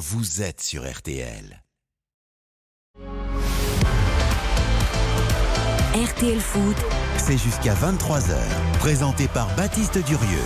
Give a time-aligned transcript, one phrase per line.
[0.00, 1.62] vous êtes sur RTL.
[5.94, 6.76] RTL Foot,
[7.18, 8.34] C'est jusqu'à 23h.
[8.78, 10.38] Présenté par Baptiste Durieux.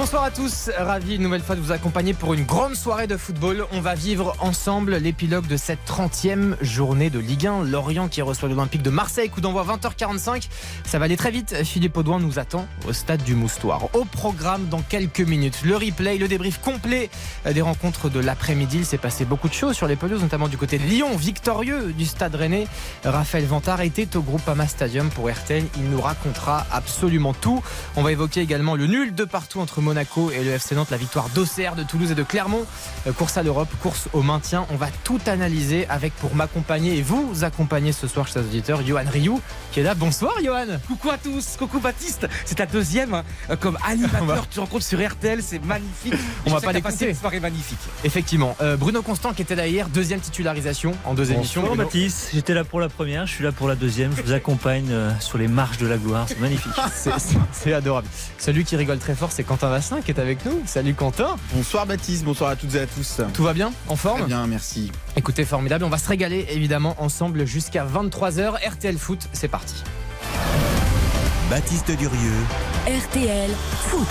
[0.00, 3.16] Bonsoir à tous, ravi une nouvelle fois de vous accompagner pour une grande soirée de
[3.16, 3.66] football.
[3.72, 7.64] On va vivre ensemble l'épilogue de cette 30e journée de Ligue 1.
[7.64, 10.46] Lorient qui reçoit l'Olympique de Marseille, coup d'envoi 20h45.
[10.84, 11.64] Ça va aller très vite.
[11.64, 13.92] Philippe Audouin nous attend au stade du Moustoir.
[13.92, 17.10] Au programme dans quelques minutes, le replay, le débrief complet
[17.52, 18.78] des rencontres de l'après-midi.
[18.78, 21.92] Il s'est passé beaucoup de choses sur les pelouses, notamment du côté de Lyon, victorieux
[21.92, 22.68] du stade rennais.
[23.04, 25.64] Raphaël Vantard était au Groupama Stadium pour RTL.
[25.76, 27.64] Il nous racontera absolument tout.
[27.96, 30.98] On va évoquer également le nul de partout entre Monaco et le FC Nantes, la
[30.98, 32.66] victoire d'Auxerre, de Toulouse et de Clermont.
[33.06, 34.66] Euh, Course à l'Europe, course au maintien.
[34.70, 39.04] On va tout analyser avec pour m'accompagner et vous accompagner ce soir, chers auditeurs, Johan
[39.10, 39.40] Rioux
[39.72, 39.94] qui est là.
[39.94, 40.66] Bonsoir, Johan.
[40.86, 44.84] Coucou à tous, coucou Baptiste, c'est ta deuxième hein, euh, comme animateur que tu rencontres
[44.84, 46.14] sur RTL, c'est magnifique.
[46.46, 47.08] On va pas l'écouter.
[47.08, 47.78] une soirée magnifique.
[48.04, 48.54] Effectivement.
[48.60, 51.62] Euh, Bruno Constant qui était là hier, deuxième titularisation en deux émissions.
[51.62, 51.84] Bonsoir Bruno.
[51.84, 54.88] Baptiste, j'étais là pour la première, je suis là pour la deuxième, je vous accompagne
[54.90, 56.72] euh, sur les marches de la gloire, c'est magnifique.
[57.52, 58.08] C'est adorable.
[58.38, 60.60] Celui qui rigole très fort, c'est Quentin Vasselin qui est avec nous.
[60.66, 61.36] Salut Quentin.
[61.54, 63.20] Bonsoir Baptiste, bonsoir à toutes et à tous.
[63.32, 64.90] Tout va bien En forme Très bien, merci.
[65.14, 65.84] Écoutez, formidable.
[65.84, 68.56] On va se régaler évidemment ensemble jusqu'à 23h.
[68.70, 69.76] RTL Foot, c'est parti.
[71.48, 72.40] Baptiste Durieux,
[72.88, 73.50] RTL
[73.82, 74.08] Foot.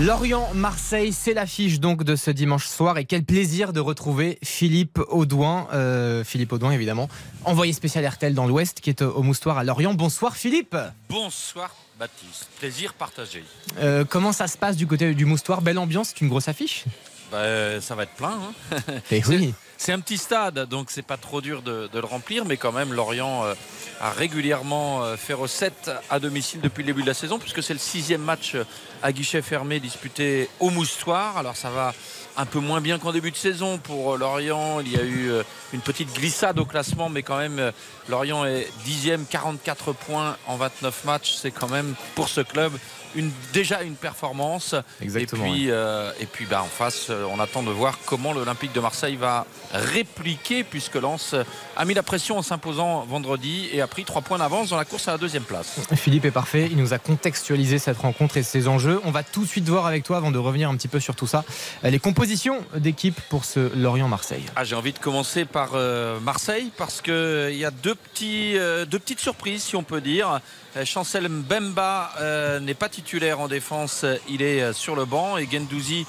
[0.00, 2.96] Lorient-Marseille, c'est l'affiche donc de ce dimanche soir.
[2.96, 5.66] Et quel plaisir de retrouver Philippe Audouin.
[5.74, 7.10] euh, Philippe Audouin, évidemment,
[7.44, 9.92] envoyé spécial RTL dans l'Ouest, qui est au Moustoir à Lorient.
[9.92, 10.76] Bonsoir Philippe.
[11.10, 13.42] Bonsoir Baptiste, plaisir partagé.
[13.78, 15.62] Euh, comment ça se passe du côté du Moustoir?
[15.62, 16.84] Belle ambiance, c'est une grosse affiche?
[17.32, 18.38] Bah, ça va être plein.
[18.70, 18.78] hein.
[19.10, 19.52] Eh oui.
[19.76, 22.72] C'est un petit stade, donc c'est pas trop dur de, de le remplir, mais quand
[22.72, 23.54] même Lorient euh,
[24.00, 27.74] a régulièrement euh, fait recette à domicile depuis le début de la saison, puisque c'est
[27.74, 28.56] le sixième match
[29.02, 31.36] à guichet fermé disputé au Moustoir.
[31.36, 31.94] Alors ça va
[32.38, 34.80] un peu moins bien qu'en début de saison pour euh, Lorient.
[34.80, 37.72] Il y a eu euh, une petite glissade au classement, mais quand même euh,
[38.08, 41.34] Lorient est dixième, 44 points en 29 matchs.
[41.34, 42.72] C'est quand même pour ce club
[43.14, 44.74] une, déjà une performance.
[45.00, 48.32] Exactement, Et puis, euh, et puis bah, en face, euh, on attend de voir comment
[48.32, 51.34] l'Olympique de Marseille va répliquer, puisque Lens
[51.76, 54.84] a mis la pression en s'imposant vendredi et a pris trois points d'avance dans la
[54.84, 55.80] course à la deuxième place.
[55.94, 59.00] Philippe est parfait, il nous a contextualisé cette rencontre et ses enjeux.
[59.04, 61.14] On va tout de suite voir avec toi, avant de revenir un petit peu sur
[61.14, 61.44] tout ça,
[61.84, 64.44] euh, les compositions d'équipe pour ce Lorient-Marseille.
[64.56, 68.84] Ah, J'ai envie de commencer par euh, Marseille parce qu'il y a deux, petits, euh,
[68.84, 70.40] deux petites surprises, si on peut dire.
[70.78, 75.36] Euh, Chancel Mbemba euh, n'est pas titulaire en défense, euh, il est sur le banc.
[75.36, 76.06] Et Gendouzi,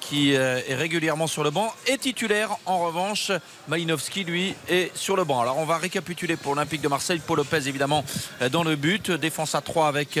[0.00, 2.56] qui est régulièrement sur le banc, est titulaire.
[2.66, 3.32] En revanche,
[3.68, 5.40] Malinowski, lui, est sur le banc.
[5.40, 7.20] Alors on va récapituler pour l'Olympique de Marseille.
[7.26, 8.04] Paul Lopez, évidemment,
[8.52, 9.10] dans le but.
[9.10, 10.20] Défense à 3 avec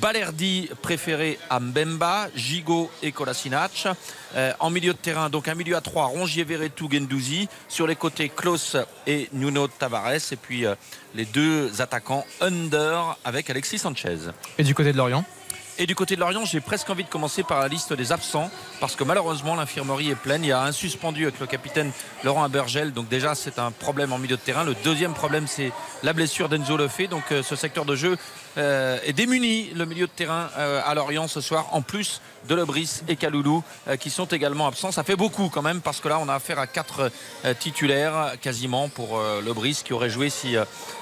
[0.00, 3.86] Balerdi préféré à Mbemba, Gigot et Kolasinac.
[4.58, 7.48] En milieu de terrain, donc un milieu à 3, Rongier, Verretou, Gendouzi.
[7.68, 8.76] Sur les côtés, Klaus
[9.06, 10.32] et Nuno Tavares.
[10.32, 10.66] Et puis
[11.14, 14.18] les deux attaquants under avec Alexis Sanchez.
[14.58, 15.24] Et du côté de Lorient
[15.80, 18.50] Et du côté de Lorient, j'ai presque envie de commencer par la liste des absents
[18.80, 20.42] parce que malheureusement l'infirmerie est pleine.
[20.42, 21.92] Il y a un suspendu avec le capitaine
[22.24, 22.92] Laurent Abergel.
[22.92, 24.64] Donc déjà c'est un problème en milieu de terrain.
[24.64, 25.70] Le deuxième problème c'est
[26.02, 27.10] la blessure d'Enzo Lefebvre.
[27.10, 28.18] Donc euh, ce secteur de jeu
[28.56, 32.56] euh, est démuni le milieu de terrain euh, à Lorient ce soir en plus de
[32.56, 33.62] Lebris et Kaloulou
[34.00, 34.90] qui sont également absents.
[34.90, 37.10] Ça fait beaucoup quand même parce que là on a affaire à quatre
[37.58, 40.54] titulaires quasiment pour Lebris qui aurait joué si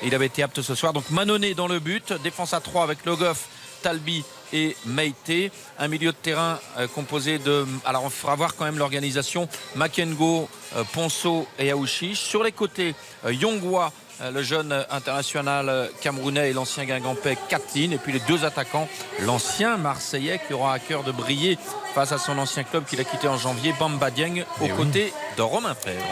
[0.03, 0.95] il avait été apte ce soir.
[0.95, 3.49] Donc Manonnet dans le but, défense à 3 avec Logoff,
[3.83, 5.53] Talbi et Meite.
[5.79, 7.67] Un milieu de terrain euh, composé de.
[7.85, 9.49] Alors, on fera voir quand même l'organisation.
[9.75, 12.21] Makengo, euh, Ponceau et Aouchiche.
[12.21, 13.93] Sur les côtés, euh, Yongwa,
[14.33, 17.91] le jeune international camerounais et l'ancien Guingampais, Katlin.
[17.91, 18.89] Et puis les deux attaquants,
[19.21, 21.59] l'ancien Marseillais qui aura à cœur de briller
[21.95, 25.43] face à son ancien club qu'il a quitté en janvier, Bamba Dieng, aux côtés de
[25.43, 26.03] Romain Fèvre.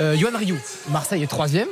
[0.00, 1.68] Euh, Rioux, Marseille est troisième.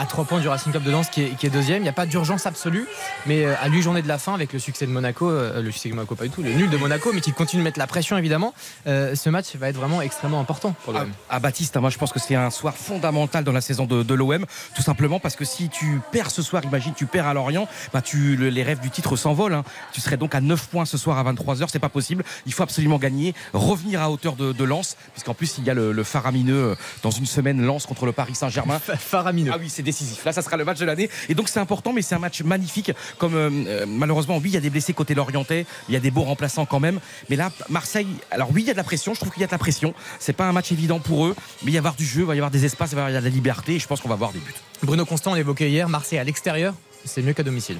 [0.00, 1.78] À 3 points du Racing Club de Lens qui est, qui est deuxième.
[1.78, 2.86] Il n'y a pas d'urgence absolue,
[3.26, 5.72] mais euh, à 8 journées de la fin, avec le succès de Monaco, euh, le
[5.72, 7.80] succès de Monaco pas du tout, le nul de Monaco, mais qui continue de mettre
[7.80, 8.54] la pression évidemment,
[8.86, 11.10] euh, ce match va être vraiment extrêmement important pour Ah, l'OM.
[11.30, 14.14] ah, Baptiste, moi je pense que c'est un soir fondamental dans la saison de, de
[14.14, 14.46] l'OM,
[14.76, 18.00] tout simplement parce que si tu perds ce soir, imagine tu perds à Lorient, bah
[18.00, 19.54] tu, le- les rêves du titre s'envolent.
[19.54, 19.64] hein.
[19.92, 22.22] Tu serais donc à 9 points ce soir à 23h, c'est pas possible.
[22.46, 25.74] Il faut absolument gagner, revenir à hauteur de, de Lens, puisqu'en plus il y a
[25.74, 28.78] le, le faramineux dans une semaine Lens contre le Paris Saint-Germain.
[28.78, 29.50] Faramineux.
[29.52, 29.82] Ah oui, c'est
[30.24, 31.10] Là, ça sera le match de l'année.
[31.28, 32.92] Et donc, c'est important, mais c'est un match magnifique.
[33.18, 35.66] Comme euh, euh, malheureusement, oui, il y a des blessés côté Lorientais.
[35.88, 37.00] Il y a des beaux remplaçants quand même.
[37.28, 39.14] Mais là, Marseille, alors oui, il y a de la pression.
[39.14, 39.94] Je trouve qu'il y a de la pression.
[40.18, 41.34] C'est pas un match évident pour eux.
[41.62, 43.02] Mais il va y avoir du jeu, il va y avoir des espaces, il va
[43.02, 43.74] y avoir de la liberté.
[43.74, 44.54] Et je pense qu'on va voir des buts.
[44.82, 46.74] Bruno Constant, on l'évoquait hier, Marseille à l'extérieur,
[47.04, 47.78] c'est mieux qu'à domicile.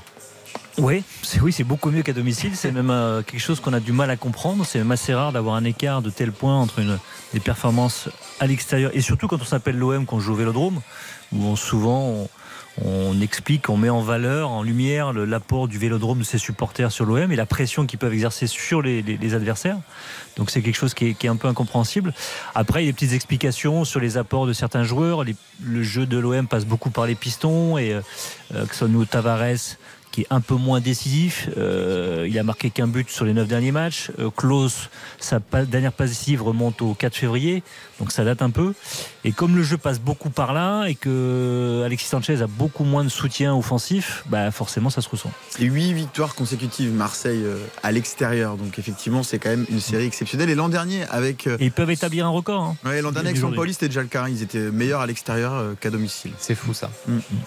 [0.78, 2.52] Oui, c'est oui, c'est beaucoup mieux qu'à domicile.
[2.54, 4.64] C'est même euh, quelque chose qu'on a du mal à comprendre.
[4.64, 6.98] C'est même assez rare d'avoir un écart de tel point entre une,
[7.34, 8.08] des performances
[8.38, 10.80] à l'extérieur et surtout quand on s'appelle l'OM qu'on joue au Vélodrome,
[11.32, 12.28] où on- souvent
[12.84, 17.04] on, explique, on met en valeur, en lumière l'apport du Vélodrome de ses supporters sur
[17.04, 19.78] l'OM et la pression qu'ils peuvent exercer sur les, adversaires.
[20.36, 22.14] Donc c'est quelque chose qui est, un peu incompréhensible.
[22.54, 25.24] Après, il y a des petites explications sur les apports de certains joueurs.
[25.62, 28.00] Le jeu de l'OM passe beaucoup par les pistons et euh,
[28.54, 29.76] euh, que ce soit Tavares
[30.18, 31.48] qui est un peu moins décisif.
[31.56, 34.10] Euh, il a marqué qu'un but sur les neuf derniers matchs.
[34.18, 37.62] Euh, Klaus, sa dernière passe décisive remonte au 4 février,
[37.98, 38.74] donc ça date un peu.
[39.24, 43.04] Et comme le jeu passe beaucoup par là et que Alexis Sanchez a beaucoup moins
[43.04, 45.30] de soutien offensif, bah forcément ça se ressent.
[45.58, 48.56] Et 8 victoires consécutives Marseille euh, à l'extérieur.
[48.56, 50.50] Donc effectivement, c'est quand même une série exceptionnelle.
[50.50, 51.46] Et l'an dernier, avec.
[51.46, 52.62] euh, Et ils peuvent établir un record.
[52.62, 52.76] hein.
[52.88, 53.40] ouais, l'an dernier avec.
[53.40, 54.26] Sampaoli, c'était déjà le cas.
[54.28, 56.32] Ils étaient meilleurs à l'extérieur euh, qu'à domicile.
[56.38, 56.90] C'est fou ça.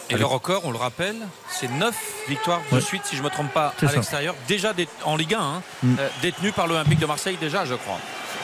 [0.09, 1.15] Et le record, on le rappelle,
[1.49, 1.95] c'est 9
[2.27, 2.81] victoires de Ouais.
[2.81, 4.35] suite, si je ne me trompe pas, C'est à l'extérieur.
[4.47, 5.95] Déjà dé- en Ligue 1, hein, Mm.
[6.21, 7.97] détenu par l'Olympique de Marseille, déjà, je crois.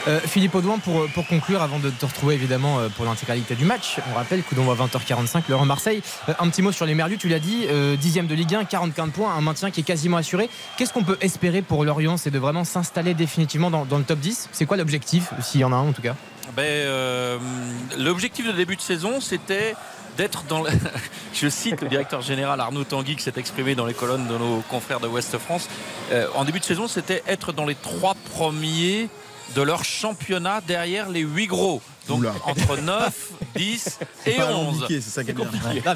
[0.07, 3.97] Euh, Philippe Audouin, pour, conclure, avant de te retrouver évidemment euh, pour l'intégralité du match,
[4.09, 6.01] on rappelle coup d'envoi 20h45, l'heure en Marseille.
[6.29, 7.67] Euh, un petit mot sur les Merlus, tu l'as dit,
[7.99, 10.49] dixième de Ligue 1, 45 points, un maintien qui est quasiment assuré.
[10.77, 14.49] Qu'est-ce qu'on peut espérer pour Lorient C'est de vraiment s'installer définitivement dans, le top 10
[14.51, 16.15] C'est quoi l'objectif, s'il y en a un en tout cas?
[16.55, 17.37] Ben, euh,
[17.97, 19.75] L'objectif de début de saison, c'était
[20.17, 20.69] d'être dans le...
[21.33, 24.61] Je cite le directeur général Arnaud Tanguy qui s'est exprimé dans les colonnes de nos
[24.69, 25.67] confrères de Ouest France.
[26.35, 29.09] En début de saison, c'était être dans les trois premiers
[29.55, 31.81] de leur championnat derrière les huit gros.
[32.07, 32.33] Donc Oula.
[32.45, 33.13] entre 9,
[33.57, 34.49] 10 et Pas 11.
[34.77, 35.35] alambiqué, c'est ça qui est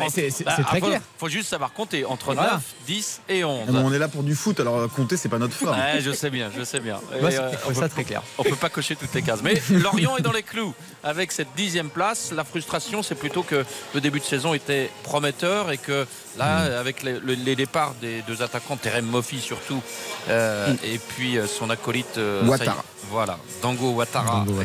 [0.09, 1.01] c'est c'est- Bah, c'est très faut- clair.
[1.17, 2.53] faut juste savoir compter entre Voilà.
[2.55, 3.63] 9, 10 et 11.
[3.65, 5.73] Ah, mais on est là pour du foot, alors compter, c'est pas notre fort.
[5.73, 6.99] Ouais, je sais bien, je sais bien.
[7.13, 8.23] Euh, on peut- ça très clair.
[8.37, 9.39] on peut pas cocher toutes les cases.
[9.41, 12.33] Mais Lorient est dans les clous avec cette dixième place.
[12.35, 13.63] La frustration, c'est plutôt que
[13.93, 16.05] le début de saison était prometteur et que
[16.37, 19.81] là, avec les, le- les départs des deux attaquants, Terem Moffi surtout,
[20.27, 22.83] euh, et puis euh, son acolyte euh, Ouattara.
[23.11, 24.63] Voilà, Dango Ouattara, Dango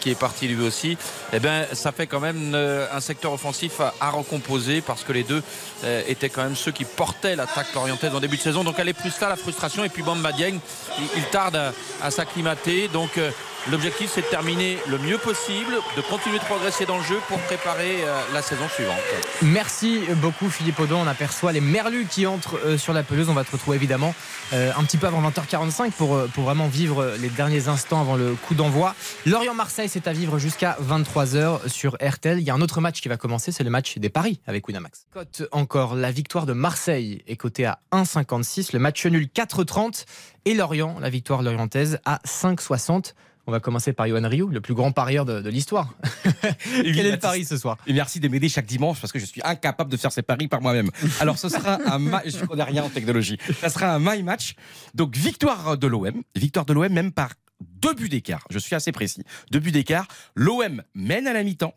[0.00, 0.98] qui, est parti lui aussi.
[1.32, 5.12] Eh bien, ça fait quand même euh, un secteur offensif à, à recomposer parce que
[5.12, 5.42] les deux
[5.84, 8.64] euh, étaient quand même ceux qui portaient l'attaque lorientaise en début de saison.
[8.64, 9.82] Donc elle est plus là la frustration.
[9.82, 10.58] Et puis Bamba Dieng,
[10.98, 11.72] il, il tarde à,
[12.02, 12.88] à s'acclimater.
[12.88, 13.30] Donc euh,
[13.70, 17.38] l'objectif c'est de terminer le mieux possible, de continuer de progresser dans le jeu pour
[17.38, 18.98] préparer la saison suivante.
[19.40, 21.00] Merci beaucoup Philippe Audon.
[21.02, 23.30] On aperçoit les Merlus qui entrent sur la pelouse.
[23.30, 24.14] On va te retrouver évidemment
[24.52, 28.54] un petit peu avant 20h45 pour, pour vraiment vivre les derniers instants avant le coup
[28.54, 28.94] d'envoi.
[29.26, 32.38] Lorient-Marseille, c'est à vivre jusqu'à 23h sur RTL.
[32.38, 34.66] Il y a un autre match qui va commencer, c'est le match des paris avec
[34.66, 35.06] Winamax.
[35.12, 40.04] Cote encore, la victoire de Marseille est cotée à 1,56, le match nul 4,30
[40.44, 43.14] et Lorient, la victoire lorientaise à 5,60.
[43.46, 45.92] On va commencer par Johan Rioux, le plus grand parieur de, de l'histoire.
[46.82, 47.76] Quel est le pari ce soir?
[47.86, 50.48] Et merci de m'aider chaque dimanche parce que je suis incapable de faire ces paris
[50.48, 50.90] par moi-même.
[51.20, 53.36] Alors ce sera un match, je connais rien en technologie.
[53.60, 54.54] Ça sera un my match.
[54.94, 57.32] Donc victoire de l'OM, victoire de l'OM même par
[57.80, 58.44] deux buts d'écart.
[58.50, 59.22] Je suis assez précis.
[59.50, 60.06] Deux buts d'écart.
[60.34, 61.74] L'OM mène à la mi-temps.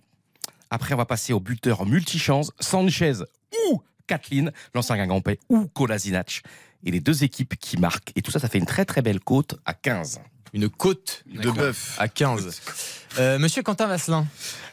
[0.69, 3.13] Après on va passer au buteur multichance, Sanchez
[3.69, 6.41] ou Kathleen, l'ancien Guingampais, ou Kolasinac.
[6.85, 8.11] Et les deux équipes qui marquent.
[8.15, 10.19] Et tout ça, ça fait une très très belle côte à 15.
[10.53, 11.95] Une côte De bœuf.
[11.99, 12.61] à 15.
[13.19, 14.25] Euh, Monsieur Quentin Vasselin,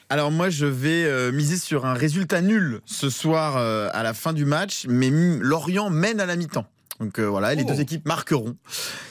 [0.09, 4.15] Alors moi je vais euh, miser sur un résultat nul ce soir euh, à la
[4.15, 6.67] fin du match, mais Lorient mène à la mi-temps.
[7.01, 7.69] Donc euh, voilà, les Oh.
[7.69, 8.57] deux équipes marqueront.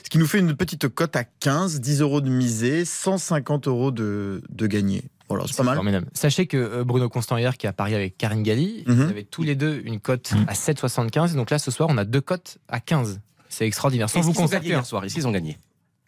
[0.04, 3.92] Ce qui nous fait une petite cote à 15, 10 euros de misée, 150 euros
[3.92, 5.04] de, de gagné.
[5.30, 5.76] Voilà, c'est pas mal.
[5.76, 6.08] formidable.
[6.14, 8.96] Sachez que euh, Bruno Constant hier qui a parié avec Karine Galli, Mhm.
[8.96, 11.34] vous avez tous les deux une cote à 7,75.
[11.36, 13.20] Donc là ce soir on a deux cotes à 15.
[13.50, 14.10] C'est extraordinaire.
[14.10, 14.60] Sans vous hein.
[14.64, 15.06] hier soir.
[15.06, 15.58] Ici, ils ont gagné.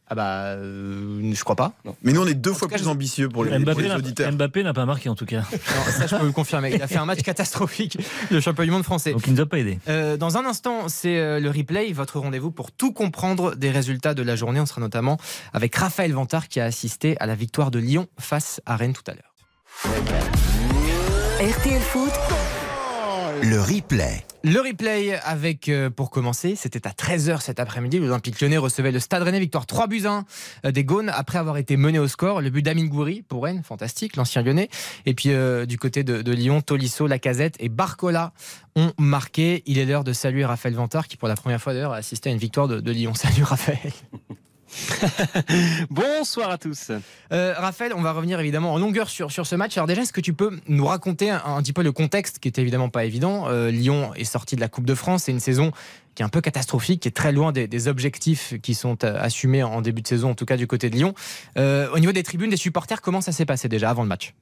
[0.08, 1.74] Ah bah euh, je crois pas.
[2.04, 4.32] Mais nous on est deux fois cas, plus ambitieux pour les, pour Mbappé les auditeurs.
[4.32, 5.44] Mbappé n'a pas marqué en tout cas.
[5.52, 6.74] Non, ça je peux vous le confirmer.
[6.74, 7.98] Il a fait un match catastrophique,
[8.30, 9.14] le champion du monde français.
[9.14, 9.80] Donc il ne nous a pas aidé.
[9.88, 14.14] Euh, dans un instant, c'est euh, le replay, votre rendez-vous pour tout comprendre des résultats
[14.14, 14.60] de la journée.
[14.60, 15.18] On sera notamment
[15.54, 19.04] avec Raphaël Vantard qui a assisté à la victoire de Lyon face à Rennes tout
[19.08, 19.34] à l'heure.
[21.42, 22.12] RTL Foot,
[23.42, 24.24] Le replay.
[24.44, 28.00] Le replay avec, euh, pour commencer, c'était à 13h cet après-midi.
[28.00, 30.26] L'Olympique lyonnais recevait le Stade Rennais, victoire 3 buts à 1
[30.66, 32.42] euh, des Gaunes après avoir été mené au score.
[32.42, 34.70] Le but d'Amine Gouiri pour Rennes, fantastique, l'ancien lyonnais.
[35.06, 38.34] Et puis euh, du côté de, de Lyon, Tolisso, Lacazette et Barcola
[38.76, 39.64] ont marqué.
[39.66, 42.30] Il est l'heure de saluer Raphaël Vantard qui pour la première fois d'ailleurs a assisté
[42.30, 43.14] à une victoire de, de Lyon.
[43.26, 43.92] Salut Raphaël.
[45.90, 46.92] Bonsoir à tous.
[47.32, 49.78] Euh, Raphaël, on va revenir évidemment en longueur sur, sur ce match.
[49.78, 52.58] Alors déjà, est-ce que tu peux nous raconter un, petit peu le contexte qui est
[52.58, 55.72] évidemment pas évident euh, Lyon est sorti de la Coupe de France, c'est une saison
[56.14, 59.64] qui est un peu catastrophique, qui est très loin des, objectifs qui sont euh, assumés
[59.64, 61.14] en début de saison, en tout cas du côté de Lyon.
[61.58, 64.34] Au niveau des tribunes, des supporters, comment ça s'est passé déjà avant le match?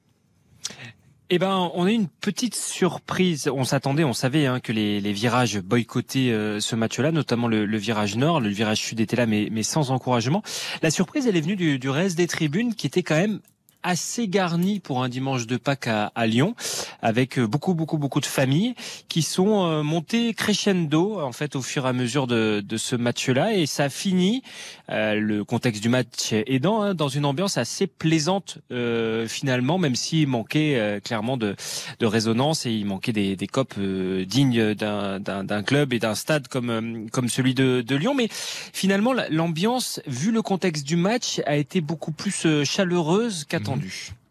[1.30, 3.48] Eh ben, on a une petite surprise.
[3.48, 8.16] On s'attendait, on savait hein, que les, virages boycottaient euh, ce match-là, notamment le, virage
[8.16, 8.40] nord.
[8.40, 10.42] Le virage sud était là, mais, sans encouragement.
[10.82, 13.40] La surprise, elle est venue du, du reste des tribunes, qui étaient quand même
[13.84, 16.56] assez garni pour un dimanche de Pâques à, à Lyon,
[17.02, 18.74] avec euh, beaucoup, beaucoup, beaucoup de familles
[19.08, 22.96] qui sont euh, montées crescendo en fait au fur et à mesure de, de ce
[22.96, 24.42] match-là, et ça finit
[24.90, 29.94] euh, le contexte du match aidant hein, dans une ambiance assez plaisante euh, finalement, même
[29.94, 31.54] s'il manquait euh, clairement de,
[32.00, 36.48] de résonance et il manquait des, des copes euh, dignes d'un- club et d'un stade
[36.48, 41.42] comme comme celui de, de Lyon, mais finalement la- l'ambiance, vu le contexte du match,
[41.44, 43.73] a été beaucoup plus chaleureuse qu'attendue.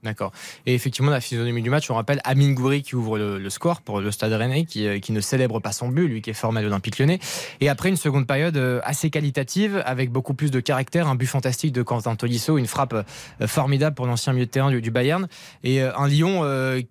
[0.04, 0.34] D'accord.
[0.66, 4.02] Et effectivement, la physionomie du match, on rappelle Amine Gouiri qui ouvre le, score pour
[4.02, 6.60] le Stade Rennais, qui, euh, qui ne célèbre pas son but, lui qui est formé
[6.60, 7.20] à l'Olympique Lyonnais.
[7.62, 11.28] Et après une seconde période euh, assez qualitative, avec beaucoup plus de caractère, un but
[11.28, 15.28] fantastique de Quentin Tolisso, une frappe euh, formidable pour l'ancien milieu de terrain du, Bayern,
[15.64, 16.42] et un Lyon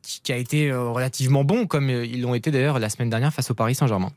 [0.02, 3.50] qui, qui a été relativement bon, comme ils l'ont été d'ailleurs la semaine dernière face
[3.50, 4.10] au Paris Saint-Germain.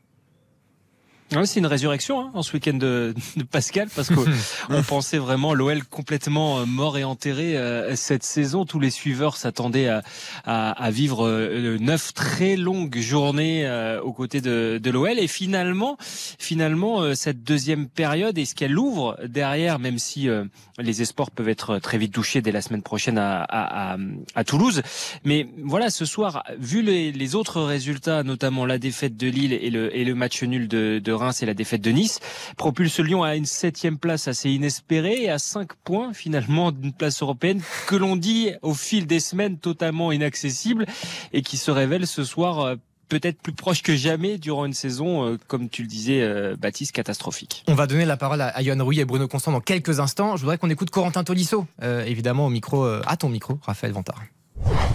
[1.32, 4.24] Ouais, c'est une résurrection hein, en ce week-end de, de Pascal parce qu'on
[4.70, 8.64] on pensait vraiment l'OL complètement euh, mort et enterré euh, cette saison.
[8.64, 10.02] Tous les suiveurs s'attendaient à,
[10.44, 15.26] à, à vivre euh, neuf très longues journées euh, aux côtés de, de l'OL et
[15.26, 20.44] finalement, finalement euh, cette deuxième période et ce qu'elle ouvre derrière, même si euh,
[20.78, 23.96] les espoirs peuvent être très vite touchés dès la semaine prochaine à, à, à,
[24.36, 24.82] à Toulouse.
[25.24, 29.70] Mais voilà, ce soir, vu les, les autres résultats, notamment la défaite de Lille et
[29.70, 32.20] le, et le match nul de, de Reims et la défaite de Nice,
[32.56, 37.22] propulse Lyon à une septième place assez inespérée et à cinq points finalement d'une place
[37.22, 40.86] européenne que l'on dit au fil des semaines totalement inaccessible
[41.32, 42.76] et qui se révèle ce soir euh,
[43.08, 46.92] peut-être plus proche que jamais durant une saison, euh, comme tu le disais, euh, Baptiste,
[46.92, 47.64] catastrophique.
[47.68, 50.36] On va donner la parole à, Johan Rouy et Bruno Constant dans quelques instants.
[50.36, 53.92] Je voudrais qu'on écoute Corentin Tolisso, euh, évidemment au micro, euh, à ton micro, Raphaël
[53.92, 54.22] Vantard.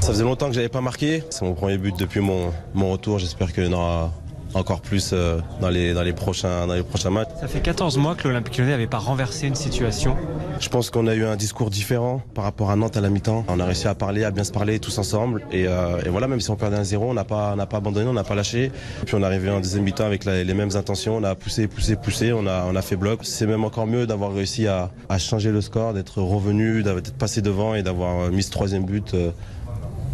[0.02, 1.24] Ça faisait longtemps que j'avais pas marqué.
[1.30, 3.20] C'est mon premier but depuis mon, mon retour.
[3.20, 4.12] J'espère qu'il y en aura
[4.54, 7.30] encore plus euh, dans les, dans, les prochains, dans les prochains matchs.
[7.40, 10.16] Ça fait 14 mois que l'Olympique Lyonnais n'avait pas renversé une situation.
[10.60, 13.46] Je pense qu'on a eu un discours différent par rapport à Nantes à la mi-temps.
[13.48, 15.44] On a réussi à parler, à bien se parler tous ensemble.
[15.52, 17.78] Et, euh, et voilà, même si on perdait un 0 on n'a pas, on pas
[17.78, 18.66] abandonné, on n'a pas lâché.
[18.66, 21.16] Et puis on est arrivé en deuxième mi-temps avec la- les mêmes intentions.
[21.18, 22.34] On a poussé, poussé, poussé.
[22.34, 23.22] On a, on a fait bloc.
[23.24, 27.42] C'est même encore mieux d'avoir réussi à, à changer le score, d'être revenu, d'être passé
[27.42, 29.14] devant et d'avoir mis ce troisième but.
[29.14, 29.32] euh,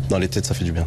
[0.10, 0.86] dans les têtes, ça fait du bien.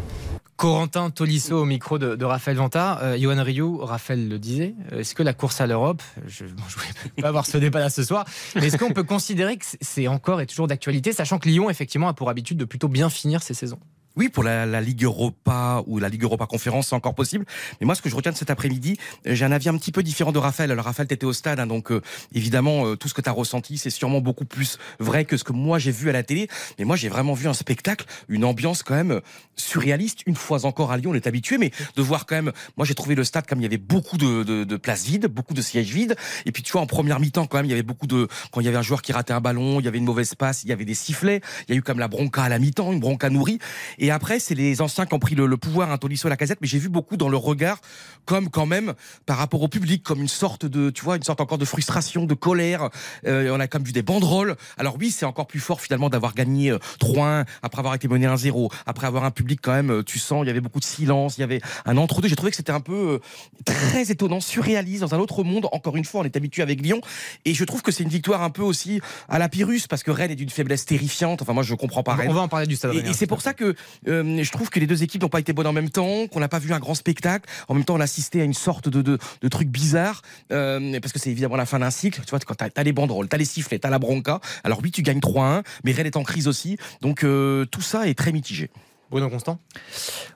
[0.61, 2.99] Corentin Tolisso au micro de, Raphaël Vantard.
[3.01, 3.43] Euh, Johan
[3.83, 7.47] Raphaël le disait, euh, est-ce que la course à l'Europe, je ne voulais pas avoir
[7.47, 11.13] ce débat-là ce soir, mais est-ce qu'on peut considérer que c'est encore et toujours d'actualité,
[11.13, 13.79] sachant que Lyon, effectivement, a pour habitude de plutôt bien finir ses saisons?
[14.15, 17.45] Oui, pour la, la Ligue Europa ou la Ligue Europa Conférence, c'est encore possible.
[17.79, 19.91] Mais moi, ce que je retiens de cet après-midi, euh, j'ai un avis un petit
[19.91, 20.71] peu différent de Raphaël.
[20.71, 22.01] Alors, Raphaël, t'étais au stade, hein, donc euh,
[22.33, 25.53] évidemment, euh, tout ce que t'as ressenti, c'est sûrement beaucoup plus vrai que ce que
[25.53, 26.47] moi j'ai vu à la télé.
[26.77, 29.21] Mais moi, j'ai vraiment vu un spectacle, une ambiance quand même euh,
[29.55, 30.21] surréaliste.
[30.25, 32.51] Une fois encore à Lyon, on est habitué, mais de voir quand même.
[32.77, 35.27] Moi, j'ai trouvé le stade comme il y avait beaucoup de, de, de places vides,
[35.27, 36.15] beaucoup de sièges vides.
[36.45, 38.27] Et puis, tu vois, en première mi-temps, quand même, il y avait beaucoup de.
[38.51, 40.35] Quand il y avait un joueur qui ratait un ballon, il y avait une mauvaise
[40.35, 41.41] passe, il y avait des sifflets.
[41.67, 43.59] Il y a eu comme la bronca à la mi-temps, une bronca nourrie.
[44.01, 46.35] Et après, c'est les anciens qui ont pris le, le pouvoir, un Tolisso et la
[46.35, 47.79] casette, mais j'ai vu beaucoup dans leur regard,
[48.25, 48.93] comme quand même,
[49.27, 52.25] par rapport au public, comme une sorte de, tu vois, une sorte encore de frustration,
[52.25, 52.89] de colère.
[53.27, 54.55] Euh, on a comme vu des banderoles.
[54.77, 58.25] Alors oui, c'est encore plus fort finalement d'avoir gagné euh, 3-1, après avoir été mené
[58.25, 60.85] 1-0, après avoir un public quand même, euh, tu sens, il y avait beaucoup de
[60.85, 62.27] silence, il y avait un entre-deux.
[62.27, 63.19] J'ai trouvé que c'était un peu euh,
[63.65, 65.67] très étonnant, surréaliste, dans un autre monde.
[65.71, 67.01] Encore une fois, on est habitué avec Lyon.
[67.45, 70.09] Et je trouve que c'est une victoire un peu aussi à la Pyrrhus, parce que
[70.09, 71.43] Rennes est d'une faiblesse terrifiante.
[71.43, 72.31] Enfin, moi, je comprends pas Rennes.
[72.31, 72.95] On va en parler du stade.
[72.95, 73.75] Et c'est pour ça que
[74.07, 76.39] euh, je trouve que les deux équipes n'ont pas été bonnes en même temps, qu'on
[76.39, 77.49] n'a pas vu un grand spectacle.
[77.67, 79.17] En même temps, on a assisté à une sorte de,
[79.49, 80.21] truc bizarre,
[80.51, 82.21] euh, parce que c'est évidemment la fin d'un cycle.
[82.21, 84.39] Tu vois, quand t'as as les banderoles, t'as les sifflets, t'as la bronca.
[84.63, 86.77] Alors oui, tu gagnes 3-1, mais Rennes est en crise aussi.
[87.01, 88.69] Donc euh, tout ça est très mitigé.
[89.11, 89.59] Bruno Constant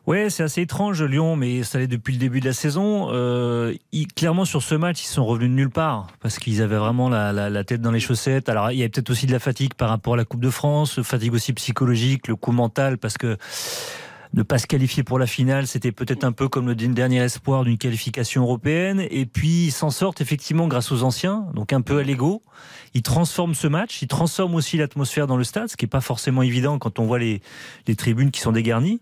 [0.05, 3.07] Ouais, c'est assez étrange Lyon, mais ça l'est depuis le début de la saison.
[3.11, 3.73] Euh,
[4.15, 7.31] clairement sur ce match, ils sont revenus de nulle part parce qu'ils avaient vraiment la,
[7.33, 8.49] la- la tête dans les chaussettes.
[8.49, 10.49] Alors il y a peut-être aussi de la fatigue par rapport à la Coupe de
[10.51, 13.37] France, fatigue aussi psychologique, le coup mental parce que
[14.35, 17.63] ne pas se qualifier pour la finale, c'était peut-être un peu comme le dernier espoir
[17.63, 19.05] d'une qualification européenne.
[19.09, 22.43] Et puis ils s'en sortent effectivement grâce aux anciens, donc un peu à l'ego.
[22.93, 26.01] Ils transforment ce match, ils transforment aussi l'atmosphère dans le stade, ce qui n'est pas
[26.01, 27.41] forcément évident quand on voit les,
[27.87, 29.01] les tribunes qui sont dégarnies.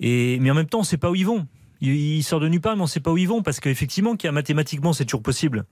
[0.00, 1.46] Et, mais en même temps, on ne sait pas où ils vont.
[1.80, 3.60] Ils, ils sortent de nulle part, mais on ne sait pas où ils vont, parce
[3.60, 5.64] qu'effectivement, mathématiquement, c'est toujours possible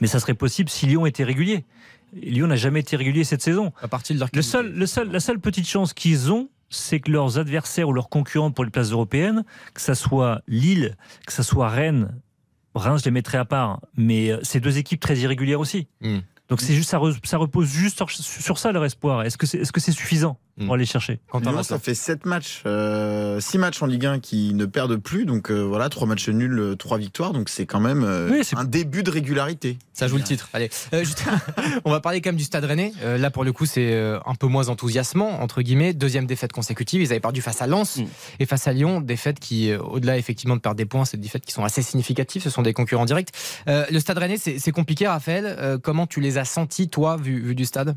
[0.00, 1.66] Mais ça serait possible si Lyon était régulier.
[2.14, 3.72] Lyon n'a jamais été régulier cette saison.
[3.82, 7.00] À partir de leur Le seul, le seul, la seule petite chance qu'ils ont, c'est
[7.00, 9.44] que leurs adversaires ou leurs concurrents pour les places européennes,
[9.74, 10.96] que ça soit Lille,
[11.26, 12.20] que ça soit Rennes,
[12.74, 15.88] Reims, je les mettrais à part, mais euh, c'est deux équipes très irrégulières aussi.
[16.00, 16.18] Hmm.
[16.48, 19.22] Donc c'est juste, ça, re- ça repose juste sur, sur ça leur espoir.
[19.22, 20.38] Est-ce que c'est est -ce c'est suffisant?
[20.64, 21.62] Pour aller chercher Lyon, Vasselin.
[21.62, 22.62] ça fait 7 matchs,
[23.40, 25.24] 6 matchs en Ligue 1 qui ne perdent plus.
[25.24, 27.32] Donc euh, voilà, 3 matchs nuls, 3 victoires.
[27.32, 29.78] Donc c'est quand même euh, Oui, c'est- un début de régularité.
[29.92, 30.48] Ça joue le titre.
[30.52, 31.24] Allez, Euh, juste-
[31.84, 32.92] on va parler quand même du Stade Rennais.
[33.02, 35.92] Euh, là, pour le coup, c'est euh, un peu moins enthousiasmant entre guillemets.
[35.94, 37.00] Deuxième défaite consécutive.
[37.02, 38.04] Ils avaient perdu face à Lens Mm.
[38.40, 39.00] et face à Lyon.
[39.00, 41.82] Défaites qui, euh, au-delà effectivement de perdre des points, c'est des défaites qui sont assez
[41.82, 42.42] significatives.
[42.42, 43.30] Ce sont des concurrents directs.
[43.68, 45.44] Euh, le Stade Rennais, c'est c'est compliqué, Raphaël.
[45.58, 47.96] Euh, comment tu les as sentis, toi, vu, vu du stade?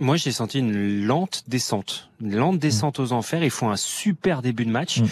[0.00, 3.44] Moi, j'ai senti une lente descente, une lente descente aux enfers.
[3.44, 5.04] Ils font un super début de match, Mm.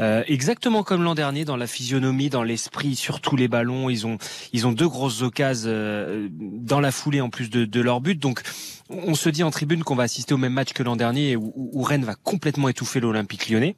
[0.00, 3.90] Euh, exactement comme l'an dernier dans la physionomie, dans l'esprit, sur tous les ballons.
[3.90, 4.16] Ils ont,
[4.52, 8.16] ils ont deux grosses occasions euh, dans la foulée en plus de, de leur but.
[8.18, 8.42] Donc,
[8.90, 11.52] on se dit en tribune qu'on va assister au même match que l'an dernier, où,
[11.56, 13.74] où- où Rennes va complètement étouffer l'Olympique Lyonnais.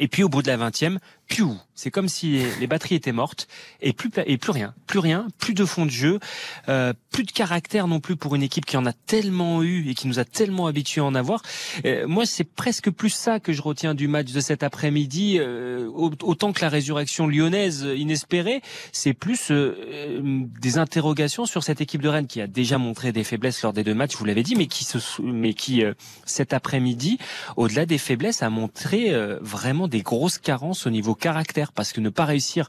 [0.00, 3.48] Et puis au bout de la 20e, piou, c'est comme si les batteries étaient mortes
[3.80, 6.20] et plus et plus rien, plus rien, plus de fond de jeu,
[6.68, 9.94] euh, plus de caractère non plus pour une équipe qui en a tellement eu et
[9.94, 11.42] qui nous a tellement habitués à en avoir.
[11.84, 15.88] Euh, moi, c'est presque plus ça que je retiens du match de cet après-midi, euh,
[15.94, 18.60] au- autant que la résurrection lyonnaise inespérée.
[18.92, 20.20] C'est plus euh, euh,
[20.60, 23.82] des interrogations sur cette équipe de Rennes qui a déjà montré des faiblesses lors des
[23.84, 25.82] deux matchs, vous l'avez dit, mais qui se, mais qui
[26.26, 27.18] cet après-midi,
[27.56, 32.10] au-delà des faiblesses, a montré vraiment des grosses carences au niveau caractère, parce que ne
[32.10, 32.68] pas réussir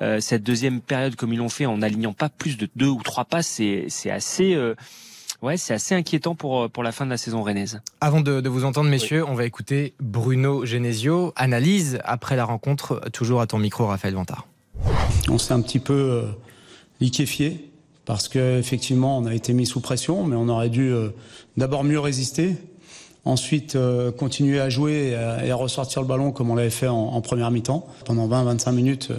[0.00, 3.02] euh, cette deuxième période comme ils l'ont fait en n'alignant pas plus de deux ou
[3.02, 4.74] trois passes, c'est c'est assez euh,
[5.42, 7.80] ouais, c'est assez inquiétant pour pour la fin de la saison rennaise.
[8.00, 11.32] Avant de, de vous entendre, messieurs, on va écouter Bruno Genesio.
[11.36, 14.46] Analyse après la rencontre, toujours à ton micro, Raphaël Vantard.
[15.28, 16.22] On s'est un petit peu euh,
[17.00, 17.70] liquéfié
[18.04, 21.10] parce qu'effectivement on a été mis sous pression, mais on aurait dû euh,
[21.56, 22.56] d'abord mieux résister,
[23.24, 26.96] ensuite euh, continuer à jouer et à, ressortir le ballon comme on l'avait fait en,
[26.96, 27.86] en première mi-temps.
[28.04, 29.18] Pendant 20-25 minutes, euh,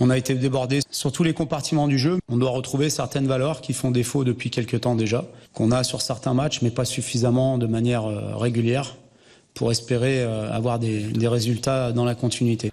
[0.00, 2.18] on a été débordé sur tous les compartiments du jeu.
[2.28, 5.24] On doit retrouver certaines valeurs qui font défaut depuis quelques temps déjà,
[5.54, 8.96] qu'on a sur certains matchs, mais pas suffisamment de manière euh, régulière
[9.54, 12.72] pour espérer euh, avoir des, des résultats dans la continuité.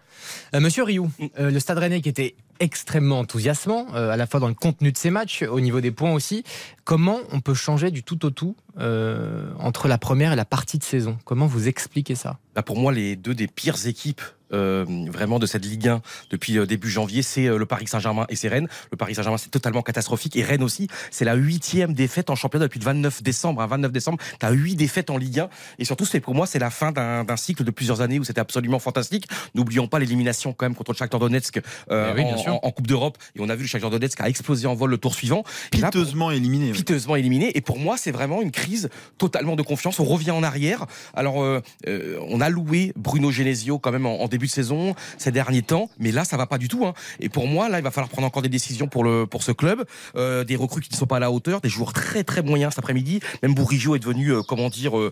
[0.54, 1.10] Euh, Monsieur Rioux,
[1.40, 4.92] euh, le Stade Rennais qui était extrêmement enthousiasmant, euh, à la fois dans le contenu
[4.92, 6.44] de ses matchs, au niveau des points aussi.
[6.84, 10.78] Comment on peut changer du tout au tout euh, entre la première et la partie
[10.78, 11.18] de saison?
[11.26, 12.38] Comment vous expliquez ça?
[12.56, 14.22] Bah, pour moi, les deux des pires équipes
[14.54, 18.26] euh, vraiment de cette Ligue 1 depuis euh, début janvier, c'est euh, le Paris Saint-Germain
[18.30, 18.68] et c'est Rennes.
[18.92, 20.36] Le Paris Saint-Germain, c'est totalement catastrophique.
[20.36, 23.62] Et Rennes aussi, c'est la huitième défaite en championnat depuis le 29 décembre.
[23.62, 25.50] Un 29 décembre, tu as huit défaites en Ligue 1.
[25.80, 28.24] Et surtout, c'est pour moi, c'est la fin d'un d'un cycle de plusieurs années où
[28.24, 29.28] c'était absolument fantastique.
[29.56, 31.60] N'oublions pas l'élimination quand même contre le Shakhtar Donetsk
[31.92, 32.54] euh, Eh oui, bien en, sûr.
[32.56, 33.18] en- en Coupe d'Europe.
[33.36, 35.44] Et on a vu le Shakhtar Donetsk a explosé en vol le tour suivant.
[35.74, 36.72] Et là, pour- Piteusement éliminé.
[36.72, 37.56] piteusement éliminé.
[37.58, 40.00] Et pour moi, c'est vraiment une crise totalement de confiance.
[40.00, 40.86] On revient en arrière.
[41.14, 44.96] Alors, euh, euh, on a loué Bruno Genesio quand même en, en début de saison
[45.18, 46.86] ces derniers temps, mais là, ça va pas du tout.
[46.86, 46.94] hein.
[47.20, 49.52] Et pour moi, là, il va falloir prendre encore des décisions pour le pour ce
[49.52, 52.42] club, Euh, des recrues qui ne sont pas à la hauteur, des joueurs très très
[52.42, 53.20] moyens cet après-midi.
[53.44, 55.12] Même Bourigeau est devenu, euh, comment dire, euh,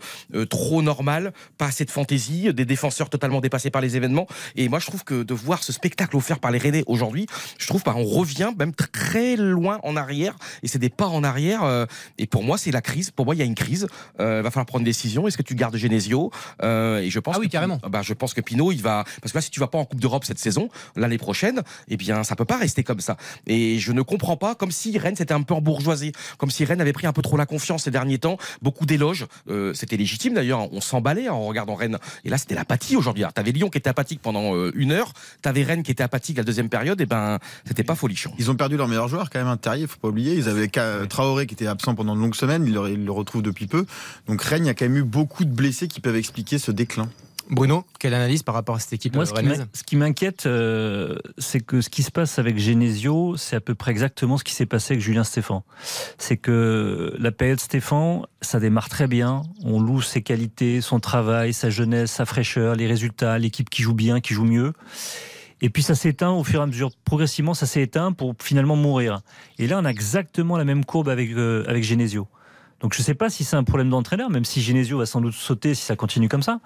[0.50, 4.28] trop normal, pas assez de fantaisie, des défenseurs totalement dépassés par les événements.
[4.56, 7.26] Et moi, je trouve que de voir ce spectacle offert par les Rennais aujourd'hui,
[7.58, 10.36] je trouve, bah, on revient même très loin en arrière.
[10.64, 11.62] Et c'est des pas en arrière.
[12.18, 13.12] et pour moi, c'est la crise.
[13.12, 13.88] Pour moi, il y a une crise.
[14.20, 15.28] Euh, va falloir prendre une décision.
[15.28, 16.32] Est-ce que tu gardes Genesio?
[16.62, 17.80] Et je pense Ah oui, que, carrément.
[17.90, 19.86] Bah, je pense que Pinot, il va parce que là, si tu vas pas en
[19.86, 23.18] Coupe d'Europe cette saison, l'année prochaine, eh bien, ça peut pas rester comme ça.
[23.46, 26.82] Et je ne comprends pas, comme si Rennes c'était un peu embourgeoisé, comme si Rennes
[26.82, 28.38] avait pris un peu trop la confiance ces derniers temps.
[28.62, 29.26] Beaucoup d'éloges.
[29.50, 30.72] Euh, c'était légitime d'ailleurs.
[30.74, 31.98] On s'emballait en regardant Rennes.
[32.26, 33.24] Et là, c'était l'apathie aujourd'hui.
[33.24, 35.14] Alors, T'avais Lyon qui était apathique pendant euh, une heure.
[35.42, 37.00] T'avais Rennes qui était apathique la deuxième période.
[37.02, 38.32] Et ben, c'était pas folichon.
[38.38, 40.36] Ils ont perdu leur meilleur joueur quand même, un terrier, faut pas oublier.
[40.36, 40.68] Ils avaient
[41.08, 43.86] Traoré qui était absent pendant de longues semaines, ils le, ils le retrouvent depuis peu.
[44.28, 46.72] Donc Rennes, il y a quand même eu beaucoup de blessés qui peuvent expliquer ce
[46.72, 47.10] déclin.
[47.50, 51.82] Bruno, quelle analyse par rapport à cette équipe Moi, ce qui m'inquiète, euh, c'est que
[51.82, 54.94] ce qui se passe avec Genesio, c'est à peu près exactement ce qui s'est passé
[54.94, 55.64] avec Julien Stéphan.
[56.18, 59.44] C'est que la période Stéphan, ça démarre très bien.
[59.64, 63.96] On loue ses qualités, son travail, sa jeunesse, sa fraîcheur, les résultats, l'équipe qui joue
[63.96, 64.74] bien, qui joue mieux.
[65.62, 66.92] Et puis ça s'éteint au fur et à mesure.
[67.06, 69.22] Progressivement, ça s'est éteint pour finalement mourir.
[69.58, 72.28] Et là, on a exactement la même courbe avec, euh, avec Genesio.
[72.80, 75.22] Donc je ne sais pas si c'est un problème d'entraîneur, même si Genesio va sans
[75.22, 76.60] doute sauter si ça continue comme ça.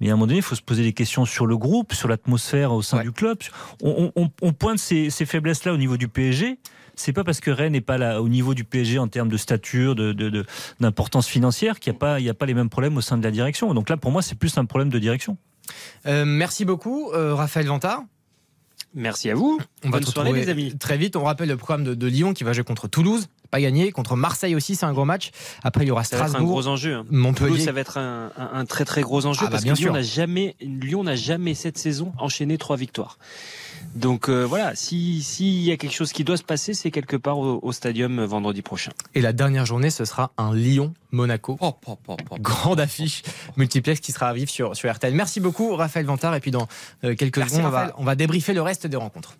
[0.00, 2.08] Mais à un moment donné, il faut se poser des questions sur le groupe, sur
[2.08, 3.04] l'atmosphère au sein Ouais.
[3.04, 3.38] du club.
[3.82, 6.58] On, on- on pointe ces, ces faiblesses-là au niveau du PSG.
[6.96, 9.36] C'est pas parce que Rennes n'est pas là, au niveau du PSG en termes de
[9.36, 10.44] stature, de, de- de-
[10.80, 13.18] d'importance financière, qu'il n'y a, pas- il y a pas les mêmes problèmes au sein
[13.18, 13.72] de la direction.
[13.74, 15.36] Donc là, pour moi, c'est plus un problème de direction.
[16.06, 18.02] Euh, Merci beaucoup, euh, Raphaël Vantard.
[18.96, 19.58] Merci à vous.
[19.82, 20.78] On va Bonne te soirée, retrouver les amis.
[20.78, 23.60] Très vite, on rappelle le programme de, de Lyon qui va jouer contre Toulouse, pas
[23.60, 25.30] gagné, contre Marseille aussi, c'est un gros match.
[25.62, 26.94] Après, il y aura Ça va être un Strasbourg, gros enjeu.
[26.94, 27.04] hein.
[27.10, 27.60] Montpellier.
[27.64, 29.78] Ça va être un, un- un très très gros enjeu Ah bah, parce bien que
[29.78, 29.92] Lyon sûr.
[29.92, 33.16] n'a jamais, Lyon n'a jamais cette saison enchaîné trois victoires.
[33.94, 37.16] Donc euh, voilà, si- s'il y a quelque chose qui doit se passer, c'est quelque
[37.16, 38.90] part au, au stadium euh, vendredi prochain.
[39.14, 41.56] Et la dernière journée, ce sera un Lyon-Monaco.
[41.60, 42.36] Oh, oh, oh, oh.
[42.40, 43.22] Grande affiche
[43.56, 45.14] multiplex qui sera à vivre sur, sur RTL.
[45.14, 46.34] Merci beaucoup, Raphaël Vantard.
[46.34, 46.66] Et puis, dans
[47.04, 47.94] euh, quelques Merci, secondes, on va, Raphaël.
[47.98, 49.36] on va débriefer le reste des rencontres.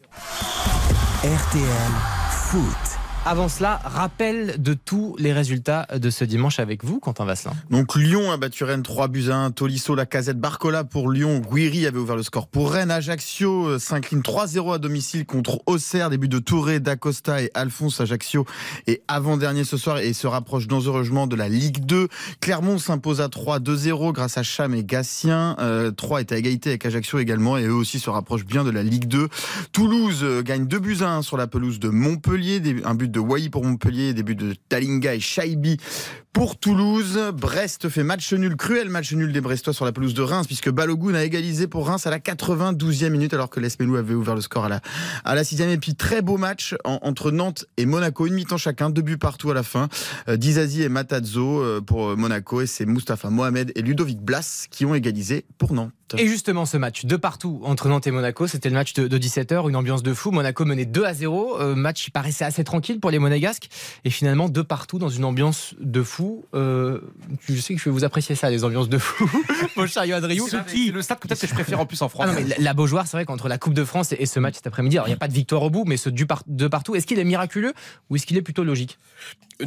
[1.25, 1.93] RTL
[2.31, 2.99] Foot.
[3.27, 7.55] Avant cela, rappel de tous les résultats de ce dimanche avec vous, Quentin Vasselin.
[7.71, 9.51] Donc Lyon a battu Rennes 3 buts à 1.
[9.53, 11.41] Tolisso, la casette Barcola pour Lyon.
[11.41, 12.91] Guiri avait ouvert le score pour Rennes.
[12.91, 16.11] Ajaccio euh, s'incline 3-0 à domicile contre Auxerre.
[16.11, 18.45] Début de Touré, D'Acosta et Alphonse Ajaccio.
[18.87, 22.09] Et avant-dernier ce soir et se rapproche dangereusement de la Ligue 2.
[22.43, 25.57] Clermont s'impose à 3 2-0 grâce à Cham et Gatien.
[25.61, 28.71] Euh, 3 est à égalité avec Ajaccio également et eux aussi se rapprochent bien de
[28.71, 29.29] la Ligue 2.
[29.73, 32.61] Toulouse euh, gagne 2 buts à 1 sur la pelouse de Montpellier.
[32.85, 35.79] Un but Wai pour Montpellier, des buts de Talinga et Shaibi
[36.35, 37.19] pour Toulouse.
[37.33, 40.69] Brest fait match nul, cruel match nul des Brestois sur la pelouse de Reims, puisque
[40.69, 44.41] Balogun a égalisé pour Reims à la 92e minute, alors que l'Espelou avait ouvert le
[44.41, 44.81] score à la,
[45.25, 45.69] à la 6e.
[45.71, 49.17] Et puis très beau match en- entre Nantes et Monaco, une mi-temps chacun, deux buts
[49.17, 49.89] partout à la fin.
[50.29, 54.67] Euh, Dizazi et Matazzo euh, pour euh, Monaco, et c'est Mustapha Mohamed et Ludovic Blas
[54.71, 55.93] qui ont égalisé pour Nantes.
[56.19, 59.69] Et justement, ce match de partout entre Nantes et Monaco, c'était le match de, 17h,
[59.69, 60.31] une ambiance de fou.
[60.33, 61.61] Monaco menait 2 à 0.
[61.61, 63.69] Euh, match qui paraissait assez tranquille pour les Monégasques.
[64.05, 66.24] Et finalement, de partout dans une ambiance de fou.
[66.55, 67.01] Euh,
[67.49, 69.29] je sais que je vais vous apprécier ça, les ambiances de fou.
[69.77, 70.47] Mon cher Yoann Rioux.
[70.49, 72.27] C'est le stade peut-être que je préfère en plus en France.
[72.29, 74.55] Ah non, mais la, Beaujoire, c'est vrai qu'entre la Coupe de France et, ce match
[74.57, 76.43] cet après-midi, alors il n'y a pas de victoire au bout, mais ce du par-
[76.47, 77.73] de partout, est-ce qu'il est miraculeux
[78.11, 78.99] ou est-ce qu'il est plutôt logique?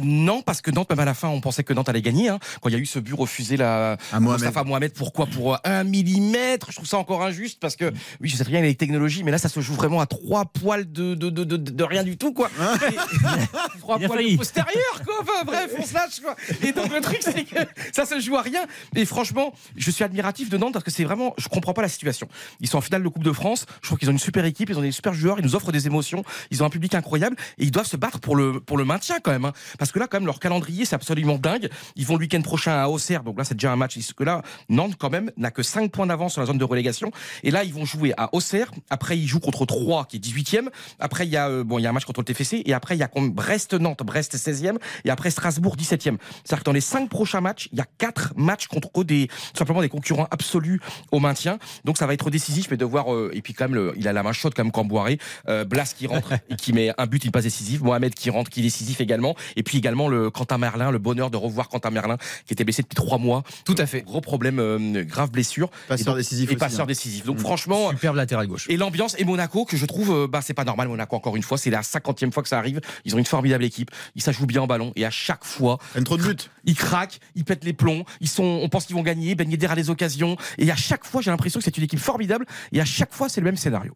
[0.00, 2.28] Non, parce que Nantes, même à la fin, on pensait que Nantes allait gagner.
[2.28, 2.38] hein.
[2.60, 4.92] Quand il y a eu ce but refusé là, À Mohamed.
[4.92, 6.66] Pourquoi Pour euh, un millimètre?
[6.70, 7.86] Je trouve ça encore injuste parce que,
[8.20, 10.44] oui, je sais rien avec les technologies, mais là, ça se joue vraiment à trois
[10.44, 12.50] poils de, de, de, de, de rien du tout, quoi.
[12.90, 12.96] Et-
[13.80, 15.14] trois Il a poils postérieurs, quoi.
[15.22, 16.36] Enfin, bref, on se lâche, quoi.
[16.62, 17.58] Et donc, le truc, c'est que
[17.92, 18.66] ça se joue à rien.
[18.96, 21.88] Et franchement, je suis admiratif de Nantes parce que c'est vraiment, je comprends pas la
[21.88, 22.28] situation.
[22.60, 23.66] Ils sont en finale de Coupe de France.
[23.82, 25.72] Je trouve qu'ils ont une super équipe, ils ont des super joueurs, ils nous offrent
[25.72, 28.76] des émotions, ils ont un public incroyable et ils doivent se battre pour le, pour
[28.76, 29.44] le maintien quand même.
[29.44, 29.52] hein.
[29.78, 31.68] Parce que là, quand même, leur calendrier, c'est absolument dingue.
[31.96, 33.94] Ils vont le week-end prochain à Auxerre, donc là, c'est déjà un match.
[33.94, 36.64] Parce que là, Nantes, quand même, n'a que 5 points d'avance sur la zone de
[36.64, 37.10] relégation.
[37.42, 38.70] Et là, ils vont jouer à Auxerre.
[38.90, 40.68] Après, ils jouent contre 3, qui est 18e.
[40.98, 42.62] Après, il y a, euh, bon, il y a un match contre le TFC.
[42.64, 44.78] Et après, il y a contre Brest-Nantes, Brest 16e.
[45.04, 46.16] Et après, Strasbourg 17e.
[46.44, 49.58] C'est-à-dire que dans les 5 prochains matchs, il y a 4 matchs contre des, tout
[49.58, 50.80] simplement des concurrents absolus
[51.12, 51.58] au maintien.
[51.84, 54.06] Donc, ça va être décisif, mais de voir, euh, et puis quand même, le- il
[54.08, 55.18] a la main chaude comme Camboiré.
[55.48, 57.82] Euh, Blas qui rentre et qui met un but, une passe décisive.
[57.82, 59.34] Mohamed qui rentre, qui est décisif également.
[59.56, 62.82] Et puis également le Quentin Merlin, le bonheur de revoir Quentin Merlin, qui était blessé
[62.82, 63.42] depuis 3 mois.
[63.64, 64.02] Tout à fait.
[64.02, 65.70] Gros problème, euh, grave blessure.
[65.88, 66.86] Passeur Et donc- décisif Et aussi, passeur hein.
[66.86, 67.24] décisif.
[67.24, 68.66] Donc franchement, Superbe latéral gauche.
[68.68, 71.42] et l'ambiance et Monaco que je trouve euh, bah c'est pas normal Monaco encore une
[71.42, 74.32] fois c'est la cinquantième fois que ça arrive ils ont une formidable équipe ils ça
[74.32, 76.22] joue bien en ballon et à chaque fois Prennent trop de
[76.64, 79.66] ils craquent ils pètent les plombs ils sont on pense qu'ils vont gagner Ben Yedder
[79.68, 82.80] a des occasions et à chaque fois j'ai l'impression que c'est une équipe formidable et
[82.80, 83.94] à chaque fois c'est le même scénario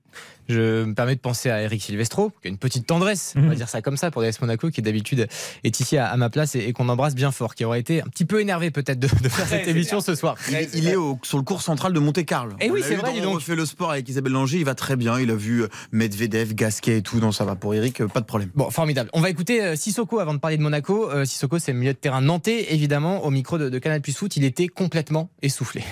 [0.49, 3.55] Je me permets de penser à Eric Silvestro, qui a une petite tendresse, on va
[3.55, 5.29] dire ça comme ça, pour l'AS Monaco, qui d'habitude
[5.65, 8.03] est ici à, à ma place et, et qu'on embrasse bien fort, qui aurait été
[8.03, 10.35] un petit peu énervé peut-être de, de faire cette émission ce soir.
[10.51, 12.57] Il, il est au- sur le cours central de Monte-Carlo.
[12.61, 13.35] Eh On oui, c'est vrai, donc.
[13.37, 15.19] refait le sport avec Isabelle Langer, il va très bien.
[15.21, 18.27] Il a vu Medvedev, Gasquet et tout, donc ça va pour Eric, euh, pas de
[18.27, 18.51] problème.
[18.55, 19.11] Bon, formidable.
[19.13, 21.09] On va écouter euh, Sissoko avant de parler de Monaco.
[21.11, 24.37] Euh, Sissoko, c'est le milieu de terrain nantais, évidemment, au micro de, Canal Plus Foot.
[24.37, 25.83] Il était complètement essoufflé.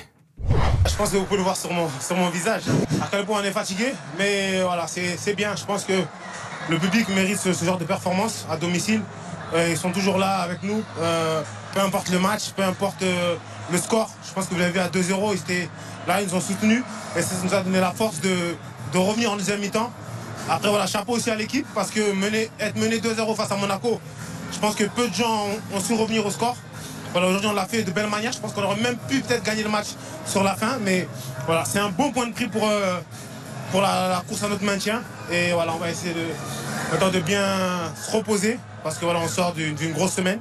[0.89, 2.63] Je pense que vous pouvez le voir sur mon, visage.
[3.01, 5.55] À quel point on est fatigué, mais voilà, c'est bien.
[5.57, 5.93] Je pense que
[6.69, 9.03] le public mérite ce, genre de performance à domicile.
[9.55, 11.43] Euh, ils sont toujours là avec nous, euh,
[11.75, 13.35] peu importe le match, peu importe euh,
[13.73, 14.09] le score.
[14.27, 15.69] Je pense que vous l'avez vu à 2-0, ils étaient
[16.07, 16.85] là, ils nous ont soutenus
[17.17, 18.55] et ça nous a donné la force de,
[18.95, 19.91] revenir en deuxième mi-temps.
[20.49, 24.01] Après, voilà, chapeau aussi à l'équipe parce que être mené 2-0 face à Monaco,
[24.53, 26.57] je pense que peu de gens ont, su revenir au score.
[27.13, 28.33] Voilà, aujourd'hui on l'a fait de belle manière.
[28.33, 29.89] Je pense qu'on aurait même pu peut-être gagner le match
[30.27, 31.09] sur la fin, mais
[31.47, 33.01] voilà, c'est un bon point de prix pour, euh,
[33.73, 35.03] pour la, la course à notre maintien.
[35.31, 36.27] Et voilà, on va essayer de,
[36.93, 37.45] maintenant de bien
[37.97, 40.41] se reposer parce que voilà, on sort d'une d'une grosse semaine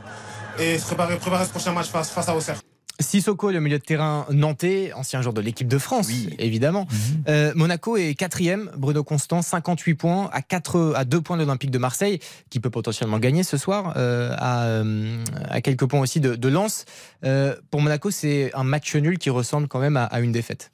[0.57, 2.59] et se préparer, préparer ce prochain match face, face à Auxerre.
[2.99, 6.87] Sissoko, le milieu de terrain nantais, ancien joueur de l'équipe de France, évidemment.
[7.27, 11.71] Euh, Monaco est quatrième, Bruno Constant, 58 points, à, 4, à 2 points de l'Olympique
[11.71, 16.19] de Marseille, qui peut potentiellement gagner ce soir, euh, à, euh, à quelques points aussi
[16.19, 16.85] de, de Lens.
[17.23, 20.71] Euh, pour Monaco, c'est un match nul qui ressemble quand même à, à une défaite.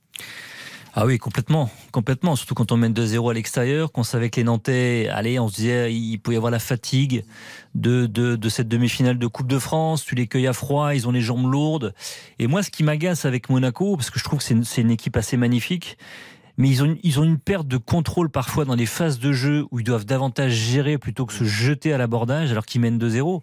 [0.97, 2.37] Ah oui, complètement, complètement.
[2.37, 5.55] Surtout quand on mène 2-0 à l'extérieur, qu'on savait que les Nantais, allez, on se
[5.55, 7.25] disait, il pouvait y avoir la fatigue
[7.73, 10.05] de, de, de cette demi-finale de Coupe de France.
[10.05, 11.93] Tu les cueilles à froid, ils ont les jambes lourdes.
[12.39, 14.91] Et moi, ce qui m'agace avec Monaco, parce que je trouve que c'est une, une
[14.91, 15.97] équipe assez magnifique,
[16.57, 19.65] mais ils ont, ils ont une perte de contrôle parfois dans les phases de jeu
[19.71, 23.41] où ils doivent davantage gérer plutôt que se jeter à l'abordage alors qu'ils mènent 2-0.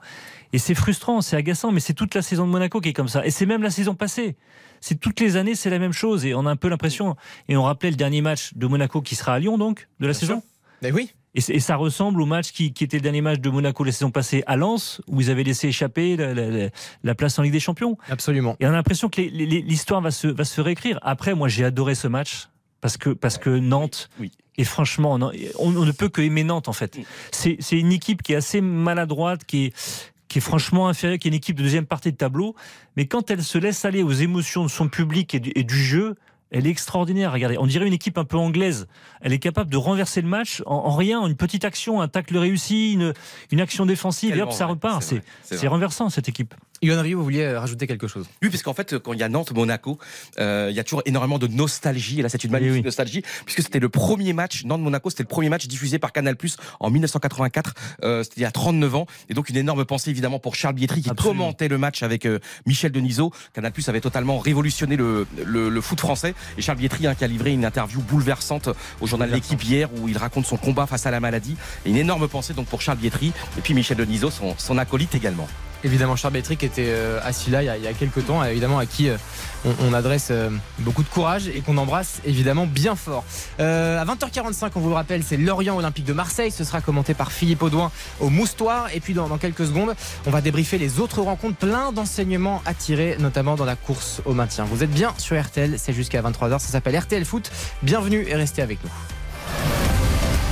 [0.55, 3.09] Et c'est frustrant, c'est agaçant, mais c'est toute la saison de Monaco qui est comme
[3.09, 3.27] ça.
[3.27, 4.37] Et c'est même la saison passée.
[4.83, 6.27] C'est toutes les années, c'est la même chose.
[6.27, 7.16] Et on a un peu l'impression.
[7.49, 10.12] Et on rappelait le dernier match de Monaco qui sera à Lyon, donc, de la
[10.12, 10.42] saison.
[10.83, 11.11] Mais oui.
[11.35, 14.11] Et, ça ressemble au match qui, qui était le dernier match de Monaco la saison
[14.11, 16.68] passée à Lens, où ils avaient laissé échapper la, la- la-
[17.03, 17.97] la place en Ligue des Champions.
[18.11, 18.55] Absolument.
[18.61, 20.99] Et on a l'impression que l'histoire va se, va se réécrire.
[21.01, 22.49] Après, moi, j'ai adoré ce match
[22.83, 24.11] parce que, parce que Nantes.
[24.59, 26.99] Et franchement, on, on- ne peut que aimer Nantes en fait.
[27.31, 31.31] C'est une équipe qui est assez maladroite, qui est, qui est franchement inférieure, qui est
[31.31, 32.57] une équipe de deuxième partie de tableau.
[32.97, 35.77] Mais quand elle se laisse aller aux émotions de son public et du, et du
[35.77, 36.14] jeu,
[36.51, 37.33] elle est extraordinaire.
[37.33, 38.87] Regardez, on dirait une équipe un peu anglaise.
[39.21, 42.09] Elle est capable de renverser le match en, en rien, en une petite action, un
[42.09, 43.12] tacle réussi, une,
[43.51, 45.03] une action défensive, et hop, ça repart.
[45.42, 46.55] c'est renversant cette équipe.
[46.83, 48.27] Yoann Rio, vous vouliez rajouter quelque chose?
[48.42, 49.99] Oui, parce qu'en fait, quand il y a Nantes-Monaco,
[50.40, 52.18] euh, il y a toujours énorément de nostalgie.
[52.18, 55.49] Et là, c'est une magnifique nostalgie, puisque c'était le premier match, Nantes-Monaco, c'était le premier
[55.49, 57.75] match diffusé par Canal Plus en 1984.
[58.03, 59.07] Euh, c'était il y a 39 ans.
[59.29, 62.40] Et donc, une énorme pensée, évidemment, pour Charles Bietri, qui commentait le match avec euh,
[62.66, 63.31] Michel Denisot.
[63.53, 66.35] Canal Plus avait totalement révolutionné le, le, le foot français.
[66.59, 68.68] Et Charles Bietri, hein, qui a livré une interview bouleversante
[69.01, 71.57] au journal L'équipe hier, où il raconte son combat face à la maladie.
[71.87, 73.33] Et une énorme pensée, donc, pour Charles Bietri.
[73.57, 75.47] Et puis, Michel Denisot, son, son acolyte également.
[75.85, 78.27] Évidemment, Charles Bétry qui était euh, assis là il y, a, il y a quelques
[78.27, 79.16] temps, évidemment à qui euh,
[79.64, 83.25] on, on adresse euh, beaucoup de courage et qu'on embrasse évidemment bien fort.
[83.61, 86.51] Euh, à 20h45, on vous le rappelle, c'est Lorient Olympique de Marseille.
[86.51, 87.90] Ce sera commenté par Philippe Audouin
[88.21, 88.88] au Moustoir.
[88.95, 89.95] Et puis dans, dans quelques secondes,
[90.27, 94.35] on va débriefer les autres rencontres, plein d'enseignements à tirer, notamment dans la course au
[94.35, 94.64] maintien.
[94.64, 96.59] Vous êtes bien sur RTL, c'est jusqu'à 23h.
[96.59, 97.51] Ça s'appelle RTL Foot.
[97.83, 98.90] Bienvenue et restez avec nous.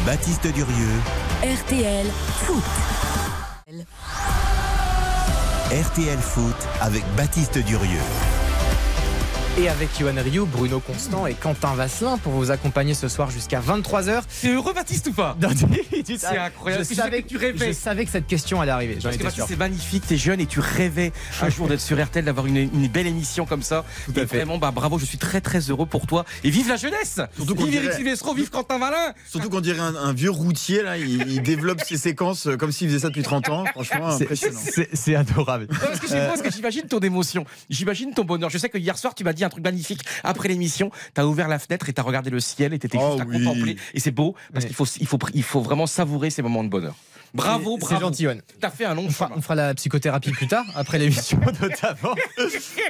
[0.07, 1.01] Baptiste Durieux,
[1.43, 2.07] RTL
[2.47, 3.10] Foot.
[5.71, 8.30] RTL Foot avec Baptiste Durieux.
[9.59, 13.61] Et avec Yoann Rioux, Bruno Constant et Quentin Vasselin pour vous accompagner ce soir jusqu'à
[13.61, 14.23] 23h.
[14.29, 15.37] C'est heureux Baptiste ou pas
[16.07, 16.85] C'est incroyable.
[16.89, 17.67] Je savais, que tu rêvais.
[17.69, 18.97] je savais que cette question allait arriver.
[19.03, 22.25] Parce que Baptiste, c'est magnifique, t'es jeune et tu rêvais un jour d'être sur RTL,
[22.25, 23.85] d'avoir une, une belle émission comme ça.
[24.17, 26.25] et vraiment, bah, bravo, je suis très très heureux pour toi.
[26.43, 29.61] Et vive la jeunesse Surtout qu'on Vive dirait- Eric Silvestro, vive Quentin Valin Surtout qu'on
[29.61, 33.01] dirait un, un vieux routier, là, il, il développe ses séquences euh, comme s'il faisait
[33.01, 33.65] ça depuis 30 ans.
[33.73, 34.61] Franchement, C'est- impressionnant.
[34.63, 35.67] c'est- C'est adorable.
[35.71, 38.49] Non, Parce que c'est Euh, parce que j'imagine ton émotion, j'imagine ton bonheur.
[38.49, 40.01] Je sais que hier soir, tu m'as dit un truc magnifique.
[40.25, 43.23] Après l'émission, t'as ouvert la fenêtre et t'as regardé le ciel et t'étais Oh juste
[43.23, 43.45] à oui.
[43.45, 43.77] contempler.
[43.95, 46.69] Et c'est beau parce qu'il faut, il faut, il faut vraiment savourer ces moments de
[46.69, 46.95] bonheur.
[47.35, 47.95] Bravo, C'est- bravo.
[47.95, 48.43] C'est gentil, Yoann.
[48.61, 52.15] T'as fait un long On fera, on fera la psychothérapie plus tard, après l'émission notamment.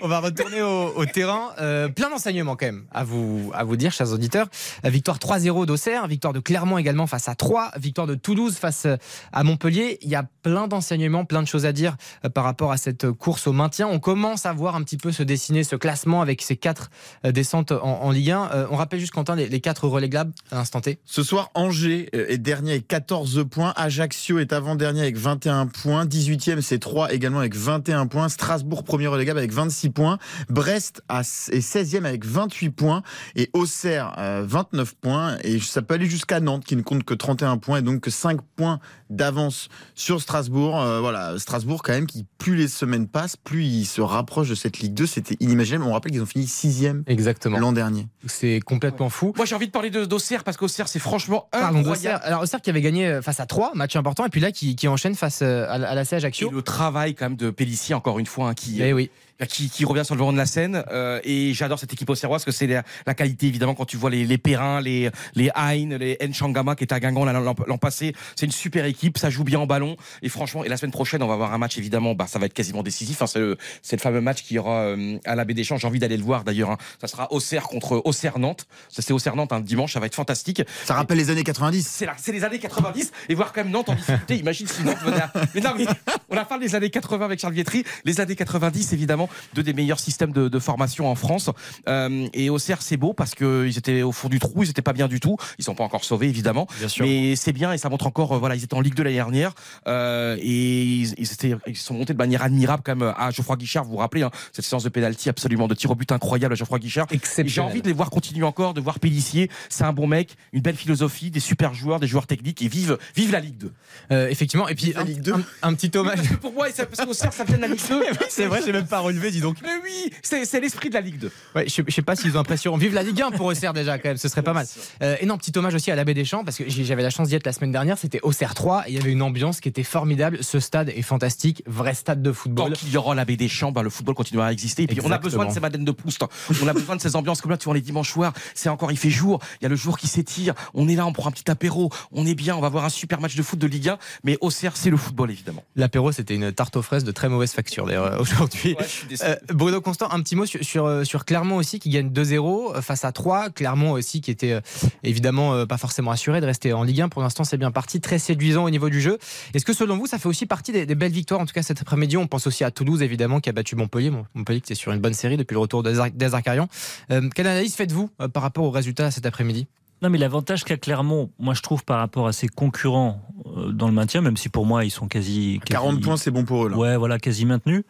[0.02, 1.50] On va retourner au, au terrain.
[1.58, 4.46] Euh, plein d'enseignements quand même à vous, à vous dire, chers auditeurs.
[4.82, 8.86] La victoire 3-0 d'Auxerre, victoire de Clermont également face à 3, victoire de Toulouse face
[8.86, 8.96] euh,
[9.32, 9.98] à Montpellier.
[10.02, 13.10] Il y a plein d'enseignements, plein de choses à dire euh, par rapport à cette
[13.10, 13.86] course au maintien.
[13.88, 16.90] On commence à voir un petit peu se dessiner ce classement avec ces quatre
[17.24, 18.50] euh, descentes en, en Ligue 1.
[18.52, 20.98] Euh, on rappelle juste, Quentin, les, les quatre reléglables à l'instant T.
[21.04, 23.72] Ce soir, Angers euh, est dernier avec 14 points.
[23.76, 26.04] Ajaccio est avant-dernier avec 21 points.
[26.04, 28.28] 18e, c'est 3 également avec 21 points.
[28.28, 30.18] Strasbourg, premier relégable avec 26 points.
[30.48, 33.02] Brest est 16e avec 28 points.
[33.36, 35.36] Et Auxerre, euh, 29 points.
[35.42, 38.10] Et ça peut aller jusqu'à Nantes qui ne compte que 31 points et donc que
[38.10, 38.78] 5 points
[39.10, 40.80] d'avance sur Strasbourg.
[40.80, 44.54] Euh, voilà, Strasbourg quand même qui plus les semaines passent, plus il se rapproche de
[44.54, 45.06] cette Ligue 2.
[45.06, 45.84] C'était inimaginable.
[45.84, 47.58] On rappelle qu'ils ont fini 6e Exactement.
[47.58, 48.08] l'an dernier.
[48.26, 49.32] C'est complètement fou.
[49.36, 52.20] Moi, j'ai envie de parler de- d'Auxerre parce qu'Auxerre, c'est franchement Pardon, incroyable.
[52.24, 54.76] Alors Auxerre qui avait gagné euh, face à 3, match important, et puis là qui,
[54.76, 56.50] qui enchaîne face euh, à, à la C Et Ajaccio.
[56.50, 59.10] le travail quand même de Pellissier, encore une fois, hein, qui, Eh oui.
[59.48, 60.84] Qui, qui revient sur le devant de la scène.
[60.90, 63.96] euh, et j'adore cette équipe auxerroise parce que c'est la, la qualité, évidemment, quand tu
[63.96, 68.14] vois les, les Perrin, les, les Hein, les Nchangama qui étaient à Guingamp l'an passé.
[68.36, 69.96] C'est une super équipe, ça joue bien en ballon.
[70.22, 72.46] Et franchement, et la semaine prochaine, on va avoir un match, évidemment, bah, ça va
[72.46, 73.22] être quasiment décisif.
[73.22, 73.56] Hein, c'est, le,
[73.98, 75.76] fameux match qui aura euh, à la baie des Champs.
[75.76, 76.70] J'ai envie d'aller le voir d'ailleurs.
[76.70, 76.78] hein.
[77.00, 78.66] Ça sera Auxerre contre Auxerre-Nantes.
[78.88, 80.62] Ça, c'est Auxerre-Nantes un dimanche, ça va être fantastique.
[80.84, 81.86] Ça rappelle les années 90.
[81.86, 84.36] C'est là, c'est les années 90 et voir quand même Nantes en difficulté.
[84.36, 85.32] Imagine si Nantes venait à...
[85.54, 85.86] Mais non, mais
[86.28, 87.84] on a parlé des années 80 avec Charles Vietri.
[88.04, 91.50] Les années 90, évidemment, deux des meilleurs systèmes de, de formation en France.
[91.88, 94.92] Euh, et Auxerre, c'est beau parce qu'ils étaient au fond du trou, ils étaient pas
[94.92, 95.36] bien du tout.
[95.58, 96.66] Ils sont pas encore sauvés, évidemment.
[96.88, 97.04] sûr.
[97.04, 99.16] Mais c'est bien et ça montre encore, euh, voilà, ils étaient en Ligue 2 l'année
[99.16, 99.54] dernière
[99.86, 103.56] euh, et ils, ils, étaient, ils sont montés de manière admirable quand même à Geoffroy
[103.56, 103.84] Guichard.
[103.84, 106.56] Vous vous rappelez, hein, cette séance de pénalty absolument de tir au but incroyable à
[106.56, 107.06] Geoffroy Guichard.
[107.48, 109.50] J'ai envie de les voir continuer encore, de voir Pellissier.
[109.68, 112.98] C'est un bon mec, une belle philosophie, des super joueurs, des joueurs techniques et vive,
[113.16, 113.72] vive la Ligue 2.
[114.12, 116.16] Euh, effectivement, et puis un, un- un petit hommage.
[116.16, 118.02] Parce que pour moi, ça- parce qu'Auxerre, ça vient de la Ligue 2.
[118.28, 119.56] c'est vrai, j'ai même pas relevé élevé, dis donc.
[119.62, 121.30] Mais oui, c'est l'esprit de la Ligue 2.
[121.54, 122.76] Ouais, je, sais- je sais pas s'ils ont l'impression.
[122.76, 124.66] Vive la Ligue 1 pour Auxerre déjà, quand même, ce serait pas mal.
[125.02, 127.34] Euh, et non, petit hommage aussi à l'abbé Deschamps, parce que j'avais la chance d'y
[127.34, 127.98] être la semaine dernière.
[127.98, 130.38] C'était Auxerre 3 et il y avait une ambiance qui était formidable.
[130.42, 132.72] Ce stade est fantastique, vrai stade de Tant football.
[132.72, 134.84] qu'il y aura la baie des Champs, ben, le football continuera à exister.
[134.84, 136.22] Et puis on a besoin de ces Madeleines de Proust.
[136.62, 138.32] On a besoin de ces ambiances comme là, tu vois, les dimanches soirs.
[138.54, 139.40] C'est encore, il fait jour.
[139.60, 140.54] Il y a le jour qui s'étire.
[140.74, 141.90] On est là, on prend un petit apéro.
[142.12, 142.56] On est bien.
[142.56, 143.98] On va voir un super match de foot de Ligue 1.
[144.24, 145.64] Mais Auxerre, c'est le football, évidemment.
[145.76, 148.76] L'apéro, c'était une tarte aux fraises de très mauvaise facture d'ailleurs euh, aujourd'hui.
[148.78, 148.86] Ouais.
[149.22, 153.04] Euh, Bruno Constant, un petit mot sur, euh, Clermont aussi qui gagne 2-0 euh, face
[153.04, 153.50] à 3.
[153.50, 154.60] Clermont aussi qui était euh,
[155.02, 157.08] évidemment euh, pas forcément assuré de rester en Ligue 1.
[157.08, 159.18] Pour l'instant, c'est bien parti, très séduisant au niveau du jeu.
[159.54, 161.80] Est-ce que selon vous, ça fait aussi partie des, belles victoires En tout cas, cet
[161.80, 164.10] après-midi, on pense aussi à Toulouse évidemment qui a battu Montpellier.
[164.34, 165.84] Montpellier qui est sur une bonne série depuis le retour
[166.32, 166.68] Arcarions.
[167.10, 169.66] Euh, quelle analyse faites-vous par rapport aux résultats cet après-midi?
[170.02, 173.20] Non, mais l'avantage qu'a Clermont, moi je trouve par rapport à ses concurrents
[173.56, 175.60] euh, dans le maintien, même si pour moi ils sont quasi.
[175.64, 176.70] quasi 40 points, c'est bon pour eux.
[176.70, 176.76] Là.
[176.76, 177.82] Ouais, voilà, quasi maintenus.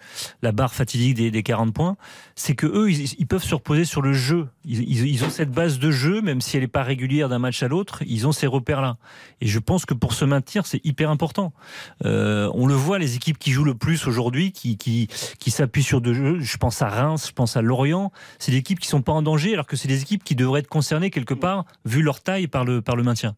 [0.42, 1.96] La barre fatidique des, des 40 points,
[2.34, 4.48] c'est que eux, ils, ils peuvent se reposer sur le jeu.
[4.64, 7.38] Ils, ils- ils ont cette base de jeu, même si elle n'est pas régulière d'un
[7.38, 8.96] match à l'autre, ils ont ces repères-là.
[9.40, 11.52] Et je pense que pour se maintenir, c'est hyper important.
[12.04, 15.82] Euh, on le voit, les équipes qui jouent le plus aujourd'hui, qui, qui, qui s'appuient
[15.82, 18.88] sur deux jeux, je pense à Reims, je pense à Lorient, c'est des équipes qui
[18.88, 21.64] sont pas en danger, alors que c'est des équipes qui devraient être concernées quelque part,
[21.84, 23.34] vu leur taille, par le, par le maintien.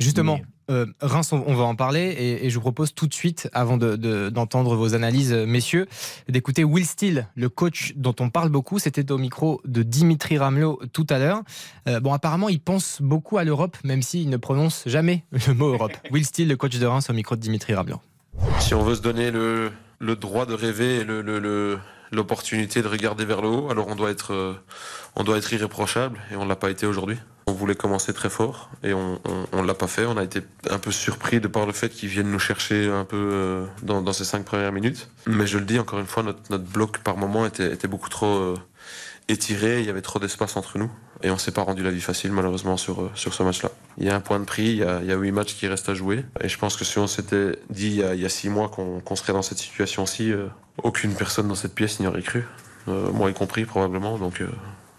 [0.00, 0.40] Justement,
[0.70, 3.48] euh, Reims, on, on va en parler et, et je vous propose tout de suite,
[3.52, 5.86] avant de- de- d'entendre vos analyses, euh, messieurs,
[6.28, 8.78] d'écouter Will Steele, le coach dont on parle beaucoup.
[8.78, 11.42] C'était au micro de Dimitri Ramelot tout à l'heure.
[11.88, 15.72] Euh, bon, apparemment, il pense beaucoup à l'Europe, même s'il ne prononce jamais le mot
[15.72, 15.92] Europe.
[16.10, 18.00] Will Steele, le coach de Reims, au micro de Dimitri Ramelot.
[18.60, 21.78] Si on veut se donner le, le droit de rêver et le, le- le-
[22.12, 24.54] l'opportunité de regarder vers le haut, alors on doit être, euh,
[25.16, 27.18] on doit être irréprochable et on ne l'a pas été aujourd'hui.
[27.48, 29.18] On voulait commencer très fort et on
[29.54, 30.04] ne l'a pas fait.
[30.04, 33.06] On a été un peu surpris de par le fait qu'ils viennent nous chercher un
[33.06, 35.08] peu euh, dans, ces cinq premières minutes.
[35.26, 38.54] Mais je le dis encore une fois, notre, bloc par moment était, beaucoup trop euh,
[39.28, 39.80] étiré.
[39.80, 40.90] Il y avait trop d'espace entre nous
[41.22, 43.70] et on s'est pas rendu la vie facile malheureusement sur, euh, sur ce match-là.
[43.96, 45.94] Il y a un point de prix, il y a, il matchs qui restent à
[45.94, 48.28] jouer et je pense que si on s'était dit il y a, il y a
[48.28, 50.34] six mois qu'on serait dans cette situation-ci,
[50.82, 52.44] aucune personne dans cette pièce n'y aurait cru,
[52.86, 54.18] moi y compris probablement.
[54.18, 54.42] Donc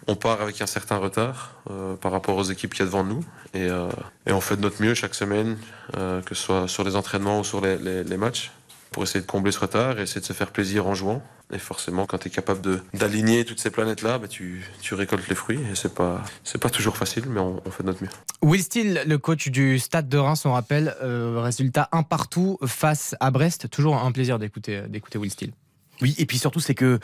[0.10, 3.04] on part avec un certain retard euh, par rapport aux équipes qu'il y a devant
[3.04, 3.90] nous et, euh,
[4.26, 5.56] et on fait de notre mieux chaque semaine,
[5.98, 8.52] euh, que ce soit sur les entraînements ou sur les, matchs,
[8.92, 11.22] pour essayer de combler ce retard et essayer de se faire plaisir en jouant.
[11.54, 15.60] Et forcément, quand tu es capable d'aligner toutes ces planètes-là, bah, tu, récoltes les fruits.
[15.72, 16.24] Et c'est pas,
[16.60, 18.10] pas toujours facile, mais on, fait de notre mieux.
[18.42, 23.32] Will Steele, le coach du Stade de Reims, on rappelle, résultat un partout face à
[23.32, 23.70] Brest.
[23.70, 25.54] Toujours un plaisir d'écouter d'écouter Will Steele.
[26.02, 27.00] Oui, et puis surtout, c'est que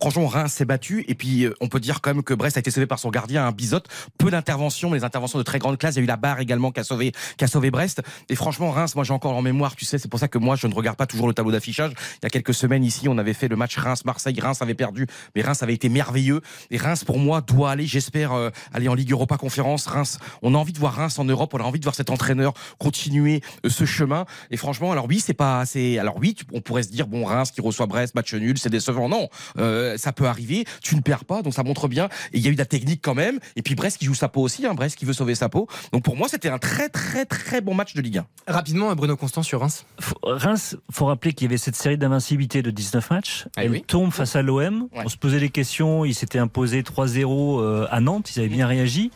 [0.00, 1.04] franchement, Reims s'est battu.
[1.08, 3.10] Et puis, euh, on peut dire quand même que Brest a été sauvé par son
[3.10, 3.88] gardien, un Bizotte.
[4.18, 5.94] Peu d'interventions, mais des interventions de très grande classe.
[5.94, 8.02] Il y a eu la barre également qui a sauvé, qui a sauvé Brest.
[8.28, 10.56] Et franchement, Reims, moi, j'ai encore en mémoire, tu sais, c'est pour ça que moi,
[10.56, 11.92] je ne regarde pas toujours le tableau d'affichage.
[11.92, 14.38] Il y a quelques semaines ici, on avait fait le match Reims-Marseille.
[14.40, 16.40] Reims avait perdu, mais Reims avait été merveilleux.
[16.70, 19.86] Et Reims, pour moi, doit aller, j'espère, euh, aller en Ligue Europa Conférence.
[19.86, 21.54] Reims, on a envie de voir Reims en Europe.
[21.54, 24.26] On a envie de voir cet entraîneur continuer euh, ce chemin.
[24.50, 25.98] Et franchement, alors oui, c'est pas assez.
[25.98, 29.08] Alors oui, on pourrait se dire, bon, Reims qui reçoit Brest, match nul, c'est décevant.
[29.08, 30.64] Non, euh, ça peut arriver.
[30.82, 32.06] Tu ne perds pas, donc ça montre bien.
[32.32, 33.38] Et il y a eu de la technique quand même.
[33.56, 35.68] Et puis Brest qui joue sa peau aussi, hein, Brest qui veut sauver sa peau.
[35.92, 38.26] Donc pour moi, c'était un très très très bon match de Ligue 1.
[38.52, 39.84] Rapidement, Bruno Constant sur Reims.
[40.00, 43.46] Faut- Reims, faut rappeler qu'il y avait cette série d'invincibilité de 19 matchs.
[43.56, 43.84] Ah Elle oui.
[43.86, 44.88] tombe face à l'OM.
[44.94, 45.02] Ouais.
[45.04, 46.04] On se posait des questions.
[46.04, 48.34] Ils s'étaient imposés 3-0 euh, à Nantes.
[48.34, 49.10] Ils avaient bien réagi.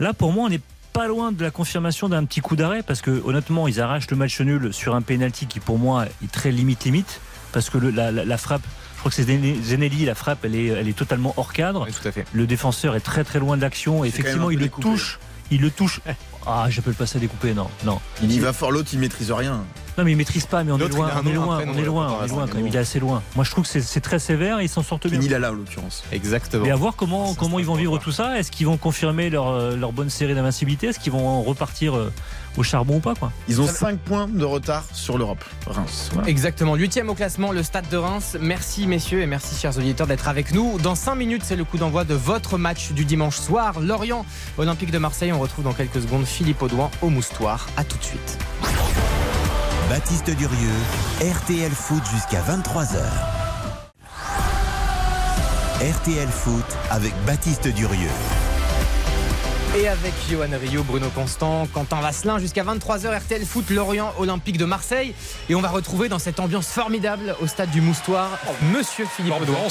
[0.00, 0.60] Là, pour moi, on n'est
[0.92, 4.16] pas loin de la confirmation d'un petit coup d'arrêt parce que honnêtement, ils arrachent le
[4.16, 7.20] match nul sur un penalty qui, pour moi, est très limite limite
[7.52, 8.62] parce que le- la, la- la frappe.
[8.94, 11.86] Je crois que c'est Zene- Zenelli, la frappe, elle est, elle est totalement hors cadre.
[11.86, 12.24] Oui, tout à fait.
[12.32, 14.04] Le défenseur est très très loin de l'action.
[14.04, 14.88] Effectivement, il le découpé.
[14.88, 15.18] touche.
[15.50, 16.00] Il le touche.
[16.46, 17.68] Ah, j'appelle pas ça découpé, non.
[17.84, 18.00] Non.
[18.22, 19.64] Il y va fort, l'autre, il maîtrise rien.
[19.98, 21.74] Non, mais il maîtrise pas, mais on est loin, il a on est loin, on
[21.76, 22.68] est loin, on est loin quand même.
[22.68, 23.20] Il est assez loin.
[23.34, 25.18] Moi, je trouve que c'est- très sévère et ils s'en sortent bien.
[25.18, 26.04] Fini là, là, en l'occurrence.
[26.12, 26.64] Exactement.
[26.64, 28.38] Mais à voir comment, comment ils vont vivre tout ça.
[28.38, 30.86] Est-ce qu'ils vont confirmer leur, euh, leur bonne série d'invincibilité?
[30.86, 32.12] Est-ce qu'ils vont repartir euh,
[32.56, 33.32] au charbon ou pas quoi?
[33.48, 35.44] Ils ont 5 points de retard sur l'Europe.
[35.66, 36.10] Reims.
[36.12, 36.28] voilà.
[36.28, 36.76] Exactement.
[36.76, 38.36] Huitième au classement, le Stade de Reims.
[38.40, 40.78] Merci messieurs et merci chers auditeurs d'être avec nous.
[40.78, 43.80] Dans 5 minutes, c'est le coup d'envoi de votre match du dimanche soir.
[43.80, 44.24] Lorient,
[44.58, 45.32] Olympique de Marseille.
[45.32, 47.66] On retrouve dans quelques secondes Philippe Audouin au Moustoir.
[47.76, 48.38] À tout de suite.
[49.88, 50.68] Baptiste Durieux,
[51.22, 52.98] RTL Foot jusqu'à 23h.
[55.80, 58.10] RTL Foot avec Baptiste Durieux.
[59.78, 64.66] Et avec Johan Rio, Bruno Constant, Quentin Vasselin jusqu'à 23h RTL Foot Lorient Olympique de
[64.66, 65.14] Marseille.
[65.48, 68.28] Et on va retrouver dans cette ambiance formidable au stade du Moustoir
[68.74, 69.68] Monsieur Philippe Audouin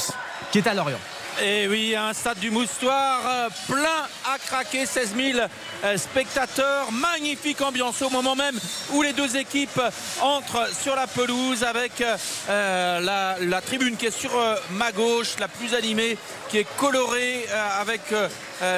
[0.52, 1.00] qui est à Lorient.
[1.40, 5.40] Et oui, un stade du Moustoir euh, plein à craquer, 16 000
[5.84, 8.60] euh, spectateurs, magnifique ambiance au moment même
[8.94, 9.80] où les deux équipes
[10.20, 12.02] entrent sur la pelouse avec
[12.50, 14.32] euh, la, tribune qui est sur
[14.72, 16.18] ma gauche, la plus animée,
[16.50, 17.46] qui est colorée
[17.80, 18.02] avec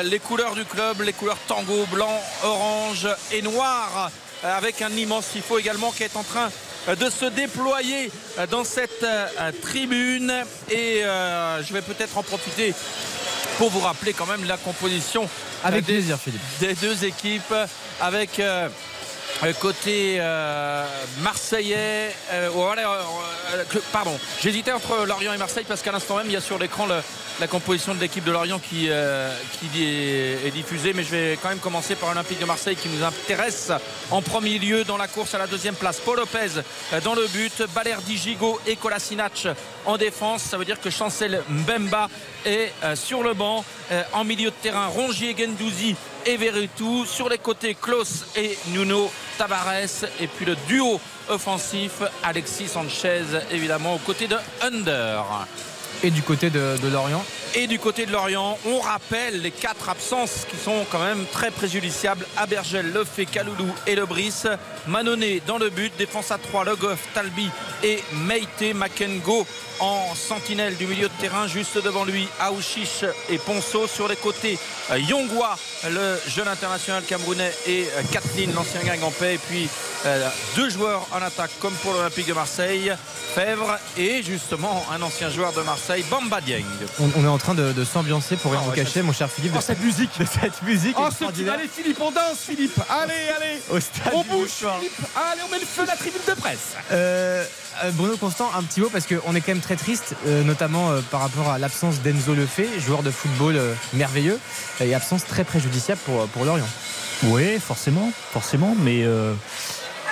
[0.04, 4.10] les couleurs du club, les couleurs tango, blanc, orange et noir,
[4.44, 6.50] avec un immense tifo également qui est en train
[6.88, 10.34] de se déployer euh, dans cette euh, tribune
[10.70, 12.74] et euh, je vais peut-être en profiter
[13.58, 16.42] pour vous rappeler quand même la composition euh, Avec des, plaisir, Philippe.
[16.60, 17.54] des deux équipes
[18.00, 18.70] avec euh, euh,
[19.60, 20.86] côté euh,
[21.22, 24.18] marseillais euh, voilà, euh, pardon.
[24.42, 26.88] J'hésitais entre Lorient et Marseille parce qu'à l'instant même il y a sur l'écran
[27.40, 30.94] la composition de l'équipe de Lorient qui, est, diffusée.
[30.94, 33.72] Mais je vais quand même commencer par Olympique de Marseille qui nous intéresse
[34.12, 36.02] en premier lieu dans la course à la deuxième place.
[36.04, 36.62] Paul Lopez
[37.04, 37.64] dans le but.
[37.74, 39.48] Balerdi Gigot et Kolasinac
[39.86, 40.44] en défense.
[40.44, 42.10] Ça veut dire que Chancel Mbemba
[42.46, 43.64] est sur le banc
[44.12, 44.88] en milieu de terrain.
[44.88, 50.06] Rongier Gendouzi et Veretout sur les côtés Klaus et Nuno Tavares.
[50.20, 51.00] Et puis le duo
[51.30, 55.24] offensif Alexis Sanchez évidemment aux côtés de Under
[56.02, 57.24] Et du côté de, Lorient
[57.56, 61.50] et du côté de Lorient, on rappelle les quatre absences qui sont quand même très
[61.50, 62.28] préjudiciables.
[62.38, 64.44] Abergel, Lefebvre, Kaloulou et Lebris.
[64.86, 67.50] Manoné dans le but, défense à 3, Le Goff, Talbi
[67.84, 69.48] et Meite Makengo
[69.80, 71.48] en sentinelle du milieu de terrain.
[71.48, 73.88] Juste devant lui, Aouchiche et Ponceau.
[73.88, 74.60] Sur les côtés,
[74.96, 75.58] Yongwa,
[75.90, 79.36] le jeune international camerounais, et Kathleen, l'ancien gang en paix.
[79.36, 79.68] Et puis
[80.06, 82.94] euh, deux joueurs en attaque comme pour l'Olympique de Marseille,
[83.36, 86.64] Fèvre et justement un ancien joueur de Marseille, Bamba Dieng.
[87.00, 89.12] on, on est en train de, de s'ambiancer pour rien Ah vous ouais, cacher, mon
[89.14, 89.54] cher Philippe.
[89.58, 93.60] Oh, cette musique de cette musique Oh, ce Allez, Philippe, on danse, Philippe Allez, allez
[93.72, 94.50] au stade On bouge.
[94.50, 97.44] Philippe Allez, on met le feu à la tribune de presse Euh,
[97.84, 100.92] euh, Bruno Constant, un petit mot parce qu'on est quand même très triste, euh, notamment
[100.92, 104.40] euh, par rapport à l'absence d'Enzo Lefebvre, joueur de football euh, merveilleux,
[104.82, 106.68] et absence très préjudiciable pour, pour Lorient.
[107.24, 109.34] Oui, forcément, forcément, mais euh,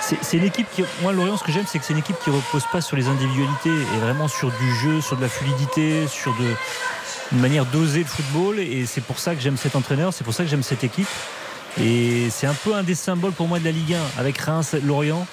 [0.00, 2.30] c'est une équipe qui, moi, Lorient, ce que j'aime, c'est que c'est une équipe qui
[2.30, 6.34] repose pas sur les individualités et vraiment sur du jeu, sur de la fluidité, sur
[6.34, 6.54] de,
[7.32, 8.58] une manière d'oser le football.
[8.58, 11.08] Et c'est pour ça que j'aime cet entraîneur, c'est pour ça que j'aime cette équipe.
[11.80, 14.74] Et c'est un peu un des symboles pour moi de la Ligue 1 avec Reims,
[14.82, 15.26] Lorient.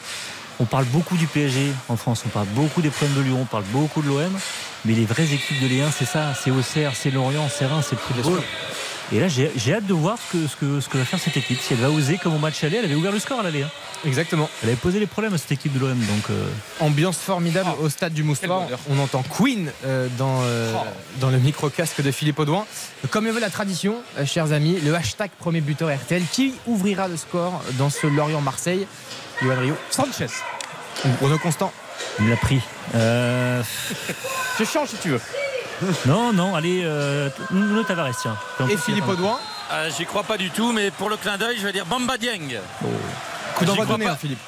[0.59, 3.45] On parle beaucoup du PSG en France, on parle beaucoup des problèmes de Lyon, on
[3.45, 4.31] parle beaucoup de l'OM,
[4.85, 7.87] mais les vraies équipes de Ligue 1, c'est ça, c'est Auxerre, c'est Lorient, c'est Reims,
[7.89, 8.41] c'est le football.
[9.11, 11.19] Et là, j'ai j'ai hâte de voir ce que, ce, que, ce que va faire
[11.19, 11.59] cette équipe.
[11.61, 13.61] Si elle va oser, comme au match aller, elle avait ouvert le score à l'aller.
[13.63, 13.69] hein.
[14.03, 14.49] Exactement.
[14.63, 15.97] Elle avait posé les problèmes à cette équipe de l'OM.
[15.97, 16.47] Donc, euh,
[16.79, 18.61] Ambiance formidable au stade du Moustoir.
[18.63, 18.79] bonheur.
[18.89, 20.79] On entend Queen euh, dans, euh, Oh.
[21.19, 22.65] dans le micro-casque de Philippe Audouin.
[23.11, 27.07] Comme le veut la tradition, euh, chers amis, le hashtag premier buteur RTL qui ouvrira
[27.07, 28.87] le score dans ce Lorient-Marseille?
[29.43, 29.75] Yoann Rio.
[29.91, 30.27] Sanchez
[31.19, 31.71] Bruno Constant.
[32.19, 32.59] il me l'a pris.
[32.95, 33.61] Euh,
[34.59, 35.21] Je change si tu veux
[36.05, 38.37] non, non, allez, euh, Nuno Tavares, tiens.
[38.69, 39.37] Et Philippe Audouin.
[39.71, 42.17] Euh, J'y crois pas du tout, mais pour le clin d'œil, je vais dire Bamba
[42.17, 42.59] Dieng.
[43.55, 44.39] Coup d'envoi donné, hein, Philippe.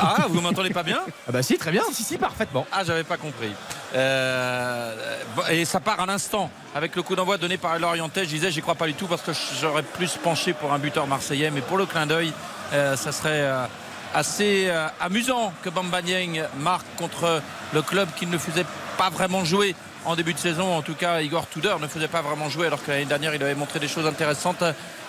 [0.00, 1.82] Ah, vous m'entendez pas bien Ah bah si, très bien.
[1.92, 3.50] Si, si, parfaitement Ah, j'avais pas compris.
[3.94, 5.18] Euh,
[5.50, 8.24] et ça part à l'instant avec le coup d'envoi donné par l'Orientais.
[8.24, 11.06] Je disais, j'y crois pas du tout parce que j'aurais plus penché pour un buteur
[11.06, 12.32] marseillais, mais pour le clin d'œil,
[12.72, 13.66] euh, ça serait euh,
[14.14, 17.42] assez euh, amusant que Bamba Dieng marque contre
[17.74, 18.66] le club qui ne faisait
[18.96, 19.74] pas vraiment jouer
[20.06, 20.74] en début de saison.
[20.74, 23.42] En tout cas, Igor Tudor ne faisait pas vraiment jouer alors que l'année dernière, il
[23.42, 24.62] avait montré des choses intéressantes.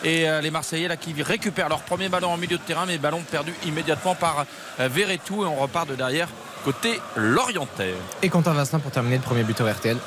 [0.03, 2.97] Et euh, les Marseillais là qui récupèrent leur premier ballon en milieu de terrain, mais
[2.97, 4.45] ballon perdu immédiatement par
[4.79, 6.27] euh, Verretou et on repart de derrière
[6.63, 7.93] côté Lorientais.
[8.21, 9.97] Et Quentin Vincent pour terminer le premier buteur RTL.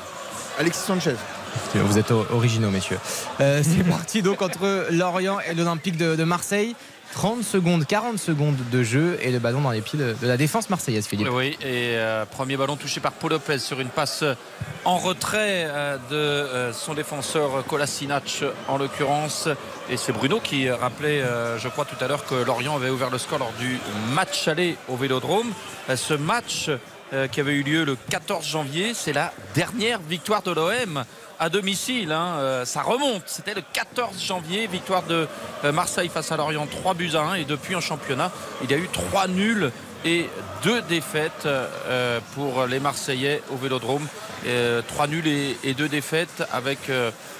[0.59, 1.15] Alexis Sanchez.
[1.73, 2.99] Vous êtes originaux, messieurs.
[3.39, 6.75] Euh, c'est parti donc entre Lorient et l'Olympique de, de Marseille.
[7.13, 10.69] 30 secondes, 40 secondes de jeu et le ballon dans les pieds de, la défense
[10.69, 11.27] marseillaise, Philippe.
[11.31, 14.33] Oui, et euh, premier ballon touché par Paul Lopez sur une passe euh,
[14.85, 19.49] en retrait euh, de son défenseur Kolasinac en l'occurrence.
[19.89, 21.21] Et c'est Bruno qui rappelait,
[21.57, 23.77] je crois tout à l'heure, que Lorient avait ouvert le score lors du
[24.13, 25.51] match aller au Vélodrome.
[25.93, 26.69] Ce match
[27.31, 31.03] qui avait eu lieu le 14 janvier, c'est la dernière victoire de l'OM
[31.41, 32.11] à domicile.
[32.11, 32.35] hein.
[32.37, 33.23] Euh, ça remonte.
[33.25, 35.27] C'était le 14 janvier, victoire de
[35.65, 37.33] euh, Marseille face à Lorient, 3 buts à 1.
[37.33, 38.31] Et depuis en championnat,
[38.63, 39.71] il y a eu 3 nuls
[40.05, 40.29] et
[40.63, 44.07] 2 défaites euh, pour les Marseillais au Vélodrome.
[44.87, 46.79] 3 nuls et 2 défaites avec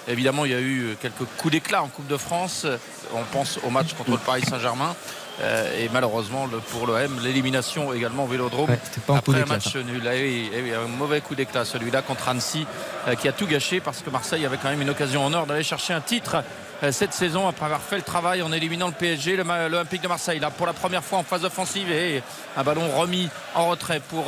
[0.08, 2.68] évidemment il y a eu quelques coups d'éclat en Coupe de France.
[3.16, 4.96] On pense au match contre le Paris Saint-Germain.
[5.40, 9.42] Euh, et malheureusement le- pour l'OM, l'élimination également au Vélodrome Ouais, c'était pas un après
[9.42, 10.02] un match nul.
[10.06, 12.68] Oui, eh un mauvais coup d'éclat celui-là contre Annecy
[13.08, 15.46] euh, qui a tout gâché parce que Marseille avait quand même une occasion en or
[15.48, 16.44] d'aller chercher un titre
[16.84, 20.40] euh, cette saison après avoir fait le travail en éliminant le PSG, l'Olympique de Marseille.
[20.40, 22.22] Là pour la première fois en phase offensive et
[22.58, 24.26] un ballon remis en retrait pour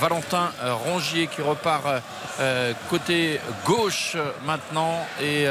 [0.00, 0.50] Valentin
[0.84, 1.86] Rongier qui repart
[2.88, 5.46] côté gauche maintenant et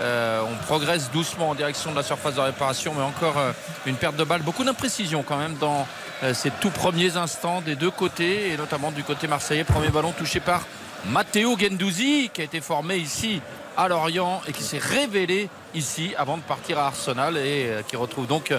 [0.00, 3.52] euh, on progresse doucement en direction de la surface de réparation, mais encore euh,
[3.86, 4.42] une perte de balle.
[4.42, 5.86] Beaucoup d'imprécision quand même dans
[6.22, 9.64] euh, ces tout premiers instants des deux côtés, et notamment du côté marseillais.
[9.64, 10.62] Premier ballon touché par
[11.10, 13.40] Matteo Gendouzi, qui a été formé ici
[13.76, 17.96] à Lorient et qui s'est révélé ici avant de partir à Arsenal et euh, qui
[17.96, 18.54] retrouve donc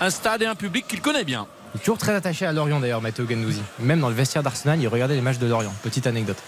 [0.00, 1.46] un stade et un public qu'il connaît bien.
[1.74, 3.62] Il est toujours très attaché à Lorient d'ailleurs, Matteo Gendouzi.
[3.80, 5.74] Même dans le vestiaire d'Arsenal, il regardait les matchs de Lorient.
[5.82, 6.38] Petite anecdote.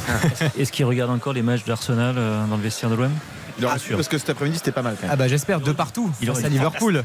[0.58, 3.12] Est-ce qu'il regarde encore les matchs d'Arsenal euh, dans le vestiaire de l'OM
[3.58, 5.10] Il aurait Ah, parce que cet après-midi c'était pas mal quand même.
[5.12, 6.10] Ah bah j'espère de partout.
[6.20, 7.04] Il face à Liverpool.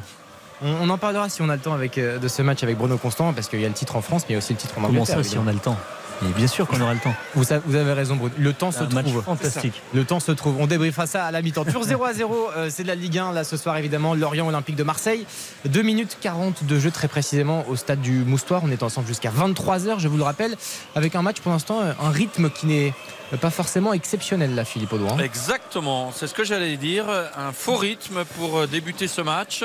[0.61, 2.77] On, on en parlera si on a le temps avec, euh, de ce match avec
[2.77, 4.53] Bruno Constant parce qu'il y a le titre en France, mais il y a aussi
[4.53, 5.17] le titre en Comment Angleterre.
[5.17, 5.77] ça, si on a le temps?
[6.21, 7.13] Et bien sûr qu'on aura le temps.
[7.35, 8.33] Vous, avez raison, Bruno.
[8.37, 9.23] Le temps se trouve.
[9.23, 9.81] fantastique.
[9.93, 10.55] Le temps se trouve.
[10.59, 11.65] On débriefera ça à la mi-temps.
[11.65, 14.13] Toujours 0 à 0, euh, c'est de la Ligue 1 là ce soir évidemment.
[14.13, 15.25] Lorient Olympique de Marseille.
[15.65, 18.61] 2 minutes 40 de jeu très précisément au stade du Moustoir.
[18.63, 20.55] On est ensemble jusqu'à 23h, je vous le rappelle,
[20.95, 22.93] avec un match pour l'instant, un rythme qui n'est
[23.41, 25.17] pas forcément exceptionnel là, Philippe Audouin.
[25.19, 27.05] Exactement, c'est ce que j'allais dire.
[27.09, 29.63] Un faux rythme pour euh, débuter ce match.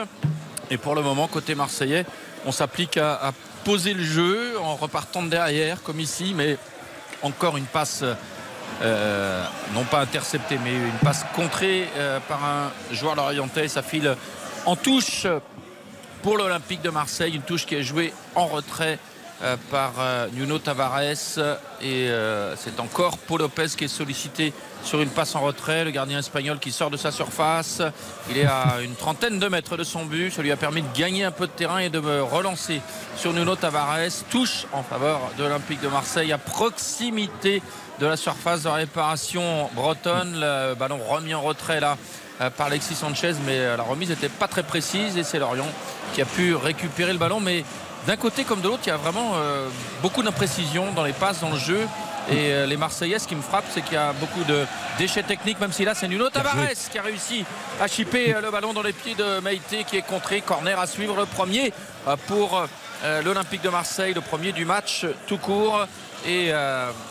[0.70, 2.04] Et pour le moment, côté marseillais,
[2.44, 3.32] on s'applique à, à
[3.64, 6.58] poser le jeu en repartant de derrière, comme ici, mais
[7.22, 8.04] encore une passe,
[8.82, 9.44] euh,
[9.74, 13.68] non pas interceptée, mais une passe contrée euh, par un joueur lorientais.
[13.68, 14.16] Ça file
[14.66, 15.26] en touche
[16.22, 18.98] pour l'Olympique de Marseille, une touche qui est jouée en retrait
[19.42, 19.92] euh, par
[20.32, 21.00] Nuno Tavares
[21.80, 22.10] et
[22.56, 24.52] c'est encore Paul Lopez qui est sollicité
[24.84, 27.82] sur une passe en retrait, le gardien espagnol qui sort de sa surface,
[28.30, 30.98] il est à une trentaine de mètres de son but, ça lui a permis de
[30.98, 32.80] gagner un peu de terrain et de relancer
[33.16, 37.62] sur Nuno Tavares, touche en faveur de l'Olympique de Marseille à proximité
[38.00, 41.96] de la surface de réparation bretonne, le ballon remis en retrait là
[42.40, 45.66] euh, par Alexis Sanchez, mais euh, la remise n'était pas très précise et c'est Lorient
[46.14, 47.40] qui a pu récupérer le ballon.
[47.40, 47.64] Mais
[48.06, 49.68] d'un côté comme de l'autre, il y a vraiment euh,
[50.02, 51.88] beaucoup d'imprécision dans les passes, dans le jeu.
[52.30, 54.66] Et euh, les Marseillais, ce qui me frappe, c'est qu'il y a beaucoup de
[54.98, 56.56] déchets techniques, même si là, c'est Nuno Tavares
[56.90, 57.44] qui a réussi
[57.80, 60.42] à chipper euh, le ballon dans les pieds de Maïté, qui est contré.
[60.42, 61.72] Corner à suivre le premier
[62.06, 62.66] euh, pour
[63.24, 65.86] l'Olympique de Marseille, le premier du match tout court.
[66.26, 66.50] Et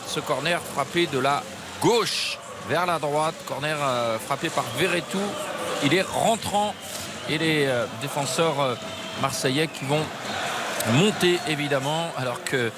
[0.06, 1.42] ce corner frappé de la
[1.80, 2.38] gauche
[2.68, 3.34] vers la droite.
[3.46, 3.78] Corner
[4.26, 5.22] frappé par Verretou.
[5.82, 6.74] Il est rentrant.
[7.30, 8.76] Et les défenseurs
[9.22, 10.04] marseillais qui vont
[10.92, 12.70] monter évidemment alors que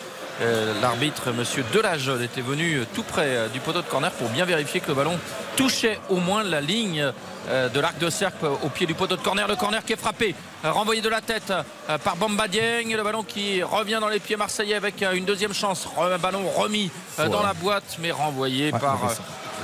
[0.80, 4.44] l'arbitre monsieur Delajol était venu euh, tout près euh, du poteau de corner pour bien
[4.44, 5.18] vérifier que le ballon
[5.56, 7.12] touchait au moins la ligne
[7.48, 9.46] euh, de l'arc de cercle au pied du poteau de corner.
[9.48, 10.34] Le corner qui est frappé,
[10.64, 11.52] euh, renvoyé de la tête
[11.88, 12.94] euh, par Bamba Dieng.
[12.96, 15.86] Le ballon qui revient dans les pieds marseillais avec euh, une deuxième chance.
[15.98, 19.14] Un ballon remis euh, dans la boîte mais renvoyé Ouais, par euh.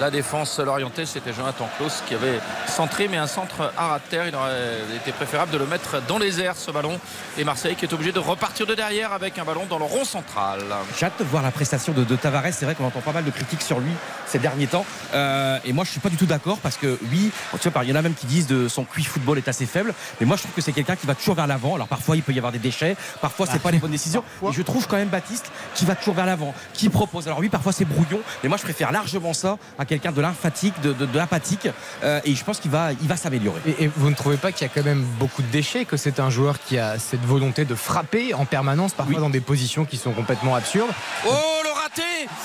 [0.00, 1.06] La défense l'orientée.
[1.06, 4.28] C'était Jonathan Klaus qui avait centré mais un centre à ras de terre.
[4.28, 6.98] Il aurait été préférable de le mettre dans les airs ce ballon.
[7.38, 10.04] Et Marseille qui est obligé de repartir de derrière avec un ballon dans le rond
[10.04, 10.60] central.
[10.98, 12.52] J'ai hâte de voir la prestation de, de Tavares.
[12.52, 13.92] C'est vrai qu'on entend pas mal de critiques sur lui
[14.26, 14.84] ces derniers temps.
[15.14, 17.30] Euh, et moi, je suis pas du tout d'accord parce que oui,
[17.60, 19.66] tu vois, il y en a même qui disent de son QI football est assez
[19.66, 19.94] faible.
[20.20, 21.74] Mais moi, je trouve que c'est quelqu'un qui va toujours vers l'avant.
[21.74, 22.96] Alors parfois, il peut y avoir des déchets.
[23.20, 24.24] Parfois, c'est pas les bonnes décisions.
[24.42, 27.26] Et je trouve quand même Baptiste qui va toujours vers l'avant, qui propose.
[27.26, 30.78] Alors oui, parfois c'est brouillon, mais moi, je préfère largement ça à quelqu'un de lymphatique,
[30.82, 31.68] de, de, de l'apathique.
[32.04, 33.60] Euh, et je pense qu'il va, il va s'améliorer.
[33.66, 35.96] Et, et vous ne trouvez pas qu'il y a quand même beaucoup de déchets, que
[35.96, 39.84] c'est un joueur qui a cette volonté de frapper en permanence, parfois dans des positions
[39.84, 40.90] qui sont complètement absurdes
[41.26, 41.30] Oh
[41.64, 42.02] le raté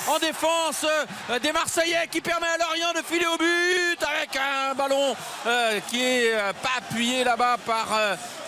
[0.08, 0.86] en défense
[1.30, 5.16] euh, des Marseillais qui permet à Lorient de filer au but avec un ballon
[5.48, 7.88] euh, qui est euh, pas appuyé là-bas par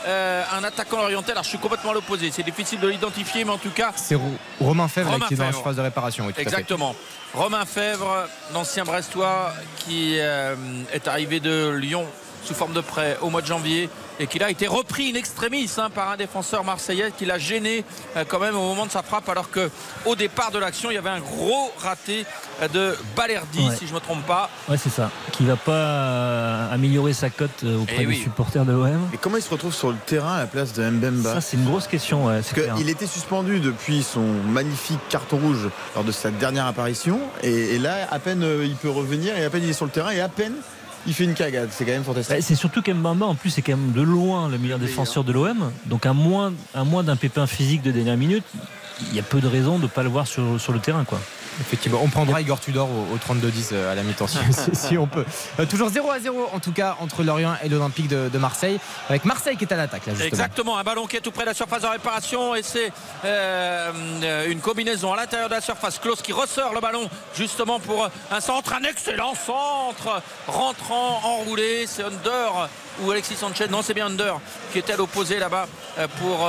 [0.06, 1.32] un attaquant oriental.
[1.34, 2.30] Alors je suis complètement à l'opposé.
[2.32, 5.38] C'est difficile de l'identifier, mais en tout cas C'est Ro- Romain Fèvre Romain qui est
[5.38, 6.26] dans la surface de réparation.
[6.26, 6.50] Oui, tout à fait.
[7.34, 10.56] Romain Fèvre, l'ancien Brestois, qui euh,
[10.94, 12.06] est arrivé de Lyon
[12.44, 13.90] sous forme de prêt au mois de janvier
[14.20, 17.38] et qui là a été repris in extremis hein, par un défenseur marseillais qui l'a
[17.40, 17.84] gêné
[18.16, 19.70] euh, quand même au moment de sa frappe alors que
[20.06, 22.26] au départ de l'action il y avait un gros raté
[22.62, 23.76] euh, de Balerdi Ouais.
[23.78, 24.50] si je ne me trompe pas.
[24.70, 25.10] Ouais, c'est ça.
[25.32, 28.22] Qui va pas euh, améliorer sa cote auprès Eh des oui.
[28.22, 29.10] supporters de l'OM.
[29.14, 31.58] Et comment il se retrouve sur le terrain à la place de Mbemba Ça, c'est
[31.58, 32.26] une grosse question.
[32.26, 37.20] Ouais, Parce qu'il était suspendu depuis son magnifique carton rouge lors de sa dernière apparition.
[37.42, 39.92] Et, et là, à peine il peut revenir, et à peine il est sur le
[39.92, 40.54] terrain, et à peine
[41.08, 41.70] il fait une cagade.
[41.72, 42.36] C'est quand même fantastique.
[42.36, 45.32] Bah, C'est surtout qu'Mbamba, en plus, c'est quand même de loin le meilleur défenseur de
[45.32, 45.72] l'OM.
[45.86, 48.44] Donc, à moins, à moins d'un pépin physique de dernière minute,
[49.10, 51.04] il y a peu de raisons de ne pas le voir sur, sur le terrain.
[51.04, 51.20] Quoi.
[51.62, 54.38] Effectivement, on prendra Igor Tudor au, 32-10 euh, à la mi-temps si,
[54.74, 55.26] si, on peut.
[55.60, 58.80] Euh, toujours 0 à 0 en tout cas entre Lorient et l'Olympique de, Marseille,
[59.10, 60.04] avec Marseille qui est à l'attaque.
[60.22, 62.92] Exactement, un ballon qui est tout près de la surface de réparation et c'est
[63.26, 66.00] euh, une combinaison à l'intérieur de la surface.
[66.00, 71.86] Klaus qui ressort le ballon justement pour un centre, un excellent centre rentrant enroulé.
[71.88, 72.70] C'est Under
[73.02, 74.40] ou Alexis Sanchez, non c'est bien Under
[74.72, 75.68] qui était à l'opposé là-bas
[76.20, 76.48] pour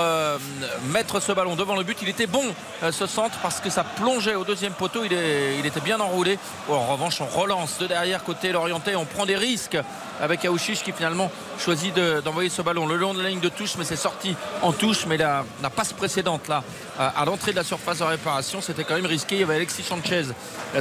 [0.90, 1.98] mettre ce ballon devant le but.
[2.02, 2.42] Il était bon
[2.90, 6.38] ce centre parce que ça plongeait au deuxième poteau il, était bien enroulé.
[6.68, 8.96] en revanche, on relance de derrière côté l'orienté.
[8.96, 9.78] On prend des risques
[10.20, 13.74] avec Aouchiche qui finalement choisit d'envoyer ce ballon le long de la ligne de touche,
[13.78, 15.06] mais c'est sorti en touche.
[15.06, 16.62] Mais la, passe précédente là,
[16.98, 19.36] à, l'entrée de la surface de réparation, c'était quand même risqué.
[19.36, 20.26] Il y avait Alexis Sanchez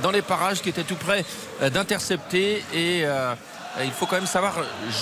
[0.01, 1.25] dans les parages qui était tout près
[1.61, 3.33] euh, d'intercepter et euh,
[3.81, 4.53] il faut quand même savoir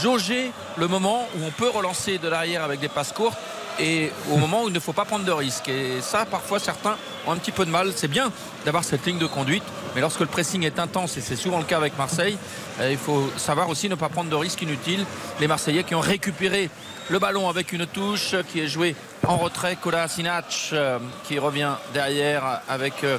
[0.01, 3.37] jauger le moment où on peut relancer de l'arrière avec des passes courtes
[3.79, 5.69] et au moment où il ne faut pas prendre de risques.
[5.69, 7.91] Et ça, parfois, certains ont un petit peu de mal.
[7.95, 8.31] C'est bien
[8.65, 9.63] d'avoir cette ligne de conduite,
[9.95, 12.37] mais lorsque le pressing est intense, et c'est souvent le cas avec Marseille,
[12.79, 15.05] euh, il faut savoir aussi ne pas prendre de risques inutiles.
[15.39, 16.69] Les Marseillais qui ont récupéré
[17.09, 18.95] le ballon avec une touche qui est jouée
[19.27, 19.77] en retrait.
[19.81, 23.17] Kola Sinac euh, qui revient derrière avec euh,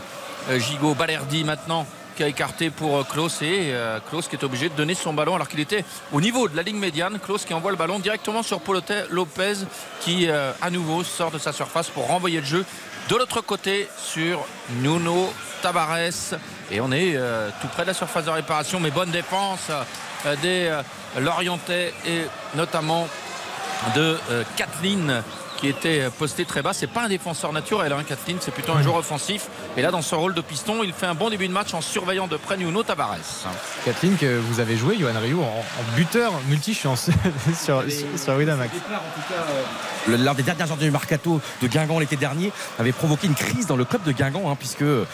[0.58, 1.86] Gigot Balerdi maintenant
[2.16, 3.74] qui a écarté pour Klaus et
[4.08, 6.62] Klaus qui est obligé de donner son ballon alors qu'il était au niveau de la
[6.62, 7.18] ligne médiane.
[7.18, 9.54] Klaus qui envoie le ballon directement sur Paul Lopez
[10.00, 12.64] qui à nouveau sort de sa surface pour renvoyer le jeu
[13.08, 14.44] de l'autre côté sur
[14.80, 15.32] Nuno
[15.62, 16.38] Tavares.
[16.70, 20.36] Et on est euh, tout près de la surface de réparation, mais bonne défense euh,
[20.36, 20.82] des euh,
[21.20, 22.22] Lorientais et
[22.54, 23.08] notamment
[23.96, 24.16] de
[24.56, 25.22] Kathleen
[25.62, 26.72] qui était posté très bas.
[26.72, 29.46] C'est pas un défenseur naturel, hein, Kathleen, c'est plutôt un joueur offensif.
[29.76, 31.80] Et là, dans son rôle de piston, il fait un bon début de match en
[31.80, 33.46] surveillant de près Nuno Tavares.
[33.84, 35.62] Kathleen, que vous avez joué, Johan Rioux, en,
[35.96, 37.10] buteur multi-chance
[37.64, 37.84] sur,
[38.16, 38.72] sur Winamax.
[40.08, 42.50] Euh, l'un des dernières heures du Mercato de Guingamp l'été dernier
[42.80, 45.04] avait provoqué une crise dans le club de Guingamp, hein, puisque euh,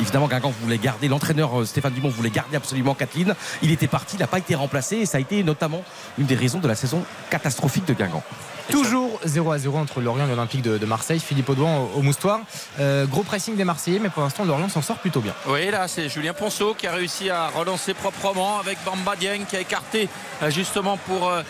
[0.00, 3.34] évidemment Guingamp voulait garder, l'entraîneur euh, Stéphane Dumont voulait garder absolument Kathleen.
[3.60, 5.84] Il était parti, il n'a pas été remplacé et ça a été notamment
[6.16, 8.22] une des raisons de la saison catastrophique de Guingamp.
[8.70, 11.20] Toujours 0 à 0 entre Lorient et l'Olympique de, Marseille.
[11.20, 12.40] Philippe Audouin au, moustoir.
[12.78, 15.34] Euh, gros pressing des Marseillais, mais pour l'instant, Lorient s'en sort plutôt bien.
[15.46, 19.56] Oui, là, c'est Julien Ponceau qui a réussi à relancer proprement avec Bamba Dieng qui
[19.56, 20.08] a écarté
[20.42, 21.28] euh, justement pour.
[21.28, 21.42] Euh,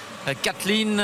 [0.42, 1.02] Kathleen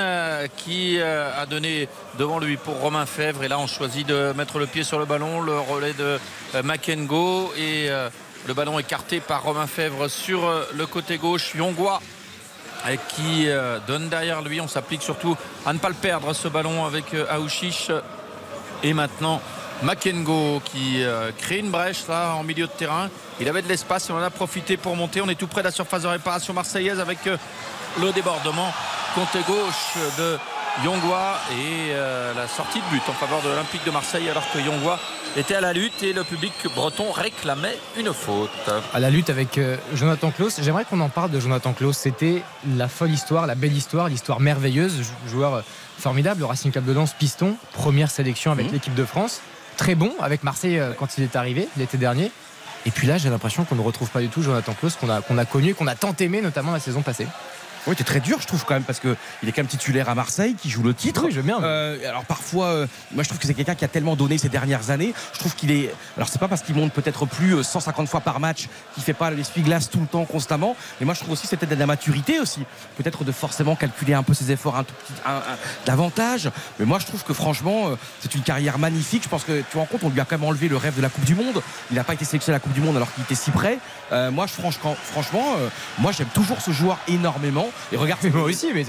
[0.55, 1.89] qui a donné
[2.19, 5.07] devant lui pour Romain Fèvre et là on choisit de mettre le pied sur le
[5.07, 6.19] ballon le relais de
[6.63, 10.43] Makengo et le ballon écarté par Romain Fèvre sur
[10.75, 12.03] le côté gauche Yongwa
[13.09, 14.61] qui euh, donne derrière lui.
[14.61, 17.91] On s'applique surtout à ne pas le perdre ce ballon avec euh, Aouchiche.
[18.83, 19.41] Et maintenant
[19.83, 23.09] Makengo qui euh, crée une brèche là en milieu de terrain.
[23.41, 25.21] Il avait de l'espace et on en a profité pour monter.
[25.21, 28.73] On est tout près de la surface de réparation marseillaise avec le débordement.
[29.15, 30.39] Côté gauche de
[30.83, 34.59] Yongwa et euh, la sortie de but en faveur de l'Olympique de Marseille alors que
[34.59, 34.99] Yongwa
[35.37, 38.51] était à la lutte et le public breton réclamait une faute.
[38.93, 40.61] À la lutte avec euh, Jonathan Klaus.
[40.61, 41.97] J'aimerais qu'on en parle de Jonathan Klaus.
[41.97, 42.43] C'était
[42.77, 45.03] la folle histoire, la belle histoire, l'histoire merveilleuse.
[45.31, 45.63] Joueur euh,
[45.99, 48.73] formidable, le Racing Club de Lens, piston, première sélection avec mmh.
[48.73, 49.43] l'équipe de France.
[49.77, 52.33] Très bon avec Marseille quand il est arrivé l'été dernier.
[52.87, 55.21] Et puis là, j'ai l'impression qu'on ne retrouve pas du tout Jonathan Klaus qu'on a,
[55.21, 57.27] qu'on a connu, qu'on a tant aimé, notamment la saison passée.
[57.87, 59.11] Oui, c'est très dur, je trouve quand même, parce qu'il
[59.47, 61.23] est quand même titulaire à Marseille, qui joue le titre.
[61.25, 61.63] Oui, je veux bien.
[61.63, 64.49] Euh, alors parfois, euh, moi je trouve que c'est quelqu'un qui a tellement donné ces
[64.49, 65.13] dernières années.
[65.35, 65.95] Je trouve qu'il est.
[66.17, 69.13] Alors c'est pas parce qu'il monte peut-être plus 150 euh, fois par match, qu'il fait
[69.13, 70.77] pas l'essuie-glace tout le temps, constamment.
[70.99, 72.65] Mais moi je trouve aussi que c'est peut-être de la maturité aussi.
[72.97, 75.21] Peut-être de forcément calculer un peu ses efforts un tout petit
[75.85, 76.51] davantage.
[76.79, 79.25] Mais moi je trouve que franchement, c'est une carrière magnifique.
[79.25, 81.03] Je pense que tu rends compte, on lui a quand même enlevé le rêve de
[81.03, 81.63] la Coupe du Monde.
[81.91, 83.79] Il n'a pas été sélectionné à la Coupe du Monde alors qu'il était si près.
[84.11, 85.45] moi je, franchement, franchement
[85.99, 87.69] moi j'aime toujours ce joueur énormément.
[87.93, 88.85] Et regarde, mais.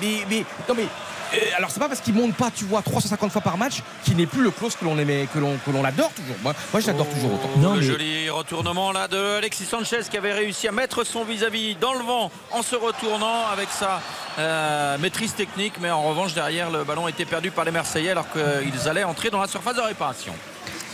[0.00, 0.86] Mais, non, mais.
[1.34, 4.16] Euh, alors c'est pas parce qu'il monte pas, tu vois, 350 fois par match, qu'il
[4.16, 6.36] n'est plus le close que l'on aimait, que l'on, que l'on adore toujours.
[6.42, 7.50] Moi, moi j'adore toujours autant.
[7.58, 11.74] Non, le joli retournement là de Alexis Sanchez qui avait réussi à mettre son vis-à-vis
[11.74, 14.00] dans le vent en se retournant avec sa
[14.38, 18.26] euh, maîtrise technique, mais en revanche derrière le ballon était perdu par les Marseillais alors
[18.30, 20.32] qu'ils allaient entrer dans la surface de réparation.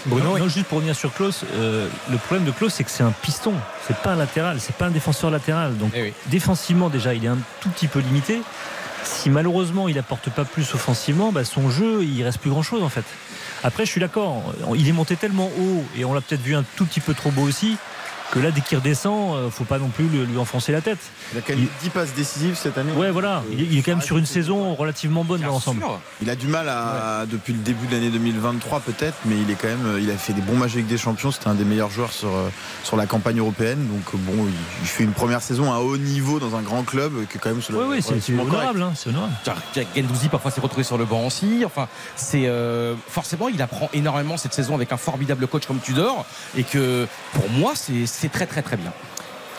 [0.06, 3.02] Bruno, non, juste pour revenir sur Klaus, euh, le problème de Klaus, c'est que c'est
[3.02, 3.54] un piston,
[3.86, 5.76] c'est pas un latéral, c'est pas un défenseur latéral.
[5.76, 8.42] Donc eh défensivement, déjà, il est un tout petit peu limité.
[9.02, 12.82] Si malheureusement il apporte pas plus offensivement, bah, son jeu, il reste plus grand chose
[12.82, 13.04] en fait.
[13.62, 14.42] Après, je suis d'accord,
[14.74, 17.30] il est monté tellement haut et on l'a peut-être vu un tout petit peu trop
[17.30, 17.76] beau aussi
[18.34, 20.98] que là, dès qu'il redescend, euh, faut pas non plus lui, lui enfoncer la tête.
[21.32, 22.92] Il a quand même 10 passes décisives cette année.
[22.92, 23.42] Ouais, voilà.
[23.52, 25.84] Il, est- il est quand même sur une saison relativement bonne dans l'ensemble.
[26.20, 29.54] Il a du mal à, depuis le début de l'année 2023 peut-être, mais il est
[29.54, 31.30] quand même, il a fait des bons matchs avec des champions.
[31.30, 32.48] C'était un des meilleurs joueurs sur, euh,
[32.82, 33.86] sur la campagne européenne.
[33.88, 37.12] Donc bon, il, il fait une première saison à haut niveau dans un grand club
[37.30, 38.82] qui est quand même sur Oui, oui, c'est honorable.
[38.82, 39.32] hein, c'est honorable.
[39.96, 41.62] Gendouzi parfois s'est retrouvé sur le banc aussi.
[41.64, 46.24] Enfin, c'est euh, forcément il apprend énormément cette saison avec un formidable coach comme Tudor
[46.56, 48.90] et que pour moi c'est c'est très très très bien.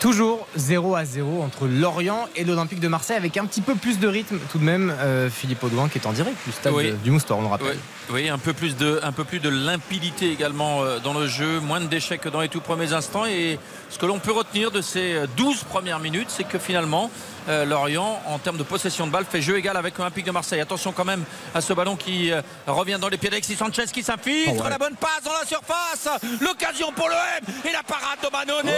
[0.00, 3.98] Toujours 0 à 0 entre Lorient et l'Olympique de Marseille avec un petit peu plus
[4.00, 4.92] de rythme tout de même.
[5.00, 6.92] euh, Philippe Audouin qui est en direct du stade Oui.
[7.04, 7.78] du Moustoir, on le rappelle.
[8.10, 11.26] Oui, oui, un peu plus de, un peu plus de limpidité également euh, dans le
[11.28, 13.24] jeu, moins de déchets que dans les tout premiers instants.
[13.24, 13.58] Et
[13.88, 17.08] ce que l'on peut retenir de ces euh, 12 premières minutes, c'est que finalement,
[17.48, 20.60] euh, Lorient, en termes de possession de balle, fait jeu égal avec l'Olympique de Marseille.
[20.60, 21.24] Attention quand même
[21.54, 24.52] à ce ballon qui euh, revient dans les pieds d'Alexis Sanchez qui s'infiltre.
[24.58, 24.70] Oh ouais.
[24.70, 26.08] La bonne passe dans la surface.
[26.40, 28.72] L'occasion pour l'OM et la parade de Manone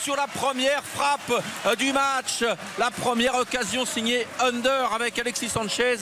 [0.00, 2.44] sur la première frappe euh, du match.
[2.78, 5.96] La première occasion signée Under avec Alexis Sanchez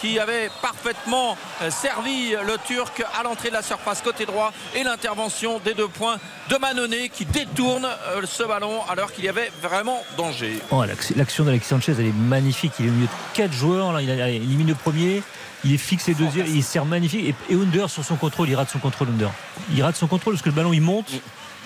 [0.00, 1.38] qui avait parfaitement
[1.70, 6.18] servi le Turc à l'entrée de la surface côté droit et l'intervention des deux points
[6.50, 7.88] de Manone qui détourne
[8.24, 10.58] ce ballon alors qu'il y avait vraiment danger.
[10.70, 12.72] Oh, l'action- L'action d'Alexis Sanchez, elle est magnifique.
[12.80, 13.92] Il est au milieu de quatre joueurs.
[13.92, 15.22] Là, il, élimine le premier.
[15.64, 16.46] Il est fixé deuxième.
[16.46, 17.34] Il sert magnifique.
[17.50, 19.08] Et, et Under sur son contrôle, il rate son contrôle.
[19.08, 19.30] Under.
[19.74, 21.10] Il rate son contrôle parce que le ballon il monte.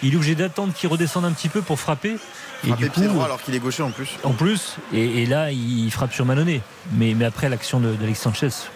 [0.03, 2.17] Il est obligé d'attendre qu'il redescende un petit peu pour frapper.
[2.65, 4.09] Et Frappé du pied coup, droit alors qu'il est gaucher en plus.
[4.23, 6.61] en plus, et, et là, il frappe sur Manonnet.
[6.93, 8.67] Mais, mais après l'action de- d'Alexis Sanchez, pff,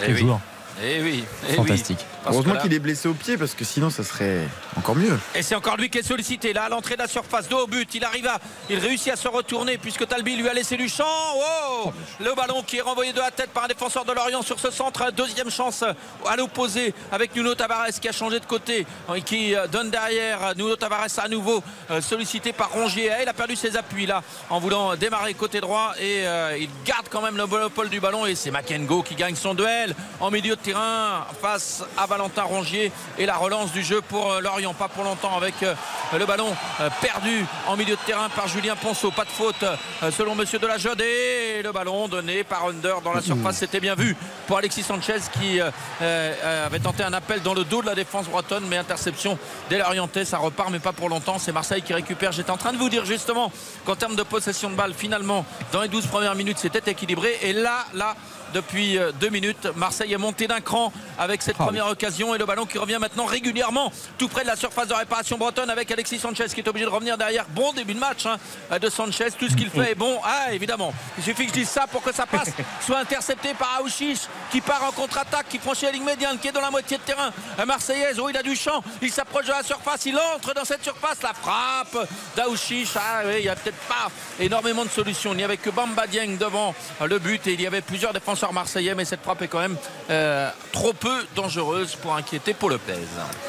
[0.00, 0.20] Eh quel oui.
[0.20, 0.40] joueur.
[0.82, 1.98] Eh oui, eh Fantastique.
[2.00, 2.06] oui.
[2.24, 4.48] Parce que Heureusement qu'il est blessé au pied parce que sinon ça serait
[4.78, 5.18] encore mieux.
[5.34, 6.54] Et c'est encore lui qui est sollicité.
[6.54, 7.94] Là, à l'entrée de la surface, dos au but.
[7.94, 8.38] Il arrive à.
[8.70, 11.04] Il réussit à se retourner puisque Talbi lui a laissé du champ.
[11.36, 14.58] Oh Le ballon qui est renvoyé de la tête par un défenseur de Lorient sur
[14.58, 15.12] ce centre.
[15.12, 15.84] Deuxième chance
[16.26, 20.54] à l'opposé avec Nuno Tavares qui a changé de côté et qui euh, donne derrière.
[20.56, 23.10] Nuno Tavares à nouveau euh, sollicité par Rongier.
[23.22, 27.06] Il a perdu ses appuis là en voulant démarrer côté droit et euh, il garde
[27.10, 28.24] quand même le monopole du ballon.
[28.24, 32.90] Et c'est Makengo qui gagne son duel en milieu de terrain face à Valentin Rongier
[33.18, 34.72] et la relance du jeu pour euh, Lorient.
[34.72, 35.74] Pas pour longtemps avec euh,
[36.18, 39.10] le ballon euh, perdu en milieu de terrain par Julien Ponceau.
[39.10, 39.64] Pas de faute
[40.10, 43.58] selon Monsieur Delajode et le ballon donné par Under dans la surface.
[43.58, 45.60] C'était bien vu pour Alexis Sanchez qui
[46.00, 49.38] avait tenté un appel dans le dos de la défense bretonne mais interception
[49.68, 50.24] des Lorientais.
[50.24, 51.38] Ça repart mais pas pour longtemps.
[51.38, 52.32] C'est Marseille qui récupère.
[52.32, 53.52] J'étais en train de vous dire justement
[53.84, 57.52] qu'en termes de possession de balle finalement dans les 12 premières minutes c'était équilibré et
[57.52, 58.14] là là
[58.54, 59.68] depuis euh, deux minutes.
[59.76, 63.26] Marseille est monté d'un cran avec cette première occasion et le ballon qui revient maintenant
[63.26, 66.86] régulièrement tout près de la surface de réparation bretonne avec Alexis Sanchez qui est obligé
[66.86, 67.46] de revenir derrière.
[67.50, 68.38] Bon début de match hein,
[68.78, 69.32] de Sanchez.
[69.38, 70.20] Tout ce qu'il fait est bon.
[70.24, 70.94] Ah, évidemment.
[71.18, 72.50] Il suffit que je dise ça pour que ça passe.
[72.80, 76.52] Soit intercepté par Aouchiche qui part en contre-attaque, qui franchit la ligne médiane, qui est
[76.52, 77.32] dans la moitié de terrain.
[77.58, 78.82] Euh, Marseillaise, oh, il a du champ.
[79.02, 80.06] Il s'approche de la surface.
[80.06, 81.22] Il entre dans cette surface.
[81.22, 82.96] La frappe d'Aouchiche.
[82.96, 85.32] Ah, oui, il n'y a peut-être pas énormément de solutions.
[85.32, 88.12] Il n'y avait que Bamba Dieng devant euh, le but et il y avait plusieurs
[88.12, 88.94] défenseurs marseillais.
[88.94, 89.76] Mais cette frappe est quand même
[90.10, 92.94] euh, trop peu dangereuse pour inquiéter Paul Lopez.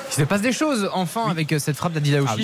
[0.09, 2.35] Il se passe des choses enfin avec euh, cette frappe d'Adila Ah.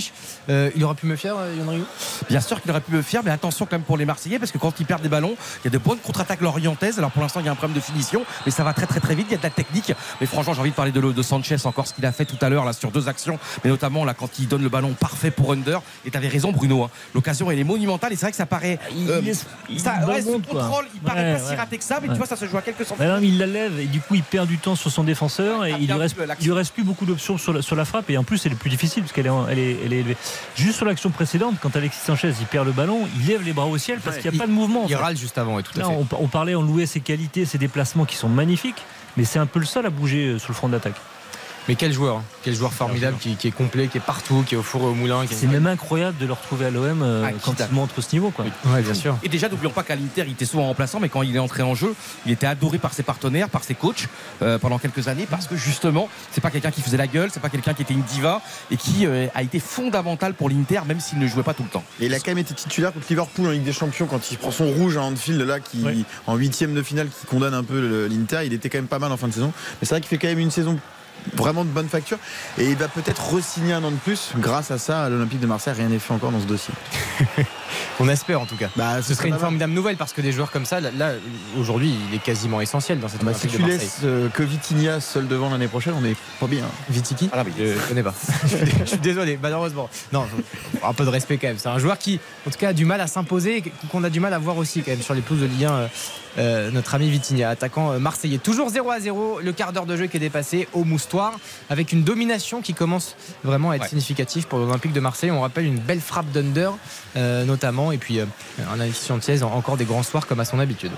[0.49, 1.83] Euh, il aurait pu me faire, Yann
[2.29, 4.51] Bien sûr qu'il aurait pu le faire, mais attention quand même pour les Marseillais, parce
[4.51, 6.97] que quand ils perdent des ballons, il y a de bonnes contre-attaques lorientaises.
[6.97, 8.99] Alors pour l'instant, il y a un problème de finition, mais ça va très très
[8.99, 9.27] très vite.
[9.29, 9.93] Il y a de la technique.
[10.19, 12.37] Mais franchement, j'ai envie de parler de, de Sanchez encore ce qu'il a fait tout
[12.41, 15.31] à l'heure là sur deux actions, mais notamment là quand il donne le ballon parfait
[15.31, 15.81] pour Under.
[16.05, 16.83] Et t'avais raison, Bruno.
[16.83, 16.89] hein.
[17.13, 18.79] L'occasion elle est monumentale et c'est vrai que ça paraît.
[18.95, 20.33] Il- euh, il est- il ça, ouais, ce quoi.
[20.63, 22.13] contrôle, il paraît Ouais, pas si raté que ça, mais Ouais.
[22.13, 23.13] tu vois, ça se joue à quelques Bah centimètres.
[23.15, 25.65] non, mais il la lève et du coup il perd du temps sur son défenseur
[25.65, 26.43] et il lui reste, vu, l'action.
[26.43, 28.51] il lui reste plus beaucoup d'options sur la, sur la frappe et en plus elle
[28.51, 30.17] est plus difficile parce qu'elle est, en- elle est, elle est élevée.
[30.55, 33.65] Juste sur l'action précédente, quand Alexis Sanchez il perd le ballon, il lève les bras
[33.67, 34.21] au ciel parce Ouais.
[34.21, 34.83] qu'il n'y a pas de mouvement.
[34.83, 35.91] en Il râle juste avant, et tout à Là, fait.
[35.93, 38.83] on, on parlait, on louait ses qualités, ses déplacements qui sont magnifiques,
[39.17, 40.95] mais c'est un peu le seul à bouger euh, sur le front d'attaque.
[41.67, 42.23] Mais quel joueur, hein.
[42.43, 44.85] quel joueur formidable qui, qui est complet, qui est partout, qui est au four et
[44.85, 45.23] au moulin.
[45.29, 48.31] C'est même incroyable de le retrouver à l'OM euh, Ah, quand il montre ce niveau.
[48.31, 48.45] Quoi.
[48.65, 49.17] Ouais, bien sûr.
[49.23, 51.61] Et déjà, n'oublions pas qu'à l'Inter, il était souvent remplaçant, mais quand il est entré
[51.61, 51.93] en jeu,
[52.25, 54.07] il était adoré par ses partenaires, par ses coachs
[54.41, 57.39] euh, pendant quelques années, parce que justement, c'est pas quelqu'un qui faisait la gueule, c'est
[57.39, 58.41] pas quelqu'un qui était une diva
[58.71, 61.69] et qui euh, a été fondamental pour l'Inter, même s'il ne jouait pas tout le
[61.69, 61.83] temps.
[61.99, 64.37] Et il a quand même été titulaire contre Liverpool en Ligue des Champions quand il
[64.37, 65.85] prend son rouge à Anfield là, qui
[66.27, 68.41] en huitième de finale, qui condamne un peu l'Inter.
[68.45, 70.17] Il était quand même pas mal en fin de saison, mais c'est vrai qu'il fait
[70.17, 70.79] quand même une saison
[71.35, 72.17] vraiment de bonne facture
[72.57, 75.47] et il va peut-être re-signer un an de plus grâce à ça à l'Olympique de
[75.47, 76.73] Marseille rien n'est fait encore dans ce dossier
[77.99, 78.69] On espère en tout cas.
[78.75, 81.11] bah Ce serait une formidable nouvelle parce que des joueurs comme ça, là, là,
[81.57, 83.79] aujourd'hui, il est quasiment essentiel dans cette bah, si Olympique tu de Marseille.
[83.79, 87.51] laisses euh, que Vitinha seul devant l'année prochaine on est pas bien Vitiki Ah, mais-
[87.75, 88.13] Je connais pas.
[88.81, 89.89] je suis désolé, malheureusement.
[90.11, 90.25] Non,
[90.83, 91.59] un peu de respect quand même.
[91.59, 94.19] C'est un joueur qui, en tout cas, a du mal à s'imposer, qu'on a du
[94.19, 95.89] mal à voir aussi quand même sur les pelouses de Ligue 1
[96.37, 98.37] euh, notre ami Vitinha, attaquant euh, marseillais.
[98.37, 101.33] Toujours 0 à 0, le quart d'heure de jeu qui est dépassé au moustoir,
[101.69, 103.89] avec une domination qui commence vraiment à être Ouais.
[103.89, 105.31] significative pour l'Olympique de Marseille.
[105.31, 106.69] On rappelle une belle frappe d'Under,
[107.17, 108.25] euh, notamment, et puis euh,
[108.71, 110.91] un Alexis Sanchez, encore des grands soirs comme à son habitude.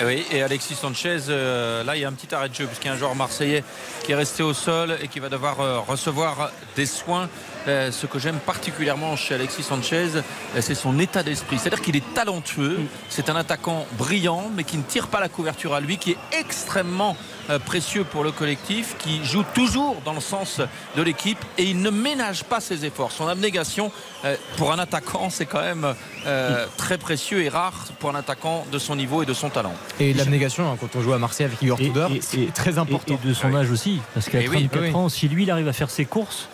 [0.00, 2.66] Et oui, et Alexis Sanchez, euh, là il y a un petit arrêt de jeu
[2.66, 3.64] puisqu'il y a un joueur marseillais
[4.04, 7.28] qui est resté au sol et qui va devoir euh, recevoir des soins.
[7.68, 11.58] Euh, ce que j'aime particulièrement chez Alexis Sanchez, euh, c'est son état d'esprit.
[11.58, 12.78] C'est-à-dire qu'il est talentueux,
[13.10, 16.18] c'est un attaquant brillant, mais qui ne tire pas la couverture à lui, qui est
[16.32, 17.16] extrêmement
[17.50, 20.60] euh, précieux pour le collectif, qui joue toujours dans le sens
[20.96, 23.10] de l'équipe et il ne ménage pas ses efforts.
[23.10, 23.90] Son abnégation
[24.26, 25.94] euh, pour un attaquant, c'est quand même
[26.26, 29.72] euh, très précieux et rare pour un attaquant de son niveau et de son talent.
[29.98, 33.18] Et l'abnégation, hein, quand on joue à Marseille avec Igor Tudor, c'est très important.
[33.24, 34.00] Et de son âge aussi.
[34.12, 34.94] Parce qu'à Et oui, 34 oui.
[34.94, 36.48] ans, si lui, il arrive à faire ses courses,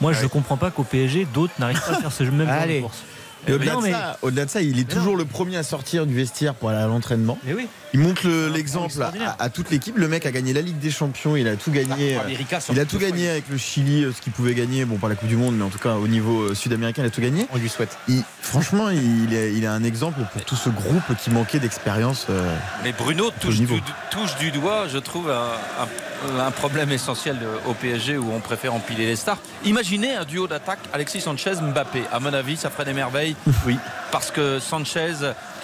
[0.00, 2.66] moi, je ne comprends pas qu'au PSG, d'autres n'arrivent pas à faire ce même genre
[2.66, 3.04] de course.
[3.48, 5.56] Et au-delà, Non, de mais- ça, au-delà de ça, il est Mais toujours le premier
[5.56, 7.38] à sortir du vestiaire pour aller à l'entraînement.
[7.44, 7.66] Mais oui.
[7.92, 9.96] Il montre le- l'exemple à, à toute l'équipe.
[9.96, 12.16] Le mec a gagné la Ligue des Champions, il a tout gagné.
[12.16, 14.84] Ah, euh, Il a tout gagné avec le Chili, euh, ce qu'il pouvait gagner.
[14.84, 17.06] Bon, pas la Coupe du Monde, mais en tout cas au niveau euh, sud-américain, il
[17.06, 17.48] a tout gagné.
[17.52, 17.96] On lui souhaite.
[18.06, 22.26] Il- franchement, il est, il est un exemple pour tout ce groupe qui manquait d'expérience.
[22.30, 23.66] euh, Mais Bruno touche du,
[24.10, 25.48] touche du doigt, je trouve, un,
[25.82, 29.38] un- un problème essentiel au PSG où on préfère empiler les stars.
[29.64, 32.02] Imaginez un duo d'attaque Alexis Sanchez-Mbappé.
[32.12, 33.29] À mon avis, ça ferait des merveilles.
[33.66, 33.78] Oui.
[34.12, 35.14] Parce que Sanchez,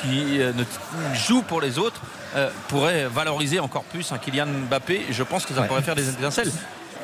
[0.03, 0.53] qui euh,
[1.14, 2.01] joue pour les autres,
[2.37, 5.07] euh, pourrait valoriser encore plus un Kylian Mbappé.
[5.11, 5.67] Je pense que ça Ouais.
[5.69, 6.53] pourrait faire des étincelles.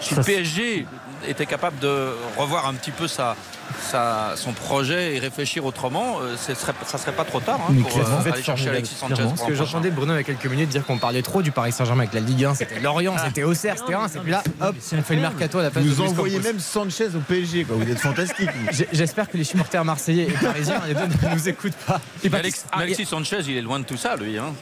[0.01, 0.87] Si le PSG
[1.29, 3.37] était capable de revoir un petit peu sa,
[3.81, 7.75] sa- son projet et réfléchir autrement, euh, ce serait, ça serait pas trop tard hein,
[7.83, 8.03] pour euh,
[8.33, 9.15] aller chercher formidable, Alexis Sanchez.
[9.29, 11.73] Parce que j'entendais Bruno il y a quelques minutes dire qu'on parlait trop du Paris
[11.73, 14.75] Saint-Germain avec la Ligue 1, c'était Lorient, c'était Auxerre, c'était Reims, et puis là, hop,
[14.81, 17.65] c'est on fait le mercato à la place Vous de envoyez même Sanchez au PSG,
[17.65, 17.77] quoi.
[17.77, 18.51] Vous êtes fantastique.
[18.93, 22.01] J'espère que les supporters marseillais et parisiens, ne nous écoutent pas.
[22.25, 24.39] Et Alex- ah, Alexis Sanchez, il est loin de tout ça, lui.
[24.39, 24.53] Hein.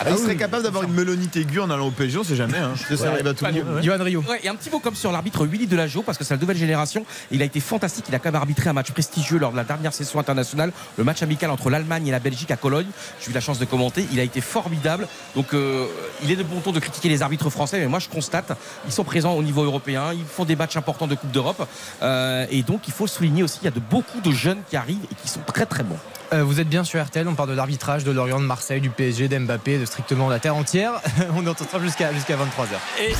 [0.00, 2.58] Ah, il serait capable d'avoir une melonite aiguë en allant au PSG, on sait jamais.
[2.58, 2.74] Hein.
[2.88, 3.82] Ça, ça arrive à tout le monde.
[3.82, 4.22] Johan Rio.
[4.28, 6.56] Ouais, et un petit mot comme sur l'arbitre Willy Delageau parce que c'est la nouvelle
[6.56, 7.04] génération.
[7.30, 8.06] Il a été fantastique.
[8.08, 11.04] Il a quand même arbitré un match prestigieux lors de la dernière session internationale, le
[11.04, 12.86] match amical entre l'Allemagne et la Belgique à Cologne.
[13.20, 14.06] J'ai eu la chance de commenter.
[14.12, 15.06] Il a été formidable.
[15.36, 15.86] Donc euh,
[16.22, 18.52] il est de bon ton de critiquer les arbitres français, mais moi je constate
[18.86, 20.12] ils sont présents au niveau européen.
[20.12, 21.66] Ils font des matchs importants de Coupe d'Europe.
[22.02, 24.76] Euh, et donc il faut souligner aussi il y a de beaucoup de jeunes qui
[24.76, 25.98] arrivent et qui sont très très bons.
[26.32, 28.88] Euh, vous êtes bien sur RTL, on parle de l'arbitrage de Lorient, de Marseille, du
[28.88, 30.92] PSG, d'Mbappé, de strictement la terre entière.
[31.36, 33.02] on entend ça jusqu'à jusqu'à 23h.
[33.02, 33.14] Et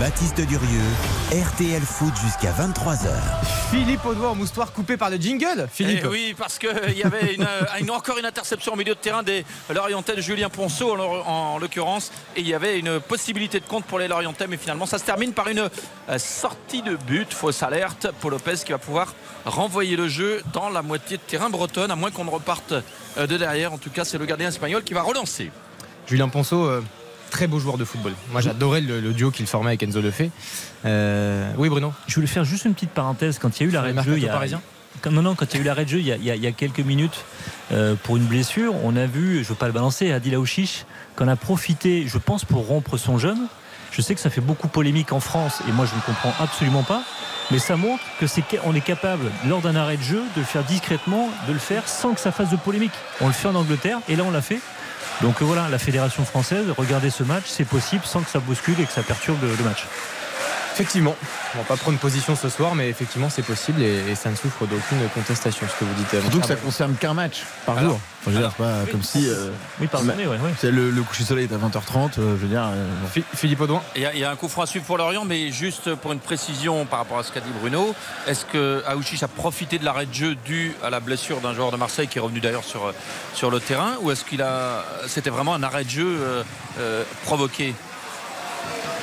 [0.00, 0.66] Baptiste Durieux,
[1.30, 3.08] RTL Foot jusqu'à 23h.
[3.70, 5.68] Philippe Audouin en moustoir coupé par le jingle.
[5.72, 6.00] Philippe.
[6.04, 8.98] Eh oui, parce qu'il y avait une, euh, une- encore une interception au milieu de
[8.98, 12.10] terrain des Lorientais de Julien Ponceau en, l'occurrence.
[12.36, 15.04] Et il y avait une possibilité de compte pour les Lorientais, mais finalement ça se
[15.04, 17.32] termine par une euh, sortie de but.
[17.32, 18.08] Fausse alerte.
[18.20, 19.14] Paul Lopez qui va pouvoir
[19.44, 22.72] renvoyer le jeu dans la moitié de terrain bretonne, à moins qu'on ne reparte
[23.16, 23.72] euh, de derrière.
[23.72, 25.50] En tout cas, c'est le gardien espagnol qui va relancer.
[26.06, 26.82] Julien Ponceau, euh,
[27.30, 28.12] très beau joueur de football.
[28.32, 30.30] Moi j'adorais le, le duo qu'il formait avec Enzo Lefebvre.
[30.84, 31.92] Euh, oui Bruno.
[32.06, 33.38] Je voulais faire juste une petite parenthèse.
[33.38, 34.32] Quand il y a eu l'arrêt de jeu, il y a,
[35.02, 36.24] quand- non, non, quand il y a eu l'arrêt de jeu, il y a, il
[36.24, 37.24] y a- il y a quelques minutes,
[37.72, 40.84] euh, pour une blessure, on a vu, je ne veux pas le balancer, Adil Aouchiche,
[41.16, 43.46] qu'on a profité, je pense, pour rompre son jeûne.
[43.90, 46.82] Je sais que ça fait beaucoup polémique en France, et moi je ne comprends absolument
[46.82, 47.02] pas.
[47.50, 50.46] Mais ça montre que c'est on est capable, lors d'un arrêt de jeu, de le
[50.46, 52.92] faire discrètement, de le faire sans que ça fasse de polémique.
[53.20, 54.60] On le fait en Angleterre, et là on l'a fait.
[55.22, 58.84] Donc voilà, la fédération française, regardez ce match, c'est possible sans que ça bouscule et
[58.84, 59.86] que ça perturbe le match.
[60.74, 61.14] Effectivement,
[61.54, 64.34] on va pas prendre position ce soir, mais effectivement c'est possible et, et ça ne
[64.34, 66.12] souffre d'aucune contestation ce que vous dites.
[66.14, 68.00] euh, Surtout que ça concerne qu'un match par Alors, jour.
[68.20, 69.28] Enfin, je veux dire, c'est pas comme si.
[69.28, 69.50] euh,
[69.80, 70.54] Oui, par journée, ouais, ouais.
[70.58, 72.64] c'est le, le coucher de soleil est à 20h30, euh, je veux dire.
[72.64, 73.22] euh, bon.
[73.36, 73.82] Philippe Audouin.
[73.94, 75.94] Il y, a, il y a un coup franc à suivre pour Lorient, mais juste
[75.94, 77.94] pour une précision par rapport à ce qu'a dit Bruno,
[78.26, 81.70] est-ce que Aouchiche a profité de l'arrêt de jeu dû à la blessure d'un joueur
[81.70, 82.92] de Marseille qui est revenu d'ailleurs sur,
[83.34, 86.42] sur le terrain, ou est-ce qu'il a, c'était vraiment un arrêt de jeu euh,
[86.80, 87.74] euh, provoqué?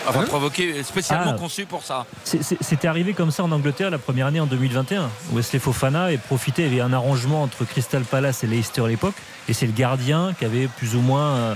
[0.08, 1.40] Enfin, Hein provoqué, spécialement Ah.
[1.40, 2.06] conçu pour ça.
[2.24, 5.10] C'était arrivé comme ça en Angleterre la première année en 2021.
[5.32, 8.88] Wesley Fofana avait profité, il y avait un arrangement entre Crystal Palace et Leicester à
[8.88, 9.14] l'époque,
[9.48, 11.56] et c'est le gardien qui avait plus ou moins euh,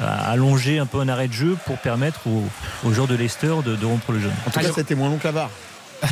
[0.00, 2.42] allongé un peu un arrêt de jeu pour permettre aux,
[2.84, 4.32] aux joueurs de Leicester de, de rompre le jeûne.
[4.46, 5.50] En tout cas, c'était moins long que la barre.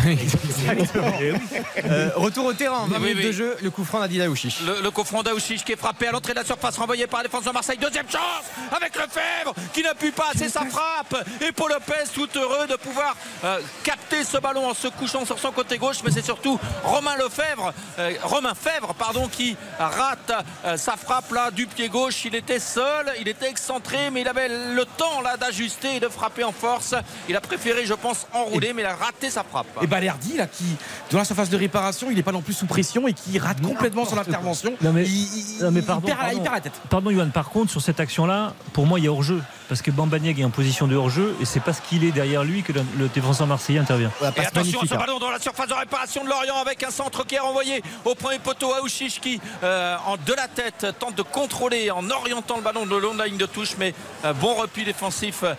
[0.07, 1.13] Exactement.
[1.85, 3.27] Euh, retour au terrain, 20 Oui, minutes oui.
[3.27, 4.61] de jeu, le coup franc d'Adil Aouchiche.
[4.67, 7.21] Le, le coup franc d'Aouchiche qui est frappé à l'entrée de la surface, renvoyé par
[7.21, 7.79] la défense de Marseille.
[7.79, 11.17] Deuxième chance avec Lefebvre qui n'appuie pas assez sa frappe.
[11.41, 15.39] Et Paul Lopez tout heureux de pouvoir euh, capter ce ballon en se couchant sur
[15.39, 15.99] son côté gauche.
[16.05, 20.33] Mais c'est surtout Romain Lefebvre, euh, Romain Fèvre, pardon, qui rate
[20.65, 22.25] euh, sa frappe là du pied gauche.
[22.25, 26.09] Il était seul, il était excentré, mais il avait le temps là d'ajuster et de
[26.09, 26.95] frapper en force.
[27.29, 29.67] Il a préféré, je pense, enrouler, mais il a raté sa frappe.
[29.83, 30.65] Et Balerdi, là, qui,
[31.11, 33.61] dans la surface de réparation, il n'est pas non plus sous pression et qui rate
[33.61, 34.75] complètement son intervention.
[34.81, 36.43] Non mais, il, non, mais il pardon, perd, la- il pardon.
[36.43, 36.81] perd la tête.
[36.89, 39.43] Pardon, Yohan, par contre, sur cette action-là, pour moi, il y a hors-jeu.
[39.69, 42.63] Parce que Bambanieg est en position de hors-jeu et c'est parce qu'il est derrière lui
[42.63, 44.11] que le, défenseur marseillais intervient.
[44.37, 44.99] Et attention à ce hein.
[44.99, 48.15] ballon dans la surface de réparation de Lorient avec un centre qui est renvoyé au
[48.15, 52.57] premier poteau à Ouchiche qui euh, en de la tête tente de contrôler en orientant
[52.57, 53.95] le ballon de long de la ligne de touche mais
[54.27, 55.55] euh, bon repli défensif euh,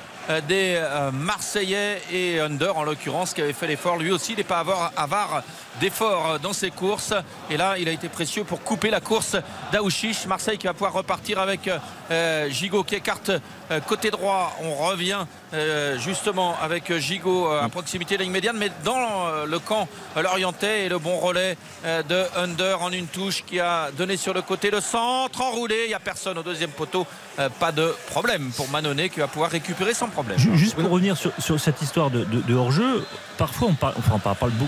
[0.48, 4.44] des euh, Marseillais et Under en l'occurrence qui avait fait l'effort lui aussi il n'est
[4.44, 4.64] pas
[4.96, 5.44] avare,
[5.82, 7.14] d'efforts dans ses courses.
[7.50, 9.36] Et là il a été précieux pour couper la course
[9.72, 10.26] d'Aouchiche.
[10.26, 11.70] Marseille qui va pouvoir repartir avec
[12.12, 13.32] euh, Gigot qui écarte
[13.72, 14.56] euh, côté droit.
[14.62, 19.28] On revient euh, justement avec Gigot euh, à proximité de la ligne médiane mais dans
[19.28, 19.88] euh, le camp
[20.18, 24.18] euh, l'orientais et le bon relais euh, de Under en une touche qui a donné
[24.18, 25.76] sur le côté le centre enroulé.
[25.86, 27.06] Il n'y a personne au deuxième poteau.
[27.40, 30.38] Euh, pas de problème pour Manonnet qui va pouvoir récupérer sans problème.
[30.38, 33.06] Ju- Juste pour revenir sur, cette histoire de, hors-jeu,
[33.38, 33.96] parfois on parle,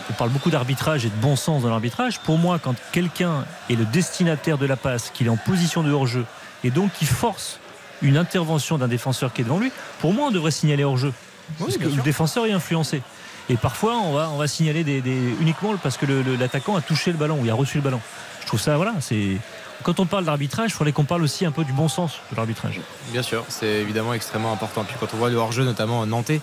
[0.09, 2.19] on parle beaucoup d'arbitrage et de bon sens dans l'arbitrage.
[2.19, 5.91] Pour moi, quand quelqu'un est le destinataire de la passe, qu'il est en position de
[5.91, 6.25] hors-jeu
[6.63, 7.59] et donc qui force
[8.05, 11.11] une intervention d'un défenseur qui est devant lui, pour moi on devrait signaler hors-jeu.
[11.59, 13.01] parce que le défenseur est influencé.
[13.49, 16.05] Et parfois on va, on va signaler des, des- uniquement parce que
[16.39, 17.99] l'attaquant a touché le ballon ou il a reçu le ballon.
[18.41, 19.37] Je trouve ça, voilà, c'est.
[19.83, 22.35] Quand on parle d'arbitrage, il faudrait qu'on parle aussi un peu du bon sens de
[22.37, 22.79] l'arbitrage.
[23.11, 24.83] Bien sûr, c'est évidemment extrêmement important.
[24.83, 26.41] Puis quand on voit le hors-jeu, notamment Nantais,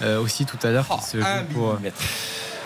[0.00, 2.00] euh, aussi tout à l'heure, qui se joue pour, millimètre.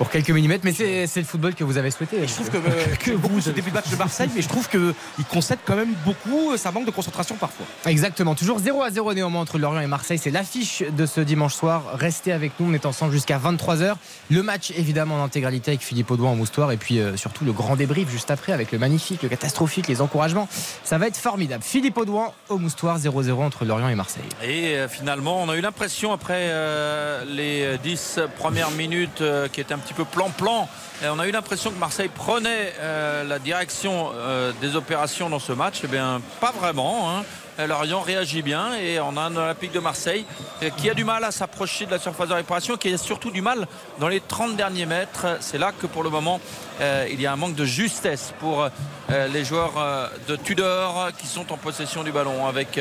[0.03, 0.65] Pour quelques millimètres.
[0.65, 2.27] Mais c'est le football que vous avez souhaité.
[2.27, 4.69] Je trouve que, euh, que vous, ce début de match de Marseille, mais je trouve
[4.69, 6.57] qu'il concède quand même beaucoup.
[6.57, 7.65] Ça manque de concentration parfois.
[7.87, 10.19] Exactement, toujours 0 à 0 néanmoins entre Lorient et Marseille.
[10.19, 11.85] C'est l'affiche de ce dimanche soir.
[11.95, 13.95] Restez avec nous, on est ensemble jusqu'à 23h.
[14.29, 17.53] Le match évidemment en intégralité avec Philippe Audouin en moustoir et puis euh, surtout le
[17.53, 20.49] grand débrief juste après avec le magnifique, le catastrophique, les encouragements.
[20.83, 21.63] Ça va être formidable.
[21.63, 24.25] Philippe Audouin au moustoir 0-0 entre Lorient et Marseille.
[24.43, 29.61] Et euh, finalement, on a eu l'impression après euh, les 10 premières minutes euh, qui
[29.61, 30.69] étaient un petit peu plan-plan,
[31.05, 35.53] on a eu l'impression que Marseille prenait euh, la direction euh, des opérations dans ce
[35.53, 35.81] match.
[35.85, 37.11] Eh bien, pas vraiment.
[37.11, 37.25] hein.
[37.59, 40.25] Lorient réagit bien et on a un Olympique de Marseille
[40.63, 43.31] euh, qui a du mal à s'approcher de la surface de réparation, qui a surtout
[43.31, 43.67] du mal
[44.01, 45.27] dans les 30 derniers mètres.
[45.41, 46.41] C'est là que pour le moment,
[46.81, 51.27] euh, il y a un manque de justesse pour euh, les joueurs de Tudor qui
[51.27, 52.81] sont en possession du ballon avec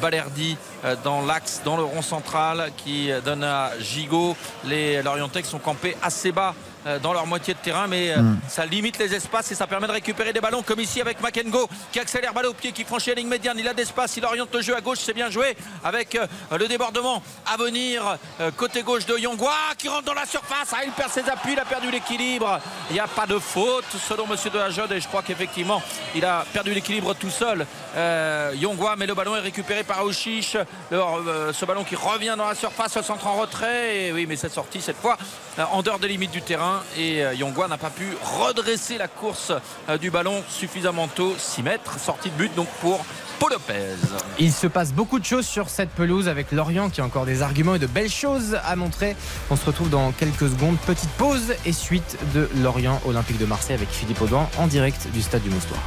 [0.00, 0.56] Balerdi
[1.02, 4.36] dans l'axe, dans le rond central qui donne à Gigot.
[4.64, 6.54] Les Lorientais sont campés assez bas
[7.02, 9.92] dans leur moitié de terrain mais euh, ça limite les espaces et ça permet de
[9.92, 13.16] récupérer des ballons comme ici avec Makengo qui accélère balle au pied qui franchit la
[13.16, 13.58] ligne médiane.
[13.58, 16.26] Il a d'espace il oriente le jeu à gauche c'est bien joué avec euh,
[16.56, 17.22] le débordement
[17.52, 20.72] à venir euh, côté gauche de Yongwa qui rentre dans la surface.
[20.72, 22.60] Ah, il perd ses appuis il a perdu l'équilibre.
[22.90, 25.82] Il n'y a pas de faute selon monsieur de la Jode et je crois qu'effectivement
[26.14, 27.66] il a perdu l'équilibre tout seul.
[27.96, 30.56] Euh, Yongwa mais le ballon est récupéré par Aouchiche
[30.90, 33.96] Le- euh, ce ballon qui revient dans la surface se centre en retrait.
[34.06, 35.16] Et oui mais c'est sorti cette fois
[35.58, 39.08] euh, en dehors des limites du terrain et euh, Yongwa n'a pas pu redresser la
[39.08, 39.52] course
[39.88, 43.04] euh, du ballon suffisamment tôt 6 mètres sortie de but donc pour
[43.38, 43.96] Paul Lopez
[44.38, 47.42] Il se passe beaucoup de choses sur cette pelouse avec Lorient qui a encore des
[47.42, 49.14] arguments et de belles choses à montrer.
[49.50, 50.78] On se retrouve dans quelques secondes.
[50.86, 55.20] Petite pause et suite de Lorient Olympique de Marseille avec Philippe Audouin en direct du
[55.20, 55.80] stade du Moustoir.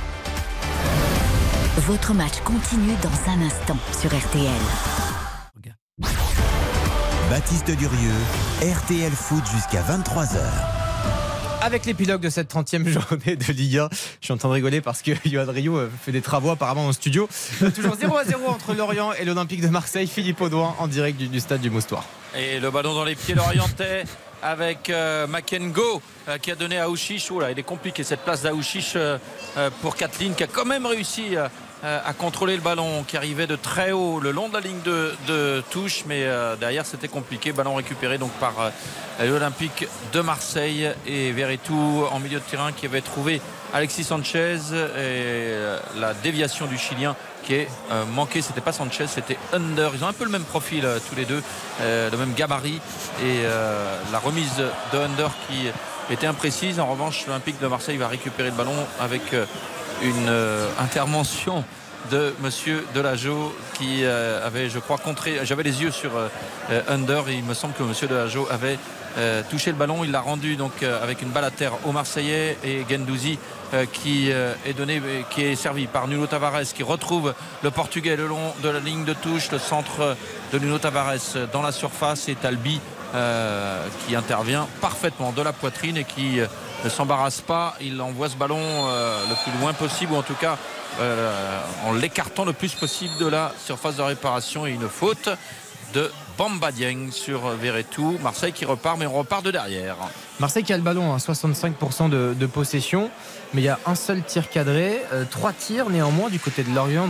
[1.78, 4.50] Votre match continue dans un instant sur RTL.
[7.30, 8.12] Baptiste Durieux,
[8.62, 10.79] RTL Foot jusqu'à 23h.
[11.62, 14.80] Avec l'épilogue de cette 30e journée de Ligue 1, je suis en train de rigoler
[14.80, 17.28] parce que Johan Rio euh, fait des travaux apparemment en studio.
[17.62, 20.08] Euh, Toujours 0 à 0 entre Lorient et l'Olympique de Marseille.
[20.08, 22.06] Philippe Audouin en direct du, stade du Moustoir.
[22.36, 24.06] Et le ballon dans les pieds l'orientais
[24.42, 27.30] avec euh, Makengo euh, qui a donné à Ouchiche.
[27.30, 28.98] Oula, il est compliqué cette place d'Aouchiche
[29.82, 31.36] pour Kathleen qui a quand même réussi
[31.84, 35.64] à contrôler le ballon qui arrivait de très haut le long de la ligne de,
[35.70, 36.04] touche.
[36.08, 37.52] Mais euh, derrière c'était compliqué.
[37.52, 38.70] Ballon récupéré donc par euh,
[39.26, 43.42] l'Olympique de Marseille et Verretou en milieu de terrain qui avait trouvé
[43.74, 48.42] Alexis Sanchez et euh, la déviation du Chilien qui est euh, manqué.
[48.42, 49.92] C'était pas Sanchez, c'était Under.
[49.94, 51.42] Ils ont un peu le même profil euh, tous les deux,
[51.82, 52.82] euh, le même gabarit
[53.22, 54.56] et euh, la remise
[54.94, 55.68] de Under qui
[56.12, 56.80] était imprécise.
[56.80, 59.46] En revanche, l'Olympique de Marseille va récupérer le ballon avec euh,
[60.02, 61.64] une euh, intervention
[62.12, 65.40] de Monsieur Delageau qui euh, avait, je crois, contré.
[65.44, 68.78] J'avais les yeux sur euh, Under et il me semble que Monsieur Delageau avait
[69.50, 70.04] touché le ballon.
[70.06, 73.38] Il l'a rendu donc avec une balle à terre au Marseillais et Gendouzi
[73.92, 78.54] qui est donné, qui est servi par Nuno Tavares qui retrouve le Portugais le long
[78.64, 80.16] de la ligne de touche, le centre
[80.54, 82.80] de Nuno Tavares dans la surface et Talbi
[83.16, 86.46] euh, qui intervient parfaitement de la poitrine et qui euh,
[86.84, 87.76] ne s'embarrasse pas.
[87.82, 90.58] Il envoie ce ballon euh, le plus loin possible ou en tout cas
[91.86, 95.30] en l'écartant le plus possible de la surface de réparation et une faute
[95.94, 98.18] de Bamba Dieng sur Verretou.
[98.24, 99.98] Marseille qui repart, mais on repart de derrière.
[100.40, 103.10] Marseille qui a le ballon, hein, 65% de, de possession,
[103.54, 106.74] mais il y a un seul tir cadré, euh, trois tirs néanmoins du côté de
[106.74, 107.10] Lorient,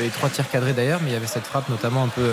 [0.00, 2.30] et trois tirs cadrés d'ailleurs, mais il y avait cette frappe notamment un peu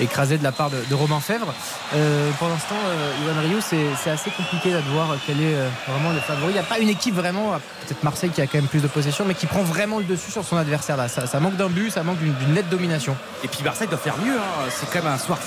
[0.00, 1.54] écrasée de la part de, de Romain Fèvre.
[1.94, 5.68] Euh, pour l'instant, euh, Yoann Rio, c'est assez compliqué là, de voir quel est euh,
[5.86, 6.48] vraiment le favori.
[6.50, 8.82] Il n'y a pas une équipe vraiment, euh, peut-être Marseille qui a quand même plus
[8.82, 11.06] de possession, mais qui prend vraiment le dessus sur son adversaire là.
[11.08, 13.16] Ça, ça manque d'un but, ça manque d'une nette domination.
[13.44, 14.36] Et puis Marseille doit faire mieux.
[14.36, 14.68] hein.
[14.70, 15.38] C'est quand même un soir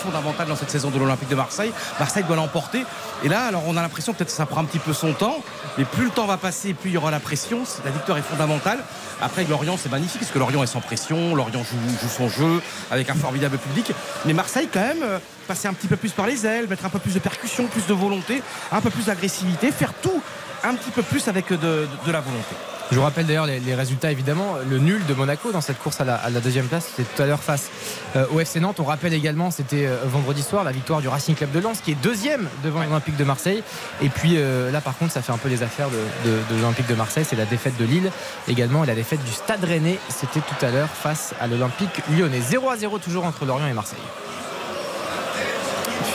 [0.47, 1.71] dans cette saison de l'Olympique de Marseille.
[1.99, 2.83] Marseille doit l'emporter.
[3.23, 5.43] Et là, alors on a l'impression peut-être que ça prend un petit peu son temps.
[5.77, 7.63] Mais plus le temps va passer, plus il y aura la pression.
[7.85, 8.79] La victoire est fondamentale.
[9.21, 11.35] Après, Lorient, c'est magnifique parce que Lorient est sans pression.
[11.35, 12.61] Lorient joue, son jeu
[12.91, 13.91] avec un formidable public.
[14.25, 16.89] Mais Marseille, quand même, euh, passer un petit peu plus par les ailes, mettre un
[16.89, 20.21] peu plus de percussion, plus de volonté, un peu plus d'agressivité, faire tout
[20.63, 22.55] un petit peu plus avec de- de la volonté.
[22.91, 24.55] Je vous rappelle d'ailleurs les, les résultats évidemment.
[24.67, 27.21] Le nul de Monaco dans cette course à la, à la deuxième place, c'était tout
[27.21, 27.69] à l'heure face
[28.15, 28.79] euh, au FC Nantes.
[28.79, 31.91] On rappelle également, c'était euh, vendredi soir, la victoire du Racing Club de Lens qui
[31.91, 33.61] est deuxième devant l'Olympique de Marseille.
[34.01, 36.55] Et puis euh, là par contre, ça fait un peu les affaires de, de- de
[36.61, 37.25] l'Olympique de Marseille.
[37.29, 38.11] C'est la défaite de Lille
[38.47, 39.99] également et la défaite du Stade Rennais.
[40.09, 42.41] C'était tout à l'heure face à l'Olympique lyonnais.
[42.41, 43.99] 0 à 0 toujours entre Lorient et Marseille.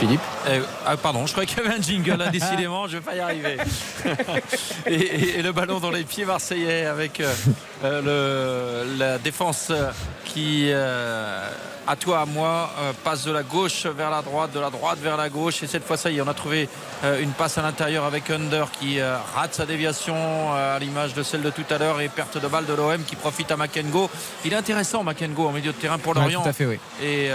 [0.00, 0.20] Philippe.
[0.47, 3.14] Euh, ah, pardon, je croyais qu'il y avait un jingle, là, décidément, je vais pas
[3.14, 3.57] y arriver.
[4.86, 7.32] et, et- et le ballon dans les pieds marseillais avec euh,
[7.84, 9.72] euh, le- la défense
[10.24, 11.49] qui, euh,
[11.86, 12.70] à toi, à moi,
[13.05, 15.62] passe de la gauche vers la droite, de la droite vers la gauche.
[15.62, 16.66] Et cette fois, ça y est, on a trouvé
[17.20, 20.14] une passe à l'intérieur avec Under qui rate sa déviation
[20.55, 23.16] à l'image de celle de tout à l'heure et perte de balle de l'OM qui
[23.16, 24.09] profite à Makengo.
[24.47, 26.42] Il est intéressant, Makengo, en milieu de terrain pour Ouais, Lorient.
[26.42, 26.78] tout à fait, oui.
[27.03, 27.28] Et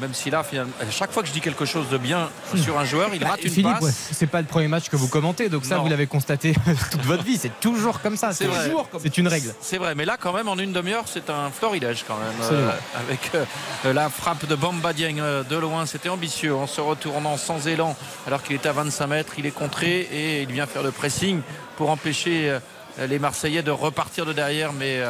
[0.00, 2.78] même si là, finalement, à chaque fois que je dis quelque chose de bien sur
[2.78, 3.82] un joueur, il Bah, rate une Philippe, passe.
[3.82, 5.82] ouais, c'est pas le premier match que vous commentez, donc ça Non.
[5.82, 6.54] vous l'avez constaté
[6.90, 7.36] toute votre vie.
[7.38, 8.32] C'est toujours comme ça.
[8.32, 9.54] C'est toujours comme- C'est une règle.
[9.60, 12.70] C'est vrai, mais là quand même en une demi-heure c'est un florilège quand même euh,
[12.98, 17.36] avec euh, la frappe de Bamba Dieng euh, de loin, c'était ambitieux en se retournant
[17.36, 17.96] sans élan
[18.26, 21.40] alors qu'il était à 25 mètres, il est contré et il vient faire le pressing
[21.76, 22.58] pour empêcher
[22.98, 25.00] les Marseillais de repartir de derrière, mais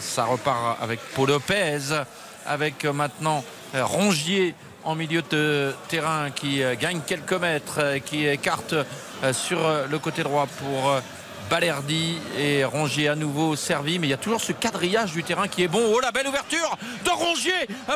[0.00, 1.78] ça repart avec Paul Lopez,
[2.46, 3.42] avec maintenant
[3.74, 4.54] Rongier
[4.88, 9.58] en milieu de terrain qui euh, gagne quelques mètres, euh, qui écarte euh, sur
[9.90, 10.94] le côté droit pour
[11.50, 15.48] Balerdi et Rongier à nouveau servi mais il y a toujours ce quadrillage du terrain
[15.48, 15.82] qui est bon.
[15.94, 17.52] Oh la belle ouverture de Rongier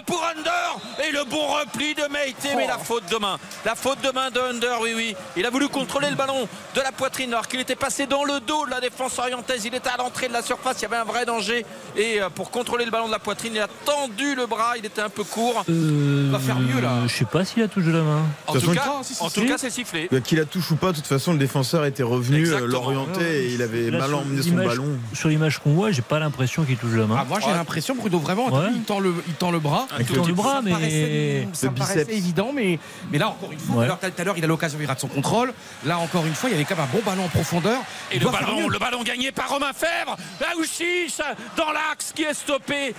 [0.06, 2.54] pour Under et le bon repli de Meite.
[2.56, 5.16] Mais la faute de main la faute de main de Under oui oui.
[5.36, 8.40] Il a voulu contrôler le ballon de la poitrine alors qu'il était passé dans le
[8.40, 9.64] dos de la défense orientaise.
[9.64, 11.64] Il était à l'entrée de la surface il y avait un vrai danger.
[11.96, 14.86] Et euh, pour contrôler le ballon de la poitrine il a tendu le bras il
[14.86, 15.64] était un peu court.
[15.68, 16.90] Euh, va faire mieux, là.
[17.06, 18.22] Je sais pas s'il a touche de la main.
[18.46, 20.08] en tout toute cas, façon, en tout cas c'est sifflé.
[20.10, 23.41] Bah, Qu'il la touche ou pas, de toute façon, le défenseur était revenu euh, l'orienter
[23.42, 24.98] et il avait Là, mal sur emmené son l'image- ballon.
[25.14, 27.16] Sur l'image qu'on voit, j'ai pas l'impression qu'il touche la main.
[27.18, 27.52] Ah, moi j'ai Ouais.
[27.54, 28.68] l'impression Bruno vraiment Ouais.
[28.74, 31.74] il, tend le, il tend le bras Il tend le bras, mais- paraissait, ça Le
[31.74, 32.16] paraissait biceps.
[32.18, 32.78] évident mais,
[33.10, 35.52] mais là encore une fois tout à l'heure il a l'occasion il rate son contrôle
[35.84, 37.80] là encore une fois il y avait quand même un bon ballon en profondeur
[38.10, 38.68] Et le ballon, mieux.
[38.68, 40.16] le ballon gagné par Romain Fèvre.
[40.54, 41.18] Aouchiche
[41.56, 42.94] dans l'axe qui est stoppé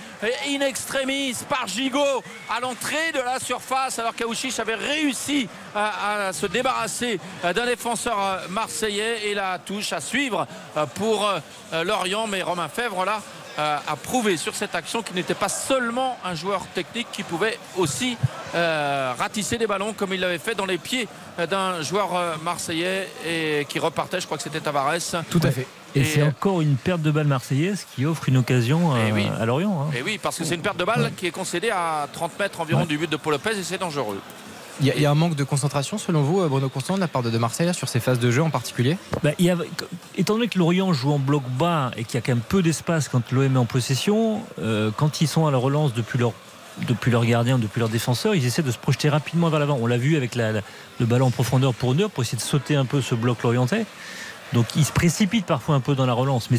[0.48, 2.22] in extremis par Gigot
[2.54, 8.16] à l'entrée de la surface alors qu'Aouchiche avait réussi à, à se débarrasser d'un défenseur
[8.20, 11.28] euh, marseillais et la touche à suivre euh, pour
[11.72, 12.26] euh, Lorient.
[12.26, 13.20] Mais Romain Fèvre là
[13.58, 17.58] euh, a prouvé sur cette action qu'il n'était pas seulement un joueur technique qui pouvait
[17.76, 18.16] aussi
[18.54, 21.08] euh, ratisser des ballons comme il l'avait fait dans les pieds
[21.50, 22.10] d'un joueur
[22.44, 24.92] marseillais et qui repartait, je crois que c'était Tavares.
[25.30, 25.66] Tout à fait.
[25.96, 28.98] Et, Et, c'est euh, encore une perte de balle marseillaise qui offre une occasion à,
[29.08, 29.26] Eh oui.
[29.40, 29.82] à Lorient.
[29.88, 29.92] hein.
[29.96, 32.60] Et oui, parce que c'est une perte de balle qui est concédée à 30 mètres
[32.60, 32.86] environ Ouais.
[32.86, 34.20] du but de Paul Lopez et c'est dangereux.
[34.80, 37.22] Il y, a- un manque de concentration selon vous, euh, Bruno Constant, de la part
[37.22, 38.96] de, Marseille là, sur ces phases de jeu en particulier?
[39.22, 39.56] Bah, y a-
[40.16, 42.60] étant donné que Lorient joue en bloc bas et qu'il y a quand même peu
[42.62, 46.32] d'espace quand l'OM est en possession, euh, quand ils sont à la relance depuis leur
[46.88, 49.78] depuis leur gardien, depuis leur défenseur, ils essaient de se projeter rapidement vers l'avant.
[49.80, 52.74] On l'a vu avec la- le ballon en profondeur pour Neuer pour essayer de sauter
[52.74, 53.86] un peu ce bloc lorientais.
[54.52, 56.58] Donc ils se précipitent parfois un peu dans la relance, mais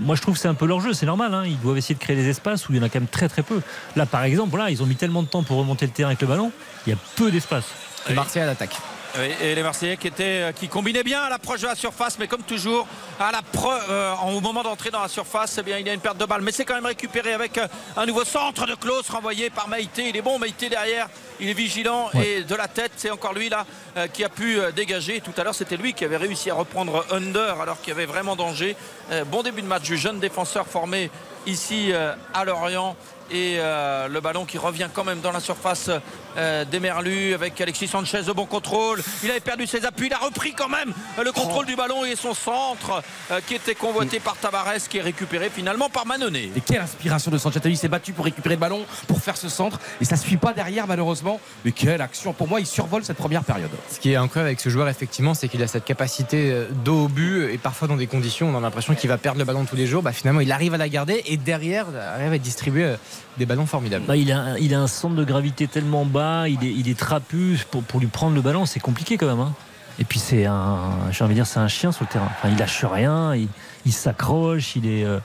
[0.00, 1.32] moi je trouve que c'est un peu leur jeu, c'est normal.
[1.32, 1.44] hein.
[1.46, 3.28] Ils doivent essayer de créer des espaces où il y en a quand même très
[3.30, 3.62] très peu.
[3.96, 6.20] Là par exemple, voilà, ils ont mis tellement de temps pour remonter le terrain avec
[6.20, 6.52] le ballon,
[6.86, 7.64] il y a peu d'espace.
[8.08, 8.76] Et Marseille à l'attaque.
[9.16, 12.18] Oui, Et les Marseillais qui, étaient, euh, qui combinaient bien à l'approche de la surface,
[12.18, 12.84] mais comme toujours,
[13.20, 15.92] à la pre- euh, au moment d'entrer dans la surface, eh bien, il y a
[15.94, 16.42] une perte de balle.
[16.42, 20.08] Mais c'est quand même récupéré avec euh, un nouveau centre de Klaus renvoyé par Maïté.
[20.08, 21.06] Il est bon, Maïté derrière,
[21.38, 23.64] il est vigilant et de la tête, c'est encore lui là
[23.96, 25.20] euh, qui a pu euh, dégager.
[25.20, 28.06] Tout à l'heure, c'était lui qui avait réussi à reprendre Under alors qu'il y avait
[28.06, 28.74] vraiment danger.
[29.12, 31.08] Euh, bon début de match du jeune défenseur formé
[31.46, 32.96] ici euh, à Lorient
[33.30, 35.88] et euh, le ballon qui revient quand même dans la surface
[36.36, 39.02] euh, des Merlus avec Alexis Sanchez de bon contrôle.
[39.22, 42.16] Il avait perdu ses appuis, il a repris quand même le contrôle du ballon et
[42.16, 46.50] son centre euh, qui était convoité par Tavares qui est récupéré finalement par Manonnet.
[46.56, 49.48] Et quelle inspiration de Sanchez Il s'est battu pour récupérer le ballon, pour faire ce
[49.48, 51.40] centre et ça ne suit pas derrière malheureusement.
[51.64, 53.70] Mais quelle action Pour moi, il survole cette première période.
[53.90, 57.04] Ce qui est incroyable avec ce joueur, effectivement, c'est qu'il a cette capacité euh, d'eau
[57.04, 59.64] au but et parfois dans des conditions, on a l'impression qu'il va perdre le ballon
[59.64, 60.02] tous les jours.
[60.02, 62.96] Bah, finalement, il arrive à la garder et derrière, il arrive à distribuer euh,
[63.38, 64.04] des ballons formidables.
[64.06, 67.58] Bah, il, a, il a un centre de gravité tellement bas, il est, trapu.
[67.70, 69.40] Pour, lui prendre le ballon, c'est compliqué quand même.
[69.40, 69.54] hein.
[69.98, 72.28] Et puis c'est un, j'ai de dire, chien sur le terrain.
[72.46, 75.20] Il lâche rien, il, s'accroche, il euh,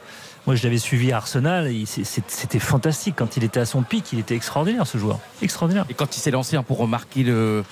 [0.45, 1.72] moi, je l'avais suivi à Arsenal.
[1.86, 4.12] C'était fantastique quand il était à son pic.
[4.14, 5.20] Il était extraordinaire, ce joueur.
[5.41, 5.86] Extraordinaire.
[5.89, 7.64] Et quand il s'est lancé hein, pour remarquer le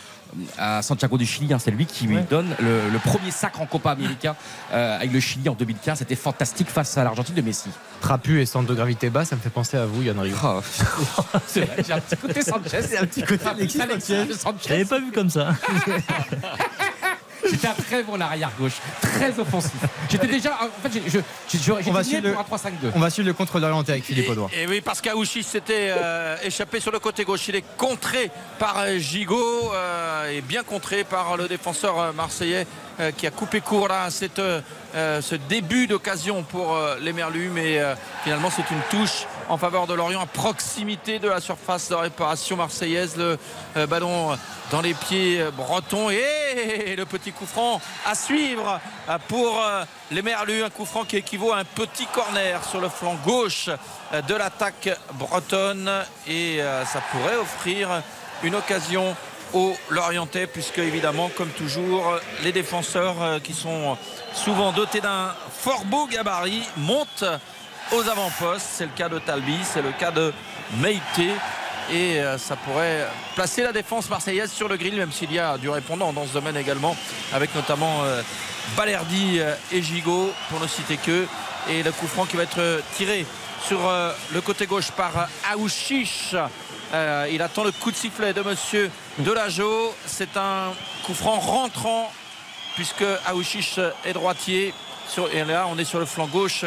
[0.57, 3.65] à Santiago du Chili, hein, c'est lui qui lui donne le, le premier sacre en
[3.65, 4.35] Copa América
[4.73, 5.99] euh, avec le Chili en 2015.
[5.99, 7.69] C'était fantastique face à l'Argentine de Messi.
[8.01, 10.37] Trapu et centre de gravité bas, ça me fait penser à vous, Yann Rigaud.
[10.43, 10.61] Oh,
[11.47, 12.81] c'est vrai, j'ai un petit côté Sanchez.
[12.87, 13.79] C'est un petit côté Alexis
[14.37, 14.63] Sanchez.
[14.65, 15.49] Je l'avais pas vu comme ça.
[17.49, 19.71] C'était un très bon arrière gauche, très offensif.
[20.09, 21.19] J'étais déjà, en fait, j'ai- je-
[21.57, 22.91] je- je- On va j'étais suivre né le- pour un 3-5-2.
[22.95, 24.49] On va suivre le contrôle orienté avec Philippe Audouin.
[24.53, 27.47] Et oui, parce qu'Aouchi s'était euh, échappé sur le côté gauche.
[27.47, 32.65] Il est contré par euh, Gigot euh, et bien contré par le défenseur marseillais
[32.99, 34.61] euh, qui a coupé court là à cette, euh,
[34.95, 37.51] euh, ce début d'occasion pour euh, les Merlus.
[37.53, 37.79] Mais
[38.23, 42.57] finalement, c'est une touche en faveur de Lorient à proximité de la surface de réparation
[42.57, 43.15] marseillaise.
[43.17, 44.37] Le ballon
[44.71, 48.79] dans les pieds bretons et le petit coup franc à suivre
[49.27, 49.61] pour
[50.11, 50.63] les Merlus.
[50.63, 53.69] Un coup franc qui équivaut à un petit corner sur le flanc gauche
[54.27, 55.89] de l'attaque bretonne
[56.27, 58.01] et ça pourrait offrir
[58.43, 59.15] une occasion
[59.53, 63.97] aux Lorientais puisque évidemment comme toujours les défenseurs euh, qui sont
[64.33, 67.25] souvent dotés d'un fort beau gabarit montent
[67.91, 68.67] aux avant-postes.
[68.73, 70.33] C'est le cas de Talbi, c'est le cas de
[70.79, 71.29] Meïté.
[71.89, 75.57] Et euh, ça pourrait placer la défense marseillaise sur le grill, même s'il y a
[75.57, 76.97] du répondant dans ce domaine également,
[77.31, 78.21] avec notamment euh,
[78.75, 79.39] Balerdi
[79.71, 81.25] et Gigot, pour ne citer que.
[81.69, 83.25] Et le coup franc qui va être tiré
[83.65, 83.79] sur
[84.33, 86.35] le côté gauche par Aouchiche.
[86.93, 88.89] Euh, il attend le coup de sifflet de monsieur
[89.19, 89.93] Delageau.
[90.05, 90.73] C'est un
[91.03, 92.11] coup franc rentrant
[92.75, 94.73] puisque Aouchiche est droitier.
[95.09, 96.63] Sur- et là, on est sur le flanc gauche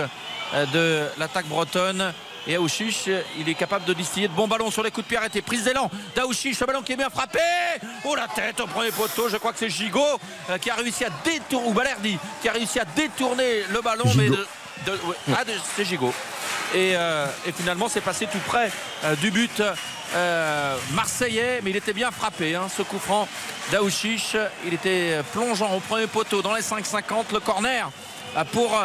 [0.54, 2.12] euh, de l'attaque bretonne.
[2.46, 5.18] Et Aouchiche, il est capable de distiller de bons ballons sur les coups de pied
[5.18, 5.42] arrêtés.
[5.42, 7.38] Prise d'élan d'Aouchiche, le ballon qui est bien frappé.
[8.04, 10.00] Oh la tête au premier poteau, je crois que c'est Gigot
[10.48, 14.04] euh, qui a réussi à détourner, ou Balerdi, qui a réussi à détourner le ballon.
[14.16, 14.36] Mais Gigot.
[14.36, 14.46] de-
[14.86, 14.98] de-
[15.32, 15.42] ah,
[15.76, 16.12] c'est Gigot.
[16.74, 18.70] Et, euh, et finalement, c'est passé tout près
[19.04, 19.62] euh, du but
[20.14, 23.26] euh, marseillais, mais il était bien frappé, hein, ce coup franc
[23.72, 24.36] d'Aouchiche.
[24.66, 27.32] Il était plongeant au premier poteau dans les 5,50.
[27.32, 27.90] Le corner
[28.52, 28.78] pour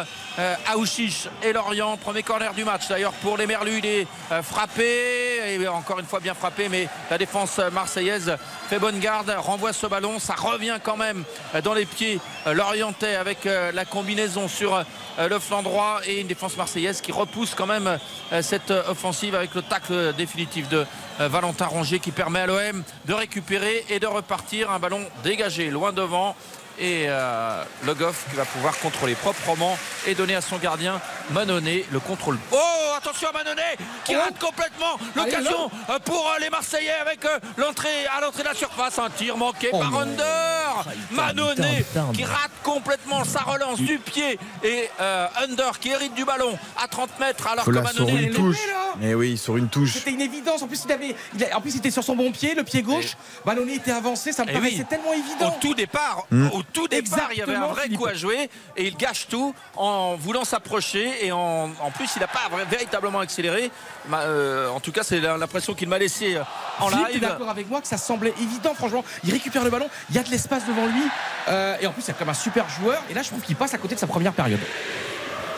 [0.72, 1.96] Aouchiche et Lorient.
[1.96, 3.78] Premier corner du match d'ailleurs pour les Merlus.
[3.78, 8.36] Il est euh, frappé, et encore une fois bien frappé, mais la défense marseillaise
[8.68, 10.18] fait bonne garde, renvoie ce ballon.
[10.18, 14.74] Ça revient quand même euh, dans les pieds euh, lorientais avec euh, la combinaison sur
[14.74, 17.98] euh, le flanc droit et une défense marseillaise qui repousse quand même
[18.32, 20.84] euh, cette euh, offensive avec le tacle définitif de
[21.20, 24.70] euh, Valentin Rongier qui permet à l'OM de récupérer et de repartir.
[24.70, 26.36] Un ballon dégagé loin devant
[26.78, 31.00] et euh, Le Goff qui va pouvoir contrôler proprement et donner à son gardien
[31.30, 32.38] Manonnet le contrôle.
[32.52, 32.56] Oh
[32.96, 38.06] attention à Manonnet qui rate complètement l'occasion euh, pour euh, les Marseillais avec euh, l'entrée
[38.16, 38.98] à l'entrée de la surface.
[38.98, 39.98] Un tir manqué Oh par non.
[40.00, 40.84] Under.
[41.10, 41.84] Manonnet
[42.14, 46.88] qui rate complètement sa relance du pied et euh, Under qui hérite du ballon à
[46.88, 48.66] 30 mètres alors Faut que Manonnet une est touche.
[48.68, 48.94] là.
[49.00, 49.94] Mais oui, sur une touche.
[49.94, 50.62] C'était une évidence.
[50.62, 52.62] En plus, il avait, il a- en plus, il était sur son bon pied, le
[52.64, 53.16] pied gauche.
[53.44, 54.32] Ballonnet était avancé.
[54.32, 54.84] Ça me Eh paraissait oui.
[54.88, 55.56] tellement au évident.
[55.60, 56.48] tout départ, Mm.
[56.52, 57.98] au tout départ, il y avait un vrai Philippe.
[57.98, 62.20] coup à jouer et il gâche tout en voulant s'approcher et en, en plus il
[62.20, 63.70] n'a pas véritablement accéléré.
[64.12, 66.42] Euh, en tout cas, c'est l'impression qu'il m'a laissé euh,
[66.80, 67.20] en Philippe, live.
[67.20, 69.04] d'accord avec moi que ça semblait évident, franchement.
[69.24, 71.02] Il récupère le ballon, il y a de l'espace devant lui.
[71.48, 73.02] euh, et en plus, a comme un super joueur.
[73.10, 74.60] Et là, je trouve qu'il passe à côté de sa première période.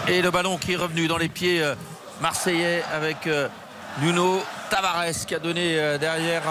[0.07, 1.75] Et le ballon qui est revenu dans les pieds euh,
[2.21, 3.29] marseillais avec
[4.01, 4.41] Nuno
[4.71, 6.43] Tavares qui a donné derrière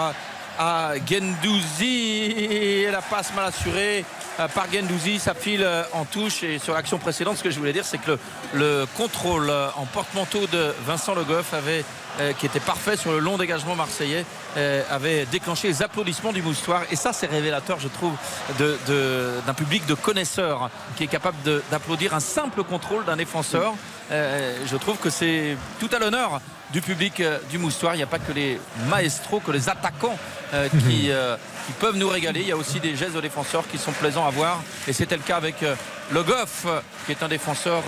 [0.58, 2.32] à, Gendouzi.
[2.50, 4.04] Et la passe mal assurée
[4.46, 5.18] par Gendouzi.
[5.18, 6.44] Ça file euh, en touche.
[6.44, 8.18] Et sur l'action précédente, ce que je voulais dire, c'est que le,
[8.54, 11.84] le contrôle euh, en porte-manteau de Vincent Le Goff avait,
[12.20, 14.24] euh, qui était parfait sur le long dégagement marseillais,
[14.56, 16.82] euh, avait déclenché les applaudissements du moustoir.
[16.90, 18.12] Et ça, c'est révélateur, je trouve,
[18.58, 21.36] d'un public de connaisseurs qui est capable
[21.70, 23.74] d'applaudir un simple contrôle d'un défenseur.
[24.10, 26.40] Euh, je trouve que c'est tout à l'honneur
[26.72, 27.94] du public euh, du moustoir.
[27.94, 30.18] Il n'y a pas que les maestros, que les attaquants
[30.54, 31.36] euh, qui, euh,
[31.66, 32.40] qui peuvent nous régaler.
[32.40, 34.62] Il y a aussi des gestes de défenseurs qui sont plaisants à voir.
[34.86, 35.74] Et c'était le cas avec euh,
[36.10, 36.66] Le Goff,
[37.04, 37.82] qui est un défenseur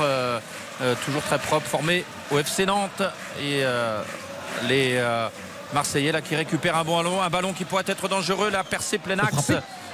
[1.04, 3.02] toujours très propre, formé au FC Nantes
[3.42, 3.62] et
[4.68, 5.02] les
[5.72, 8.50] Marseillais là qui récupèrent un bon ballon, un ballon qui pourrait être dangereux.
[8.50, 9.52] La percée plein axe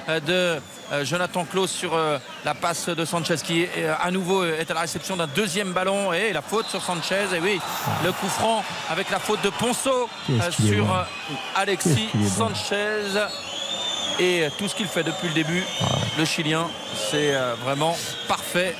[0.09, 0.61] de
[0.93, 4.75] euh, Jonathan Klaus sur euh, la passe de Sanchez qui euh, à nouveau est à
[4.75, 6.13] la réception d'un deuxième ballon.
[6.13, 7.27] Et la faute sur Sanchez.
[7.35, 7.61] Et oui
[8.05, 10.93] le coup franc avec la faute de Ponceau euh, sur bon.
[10.95, 11.03] euh,
[11.57, 12.09] Alexis.
[12.37, 13.19] Sanchez.
[14.19, 15.65] Et euh, tout ce qu'il fait depuis le début
[16.19, 16.69] le Chilien
[17.11, 17.97] c'est euh, vraiment
[18.29, 18.75] parfait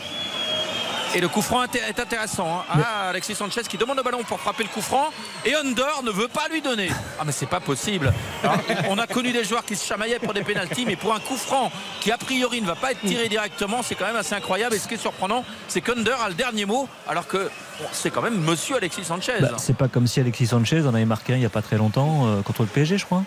[1.17, 2.61] et le coup franc est intéressant.
[2.61, 2.81] hein.
[2.85, 5.07] Ah, Alexis Sanchez qui demande le ballon pour frapper le coup franc
[5.45, 6.91] et Under ne veut pas lui donner.
[7.19, 8.13] Ah mais c'est pas possible.
[8.43, 8.59] Alors,
[8.91, 11.37] on a connu des joueurs qui se chamaillaient pour des pénalties, mais pour un coup
[11.37, 14.75] franc qui a priori ne va pas être tiré directement, c'est quand même assez incroyable.
[14.75, 17.51] Et ce qui est surprenant, c'est qu'Under a le dernier mot, alors que
[17.93, 19.35] c'est quand même Monsieur Alexis Sanchez.
[19.41, 21.63] Bah, c'est pas comme si Alexis Sanchez en avait marqué un il n'y a pas
[21.63, 23.23] très longtemps euh, contre le PSG, je crois.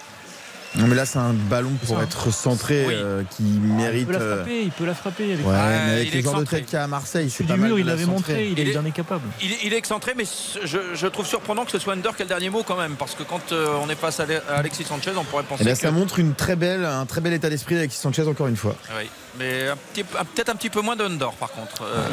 [0.75, 2.03] Non, mais là, c'est un ballon pour ça.
[2.03, 2.93] être centré Oui.
[2.95, 4.05] euh, qui Il mérite.
[4.07, 5.33] peut la euh, frapper, il peut la frapper.
[5.33, 7.29] Avec Ouais, Ouais, mais avec il les genres de tête qu'il y a à Marseille,
[7.31, 9.23] c'est pas mal il la l'avait montré, il, Il est est- bien capable.
[9.41, 10.25] Il est, il est excentré, mais
[10.63, 12.95] je, je trouve surprenant que ce soit Under qui a le dernier mot quand même,
[12.97, 15.63] parce que quand euh, on est face à Ale- à Alexis Sanchez, on pourrait penser
[15.63, 18.27] Et là, que ça montre une très belle, un très bel état d'esprit avec Sanchez
[18.27, 18.75] encore une fois.
[18.97, 19.09] Oui,
[19.39, 19.65] mais
[19.95, 21.81] peut-être un petit peu moins d'Under par contre.
[21.83, 22.07] Euh,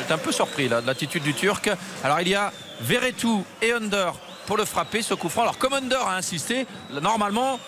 [0.00, 1.70] je suis un peu surpris là, de l'attitude du Turc.
[2.02, 4.14] Alors il y a Verretou et Under
[4.46, 5.42] pour le frapper, ce coup franc.
[5.42, 6.66] Alors comme Under a insisté,
[7.00, 7.58] normalement,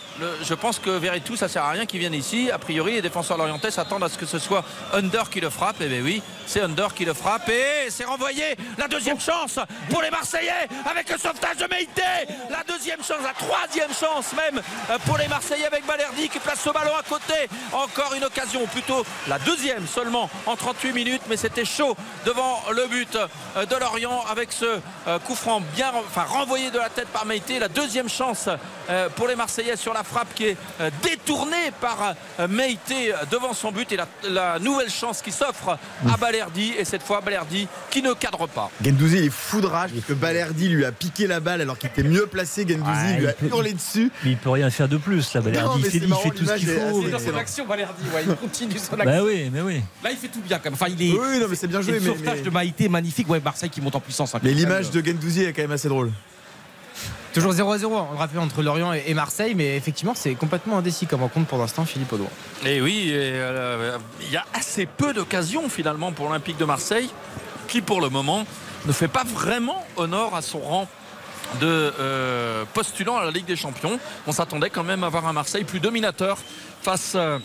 [0.42, 2.50] je pense que Verretou, ça sert à rien qu'il vienne ici.
[2.50, 5.80] A priori, les défenseurs lorientais s'attendent à ce que ce soit Under qui le frappe.
[5.80, 7.48] Et bien oui, c'est Under qui le frappe.
[7.48, 8.56] Et c'est renvoyé.
[8.78, 9.58] La deuxième chance
[9.90, 12.02] pour les Marseillais avec le sauvetage de Meïté.
[12.50, 14.62] La deuxième chance, la troisième chance même
[15.04, 17.48] pour les Marseillais avec Balerdi qui place ce ballon à côté.
[17.72, 21.22] Encore une occasion, plutôt la deuxième seulement en 38 minutes.
[21.28, 23.18] Mais c'était chaud devant le but
[23.56, 27.58] de Lorient avec ce euh, coup franc bien enfin, renvoyé de la tête par Meïté.
[27.58, 28.48] La deuxième chance
[28.88, 33.16] euh, pour les Marseillais sur la frappe qui est euh, détournée par euh, Meïté euh,
[33.30, 33.90] devant son but.
[33.92, 35.78] Et la, la nouvelle chance qui s'offre
[36.08, 36.74] à Balerdi.
[36.78, 38.70] Et cette fois, Balerdi qui ne cadre pas.
[38.84, 41.78] Gendouzi, il est fou de rage parce que Balerdi lui a piqué la balle alors
[41.78, 42.66] qu'il était mieux placé.
[42.68, 44.10] Gendouzi Ouais, lui a peut- hurlé dessus.
[44.24, 45.40] Mais il peut rien faire de plus là.
[45.40, 46.80] Balerdi, Non, il fait, c'est il marrant, fait tout ce qu'il faut.
[46.80, 49.04] assez mais- dans son action, Valerdi, ouais, il continue son action.
[49.04, 49.80] Bah oui, mais oui.
[50.04, 50.74] Là, il fait tout bien quand même.
[50.74, 51.12] Enfin, il est.
[51.12, 51.94] Oui, non, mais c'est bien joué.
[51.94, 53.28] le sauvetage mais- de Maïté, magnifique.
[53.28, 54.34] Ouais, Marseille qui monte en puissance.
[54.34, 56.10] hein, mais l'image de Gendouzi est quand même assez drôle.
[57.36, 60.78] Toujours 0 à 0, on le rappelle, entre Lorient et Marseille, mais effectivement, c'est complètement
[60.78, 62.30] indécis comme rencontre pour l'instant, Philippe Audouin.
[62.64, 67.10] Et oui, euh, il y a assez peu d'occasions finalement pour l'Olympique de Marseille,
[67.68, 68.46] qui pour le moment
[68.86, 70.88] ne fait pas vraiment honneur à son rang
[71.60, 74.00] de euh, postulant à la Ligue des Champions.
[74.26, 76.38] On s'attendait quand même à avoir un Marseille plus dominateur
[76.80, 77.38] face euh,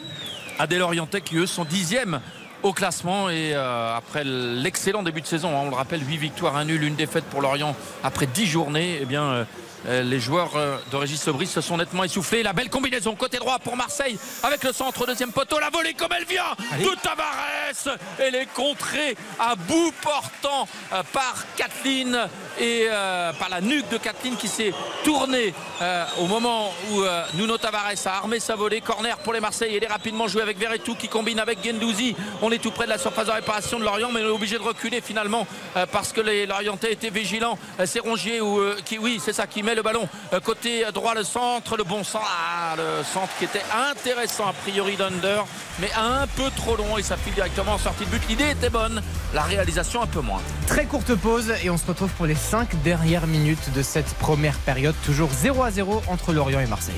[0.58, 2.22] à des Lorientais qui eux sont dixièmes
[2.64, 6.66] au classement et après l'excellent début de saison, hein, on le rappelle, 8 victoires, 1
[6.66, 9.48] nul, une défaite pour Lorient après 10 journées, eh bien
[9.86, 12.44] les joueurs euh, de Régis Lebris se sont nettement essoufflés.
[12.44, 15.60] La belle combinaison côté droit pour Marseille avec le centre deuxième poteau.
[15.60, 17.98] La volée comme elle vient de Tavares.
[18.20, 22.28] Elle est contrée à bout portant euh, par Kathleen
[22.60, 27.24] et euh, par la nuque de Kathleen qui s'est tournée euh, au moment où euh,
[27.34, 28.82] Nuno Tavares a armé sa volée.
[28.82, 29.78] Corner pour les Marseillais.
[29.78, 32.16] Il est rapidement joué avec Verretou qui combine avec Gendouzi.
[32.41, 34.58] On est tout près de la surface de réparation de Lorient, mais on est obligé
[34.58, 35.48] de reculer finalement
[35.78, 37.58] euh, parce que les Lorientais étaient vigilants.
[37.80, 40.85] Euh, C'est Rongier ou euh, qui, oui, c'est ça, qui met le ballon euh, côté
[40.93, 45.41] droit, le centre, le bon centre, ah, le centre qui était intéressant a priori d'Under,
[45.80, 48.22] mais un peu trop long et ça file directement en sortie de but.
[48.30, 49.02] L'idée était bonne,
[49.34, 50.41] la réalisation un peu moins.
[50.68, 54.57] Très courte pause et on se retrouve pour les 5 dernières minutes de cette première
[54.57, 54.95] période.
[55.06, 56.95] Toujours 0 à 0 entre Lorient et Marseille.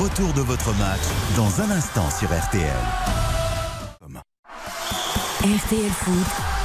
[0.00, 1.00] Retour de votre match
[1.36, 2.64] dans un instant sur RTL.
[5.42, 6.59] RTL Foot,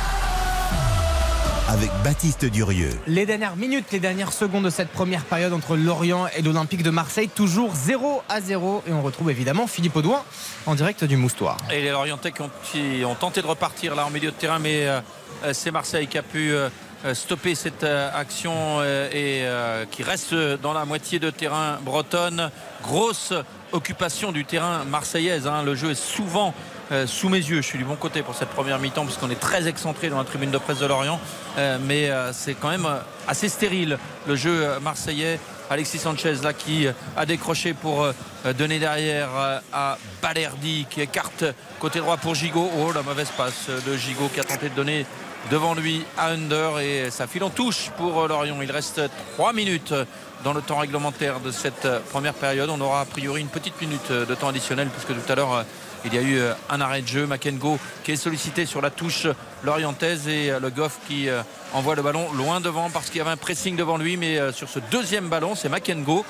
[1.68, 2.92] Avec Baptiste Durieux.
[3.08, 6.92] Les dernières minutes, les dernières secondes de cette première période entre Lorient et l'Olympique de
[6.92, 8.84] Marseille, toujours 0 à 0.
[8.88, 10.24] Et on retrouve évidemment Philippe Audouin
[10.68, 11.58] en direct du Moustoir.
[11.74, 14.60] Et les Lorientais qui ont, qui ont tenté de repartir là en milieu de terrain,
[14.60, 15.00] mais euh,
[15.44, 16.70] euh, c'est Marseille qui a pu euh,
[17.14, 22.52] stopper cette action et euh, qui reste dans la moitié de terrain bretonne.
[22.84, 23.34] Grosse
[23.72, 25.48] occupation du terrain marseillaise.
[25.48, 25.64] hein.
[25.64, 26.54] Le jeu est souvent
[26.92, 27.58] euh, sous mes yeux.
[27.58, 30.20] Je suis du bon côté pour cette première mi-temps parce qu'on est très excentré dans
[30.20, 31.20] la tribune de presse de Lorient.
[31.58, 32.88] Euh, mais euh, c'est quand même
[33.28, 33.98] assez stérile
[34.28, 35.40] le jeu marseillais.
[35.72, 36.86] Alexis Sanchez là qui
[37.18, 38.08] a décroché pour
[38.56, 39.30] donner derrière
[39.74, 41.44] à Balerdi qui écarte
[41.80, 42.70] côté droit pour Gigot.
[42.78, 45.08] Oh la mauvaise passe de Gigot qui a tenté de donner
[45.50, 48.62] devant lui à Under et ça file en touche pour Lorient.
[48.62, 49.02] Il reste
[49.38, 49.96] 3 minutes
[50.44, 52.70] dans le temps réglementaire de cette première période.
[52.70, 55.66] On aura a priori une petite minute de temps additionnel puisque tout à l'heure
[56.06, 57.26] il y a eu un arrêt de jeu.
[57.26, 59.28] Makengo qui est sollicité sur la touche
[59.66, 61.28] lorientaise et le Goff qui
[61.74, 64.16] envoie le ballon loin devant parce qu'il y avait un pressing devant lui.
[64.18, 66.26] Mais sur ce deuxième ballon, c'est Makengo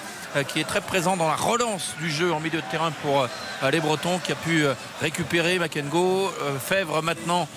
[0.48, 3.28] qui est très présent dans la relance du jeu en milieu de terrain pour
[3.72, 4.66] les Bretons qui a pu
[5.02, 6.32] récupérer Makengo.
[6.60, 7.48] Fèvre maintenant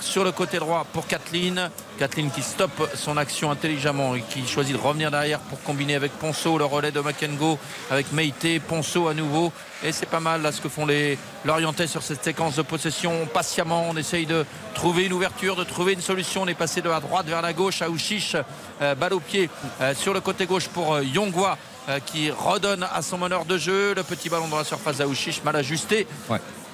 [0.00, 1.70] sur le côté droit pour Kathleen.
[1.98, 6.12] Kathleen qui stoppe son action intelligemment et qui choisit de revenir derrière pour combiner avec
[6.12, 7.58] Ponceau le relais de Makengo
[7.90, 11.88] avec Meite, Ponceau à nouveau et c'est pas mal là ce que font les Lorientais
[11.88, 16.02] sur cette séquence de possession patiemment on essaye de trouver une ouverture de trouver une
[16.02, 16.42] solution.
[16.42, 18.36] On est passé de la droite vers la gauche à Ouchiche
[18.82, 19.48] euh, balle au pied
[19.80, 21.56] euh, sur le côté gauche pour euh, Yongwa
[22.04, 25.56] qui redonne à son meneur de jeu le petit ballon dans la surface d'Aouchiche mal
[25.56, 26.06] ajusté.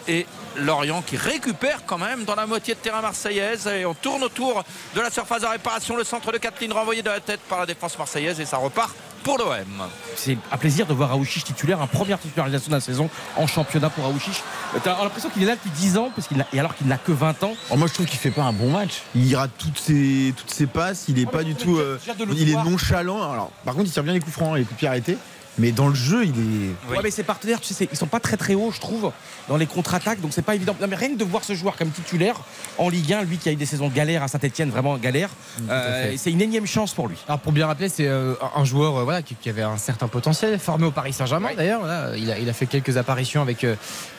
[0.09, 3.69] Et Lorient qui récupère quand même dans la moitié de terrain marseillaise.
[3.69, 4.65] Et on tourne autour
[4.97, 5.95] de la surface de réparation.
[5.95, 8.93] Le centre de Kathleen renvoyé de la tête par la défense marseillaise et ça repart
[9.25, 9.89] pour l'OM.
[10.15, 13.91] C'est un plaisir de voir Aouchiche titulaire, un première titularisation de la saison en championnat
[13.91, 14.43] pour Aouchiche.
[14.81, 16.99] Tu as l'impression qu'il est là depuis 10 ans parce qu'il et alors qu'il n'a
[16.99, 17.55] que 20 ans.
[17.71, 19.03] Oh, moi je trouve qu'il fait pas un bon match.
[19.15, 21.99] Il rate toutes ses, toutes ses passes, il est pas du tout euh,
[22.37, 23.33] il est nonchalant.
[23.33, 25.17] Alors par contre il tire bien les coups francs et les coups arrêtés.
[25.59, 26.91] Mais dans le jeu, il est.
[26.91, 29.13] Ouais, mais ses partenaires, tu sais, ils sont pas très très hauts, je trouve,
[29.49, 30.75] dans les contre-attaques, donc c'est pas évident.
[30.81, 32.41] Non, mais rien que de voir ce joueur comme titulaire
[32.79, 35.31] en Ligue 1, lui qui a eu des saisons galères à Saint-Etienne, vraiment galère,
[35.71, 37.17] euh, c'est une énième chance pour lui.
[37.29, 40.59] Alors pour bien rappeler, c'est euh, un joueur euh, voilà, qui, avait un certain potentiel,
[40.59, 41.83] formé au Paris Saint-Germain d'ailleurs.
[42.17, 43.67] il, a, il a fait quelques apparitions avec,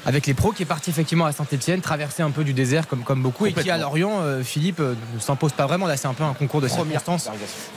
[0.06, 3.04] avec les pros, qui est parti effectivement à Saint-Etienne, traversé un peu du désert comme,
[3.04, 5.88] comme beaucoup, et qui à Lorient, Philippe, ne s'impose pas vraiment.
[5.88, 7.30] Là, c'est un peu un concours de circonstances,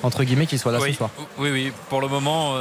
[0.03, 1.11] entre guillemets, qu'il soit là ce soir.
[1.39, 2.55] Oui, oui, pour le moment,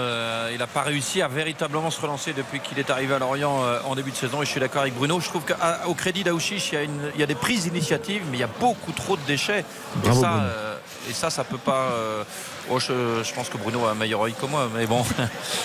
[0.54, 3.80] il a pas réussi à véritablement se relancer depuis qu'il est arrivé à Lorient euh,
[3.86, 4.42] en début de saison.
[4.42, 5.20] Et je suis d'accord avec Bruno.
[5.20, 8.44] Je trouve qu'au crédit d'Aouchiche, il, il, y a des prises d'initiative, mais il y
[8.44, 9.66] a beaucoup trop de déchets.
[10.06, 10.78] et, ça, euh,
[11.10, 11.92] et ça, ça peut pas.
[11.92, 12.24] Euh,
[12.70, 15.04] Oh, je, pense que Bruno a un meilleur œil que moi, mais bon.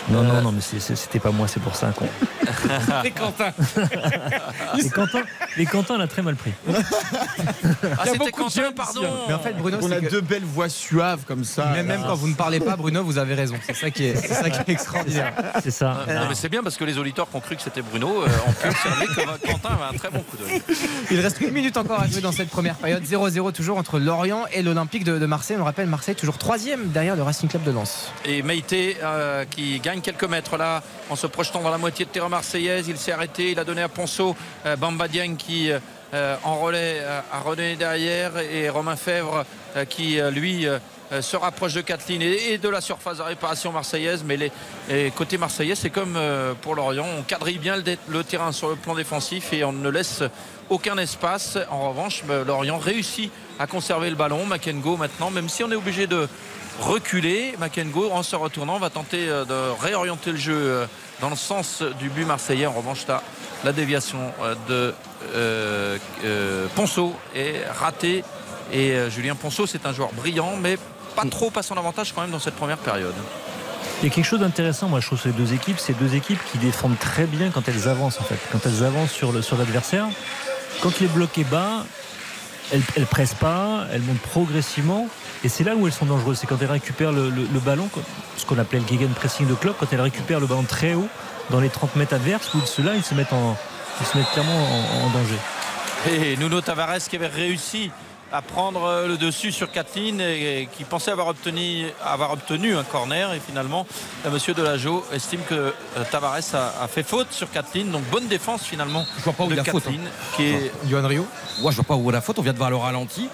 [0.09, 1.93] Non, non, non, mais c'était pas moi, c'est pour ça.
[3.05, 3.53] et Quentin.
[4.79, 5.23] et Quentin.
[5.57, 6.53] Et Quentin l'a très mal pris.
[7.99, 9.03] Ah, c'était Quentin, pardon.
[9.27, 11.71] Mais en fait, Bruno, on a deux belles voix suaves comme ça.
[11.73, 13.57] Mais même quand vous ne parlez pas, Bruno, vous avez raison.
[13.67, 15.33] C'est ça qui est, ça qui est extraordinaire.
[15.63, 16.05] C'est ça.
[16.09, 18.29] Non, mais c'est bien parce que les auditeurs qui ont cru que c'était Bruno euh,
[18.47, 20.63] ont pu observer que Quentin avait un très bon coup d'œil.
[21.11, 23.03] Il reste une minute encore à jouer dans cette première période.
[23.03, 25.57] 0-0 toujours entre Lorient et l'Olympique de, de Marseille.
[25.59, 28.13] On rappelle Marseille toujours troisième derrière le Racing Club de Lens.
[28.25, 32.11] Et Meïté euh, qui gagne quelques mètres là en se projetant dans la moitié de
[32.11, 32.87] terrain marseillaise.
[32.89, 34.37] Il s'est arrêté, il a donné à Ponceau,
[34.67, 34.77] euh,
[35.39, 37.03] qui euh, en relais
[37.33, 39.45] a redonné derrière et Romain Fèvre
[39.89, 40.67] qui lui
[41.23, 44.23] se rapproche de Kathleen et, de la surface de réparation marseillaise.
[44.27, 46.19] Mais les, côté marseillais, c'est comme
[46.61, 47.07] pour Lorient.
[47.19, 47.77] On quadrille bien
[48.09, 50.23] le, terrain sur le plan défensif et on ne laisse
[50.73, 51.59] aucun espace.
[51.71, 54.47] En revanche, Lorient réussit à conserver le ballon.
[54.47, 56.27] Makengo maintenant, même si on est obligé de
[56.81, 57.55] reculer.
[57.59, 60.87] Makengo, en se retournant, va tenter euh, de réorienter le jeu euh,
[61.21, 62.67] dans le sens du but marseillais.
[62.67, 63.05] En revanche,
[63.65, 64.95] la déviation euh,
[66.17, 68.25] de Ponceau est ratée.
[68.73, 70.79] Et Julien Ponceau, c'est un joueur brillant, mais
[71.15, 73.15] pas trop à son avantage quand même dans cette première période.
[74.01, 75.79] Il y a quelque chose d'intéressant, moi je trouve, les deux équipes.
[75.79, 78.39] C'est deux équipes qui défendent très bien quand elles avancent en fait.
[78.51, 80.09] Quand elles avancent sur l'adversaire.
[80.81, 81.85] Quand il est bloqué bas,
[82.73, 85.09] elles, elles pressent pas, elles montent progressivement.
[85.45, 86.39] Et c'est là où elles sont dangereuses.
[86.39, 87.31] C'est quand elles récupèrent le,
[87.65, 87.89] ballon,
[88.37, 91.09] ce qu'on appelait le gegenpressing de club, quand elles récupèrent le ballon très haut
[91.51, 93.57] dans les 30 mètres adverses, où ceux-là, ils se mettent, en,
[94.01, 94.67] ils se mettent clairement
[95.05, 95.39] en, danger.
[96.13, 97.91] Et Nuno Tavares qui avait réussi
[98.33, 102.83] à prendre euh, le dessus sur Kathleen et, qui pensait avoir obtenu, avoir obtenu un
[102.83, 103.87] corner et finalement
[104.25, 105.73] euh, Monsieur Delageau estime que euh,
[106.11, 109.55] Tavares a, fait faute sur Kathleen donc bonne défense finalement je vois pas où de
[109.55, 110.35] la Kathleen faute, hein.
[110.37, 111.27] qui est Johan Rio
[111.61, 113.29] moi je vois pas où est la faute on vient de voir le ralenti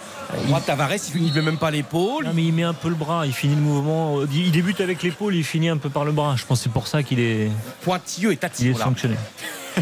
[0.47, 2.27] moi, Tavares, il ne met même pas l'épaule.
[2.27, 3.25] Non, mais il met un peu le bras.
[3.25, 4.21] Il finit le mouvement.
[4.31, 6.37] Il débute avec l'épaule, il finit un peu par le bras.
[6.37, 7.51] Je pense que c'est pour ça qu'il est.
[7.81, 8.73] Pointilleux et tatilleux.
[8.73, 9.17] Il est sanctionné.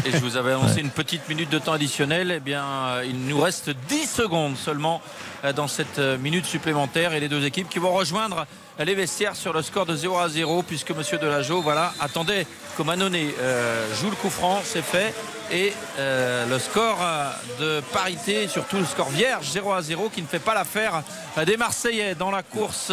[0.05, 2.31] Et je vous avais annoncé une petite minute de temps additionnel.
[2.35, 5.01] Eh bien, euh, il nous reste 10 secondes seulement
[5.43, 8.45] euh, dans cette euh, minute supplémentaire et les deux équipes qui vont rejoindre
[8.79, 12.45] les vestiaires sur le score de 0 à 0 puisque Monsieur Delageau voilà, attendait
[12.77, 13.33] que Manonnet
[13.99, 15.15] joue le coup franc, c'est fait.
[15.51, 16.99] Et le score
[17.59, 21.01] de parité, surtout le score vierge 0 à 0 qui ne fait pas l'affaire
[21.43, 22.91] des Marseillais dans la course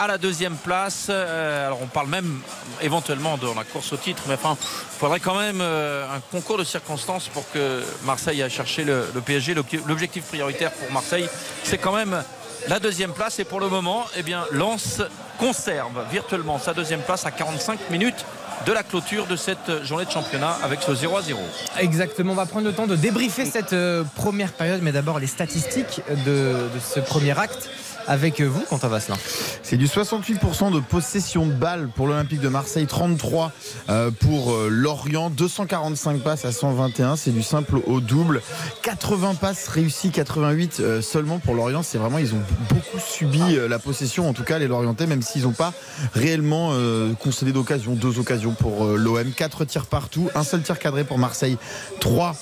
[0.00, 1.08] à la deuxième place.
[1.10, 2.40] Euh, alors on parle même
[2.80, 6.56] éventuellement de la course au titre, mais enfin, il faudrait quand même euh, un concours
[6.56, 9.54] de circonstances pour que Marseille aille chercher le, PSG.
[9.86, 11.28] L'objectif prioritaire pour Marseille,
[11.64, 12.24] c'est quand même
[12.66, 13.38] la deuxième place.
[13.40, 15.02] Et pour le moment, eh bien, Lens
[15.38, 18.24] conserve virtuellement sa deuxième place à 45 minutes
[18.66, 21.38] de la clôture de cette journée de championnat avec ce 0 à 0.
[21.78, 25.26] Exactement, on va prendre le temps de débriefer cette euh, première période, mais d'abord les
[25.26, 27.70] statistiques de, de ce premier acte
[28.10, 29.16] avec vous, Quentin Vasselin.
[29.62, 33.50] C'est du 68% de possession de balles pour l'Olympique de Marseille, 33%
[33.88, 38.42] euh, pour euh, Lorient, 245 passes à 121, c'est du simple au double.
[38.82, 41.84] 80 passes réussies, 88 euh, seulement pour Lorient.
[41.84, 43.38] C'est vraiment, ils ont beaucoup subi
[43.68, 45.72] la possession, en tout cas les Lorientais, même s'ils n'ont pas
[46.12, 46.72] réellement
[47.20, 47.92] concédé d'occasion.
[47.92, 51.58] Deux occasions pour l'OM, 4 tirs partout, un seul tir cadré pour Marseille,
[52.00, 52.34] 3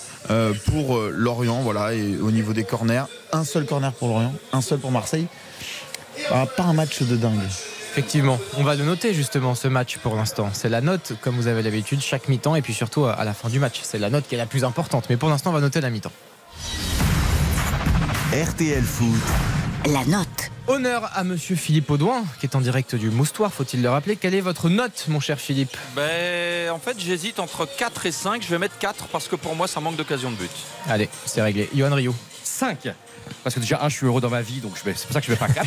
[0.64, 1.60] pour Lorient.
[1.60, 5.28] Voilà, et au niveau des corners, un seul corner pour Lorient, un seul pour Marseille.
[6.30, 7.40] Ah, pas un match de dingue.
[7.90, 10.50] Effectivement, on va le noter justement ce match pour l'instant.
[10.52, 13.48] C'est la note, comme vous avez l'habitude, chaque mi-temps et puis surtout à la fin
[13.48, 13.80] du match.
[13.82, 15.06] C'est la note qui est la plus importante.
[15.10, 16.12] Mais pour l'instant, on va noter la mi-temps.
[18.32, 19.22] RTL Foot.
[19.86, 20.50] La note.
[20.66, 24.16] Honneur à monsieur Philippe Audouin, qui est en direct du Moustoir, faut-il le rappeler.
[24.16, 25.74] Quelle est votre note, mon cher Philippe?
[25.96, 28.42] Ben, En fait, j'hésite entre 4 et 5.
[28.42, 30.50] Je vais mettre 4 parce que pour moi, ça manque d'occasion de but.
[30.86, 31.70] Allez, c'est réglé.
[31.74, 32.14] Johan Rio
[32.44, 32.88] 5.
[33.42, 35.26] Parce que déjà, un, je suis heureux dans ma vie, donc c'est pour ça que
[35.26, 35.66] je vais pas 4.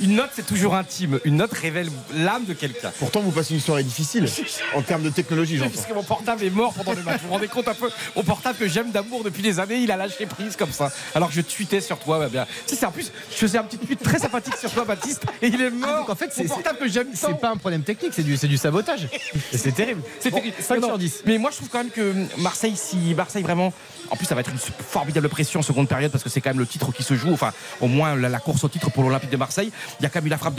[0.00, 1.20] Une note, c'est toujours intime.
[1.24, 2.92] Une note révèle l'âme de quelqu'un.
[2.98, 4.26] Pourtant, vous passez une soirée difficile
[4.74, 5.70] en termes de technologie, j'entends.
[5.74, 7.20] Parce que mon portable est mort pendant le match.
[7.22, 9.90] Vous vous rendez compte un peu Mon portable que j'aime d'amour depuis des années, il
[9.90, 10.90] a lâché prise comme ça.
[11.14, 12.46] Alors que je tweetais sur toi, bah bien.
[12.66, 15.48] Tu c'est en plus, je faisais un petit tweet très sympathique sur toi, Baptiste, et
[15.48, 16.06] il est mort.
[16.08, 17.08] Ah, en fait, c'est portable que j'aime.
[17.14, 19.08] C'est pas un problème technique, c'est du, du sabotage.
[19.52, 20.02] c'est terrible.
[20.20, 20.54] C'est terrible.
[20.58, 21.22] 5 sur 10.
[21.26, 23.72] Mais moi, je trouve quand même que Marseille, si Marseille vraiment.
[24.10, 26.50] En plus, ça va être une formidable pression en seconde période parce que c'est quand
[26.50, 27.32] même le titre qui se joue.
[27.32, 29.72] Enfin, au moins la, course au titre pour l'Olympique de Marseille.
[30.00, 30.54] Il y a quand même eu la frappe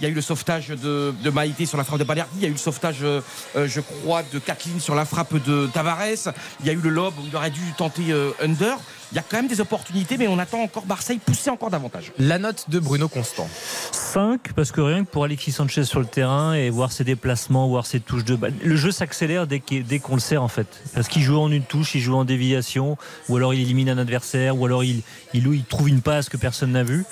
[0.00, 2.30] il y a eu le sauvetage de, Maïté sur la frappe de Balerdi.
[2.36, 3.20] Il y a eu le sauvetage, euh,
[3.56, 6.32] euh, je crois, de Kathleen sur la frappe de Tavares.
[6.60, 8.76] Il y a eu le lob où il aurait dû tenter euh, under.
[9.12, 12.12] Il y a quand même des opportunités, mais on attend encore Marseille pousser encore davantage.
[12.18, 13.48] La note de Bruno Constant
[13.92, 17.68] 5, parce que rien que pour Alexis Sanchez sur le terrain et voir ses déplacements,
[17.68, 20.66] voir ses touches de balle, le jeu s'accélère dès qu'on le sert en fait.
[20.94, 22.96] Parce qu'il joue en une touche, il joue en déviation,
[23.28, 26.36] ou alors il élimine un adversaire, ou alors il, il, il trouve une passe que
[26.36, 27.04] personne n'a vue.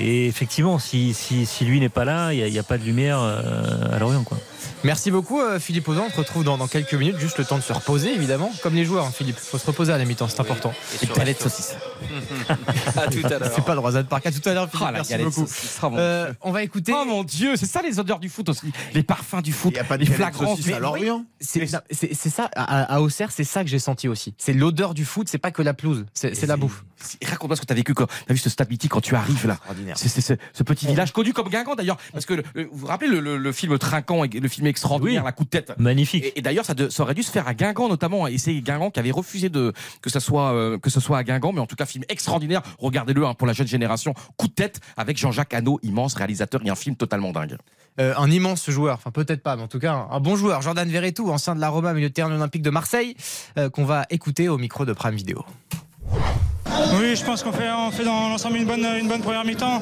[0.00, 3.96] Et effectivement, si, si, lui n'est pas là, il n'y a, pas de lumière euh,
[3.96, 4.22] à Lorient.
[4.22, 4.38] Quoi.
[4.84, 6.04] Merci beaucoup euh, Philippe Ozan.
[6.06, 8.84] On se retrouve dans, quelques minutes, juste le temps de se reposer évidemment, comme les
[8.84, 9.36] joueurs, hein, Philippe.
[9.38, 10.72] Il faut se reposer à la mi-temps, c'est important.
[11.02, 11.76] Et, et saucisse.
[12.96, 13.52] à tout à l'heure.
[13.54, 14.26] C'est pas le Rosade Park.
[14.26, 14.86] À tout à l'heure, Philippe.
[14.88, 15.48] Oh, merci beaucoup.
[15.96, 16.92] Euh, on va écouter.
[16.94, 19.76] Oh mon Dieu, c'est ça les odeurs du foot aussi, les parfums du foot, il
[19.76, 20.66] y a pas de les flagrances.
[20.68, 21.24] à Lorient.
[21.40, 24.34] C'est ça à, Auxerre, c'est ça que j'ai senti aussi.
[24.38, 26.84] C'est l'odeur du foot, c'est pas que la pelouse, c'est la bouffe.
[27.24, 29.46] Raconte-moi ce que tu as vécu quand tu as vu ce stade quand tu arrives
[29.46, 29.58] là.
[29.94, 33.78] C'est ce, petit village connu comme Guingamp d'ailleurs, parce que vous vous rappelez le, film
[33.78, 35.72] Trinquant et le film extraordinaire, la coup de tête.
[35.78, 36.32] Magnifique.
[36.34, 38.26] Et, d'ailleurs, ça, aurait dû se faire à Guingamp notamment.
[38.26, 39.72] Et c'est Guingamp qui avait refusé de
[40.02, 42.62] que ça soit euh, que ce soit à Guingamp, mais en tout cas film extraordinaire.
[42.78, 44.14] Regardez-le hein, pour la jeune génération.
[44.36, 47.56] Coup de tête avec Jean-Jacques Hano, immense réalisateur et un film totalement dingue.
[48.00, 50.88] Euh, un immense joueur, enfin peut-être pas, mais en tout cas un, bon joueur, Jordan
[50.88, 53.16] Verretou, ancien de la Roma, milieu de terrain olympique de Marseille,
[53.58, 55.44] euh, qu'on va écouter au micro de Prime Video.
[56.94, 59.80] Oui, je pense qu'on fait, on fait dans l'ensemble une bonne, une bonne première mi-temps.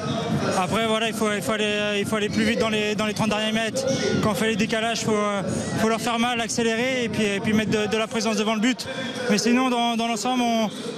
[0.58, 3.06] Après, voilà, il faut, il, faut aller, il faut aller plus vite dans les, dans
[3.06, 3.84] les 30 derniers mètres.
[4.22, 5.18] Quand on fait les décalages, il faut,
[5.80, 8.60] faut, leur faire mal, accélérer et puis, et puis mettre de, la présence devant le
[8.60, 8.86] but.
[9.30, 10.42] Mais sinon, dans, l'ensemble,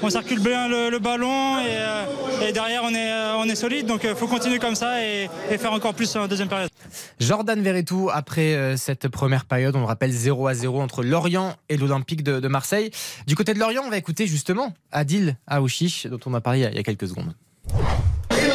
[0.02, 3.86] on, circule bien le, ballon et, euh, et, derrière, on est, euh, on est solide.
[3.86, 5.28] Donc, il euh, faut continuer comme ça et,
[5.59, 6.70] faire encore plus en deuxième période.
[7.19, 11.77] Jordan Verretou, après cette première période, on le rappelle 0 à 0 entre Lorient et
[11.77, 12.90] l'Olympique de, Marseille.
[13.27, 16.76] Du côté de Lorient, on va écouter justement Adil Aouchi dont on a parlé il
[16.76, 17.32] y a quelques secondes.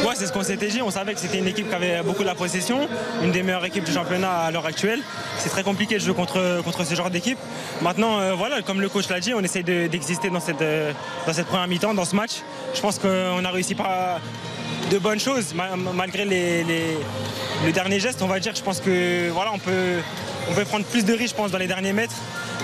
[0.05, 0.81] Ouais, c'est ce qu'on s'était dit.
[0.81, 2.87] On savait que c'était une équipe qui avait beaucoup de la possession,
[3.23, 4.99] une des meilleures équipes du championnat à l'heure actuelle.
[5.37, 7.37] C'est très compliqué de jouer contre, contre ce genre d'équipe.
[7.81, 10.91] Maintenant, euh, voilà, comme le coach l'a dit, on essaie d'exister dans, cette, euh,
[11.25, 12.41] dans cette première mi-temps, dans ce match.
[12.73, 14.19] Je pense qu'on a réussi par
[14.89, 15.53] de bonnes choses,
[15.95, 16.97] malgré les, les,
[17.65, 18.55] le dernier geste, on va dire.
[18.55, 19.97] Je pense que voilà, on peut,
[20.49, 22.15] on peut prendre plus de risques, je pense, dans les derniers mètres.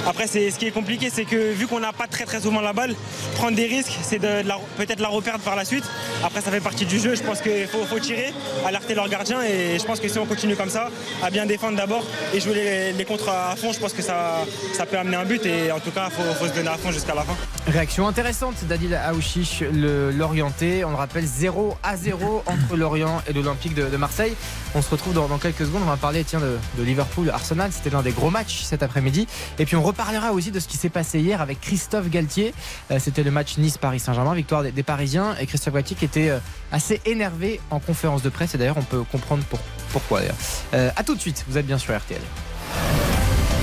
[0.08, 2.96] Après, ce qui est compliqué, c'est que vu qu'on n'a pas très souvent la balle,
[3.36, 4.44] prendre des risques, c'est de,
[4.78, 5.84] peut-être la reperdre par la suite.
[6.24, 7.16] Après, ça fait partie du jeu.
[7.16, 8.34] Je pense qu'il faut, tirer,
[8.66, 9.42] alerter leur gardien.
[9.42, 10.90] Et je pense que si on continue comme ça,
[11.22, 14.46] à bien défendre d'abord et jouer les, les contres à fond, je pense que ça,
[14.74, 15.46] ça peut amener un but.
[15.46, 17.36] Et en tout cas, il faut, se donner à fond jusqu'à la fin.
[17.68, 20.86] Réaction intéressante d'Adil Aouchiche, l'Orienté.
[20.86, 24.36] On le rappelle 0 à 0 entre l'Orient et l'Olympique de, Marseille.
[24.76, 25.82] On se retrouve dans, quelques secondes.
[25.84, 27.72] On va parler tiens, de, de Liverpool-Arsenal.
[27.72, 29.28] C'était l'un des gros matchs cet après-midi.
[29.58, 32.54] Et puis on reparlera aussi de ce qui s'est passé hier avec Christophe Galtier.
[32.92, 35.36] Euh, c'était le match Nice-Paris Saint-Germain, victoire des, Parisiens.
[35.40, 36.40] Et Christophe Galtier qui était euh,
[36.72, 38.56] assez énervé en conférence de presse.
[38.56, 39.44] Et d'ailleurs, on peut comprendre
[39.92, 40.36] pourquoi d'ailleurs.
[40.74, 42.22] Euh, à tout de suite, vous êtes bien sur RTL.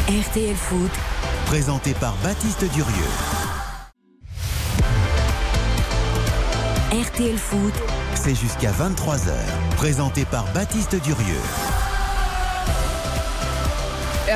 [0.09, 0.91] RTL Foot.
[1.47, 2.93] Présenté par Baptiste Durieux.
[6.93, 7.75] RTL Foot.
[8.35, 9.31] Jusqu'à 23h.
[9.77, 11.86] Présenté par Baptiste Durieux.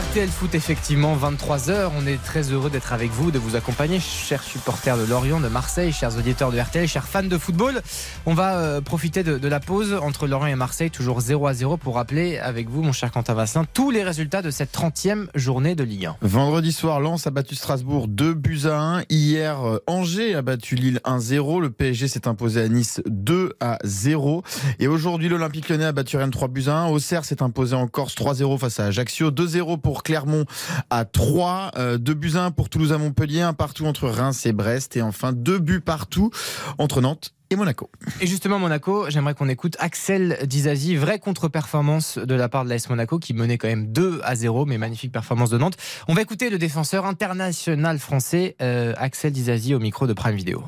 [0.01, 1.91] RTL Foot, effectivement, 23h.
[1.95, 5.49] On est très heureux d'être avec vous, de vous accompagner, chers supporters de Lorient, de
[5.49, 7.83] Marseille, chers auditeurs de RTL, chers fans de football.
[8.25, 11.53] On va euh, profiter de, de, la pause entre Lorient et Marseille, toujours 0 à
[11.53, 15.27] 0, pour rappeler avec vous, mon cher Quentin Vassin, tous les résultats de cette 30e
[15.35, 16.17] journée de Ligue 1.
[16.23, 19.03] Vendredi soir, Lens a battu Strasbourg 2 buts à 1.
[19.11, 21.61] Hier, euh, Angers a battu Lille 1-0.
[21.61, 24.45] Le PSG s'est imposé à Nice 2 à 0.
[24.79, 26.87] Et aujourd'hui, l'Olympique Lyonnais a battu Rennes 3 buts à 1.
[26.87, 29.31] Auxerre s'est imposé en Corse 3-0 face à Ajaccio.
[29.31, 30.45] 2-0 pour Clermont
[30.89, 34.53] à 3, 2 buts à 1 pour Toulouse à Montpellier, un partout entre Reims et
[34.53, 36.31] Brest et enfin deux buts partout
[36.79, 37.91] entre Nantes et Monaco.
[38.21, 42.89] Et justement, Monaco, j'aimerais qu'on écoute Axel Dizazi, vraie contre-performance de la part de l'AS
[42.89, 45.77] Monaco qui menait quand même 2 à 0, mais magnifique performance de Nantes.
[46.07, 50.63] On va écouter le défenseur international français euh, Axel Dizazi au micro de Prime Video.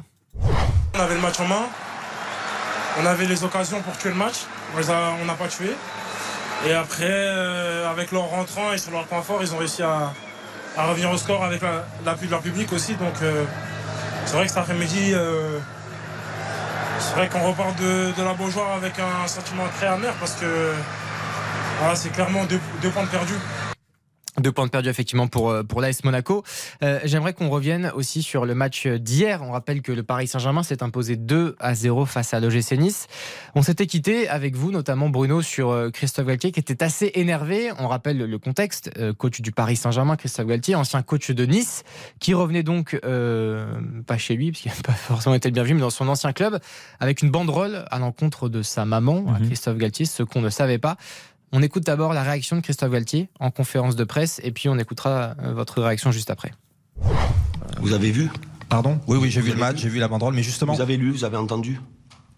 [0.94, 1.66] On avait le match en main,
[3.00, 4.46] on avait les occasions pour tuer le match,
[4.76, 5.70] on n'a pas tué.
[6.64, 10.12] Et après, euh, avec leur rentrant et sur leur point fort, ils ont réussi à,
[10.76, 11.60] revenir au score avec
[12.04, 12.94] l'appui de leur public aussi.
[12.94, 13.44] Donc euh,
[14.24, 15.58] c'est vrai que cet après-midi, euh,
[17.00, 20.72] c'est vrai qu'on repart de, la Beaujoire avec un sentiment très amer parce que
[21.94, 23.38] c'est clairement deux, points perdus.
[24.40, 26.42] Deux points de perdu effectivement pour, euh, pour l'AS Monaco.
[26.82, 29.42] Euh, J'aimerais qu'on revienne aussi sur le match d'hier.
[29.42, 33.08] On rappelle que le Paris Saint-Germain s'est imposé 2 à 0 face à l'OGC Nice.
[33.54, 37.72] On s'était quitté avec vous, notamment Bruno, sur euh, Christophe Galtier qui était assez énervé.
[37.78, 38.90] On rappelle le contexte.
[38.98, 41.84] Euh, coach du Paris Saint-Germain, Christophe Galtier, ancien coach de Nice,
[42.18, 43.66] qui revenait donc, euh,
[44.06, 46.32] pas chez lui, parce qu'il n'a pas forcément été le bienvenu, mais dans son ancien
[46.32, 46.58] club,
[47.00, 49.46] avec une banderole à l'encontre de sa maman, mm -hmm.
[49.46, 50.96] Christophe Galtier, ce qu'on ne savait pas.
[51.54, 54.78] On écoute d'abord la réaction de Christophe Galtier en conférence de presse et puis on
[54.78, 56.52] écoutera votre réaction juste après.
[57.80, 58.30] Vous avez vu?
[58.70, 58.98] Pardon?
[59.06, 60.72] Oui, oui, j'ai vu le match, j'ai vu la banderole, mais justement.
[60.72, 61.78] Vous avez lu, vous avez entendu?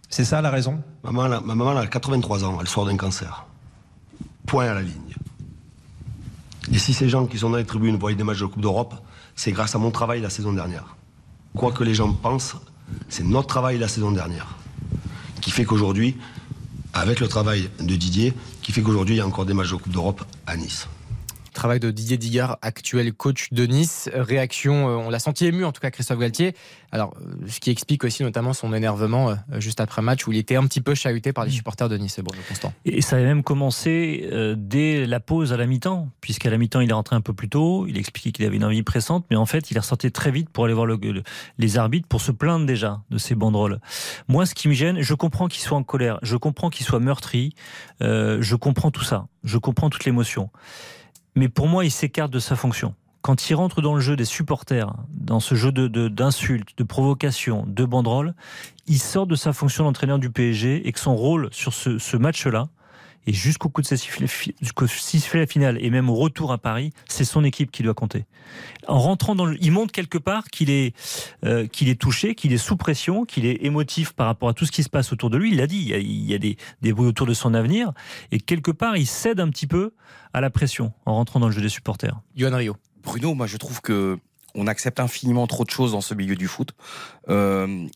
[0.09, 0.83] C'est ça la raison?
[1.05, 3.47] Maman, la, Ma maman a 83 ans, elle sort d'un cancer.
[4.47, 5.15] Point à la ligne.
[6.73, 8.95] Et si ces gens qui sont dans les tribunes voient des matchs de Coupe d'Europe,
[9.37, 10.97] c'est grâce à mon travail la saison dernière.
[11.55, 12.57] Quoi que les gens pensent,
[13.09, 14.57] c'est notre travail la saison dernière
[15.41, 16.17] qui fait qu'aujourd'hui,
[16.95, 19.77] avec le travail de Didier, qui fait qu'aujourd'hui, il y a encore des matchs de
[19.77, 20.89] Coupe d'Europe à Nice.
[21.55, 24.11] Travail de Didier Digard, actuel coach de Nice.
[24.13, 26.55] Réaction, on l'a senti ému en tout cas, Christophe Galtier.
[26.93, 27.15] Alors,
[27.47, 30.81] ce qui explique aussi notamment son énervement juste après match où il était un petit
[30.81, 32.73] peu chahuté par les supporters de Nice, Bruno Constant.
[32.85, 36.91] Et ça avait même commencé dès la pause à la mi-temps, puisqu'à la mi-temps, il
[36.91, 37.87] est rentré un peu plus tôt.
[37.89, 40.51] Il expliquait qu'il avait une envie pressante, mais en fait, il est ressorti très vite
[40.51, 41.23] pour aller voir le, le,
[41.59, 43.81] les arbitres pour se plaindre déjà de ces banderoles.
[44.29, 47.01] Moi, ce qui me gêne, je comprends qu'il soit en colère, je comprends qu'il soit
[47.01, 47.55] meurtri,
[48.03, 50.51] euh, je comprends tout ça, je comprends toute l'émotion
[51.35, 52.95] mais pour moi, il s'écarte de sa fonction.
[53.23, 57.65] Quand il rentre dans le jeu des supporters, dans ce jeu d'insultes, de, de, provocations,
[57.67, 58.35] de banderoles,
[58.87, 62.17] il sort de sa fonction d'entraîneur du PSG et que son rôle sur ce, ce
[62.19, 62.69] match-là,
[63.27, 67.45] et jusqu'au coup de ses sifflets final et même au retour à Paris, c'est son
[67.45, 68.27] équipe qui doit compter.
[68.87, 70.95] En rentrant dans le, il montre quelque part qu'il est
[71.45, 74.67] euh, qu'il est touché, qu'il est sous pression, qu'il est émotif par rapport à tout
[74.67, 75.53] ce qui se passe autour de lui.
[75.53, 77.93] Il l'a dit, il y a, des bruits autour de son avenir
[78.33, 79.93] et quelque part il cède un petit peu
[80.33, 82.21] à la pression en rentrant dans le jeu des supporters.
[82.37, 82.77] Johan Rio.
[83.03, 84.19] Bruno, moi je trouve que
[84.55, 86.71] on accepte infiniment trop de choses dans ce milieu du foot.
[87.29, 87.87] Euh,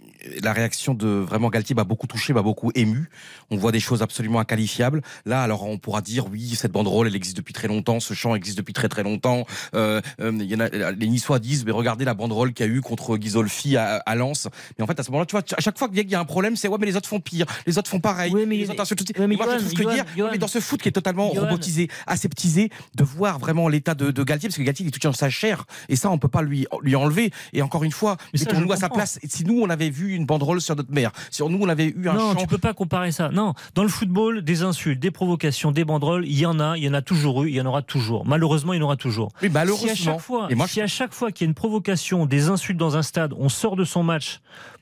[0.43, 3.09] la réaction de vraiment Galtier m'a beaucoup touché, m'a beaucoup ému.
[3.51, 5.03] On voit des choses absolument inqualifiables.
[5.27, 8.35] Là, alors on pourra dire oui, cette banderole, elle existe depuis très longtemps, ce chant
[8.35, 9.47] existe depuis très très longtemps.
[9.75, 12.73] Euh, euh, y en a, les Niçois disent, mais regardez la banderole qu'il y a
[12.73, 14.49] eu contre Ghisolfi à, à Lens.
[14.79, 16.25] Mais en fait, à ce moment-là, tu vois, à chaque fois qu'il y a un
[16.25, 18.33] problème, c'est ouais, mais les autres font pire, les autres font pareil.
[18.35, 18.85] Oui, mais, les autres
[19.19, 20.89] oui, mais moi, Johan, je trouve que Johan, dire, Johan, mais dans ce foot qui
[20.89, 24.89] est totalement robotisé, aseptisé, de voir vraiment l'état de, de Galtier, parce que Galtier il
[24.89, 27.31] est tout dans sa chair, et ça, on peut pas lui lui enlever.
[27.53, 29.19] Et encore une fois, Mais ça, mettons-nous je à sa place.
[29.29, 32.09] Si nous, on avait vu une banderole sur notre mère, si nous, on avait eu
[32.09, 33.31] un non, chant tu peux pas comparer ça.
[33.31, 36.85] Non, dans le football, des insultes, des provocations, des banderoles, il y en a, il
[36.85, 38.27] y en a toujours eu, il y en aura toujours.
[38.27, 39.31] Malheureusement, il y en aura toujours.
[39.43, 39.95] Oui, malheureusement.
[39.95, 42.27] Si à chaque fois, Et moi, si à chaque fois qu'il y a une provocation,
[42.27, 44.41] des insultes dans un stade, on sort de son match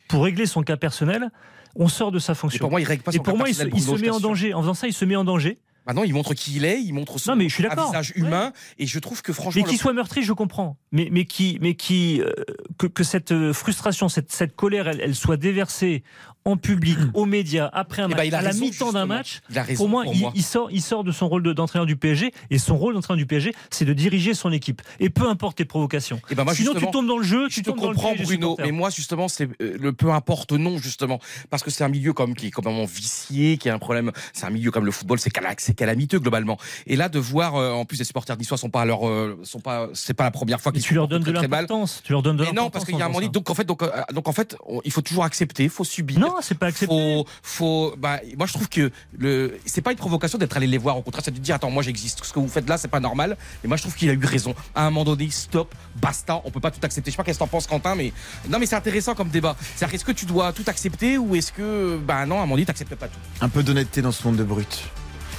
[0.08, 1.30] pour régler son cas personnel,
[1.74, 2.56] on sort de sa fonction.
[2.56, 4.10] Et pour moi, il règle pas Et son pour cas moi, il se, il met
[4.10, 4.54] en danger.
[4.54, 5.58] En faisant ça, il se met en danger.
[5.86, 8.52] Maintenant, il montre qui il est, il montre son Non, mais je suis visage humain,
[8.78, 10.76] et je trouve que franchement, Mais qu'il le- soit meurtri, je comprends.
[10.96, 12.30] Mais, mais qui, mais qui, euh,
[12.78, 16.02] que, que cette euh, frustration, cette, cette colère, elle, elle soit déversée
[16.46, 19.40] en public, aux médias, après un Eh match, ben, à la mi-temps d'un match.
[19.50, 20.32] Il a raison pour moi, pour il, moi.
[20.36, 23.18] il sort, il sort de son rôle de- d'entraîneur du PSG, et son rôle d'entraîneur
[23.18, 24.80] du PSG, c'est de diriger son équipe.
[25.00, 26.20] Et peu importe tes provocations.
[26.30, 27.94] Eh ben moi, Sinon, tu tombes dans le jeu, Je tu te tombes dans le
[27.96, 31.18] comprends, Bruno, mais moi, justement, c'est euh, le peu importe non, justement,
[31.50, 34.12] parce que c'est un milieu comme qui est complètement vicié, qui a un problème.
[34.32, 36.58] C'est un milieu comme le football, c'est cala- c'est calamiteux globalement.
[36.86, 39.00] Et là, de voir, en plus, les supporters niçois sont pas à leur,
[39.42, 42.00] sont pas, c'est pas la première fois qu'ils tu leur donnes de l'importance.
[42.04, 43.26] Tu leur donnes de Mais non, parce qu'il y a un en moment donné.
[43.26, 45.84] faisant Donc en fait, donc, euh, donc en fait, on- il faut toujours accepter, faut
[45.84, 46.18] subir.
[46.18, 46.86] Non, c'est pas accepter.
[46.94, 47.94] Faut, faut.
[47.98, 50.96] Bah, moi, je trouve que le, c'est pas une provocation d'être allé les voir.
[50.96, 52.24] Au contraire, c'est de dire attends, moi j'existe.
[52.24, 53.36] Ce que vous faites là, c'est pas normal.
[53.64, 54.54] Et moi, je trouve qu'il a eu raison.
[54.74, 56.40] À un moment donné, stop, basta.
[56.44, 57.10] On peut pas tout accepter.
[57.10, 58.12] Je sais pas qu'est-ce que t'en penses, Quentin, mais
[58.48, 59.56] non, mais c'est intéressant comme débat.
[59.74, 62.54] C'est-à-dire, est-ce que tu dois tout accepter ou est-ce que, bah non, à un moment
[62.54, 63.18] donné, t'acceptes pas tout?
[63.40, 64.84] Un peu d'honnêteté dans ce monde de brut.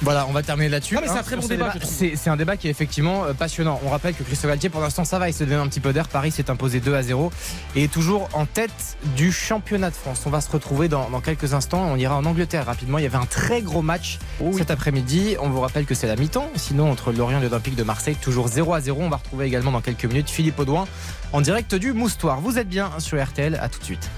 [0.02, 0.94] Voilà, on va terminer là-dessus.
[0.94, 1.72] Non, mais c'est un très bon débat.
[1.82, 3.80] C'est un qui est effectivement euh, passionnant.
[3.84, 5.92] On rappelle que Christophe Galtier, pour l'instant, ça va, il se donne un petit peu
[5.92, 6.08] d'air.
[6.08, 7.32] Paris s'est imposé 2 à 0
[7.74, 10.22] et est toujours en tête du championnat de France.
[10.26, 11.84] On va se retrouver dans, dans quelques instants.
[11.90, 12.98] On ira en Angleterre rapidement.
[12.98, 14.18] Il y avait un très gros match
[14.56, 15.36] cet après-midi.
[15.40, 16.48] On vous rappelle que c'est la mi-temps.
[16.54, 19.02] Sinon, entre Lorient et l'Olympique de Marseille, toujours 0 à 0.
[19.02, 20.86] On va retrouver également dans quelques minutes Philippe Audouin
[21.32, 22.40] en direct du Moustoir.
[22.40, 23.58] Vous êtes bien sur RTL.
[23.60, 24.10] À tout de suite.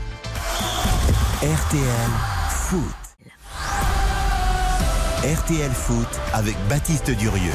[1.43, 2.11] RTL
[2.51, 2.83] Foot.
[5.23, 7.53] RTL Foot avec Baptiste Durieux.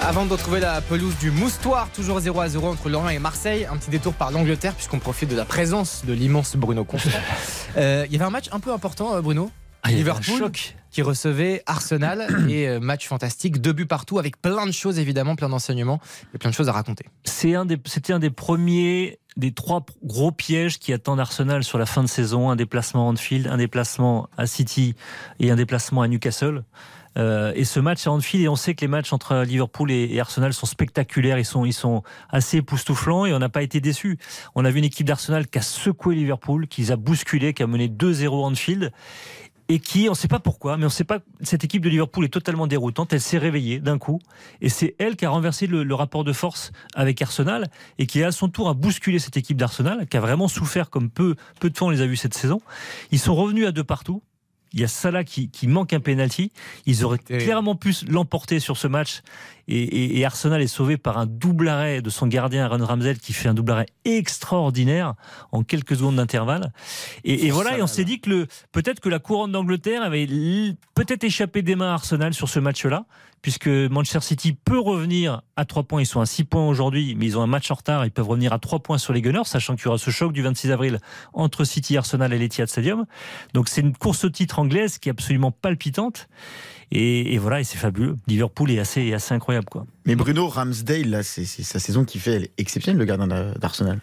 [0.00, 3.66] Avant de retrouver la pelouse du Moustoir, toujours 0 à 0 entre Lorient et Marseille,
[3.70, 7.10] un petit détour par l'Angleterre puisqu'on profite de la présence de l'immense Bruno Constant.
[7.76, 9.50] Euh, Il y avait un match un peu important, euh, Bruno.
[9.82, 10.76] Ah, Liverpool choc.
[10.90, 15.36] qui recevait Arsenal et euh, match fantastique, deux buts partout avec plein de choses évidemment,
[15.36, 16.00] plein d'enseignements
[16.34, 17.04] et plein de choses à raconter.
[17.24, 21.78] C'est un des, c'était un des premiers, des trois gros pièges qui attendent Arsenal sur
[21.78, 22.50] la fin de saison.
[22.50, 24.94] Un déplacement à Anfield, un déplacement à City
[25.40, 26.64] et un déplacement à Newcastle.
[27.18, 30.18] Euh, et ce match à Anfield, et on sait que les matchs entre Liverpool et,
[30.18, 34.18] Arsenal sont spectaculaires, ils sont, ils sont assez époustouflants et on n'a pas été déçus.
[34.54, 37.62] On a vu une équipe d'Arsenal qui a secoué Liverpool, qui les a bousculés, qui
[37.62, 38.92] a mené 2-0 à Anfield
[39.68, 42.24] et qui, on ne sait pas pourquoi, mais on sait pas, cette équipe de Liverpool
[42.24, 43.12] est totalement déroutante.
[43.12, 44.20] Elle s'est réveillée d'un coup,
[44.60, 48.22] et c'est elle qui a renversé le, le rapport de force avec Arsenal, et qui
[48.22, 51.70] à son tour a bousculé cette équipe d'Arsenal, qui a vraiment souffert comme peu, peu
[51.70, 52.60] de fois on les a vus cette saison.
[53.10, 54.22] Ils sont revenus à deux partout.
[54.74, 56.50] Il y a Salah qui, qui manque un penalty.
[56.86, 59.20] Ils auraient clairement pu l'emporter sur ce match.
[59.68, 63.18] Et, et- et Arsenal est sauvé par un double arrêt de son gardien Aaron Ramsdale
[63.18, 65.14] qui fait un double arrêt extraordinaire
[65.52, 66.72] en quelques secondes d'intervalle.
[67.24, 70.26] Et, et voilà, et on s'est dit que peut-être que la couronne d'Angleterre avait
[70.94, 73.04] peut-être échappé des mains à Arsenal sur ce match-là,
[73.42, 76.00] puisque Manchester City peut revenir à 3 points.
[76.00, 78.06] Ils sont à 6 points aujourd'hui, mais ils ont un match en retard.
[78.06, 80.32] Ils peuvent revenir à 3 points sur les Gunners, sachant qu'il y aura ce choc
[80.32, 80.98] du 26 avril
[81.32, 83.04] entre City, Arsenal et l'Etihad Stadium.
[83.52, 86.28] Donc c'est une course au titre anglaise qui est absolument palpitante.
[86.94, 88.16] Et, voilà, et c'est fabuleux.
[88.26, 89.66] Liverpool est assez, incroyable.
[90.04, 93.98] Mais Bruno Ramsdale, là, c'est sa saison qui fait elle exceptionnelle, le gardien d'A- d'Arsenal.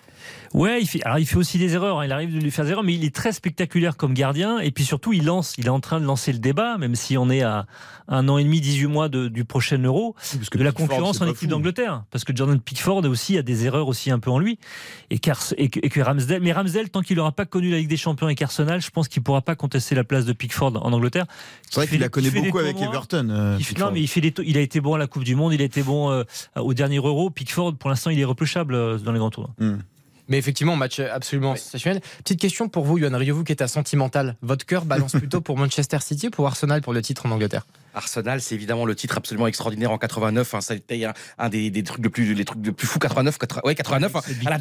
[0.54, 2.00] Ouais, il fait, alors il fait aussi des erreurs.
[2.00, 2.06] hein.
[2.06, 4.60] Il arrive de lui faire des erreurs, mais il est très spectaculaire comme gardien.
[4.60, 5.54] Et puis surtout, il lance.
[5.58, 7.66] Il est en train de lancer le débat, même si on est à
[8.08, 11.26] un an et demi, 18 mois de- du prochain Euro, de la Pickford, concurrence en
[11.28, 12.04] équipe d'Angleterre.
[12.10, 14.58] Parce que Jordan Pickford aussi a des erreurs aussi un peu en lui.
[15.12, 17.78] Et, qu'Ars- et, que, et que Ramsdale, mais Ramsdale, tant qu'il n'aura pas connu la
[17.78, 20.84] Ligue des Champions avec Arsenal, je pense qu'il pourra pas contester la place de Pickford
[20.84, 21.26] en Angleterre.
[21.70, 22.92] C'est vrai Qui qu'il la connaît beaucoup avec tournois.
[22.92, 23.28] Everton.
[23.30, 25.36] euh, Il non, mais il, fait des il a été bon à la Coupe du
[25.36, 26.24] Monde, il a été bon euh,
[26.56, 27.30] au dernier Euro.
[27.30, 29.52] Pickford, pour l'instant, il est repêchable euh, dans les grands tours.
[30.30, 32.02] Mais effectivement, match absolument sensationnel.
[32.20, 34.36] Petite question pour vous, Yohan vous qui êtes à sentimental?
[34.42, 37.66] Votre cœur balance plutôt pour Manchester City ou pour Arsenal pour le titre en Angleterre?
[37.94, 40.54] Arsenal, c'est évidemment le titre absolument extraordinaire en 89.
[40.54, 40.62] hein.
[40.62, 43.00] ça a été un, un des, des trucs le plus, les trucs plus fous.
[43.00, 44.16] 89, 80, ouais, 89.
[44.16, 44.22] hein.
[44.46, 44.58] à la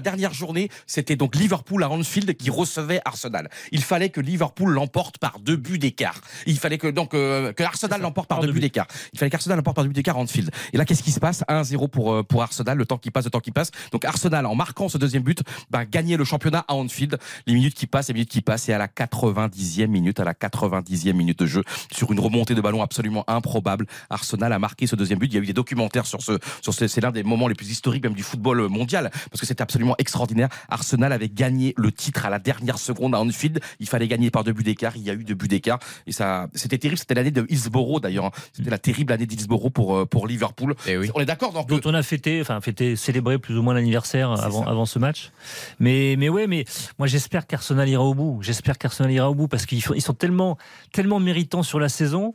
[0.00, 3.48] dernière, la journée, c'était donc Liverpool à Anfield qui recevait Arsenal.
[3.72, 6.20] Il fallait que Liverpool l'emporte par deux buts d'écart.
[6.46, 8.86] Il fallait que donc euh, que Arsenal l'emporte par deux buts d'écart.
[9.12, 10.50] Il fallait qu'Arsenal l'emporte par deux buts d'écart à Anfield.
[10.72, 11.42] Et là, qu'est-ce qui se passe?
[11.48, 12.78] 1-0 pour euh, pour Arsenal.
[12.78, 13.70] Le temps qui passe, le temps qui passe.
[13.92, 17.18] Donc Arsenal, en marquant ce deuxième but, bah, gagner le championnat à Anfield.
[17.46, 20.34] Les minutes qui passent, les minutes qui passent, et à la 90e minute, à la
[20.34, 21.62] 90e minute de jeu,
[21.92, 25.26] sur une remontée de ballon absolument improbable, Arsenal a marqué ce deuxième but.
[25.32, 27.54] Il y a eu des documentaires sur ce, sur ce, c'est l'un des moments les
[27.54, 30.48] plus historiques même du football mondial, parce que c'était absolument extraordinaire.
[30.68, 33.60] Arsenal avait gagné le titre à la dernière seconde à Anfield.
[33.80, 34.96] Il fallait gagner par deux buts d'écart.
[34.96, 36.98] Il y a eu deux buts d'écart, et ça, c'était terrible.
[36.98, 38.30] C'était l'année de Hillsborough d'ailleurs.
[38.52, 40.74] C'était la terrible année d'Hillsborough pour euh, pour Liverpool.
[41.14, 44.30] On est d'accord donc dont on a fêté, enfin fêté, célébré plus ou moins l'anniversaire
[44.30, 45.30] avant, avant ce match.
[45.78, 46.64] Mais, mais ouais, mais
[46.98, 48.38] moi j'espère qu'Arsenal ira au bout.
[48.42, 50.58] J'espère qu'Arsenal ira au bout parce qu'ils sont, ils sont tellement,
[50.92, 52.25] tellement méritants sur la saison.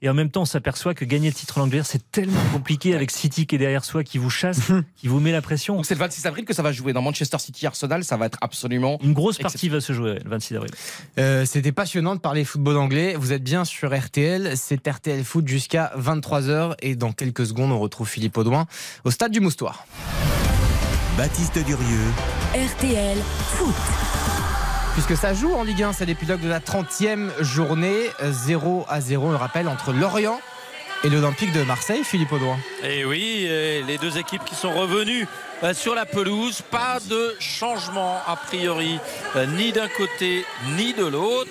[0.00, 2.94] Et en même temps, on s'aperçoit que gagner le titre en Angleterre, c'est tellement compliqué
[2.94, 4.60] avec City qui est derrière soi, qui vous chasse,
[4.96, 5.76] qui vous met la pression.
[5.76, 8.04] Donc c'est le 26 avril que ça va jouer dans Manchester City Arsenal.
[8.04, 10.70] Ça va être absolument Une grosse partie va se jouer le 26 avril.
[11.18, 13.14] Euh, C'était passionnant de parler football anglais.
[13.18, 14.52] Vous êtes bien sur RTL.
[14.56, 16.74] C'est RTL Foot jusqu'à 23h.
[16.82, 18.66] Et dans quelques secondes, on retrouve Philippe Audouin
[19.04, 19.84] au stade du Moustoir.
[21.16, 22.06] Baptiste Durieux.
[22.54, 23.18] RTL
[23.56, 23.74] Foot.
[25.00, 28.10] Puisque ça joue en Ligue 1, c'est l'épilogue de la 30e journée.
[28.20, 30.40] 0 à 0, le rappel, entre Lorient
[31.04, 32.02] et l'Olympique de Marseille.
[32.02, 32.56] Philippe Audouin.
[32.82, 33.46] Et oui,
[33.86, 35.28] les deux équipes qui sont revenues
[35.62, 36.62] euh, sur la pelouse.
[36.68, 38.98] Pas de changement a priori,
[39.36, 40.44] euh, ni d'un côté
[40.76, 41.50] ni de l'autre.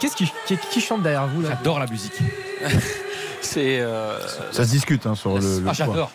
[0.00, 2.18] Qu'est-ce qui, qui- qui chante derrière vous là J'adore la musique.
[3.40, 3.78] C'est.
[3.78, 4.18] euh,
[4.50, 6.10] Ça se discute hein, sur le, le Ah, j'adore.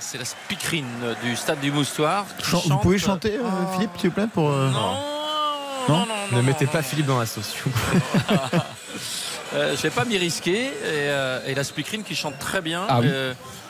[0.00, 2.26] c'est la speakerine du stade du Moustoir.
[2.66, 4.96] Vous pouvez chanter, euh, Philippe, s'il vous plaît pour, euh, non,
[6.32, 7.54] Ne mettez pas Philippe dans la sauce.
[9.52, 10.64] Euh, je vais pas m'y risquer.
[10.64, 13.08] Et, euh, et la speakerine qui chante très bien Ah oui.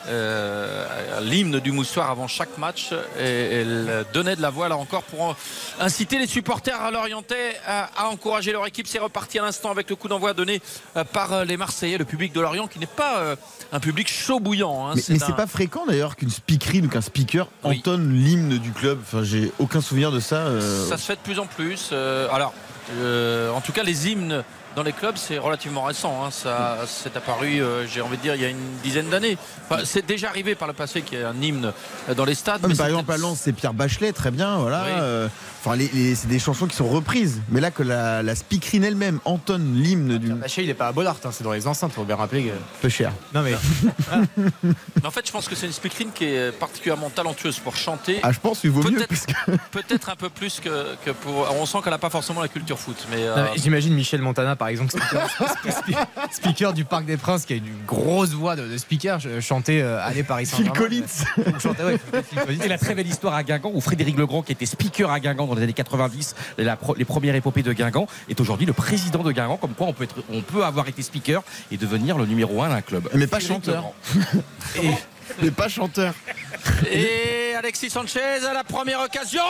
[0.07, 0.85] Euh,
[1.21, 2.89] l'hymne du Moustoir avant chaque match.
[3.19, 3.23] Et
[3.61, 5.35] elle donnait de la voix là encore pour
[5.79, 8.87] inciter les supporters à l'Orientais à, à encourager leur équipe.
[8.87, 10.61] C'est reparti à l'instant avec le coup d'envoi donné
[10.97, 13.35] euh, par euh, les Marseillais, le public de Lorient qui n'est pas euh,
[13.71, 14.87] un public chaud bouillant.
[14.87, 14.93] hein.
[14.95, 17.77] Mais, mais un- c'est pas fréquent d'ailleurs qu'une speakerine ou qu'un speaker Oui.
[17.79, 18.99] entonne l'hymne du club.
[19.01, 20.35] Enfin, j'ai aucun souvenir de ça.
[20.47, 21.91] euh, Ça se fait de plus en plus.
[21.91, 22.53] Alors,
[22.99, 24.43] euh, en tout cas, les hymnes
[24.75, 26.23] dans les clubs, c'est relativement récent.
[26.25, 26.29] hein.
[26.31, 29.37] Ça, c'est apparu, euh, j'ai envie de dire, il y a une dizaine d'années.
[29.69, 31.71] Enfin, c'est déjà arrivé par le passé qu'il y ait un hymne
[32.09, 32.59] euh, dans les stades.
[32.63, 34.83] Ah, mais mais par exemple, à Lens, c'est Pierre Bachelet, très bien, voilà.
[34.85, 34.91] Oui.
[34.99, 35.27] euh,
[35.67, 37.41] Enfin, les- les- c'est des chansons qui sont reprises.
[37.49, 40.31] Mais là, que la, la speakerine elle-même entonne l'hymne du.
[40.33, 42.51] Baché, il est pas à Bollard, hein, c'est dans les enceintes, faut bien rappeler que.
[42.83, 43.11] Peu cher.
[43.33, 43.53] Non mais.
[44.37, 48.19] Mais en fait, je pense que c'est une speakerine qui est particulièrement talentueuse pour chanter.
[48.23, 48.97] Ah, je pense qu'il vaut mieux.
[48.97, 49.33] Peut-être- Parce que...
[49.71, 51.47] Peut-être un peu plus que, que pour.
[51.59, 52.97] On sent qu'elle n'a pas forcément la culture foot.
[53.11, 54.93] Mais, euh, Non, mais J'imagine Michel Montana par exemple,
[56.31, 59.81] speaker, du Parc des Princes qui a une grosse voix de, de speaker, ch- chanter
[59.81, 60.79] euh, Allez Paris Phil Saint-Germain.
[60.79, 61.01] Collins.
[61.55, 61.97] Ou chanter, ouais,
[62.29, 62.61] Phil Collins.
[62.63, 65.47] Et la très belle histoire à Guingamp où Frédéric Legrand, qui était speaker à Guingamp
[65.47, 69.23] dans les années 90, la pro- les premières épopées de Guingamp, est aujourd'hui le président
[69.23, 69.57] de Guingamp.
[69.57, 72.69] Comme quoi, on peut, être, on peut avoir été speaker et devenir le numéro un
[72.69, 73.09] d'un club.
[73.13, 73.93] Mais pas Frédéric chanteur.
[74.75, 74.97] Legrand.
[75.41, 76.13] Mais pas chanteur.
[76.89, 79.41] Et Alexis Sanchez à la première occasion.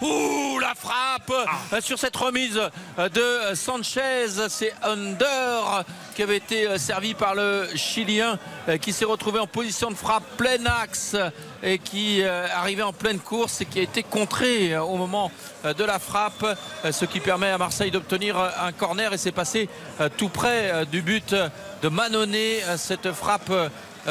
[0.00, 1.32] Ouh, la frappe
[1.72, 2.60] euh, sur cette remise
[2.98, 4.26] de Sanchez.
[4.48, 5.84] C'est Under
[6.14, 8.38] qui avait été servi par le Chilien
[8.68, 11.16] euh, qui s'est retrouvé en position de frappe plein axe
[11.62, 15.30] et qui euh, arrivait en pleine course et qui a été contré euh, au moment
[15.64, 16.46] de la frappe,
[16.88, 19.68] ce qui permet à Marseille d'obtenir un corner et c'est passé
[20.16, 21.34] tout près du but
[21.82, 23.50] de Manonnet, cette frappe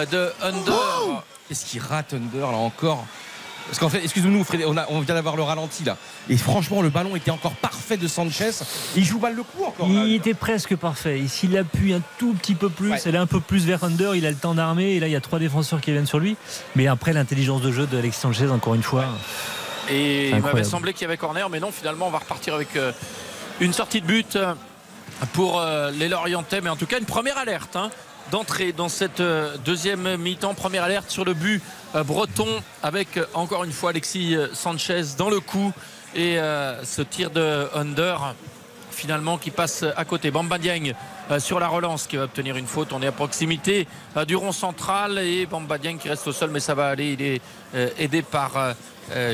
[0.05, 1.23] de Under.
[1.47, 3.05] Qu'est-ce qu'il rate Under là encore
[3.67, 5.97] parce qu'en fait, excusez-nous, on, on vient d'avoir le ralenti là.
[6.29, 8.51] Et franchement, le ballon était encore parfait de Sanchez.
[8.95, 9.89] Il joue mal le coup encore.
[9.89, 10.03] là.
[10.05, 11.19] Il était presque parfait.
[11.19, 13.01] Et S'il appuie un tout petit peu plus, Ouais.
[13.05, 14.91] elle est un peu plus vers Under, il a le temps d'armer.
[14.95, 16.37] Et là, il y a trois défenseurs qui viennent sur lui.
[16.77, 19.03] Mais après, l'intelligence de jeu de Alexis Sanchez, encore une fois.
[19.89, 22.73] Et il m'avait semblé qu'il y avait corner, mais non, finalement, on va repartir avec
[22.77, 22.93] euh,
[23.59, 24.53] une sortie de but euh,
[25.33, 27.75] pour euh, les Lorientais, mais en tout cas, une première alerte.
[27.75, 27.89] hein,
[28.31, 31.61] D'entrée dans cette euh, deuxième mi-temps, première alerte sur le but
[31.95, 32.47] euh, breton
[32.83, 35.71] avec euh, encore une fois Alexis Sanchez dans le coup
[36.13, 36.37] et
[36.83, 38.33] ce tir de Under
[38.89, 40.31] finalement qui passe à côté.
[40.31, 40.93] Bamba Dieng
[41.37, 42.91] sur la relance qui va obtenir une faute.
[42.91, 43.87] On est à proximité
[44.25, 47.11] du rond central et Bamba Dieng qui reste au sol mais ça va aller.
[47.11, 47.41] Il est
[47.99, 48.73] aidé par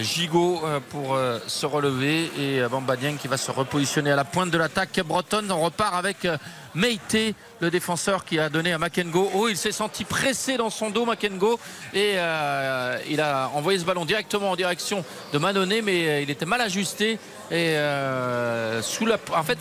[0.02, 1.18] Gigot pour
[1.48, 5.49] se relever et Bamba Dieng qui va se repositionner à la pointe de l'attaque bretonne.
[5.52, 6.28] On repart avec
[6.76, 9.30] Meite, le défenseur qui a donné à Makengo.
[9.34, 11.60] Oh, il s'est senti pressé dans son dos, Makengo,
[11.94, 16.30] et euh, il a envoyé ce ballon directement en direction de Manonnet, mais euh, il
[16.30, 17.20] était mal ajusté.
[17.52, 19.60] Et euh, sous la, en fait,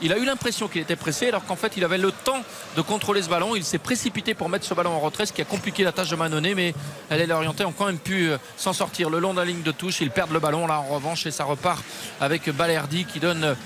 [0.00, 2.42] il, a eu l'impression qu'il était pressé, alors qu'en fait, il avait le temps
[2.76, 3.56] de contrôler ce ballon.
[3.56, 6.10] Il s'est précipité pour mettre ce ballon en retrait, ce qui a compliqué la tâche
[6.10, 6.74] de Manonnet, mais
[7.10, 9.72] elle est orientée ont quand même pu s'en sortir le long de la ligne de
[9.72, 10.00] touche.
[10.00, 11.82] Ils perdent le ballon là en revanche, et ça repart
[12.20, 13.56] avec Balerdi qui donne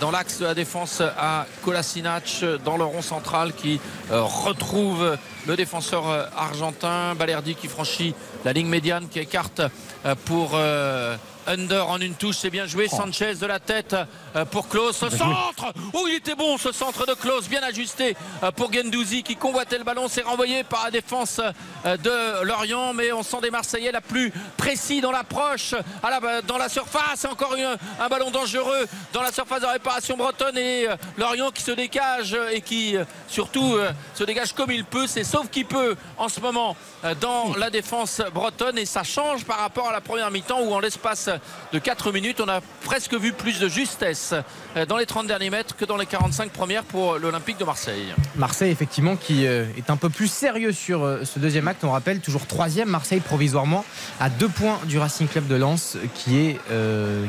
[0.00, 3.80] dans l'axe de la défense à Kolasinac euh, dans le rond central qui
[4.10, 9.60] euh, retrouve le défenseur euh, argentin Balerdi qui franchit la ligne médiane qui écarte
[10.04, 11.16] euh, pour euh,
[11.46, 12.88] Under en une touche, c'est bien joué.
[12.88, 13.96] Sanchez de la tête
[14.50, 14.98] pour Klaus.
[14.98, 18.14] Ce centre Oh, il était bon ce centre de Klaus, bien ajusté
[18.54, 20.08] pour Gendouzi qui convoitait le ballon.
[20.10, 21.40] C'est renvoyé par la défense
[21.86, 26.68] de Lorient, mais on sent des Marseillais la plus précis dans l'approche la- dans la
[26.68, 27.24] surface.
[27.24, 30.86] Encore une- un ballon dangereux dans la surface de réparation bretonne et
[31.16, 32.94] Lorient qui se dégage et qui
[33.26, 33.78] surtout
[34.14, 35.06] se dégage comme il peut.
[35.06, 36.74] C'est sauf qu'il peut en ce moment
[37.04, 40.72] euh, dans la défense bretonne et ça change par rapport à la première mi-temps où
[40.72, 41.28] en l'espace
[41.72, 44.34] de 4 minutes on a presque vu plus de justesse
[44.76, 48.14] euh, dans les 30 derniers mètres que dans les 45 premières pour l'Olympique de Marseille.
[48.36, 51.84] Marseille, effectivement, qui euh, est un peu plus sérieux sur ce deuxième acte.
[51.84, 53.84] On rappelle, toujours troisième, Marseille provisoirement
[54.20, 56.60] à deux points du Racing Club de Lens, qui est,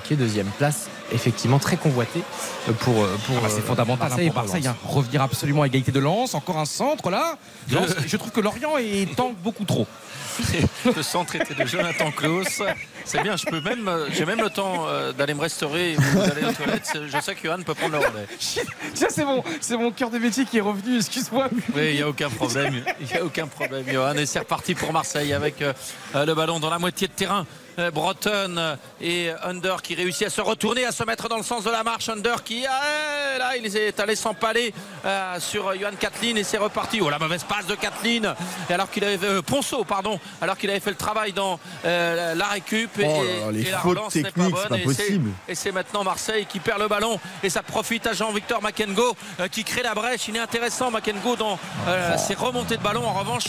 [0.03, 2.21] qui est deuxième place, effectivement très convoité
[2.79, 4.67] pour, euh, pour Ah bah, c'est euh, fondamental hein, Marseille et pour Marseille.
[4.67, 4.75] Hein.
[4.85, 6.33] Revenir absolument à égalité de Lens.
[6.33, 7.37] Encore un centre là.
[7.71, 9.87] Lens, je trouve que Lorient est tank beaucoup trop.
[10.95, 12.61] Le centre était de Jonathan Klaus.
[13.03, 14.85] C'est bien, je peux même, euh, j'ai même le temps
[15.17, 16.97] d'aller me restaurer ou d'aller aux toilettes.
[17.07, 18.27] Je sais que Johan peut prendre le relais.
[18.93, 20.97] Tiens, c'est mon, c'est mon cœur de métier qui est revenu.
[20.97, 21.49] Excuse-moi.
[21.75, 22.83] Oui, il n'y a aucun problème.
[23.01, 24.13] Il n'y a aucun problème, Johan.
[24.13, 25.63] Et c'est reparti pour Marseille avec
[26.13, 27.45] le ballon dans la moitié de terrain
[27.93, 31.69] Breton et Under qui réussit à se retourner, à se mettre dans le sens de
[31.69, 32.09] la marche.
[32.09, 34.73] Under qui, ah, là, il est allé s'empaler
[35.05, 36.99] euh, sur Johan Kathleen et c'est reparti.
[37.01, 38.33] Oh, la mauvaise passe de Kathleen.
[38.69, 42.35] Et alors qu'il avait, euh, Ponceau, pardon, alors qu'il avait fait le travail dans euh,
[42.35, 42.97] la récup.
[42.99, 45.31] Et, Oh là les et la relance n'est techniques, c'est pas Et possible.
[45.47, 47.19] Et c'est maintenant Marseille qui perd le ballon.
[47.43, 50.27] Et ça profite à Jean-Victor Makengo euh, qui crée la brèche.
[50.27, 53.05] Il est intéressant, Makengo, dans euh, ses remontées de ballon.
[53.05, 53.45] En revanche,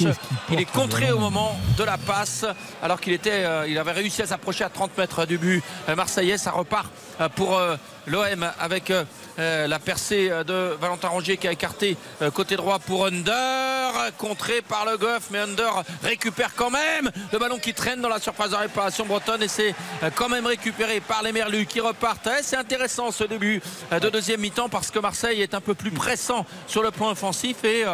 [0.51, 2.45] il est contré au moment de la passe.
[2.83, 5.97] Alors qu'il était, euh, il avait réussi à s'approcher à 30 mètres du but euh,
[5.97, 6.39] marseillais.
[6.39, 6.91] Ça repart
[7.21, 7.77] euh, pour euh,
[8.07, 8.93] l'OM avec
[9.39, 11.97] la percée de Valentin Rongier qui a écarté
[12.35, 17.59] côté droit pour Under, contré par le Goff, mais Under récupère quand même le ballon
[17.59, 19.75] qui traîne dans la surface de réparation bretonne et c'est
[20.15, 22.29] quand même récupéré par les Merlus qui repartent.
[22.39, 25.91] Eh, c'est intéressant ce début de deuxième mi-temps parce que Marseille est un peu plus
[25.91, 27.85] pressant sur le plan offensif et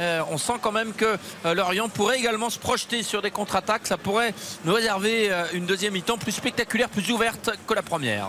[0.00, 1.16] euh, on sent quand même que
[1.46, 3.86] euh, Lorient pourrait également se projeter sur des contre-attaques.
[3.86, 8.26] Ça pourrait nous réserver euh, une deuxième mi-temps plus spectaculaire, plus ouverte que la première.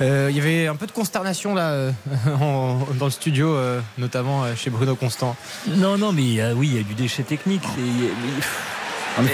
[0.00, 1.92] Euh, Il y avait un peu de consternation là euh,
[2.40, 5.36] en- dans le studio, euh, notamment euh, chez Bruno Constant.
[5.68, 7.62] Non, non, mais euh, oui, il y a du déchet technique.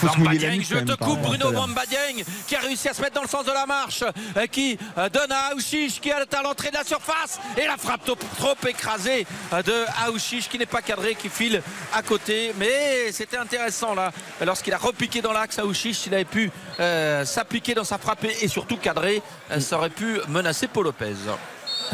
[0.00, 2.60] Faut se mouiller la nuque je te coupe Bruno rapport à Bamba Dieng qui a
[2.60, 4.04] réussi à se mettre dans le sens de la marche
[4.36, 7.76] euh, qui euh, donne à Aouchiche qui est à l'entrée de la surface et la
[7.76, 11.62] frappe trop, trop écrasée euh, de Aouchiche qui n'est pas cadré qui file
[11.94, 12.52] à côté.
[12.58, 14.12] Mais c'était intéressant là
[14.44, 16.50] lorsqu'il a repiqué dans l'axe Aouchiche s'il avait pu
[16.80, 19.22] euh, s'appliquer dans sa frappe et surtout cadrer
[19.58, 21.14] ça aurait pu menacer Paul Lopez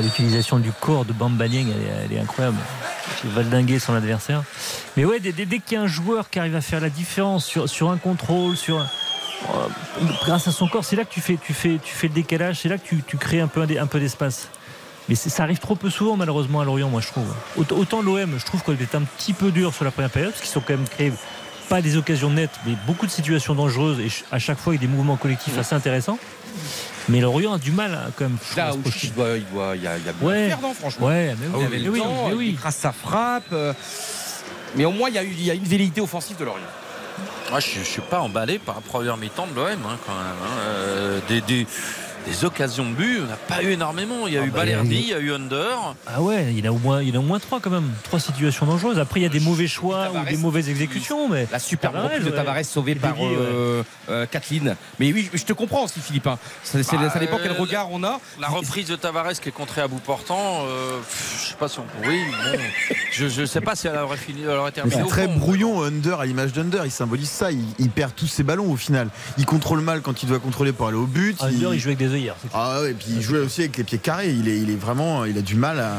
[0.02, 2.56] L'utilisation du corps de Bamba Dieng, elle, est- elle est incroyable.
[3.22, 4.42] Il va valdinguer son adversaire.
[4.96, 6.90] Mais ouais, dès, dès- dès qu'il y a un joueur qui arrive à faire la
[6.90, 8.84] différence sur, sur un contrôle, sur euh,
[10.24, 12.60] grâce à son corps, c'est là que tu fais, tu fais, tu fais le décalage,
[12.62, 14.48] c'est là que tu, tu crées un peu, un, peu d'espace.
[15.08, 17.32] Mais ça arrive trop peu souvent, malheureusement, à Lorient, moi, je trouve.
[17.56, 20.40] Autant, l'OM, je trouve qu'on était un petit peu dur sur la première période, parce
[20.42, 21.12] qu'ils sont quand même créés
[21.68, 24.86] pas des occasions nettes, mais beaucoup de situations dangereuses, et à chaque fois, avec des
[24.86, 26.18] mouvements collectifs assez intéressants.
[27.08, 28.36] Mais Lorient a du mal, hein, quand même.
[28.56, 29.06] Là, projeter.
[29.08, 30.50] il doit, il doit, il y a, il y a Ouais.
[30.74, 31.06] franchement.
[31.06, 32.48] Ouais, mais oui, il avait mais le oui, temps, mais oui.
[32.50, 33.44] il trace sa frappe.
[33.52, 33.72] euh,
[34.76, 36.62] Mais au moins, il y a, eu, il y a une velléité offensive de Lorient.
[37.50, 40.24] Moi, je ne suis pas emballé par la première mi-temps de l'OM hein, quand même.
[40.42, 40.58] hein.
[40.60, 41.66] Euh, des, des-
[42.26, 44.26] des occasions de but, on n'a pas eu énormément.
[44.26, 45.94] Il y a eu bah, Balerdi, il il y a eu Under.
[46.06, 47.60] Ah ouais, il y en a au moins, il y en a au moins trois
[47.60, 47.90] quand même.
[48.04, 48.98] Trois situations dangereuses.
[48.98, 51.28] Après, il y a des mauvais choix ou des mauvaises exécutions.
[51.28, 52.36] Mais La superbe Tavares, reprise de ouais.
[52.36, 53.28] Tavares sauvée par ouais.
[53.38, 54.76] euh, euh, Kathleen.
[54.98, 56.26] Mais oui, je te comprends aussi, Philippe.
[56.26, 56.38] hein.
[56.62, 58.18] Ça, c'est- Bah, ça dépend quel euh, regard on a.
[58.40, 61.68] La reprise de Tavares qui est contrée à bout portant, euh, pff, je sais pas
[61.68, 61.84] si on.
[62.06, 62.18] Oui,
[62.52, 62.58] bon,
[63.12, 64.96] je ne sais pas si elle aurait fini, elle aurait terminé.
[64.96, 65.36] c'est très fond.
[65.36, 66.82] brouillon, Under, à l'image d'Under.
[66.84, 67.52] Il symbolise ça.
[67.52, 69.08] Il, il perd tous ses ballons au final.
[69.38, 71.36] Il contrôle mal quand il doit contrôler pour aller au but.
[71.42, 72.13] Under, il joue avec des
[72.52, 74.30] Ah ouais, et puis il jouait aussi avec les pieds carrés.
[74.30, 75.92] Il est, il est vraiment, il a du mal à,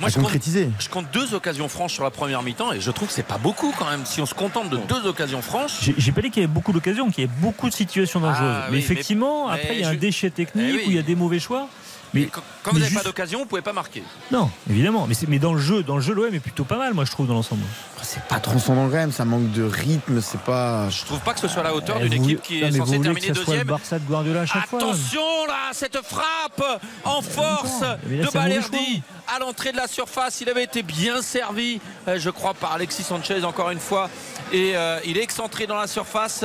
[0.00, 0.68] Moi, à je compte- concrétiser.
[0.78, 3.38] Je compte deux occasions franches sur la première mi-temps et je trouve que c'est pas
[3.38, 4.04] beaucoup quand même.
[4.04, 5.90] Si on se contente de deux occasions franches.
[5.96, 8.56] J'ai pas dit qu'il y avait beaucoup d'occasions, qu'il y avait beaucoup de situations dangereuses.
[8.64, 10.72] Ah mais oui, effectivement, mais- après, il y a mais un je- déchet technique Eh
[10.72, 10.82] oui.
[10.86, 11.68] où il y a des mauvais choix.
[12.14, 14.02] Mais Quand, quand mais vous n'avez juste- pas d'occasion, vous pouvez pas marquer.
[14.30, 15.06] Non, évidemment.
[15.08, 17.04] Mais, c'est- mais dans le jeu, dans le jeu, l'OM est plutôt pas mal, moi,
[17.06, 17.62] je trouve, dans l'ensemble.
[18.02, 19.12] C'est pas transcendant quand même.
[19.12, 20.20] Ça manque de rythme.
[20.20, 20.90] C'est pas.
[20.90, 22.70] Je trouve pas que ce soit à la hauteur Eh, d'une équipe qui non, est
[22.72, 23.66] mais vous censée terminer ça soit le deuxième.
[23.66, 24.78] Barça de Guardiola à chaque fois.
[24.80, 29.02] Attention là, cette frappe en force là, de Balerdi
[29.34, 30.40] à l'entrée de la surface.
[30.40, 34.10] Il avait été bien servi, euh, je crois, par Alexis Sanchez encore une fois.
[34.52, 36.44] Et euh, il est excentré dans la surface.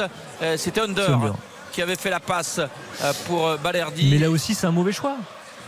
[0.57, 1.33] C'était Under.
[1.73, 4.09] qui avait fait la passe euh, pour euh, Balerdi.
[4.09, 5.15] Mais là aussi, c'est un mauvais choix.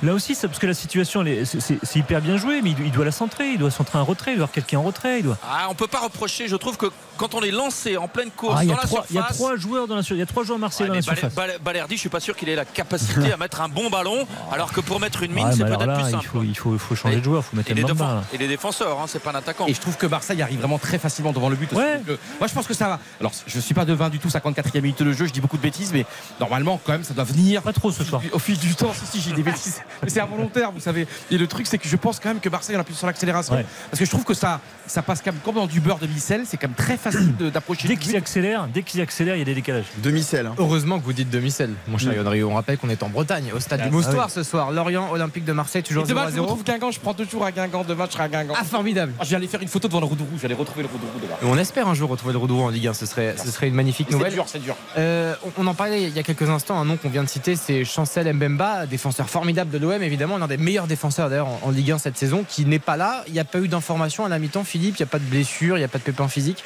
[0.02, 2.86] Là aussi, c'est parce que la situation, elle est- c'est hyper bien joué, mais il,
[2.86, 5.20] il doit la centrer, il doit centrer un retrait, il doit avoir quelqu'un en retrait.
[5.20, 5.38] Il doit...
[5.44, 6.48] Ah, on peut pas reprocher.
[6.48, 6.86] Je trouve que
[7.18, 9.16] quand on est lancé en pleine course Ah, il, y dans a la trois, il
[9.16, 9.38] y a surface.
[9.38, 11.34] trois joueurs dans la il y a trois joueurs marseillais dans la surface.
[11.62, 14.72] Balerdi, je suis pas sûr qu'il ait la capacité à mettre un bon ballon, alors
[14.72, 16.28] que pour mettre une mine, Ouais, c'est peut-être plus il simple.
[16.32, 18.24] faut, il faut, il faut changer Et- de joueur, il faut mettre Et les, là.
[18.34, 19.66] et les défenseurs, hein, c'est pas un attaquant.
[19.68, 21.72] Et je trouve que Marseille arrive vraiment très facilement devant le but.
[21.74, 22.02] Ouais.
[22.40, 23.00] Moi, je pense que ça va.
[23.20, 25.62] Alors, je suis pas devin du tout, 54e minute de jeu, je dis beaucoup de
[25.62, 26.06] bêtises, mais
[26.40, 27.62] normalement, quand même, ça doit venir.
[27.64, 28.22] Pas trop ce soir.
[28.32, 29.82] Au fil du temps, si, si, j'ai des bêtises.
[30.04, 31.08] Mais c'est involontaire, vous savez.
[31.32, 33.56] Et le truc, c'est que je pense quand même que Marseille en appuie sur l'accélération.
[33.56, 33.66] Ouais.
[33.90, 36.08] Parce que je trouve que ça, ça passe quand même comme dans du beurre de
[36.08, 36.44] micelle.
[36.46, 39.46] C'est quand même très facile d'approcher Dès qu'ils accélèrent, dès qu'ils accélèrent, il y a
[39.46, 39.86] des décalages.
[39.98, 40.46] Demi-sel.
[40.48, 40.56] hein.
[40.58, 42.16] Heureusement que vous dites demi-sel, mon cher Mm.
[42.16, 42.50] Yann Rio.
[42.50, 44.32] On rappelle qu'on est en Bretagne, au stade Ah, du Moustoir ah oui.
[44.34, 44.72] ce soir.
[44.72, 46.46] Lorient, Olympique de Marseille, Et toujours 0 demain, à je 0.
[46.46, 47.84] retrouve Guingamp, je prends toujours à Guingamp.
[47.84, 48.54] Demain, je serai à Guingamp.
[48.60, 49.14] Ah, formidable.
[49.22, 50.40] Je vais aller faire une photo devant le Roudou Rouge.
[50.42, 51.52] J'allais retrouver le Roudou Rouge demain.
[51.54, 52.94] On espère un jour retrouver le Roudou en Ligue 1.
[52.94, 54.34] Ce serait, ce serait une magnifique C'est nouvelle.
[54.34, 54.76] dur, c'est dur.
[54.98, 56.80] Euh, on on en parlait il y a quelques instants.
[56.80, 60.48] Un nom qu'on vient de citer, c'est Chancel Mbemba, défenseur formidable de l'OM, évidemment, l'un
[60.48, 63.24] des meilleurs défenseurs d'ailleurs en, Ligue 1 cette saison, qui n'est pas là.
[63.28, 64.96] Il n'y a pas eu d'informations à la mi-temps, Philippe?
[65.00, 66.64] Il n'y a pas de blessure, il n'y a pas de pépin physique?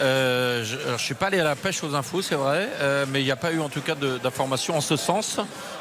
[0.00, 3.20] Euh, je, je suis pas allé à la pêche aux infos, c'est vrai, euh, mais
[3.20, 5.38] il n'y a pas eu en tout cas d'informations en ce sens.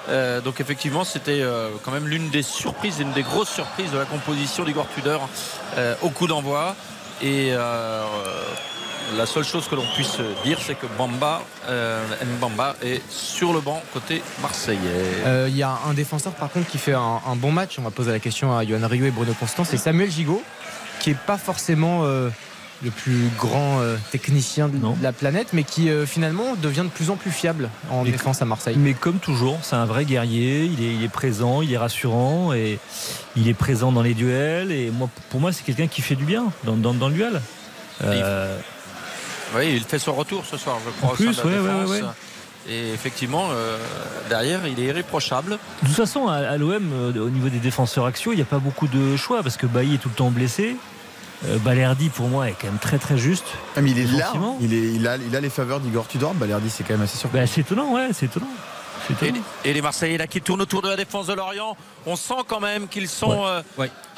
[0.10, 1.44] Euh, donc effectivement, c'était
[1.84, 5.30] quand même l'une des surprises, une des grosses surprises de la composition d'Igor Tudor
[6.02, 6.76] au coup d'envoi.
[7.22, 7.54] Et
[9.18, 12.04] la seule chose que l'on puisse dire, c'est que Bamba, euh,
[12.38, 14.80] Mbamba est sur le banc côté marseillais.
[15.26, 17.78] Euh, Il y a un défenseur par contre qui fait un, un bon match.
[17.80, 19.64] On va poser la question à Johan Rio et Bruno Constant.
[19.64, 20.42] C'est Samuel Gigot,
[21.00, 22.30] qui est pas forcément euh,
[22.84, 27.10] le plus grand euh, technicien de la planète, mais qui euh, finalement devient de plus
[27.12, 28.76] en plus fiable en Mais- défense à Marseille.
[28.78, 30.64] Mais comme toujours, c'est un vrai guerrier.
[30.66, 32.80] Il est, il est présent, il est rassurant et
[33.36, 34.72] il est présent dans les duels.
[34.72, 37.42] Et moi, pour moi, c'est quelqu'un qui fait du bien dans, dans- dans le duel.
[38.04, 38.58] Euh,
[39.56, 41.46] Oui, il fait son retour ce soir, je crois, En plus, défense.
[41.46, 42.02] ouais, ouais.
[42.70, 43.78] Et effectivement, euh,
[44.30, 45.58] derrière, il est irréprochable.
[45.82, 48.46] De toute façon, à, à l'OM, euh, au niveau des défenseurs axiaux, il n'y a
[48.46, 50.76] pas beaucoup de choix parce que Bailly est tout le temps blessé.
[51.48, 53.46] Euh, Balerdi, pour moi, est quand même très très juste.
[53.76, 54.32] Ah, mais il est là.
[54.60, 56.36] Il, est, il, a, il a les faveurs d'Igor Tudor.
[56.36, 57.44] Balerdi, c'est quand même assez surprenant.
[57.44, 58.46] Bah, c'est étonnant, ouais, c'est étonnant.
[59.66, 61.76] Et, les Marseillais là qui tournent autour de la défense de Lorient,
[62.06, 63.62] on sent quand même qu'ils sont euh,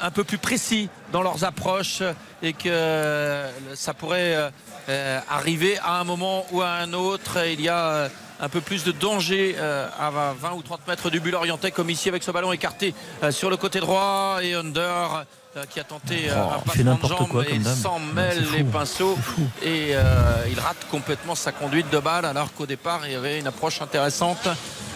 [0.00, 2.02] un peu plus précis dans leurs approches
[2.42, 4.50] et que euh, ça pourrait
[4.88, 7.38] euh, arriver à un moment ou à un autre.
[7.46, 8.08] Il y a
[8.40, 11.88] un peu plus de danger euh, à 20 ou 30 mètres du but lorientais comme
[11.90, 14.38] ici avec ce ballon écarté euh, sur le côté droit.
[14.42, 15.24] Et Under
[15.56, 17.76] euh, qui a tenté Oh, un il passement de jambe quoi et dame.
[17.76, 19.16] s'en mêle les pinceaux.
[19.62, 20.02] et euh,
[20.50, 23.80] il rate complètement sa conduite de balle alors qu'au départ il y avait une approche
[23.80, 24.48] intéressante.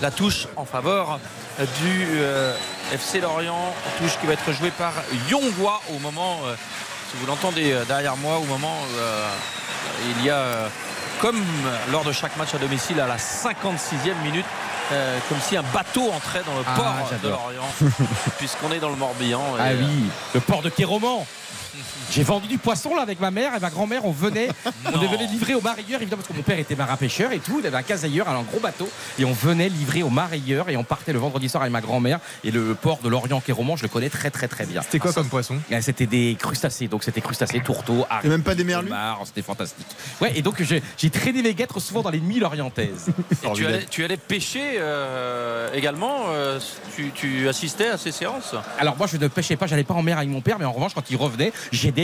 [0.02, 1.20] La touche en faveur
[1.58, 2.54] du euh,
[2.92, 3.72] FC Lorient.
[3.98, 4.92] Touche qui va être jouée par
[5.30, 6.54] Yongwa au moment euh,
[7.10, 10.68] si vous l'entendez derrière moi au moment où il y a
[11.20, 11.42] comme
[11.90, 14.46] lors de chaque match à domicile à la 56e minute
[14.90, 17.28] euh, comme si un bateau entrait dans le Ah, port de.
[17.28, 17.68] Lorient
[18.38, 20.04] puisqu'on est dans le Morbihan et, Ah euh, oui,
[20.34, 21.24] le port de Kéroman.
[22.10, 24.04] J'ai vendu du poisson là avec ma mère et ma grand-mère.
[24.04, 24.48] On venait,
[24.86, 27.58] on venait livrer aux marailleurs, évidemment, parce que mon père était marin pêcheur et tout.
[27.60, 28.88] Il avait un casailleur, un gros bateau.
[29.18, 32.20] Et on venait livrer aux marailleurs et on partait le vendredi soir avec ma grand-mère.
[32.44, 34.82] Et le port de Lorient Kéroman, je le connais très très très bien.
[34.82, 35.58] C'était quoi comme poisson?
[35.80, 36.88] C'était des crustacés.
[36.88, 38.90] Donc c'était crustacés, tourteaux, Et même pas des merlus?
[39.24, 39.86] C'était fantastique.
[40.20, 43.08] Ouais, et donc j'ai j'ai traîné mes guêtres souvent dans les nuits lorientaises.
[43.44, 46.58] Et tu allais, tu allais pêcher euh, également euh,
[46.96, 48.54] tu, tu assistais à ces séances?
[48.78, 50.72] Alors moi je ne pêchais pas, j'allais pas en mer avec mon père, mais en
[50.72, 51.52] revanche quand il revenait,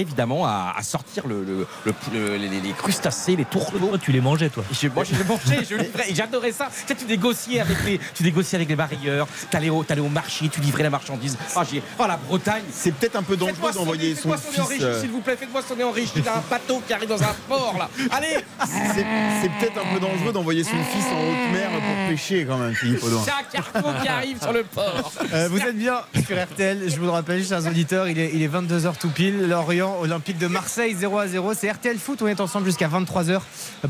[0.00, 3.96] évidemment à, à sortir le, le- le- le- les, les crustacés, les tourteaux.
[3.98, 6.68] tu les mangeais toi Je, moi je les mangeais, je livrais, et j'adorais ça.
[6.70, 10.08] Tu sais, tu négociais avec les, tu négociais avec les barrières, t'allais au, t'allais au
[10.08, 11.36] marché, tu livrais la marchandise.
[11.56, 12.62] Oh, j'ai, oh la Bretagne.
[12.72, 14.72] C'est peut-être un peu dangereux d'envoyer son Faites-moi sonner en fils.
[14.74, 16.10] riche, euh, s'il vous plaît, faites-moi sonner en riche.
[16.16, 17.88] Il a un bateau qui arrive dans un port là.
[18.10, 19.04] Allez C'est
[19.42, 22.74] c'est peut-être un peu dangereux d'envoyer son fils en haute mer pour pêcher quand même,
[22.74, 23.22] Philippe Audouin.
[23.24, 25.12] C'est un cargo qui arrive sur le port.
[25.32, 25.96] Euh, vous êtes bien
[26.26, 29.48] sur RTL, je vous le rappelle, chers auditeurs, il est, il est 22h tout pile.
[29.48, 31.54] Lorient, Olympique de Marseille, 0 à 0.
[31.54, 33.40] C'est RTL Foot, on est ensemble jusqu'à 23h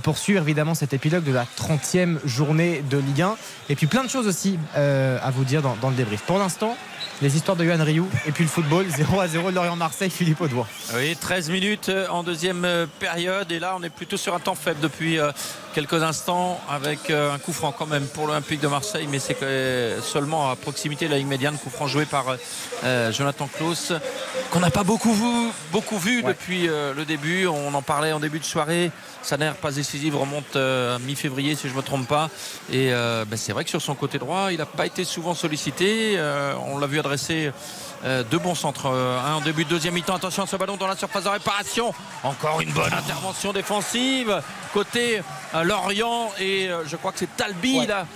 [0.02, 3.36] pour suivre évidemment cet épilogue de la 30e journée de Ligue 1.
[3.68, 6.22] Et puis plein de choses aussi euh, à vous dire dans, dans le débrief.
[6.22, 6.76] Pour l'instant,
[7.22, 10.66] les histoires de Johan Rioux et puis le football, 0 à 0, Lorient-Marseille, Philippe Audouin.
[10.94, 13.50] Oui, 13 minutes euh, en deuxième euh, période.
[13.52, 15.30] Et là on est plutôt sur un temps faible depuis euh,
[15.74, 19.36] quelques instants avec un coup franc quand même pour l'Olympique de Marseille mais c'est
[20.02, 22.26] seulement à proximité de la ligne médiane, coup franc joué par
[23.10, 23.92] Jonathan Klaus
[24.52, 28.38] qu'on n'a pas beaucoup vu, beaucoup vu depuis le début, on en parlait en début
[28.38, 32.30] de soirée, sa nerf pas décisive remonte à mi-février si je ne me trompe pas.
[32.72, 36.16] Et ben, c'est vrai que sur son côté droit il n'a pas été souvent sollicité,
[36.68, 37.52] on l'a vu adresser
[38.04, 38.86] euh, deux bons centres.
[38.86, 40.16] Euh, un en début de deuxième mi-temps.
[40.16, 41.92] Attention à ce ballon dans la surface de réparation.
[42.22, 44.40] Encore une bonne intervention défensive.
[44.72, 45.22] Côté
[45.54, 46.30] euh, Lorient.
[46.40, 48.06] Et je crois que c'est Talbi là,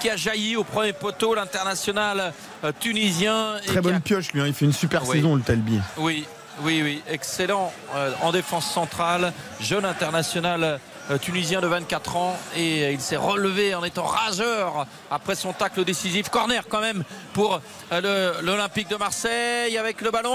[0.00, 2.32] qui a jailli au premier poteau, l'international
[2.80, 3.56] tunisien.
[3.58, 4.46] et Très qui bonne a- pioche lui, hein.
[4.46, 5.16] il fait une super Oui.
[5.16, 5.80] saison le Talbi.
[5.96, 6.26] oui,
[6.60, 10.78] oui, oui, excellent euh, en défense centrale, jeune international euh,
[11.20, 15.84] tunisien de 24 ans et euh, il s'est relevé en étant rageur après son tacle
[15.84, 16.28] décisif.
[16.28, 17.60] Corner quand même pour
[17.92, 20.30] euh, l'Olympique de Marseille avec le ballon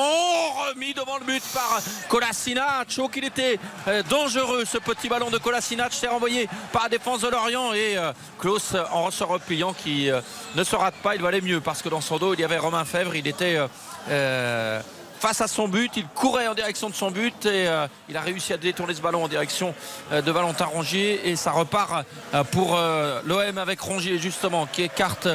[0.70, 2.96] remis devant le but par Kolasinac.
[3.00, 5.94] Oh, qu'il était euh, dangereux ce petit ballon de Kolasinac.
[5.94, 10.22] C'est renvoyé par la défense de Lorient et euh, Klaus en ressort repliant qui euh,
[10.56, 11.16] ne se rate pas.
[11.16, 13.16] Il valait mieux parce que dans son dos il y avait Romain Fèvre.
[13.16, 13.68] Il était euh,
[14.10, 14.82] euh,
[15.20, 18.22] face à son but, il courait en direction de son but et euh, il a
[18.22, 19.76] réussi à détourner ce ballon en direction
[20.12, 22.78] euh, de Valentin Rongier et ça repart euh, pour
[23.26, 25.28] l'OM avec Rongier justement qui écarte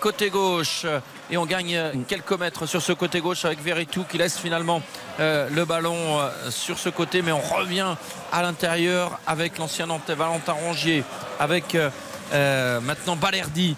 [0.00, 0.84] côté gauche.
[1.30, 4.82] Et on gagne euh, quelques mètres sur ce côté gauche avec Veritou qui laisse finalement
[5.18, 6.18] le ballon
[6.48, 7.20] sur ce côté.
[7.20, 7.94] Mais on revient
[8.32, 11.04] à l'intérieur avec l'ancien Nantais Valentin Rongier
[11.38, 11.76] avec
[12.32, 13.76] maintenant Balerdi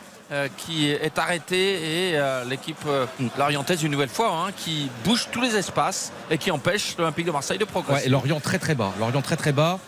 [0.56, 3.06] qui est arrêté et euh, l'équipe euh,
[3.38, 7.30] lorientaise une nouvelle fois hein, qui bouge tous les espaces et qui empêche l'Olympique de
[7.30, 8.06] Marseille de progresser.
[8.06, 8.92] Et Lorient très très bas.
[8.98, 9.78] Lorient très très bas.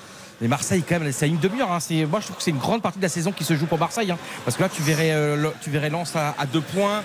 [0.40, 1.70] Mais Marseille, quand même, c'est une demi-heure.
[1.72, 1.78] hein.
[2.10, 3.78] Moi, je trouve que c'est une grande partie de la saison qui se joue pour
[3.78, 4.10] Marseille.
[4.10, 4.18] hein.
[4.44, 7.02] Parce que là, tu verrais, euh, tu verrais Lens à deux points.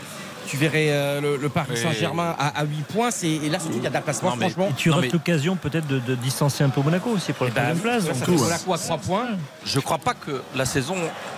[0.47, 1.77] Tu verrais euh, le, le Paris.
[1.77, 3.11] Saint-Germain à, à 8 points.
[3.11, 4.69] C'est- Et là, surtout, il y a d'applacement, Non, mais- franchement.
[4.69, 7.61] Et tu mais- l'occasion peut-être de, de distancer un peu Monaco aussi pour la Bah,
[7.61, 8.03] troisième place.
[8.05, 9.27] ça fait Monaco à 3 points.
[9.65, 10.95] Je crois pas que la saison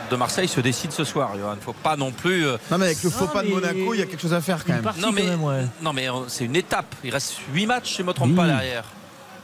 [0.09, 1.31] de Marseille se décide ce soir.
[1.35, 2.45] Il ne faut pas non plus.
[2.45, 4.33] euh, Non, mais avec le faux Non, pas de Monaco, il y a quelque chose
[4.33, 4.81] à faire quand même.
[4.81, 5.65] partie Non, quand mais- même, ouais.
[5.81, 6.93] Non, mais euh, c'est une étape.
[7.03, 8.35] Il reste 8 matchs, si je ne me trompe Oui.
[8.35, 8.83] pas, derrière.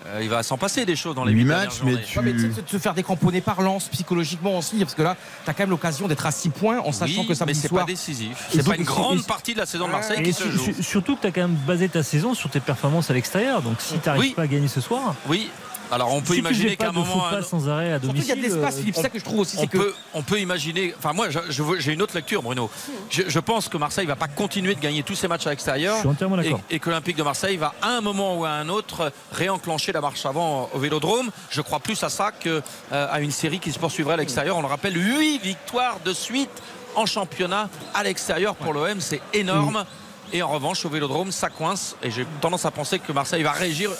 [0.09, 2.34] Euh, il va s'en passer des choses dans les Huit 8 matchs, mais tu- Ouais,
[2.34, 5.69] mais se faire décamponner par Lens psychologiquement aussi, parce que là, tu as quand même
[5.69, 7.85] l'occasion d'être à 6 points en sachant Oui, que samedi mais c'est soir.
[7.85, 8.47] pas décisif.
[8.51, 10.63] C'est pas une grande partie de la saison de Marseille Et qui se joue.
[10.63, 13.61] su- surtout que tu as quand même basé ta saison sur tes performances à l'extérieur.
[13.61, 14.34] Donc si tu n'arrives Oui.
[14.34, 15.49] pas à gagner ce soir, Oui.
[15.91, 17.19] Alors on peut imaginer qu'à un moment.
[17.30, 18.95] pas sans arrêt à Surtout, il y a de l'espace, euh, Philippe.
[18.95, 19.77] C'est ça que je trouve aussi, On c'est que.
[19.77, 20.93] peut, on peut imaginer.
[20.97, 22.69] Enfin, moi, je- je veux- j'ai une autre lecture, Bruno.
[23.09, 25.95] Je, je pense que Marseille va pas continuer de gagner tous ses matchs à l'extérieur.
[25.95, 26.61] Je suis entièrement Et, d'accord.
[26.69, 30.01] et que l'Olympique de Marseille va à un moment ou à un autre réenclencher la
[30.01, 31.30] marche avant au Vélodrome.
[31.49, 32.61] Je crois plus à ça que
[32.91, 34.57] euh, une série qui se poursuivrait à l'extérieur.
[34.57, 36.49] On le rappelle, 8 victoires de suite
[36.95, 39.85] en championnat à l'extérieur pour l'OM, c'est énorme.
[40.34, 41.95] Et en revanche, au Vélodrome, ça coince.
[42.04, 43.91] Et j'ai tendance à penser que Marseille va réagir,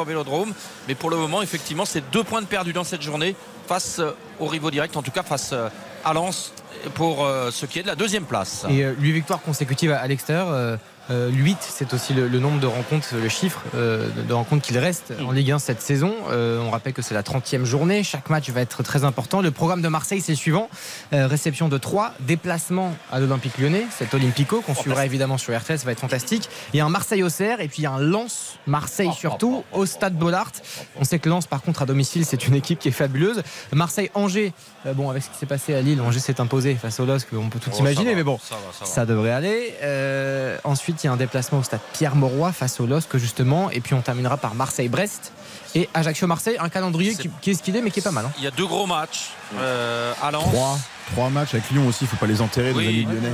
[0.00, 0.52] au Vélodrome.
[0.88, 3.36] Mais pour le moment, effectivement, c'est deux points de perdus dans cette journée
[3.66, 5.68] face euh, aux rivaux directs, en tout cas face euh,
[6.04, 6.52] à Lens,
[6.94, 8.64] pour euh, ce qui est de la deuxième place.
[8.68, 10.48] Et 8 victoires consécutives à, l'extérieur.
[10.50, 10.76] euh,
[11.10, 14.62] euh, 8, c'est aussi le, le nombre de rencontres, le chiffre euh, de, de rencontres
[14.62, 16.14] qu'il reste en Ligue 1 cette saison.
[16.30, 18.02] Euh, on rappelle que c'est la 30e journée.
[18.02, 19.40] Chaque match va être très important.
[19.42, 20.68] Le programme de Marseille, c'est le suivant
[21.12, 25.78] Euh, réception de 3, déplacement à l'Olympique lyonnais, cet Olympico qu'on suivra évidemment sur RTS,
[25.78, 26.48] ça va être fantastique.
[26.72, 30.14] Il y a un Marseille-Auxerre et puis il y a un Lens-Marseille surtout au stade
[30.16, 30.50] Bollard.
[30.98, 33.42] On sait que Lens, par contre, à domicile, c'est une équipe qui est fabuleuse.
[33.72, 34.52] Marseille-Angers,
[34.94, 37.48] bon, avec ce qui s'est passé à Lille, Angers s'est imposé face au LOSC, on
[37.48, 38.90] peut tout Oh, imaginer, va, mais bon, ça va, ça va.
[38.90, 39.74] ça devrait aller.
[39.82, 40.56] Euh,
[40.94, 43.70] ensuite, il y a un déplacement au stade Pierre-Mauroy face au LOSC, justement.
[43.70, 45.32] Et puis, on terminera par Marseille-Brest
[45.74, 46.56] et Ajaccio-Marseille.
[46.60, 48.26] Un calendrier qui, qui est ce qu'il est, mais qui est pas mal.
[48.26, 48.32] hein.
[48.38, 50.44] Il y a deux gros matchs euh, à Lens.
[50.44, 50.78] Trois,
[51.12, 52.86] trois matchs avec Lyon aussi, il faut pas les enterrer, nos Oui.
[52.88, 53.32] amis lyonnais.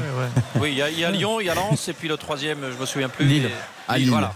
[0.56, 2.16] Oui, il y, a- il y a Lyon, il y a Lens, et puis le
[2.16, 3.24] troisième, je me souviens plus.
[3.26, 3.50] Lille.
[3.88, 4.10] À Lille.
[4.10, 4.32] Voilà.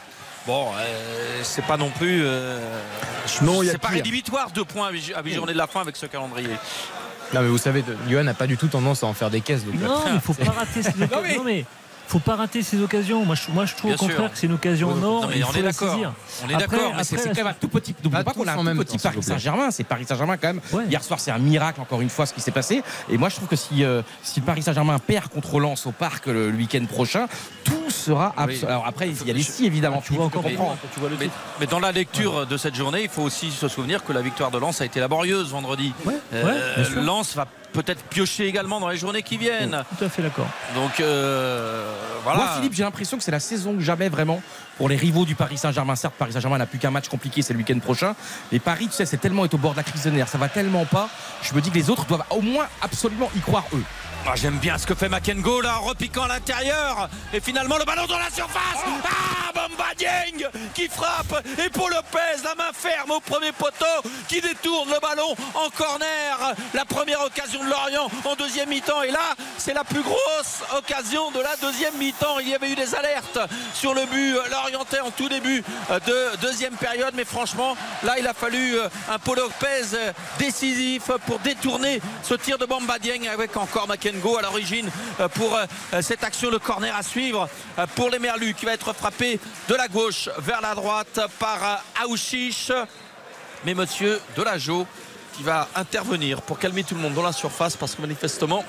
[0.47, 2.21] Bon, euh, c'est pas non plus.
[2.23, 2.59] euh,
[3.43, 3.97] Non, il y a c'est pas pire.
[3.97, 6.51] rédhibitoire, deux points à journées de la fin avec ce calendrier.
[7.33, 9.65] Non, mais vous savez, Johan n'a pas du tout tendance à en faire des caisses.
[9.65, 11.65] donc, Non, euh, mais faut pas rater mais- Non, mais
[12.07, 13.25] faut pas rater ces occasions.
[13.25, 14.33] Moi, je, moi, je trouve Bien au contraire sûr.
[14.33, 15.23] que c'est une occasion en or.
[15.23, 15.93] Non, mais il on faut est la d'accord.
[15.93, 16.13] saisir.
[16.45, 17.95] On est d'accord, mais c'est quand même un tout petit.
[18.05, 19.23] N'oubliez Pas qu'on a un temps, petit Paris.
[19.23, 19.71] Saint-Germain.
[19.71, 20.61] C'est Paris Saint-Germain quand même.
[20.73, 20.85] Ouais.
[20.89, 22.83] Hier soir, c'est un miracle encore une fois ce qui s'est passé.
[23.09, 26.27] Et moi, je trouve que si, euh, si Paris Saint-Germain perd contre Lens au Parc
[26.27, 27.27] le, le week-end prochain,
[27.65, 28.35] tout sera.
[28.47, 28.61] Oui.
[28.67, 30.03] Alors après, il y a les si évidemment.
[30.05, 33.03] Tu vois encore quand tu vois le Mais, mais dans la lecture de cette journée,
[33.05, 35.93] il faut aussi se souvenir que la victoire de Lens a été laborieuse vendredi.
[36.05, 36.85] Ouais, Euh.
[37.03, 39.85] Lens va peut-être piocher également dans les journées qui viennent.
[39.99, 40.47] Tout à fait d'accord.
[40.75, 41.93] Donc euh,
[42.23, 42.39] voilà.
[42.39, 44.41] Moi, Philippe, j'ai l'impression que c'est la saison que jamais vraiment
[44.79, 45.97] pour les rivaux du Paris Saint-Germain.
[45.97, 48.15] Certes, Paris Saint-Germain n'a plus qu'un match compliqué, c'est le week-end prochain.
[48.53, 50.39] Mais Paris, tu sais, c'est tellement est au bord de la crise de nerfs, ça
[50.39, 51.11] va tellement pas.
[51.43, 53.85] Je me dis que les autres doivent au moins absolument y croire eux.
[54.27, 57.11] Ah, J'aime bien ce que fait Makengo là, en repiquant à l'intérieur.
[57.35, 58.81] Et finalement, le ballon dans la surface.
[59.05, 61.45] Ah, Bamba Dieng qui frappe.
[61.63, 66.55] Et pour Lopez, la main ferme au premier poteau qui détourne le ballon en corner.
[66.73, 69.03] La première occasion de Lorient en deuxième mi-temps.
[69.03, 72.39] Et là, c'est la plus grosse occasion de la deuxième mi-temps.
[72.41, 73.39] Il y avait eu des alertes
[73.75, 77.13] sur le but lorientais en tout début euh, de deuxième période.
[77.15, 82.35] Mais franchement, là, il a fallu euh, un Paul Lopez euh, décisif pour détourner ce
[82.35, 86.51] tir de Bamba Dieng avec encore Makengo à l'origine euh, pour euh, cette action.
[86.51, 90.29] Le corner à suivre euh, pour les Merlus qui va être frappé de la gauche
[90.39, 92.73] vers la droite par Aouchiche.
[93.65, 94.87] Mais monsieur Delageau
[95.37, 98.65] qui va intervenir pour calmer tout le monde dans la surface parce que manifestement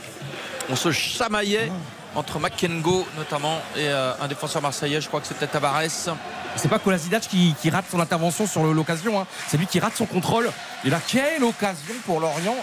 [0.70, 1.72] on se chamaillait
[2.16, 5.82] entre Makengo notamment et un défenseur marseillais, je crois que c'était Tavares.
[6.56, 9.28] C'est pas Kolasinac qui, qui rate son intervention sur l'occasion, hein.
[9.48, 10.50] c'est lui qui rate son contrôle.
[10.86, 12.56] Et là, quelle occasion pour Lorient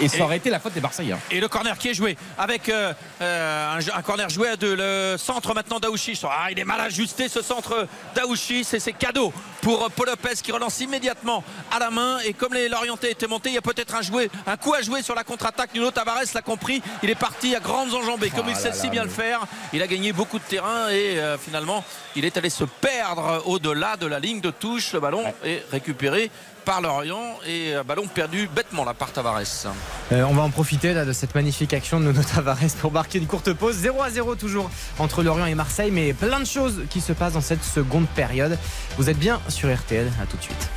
[0.00, 1.12] Et ça aurait été la faute des Marseillais.
[1.12, 1.18] hein.
[1.30, 4.74] Et le corner qui est joué avec euh, euh, un, corner joué à deux.
[4.74, 6.20] Le centre maintenant d'Aouchis.
[6.24, 10.50] Ah, il est mal ajusté ce centre d'Aouchis et c'est cadeau pour Paul Lopez qui
[10.52, 12.18] relance immédiatement à la main.
[12.24, 15.14] Et comme les Lorientais étaient montés, il y a peut-être un, coup à jouer sur
[15.14, 15.70] la contre-attaque.
[15.74, 16.82] Nuno Tavares l'a compris.
[17.02, 19.40] Il est parti à grandes enjambées comme il sait si bien le faire.
[19.72, 21.84] Il a gagné beaucoup de terrain et euh, finalement
[22.16, 24.92] il est allé se perdre au-delà de la ligne de touche.
[24.92, 26.30] Le ballon est récupéré
[26.64, 29.66] par Lorient et un ballon perdu bêtement là par Tavares.
[30.12, 33.18] Euh, on va en profiter là, de cette magnifique action de Nuno Tavares pour marquer
[33.18, 33.76] une courte pause.
[33.76, 37.34] 0 à 0 toujours entre Lorient et Marseille, mais plein de choses qui se passent
[37.34, 38.58] dans cette seconde période.
[38.96, 40.70] Vous êtes bien sur RTL, à tout de suite.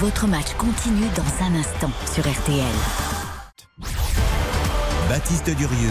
[0.00, 2.64] Votre match continue dans un instant sur RTL.
[5.08, 5.90] Baptiste Durieux,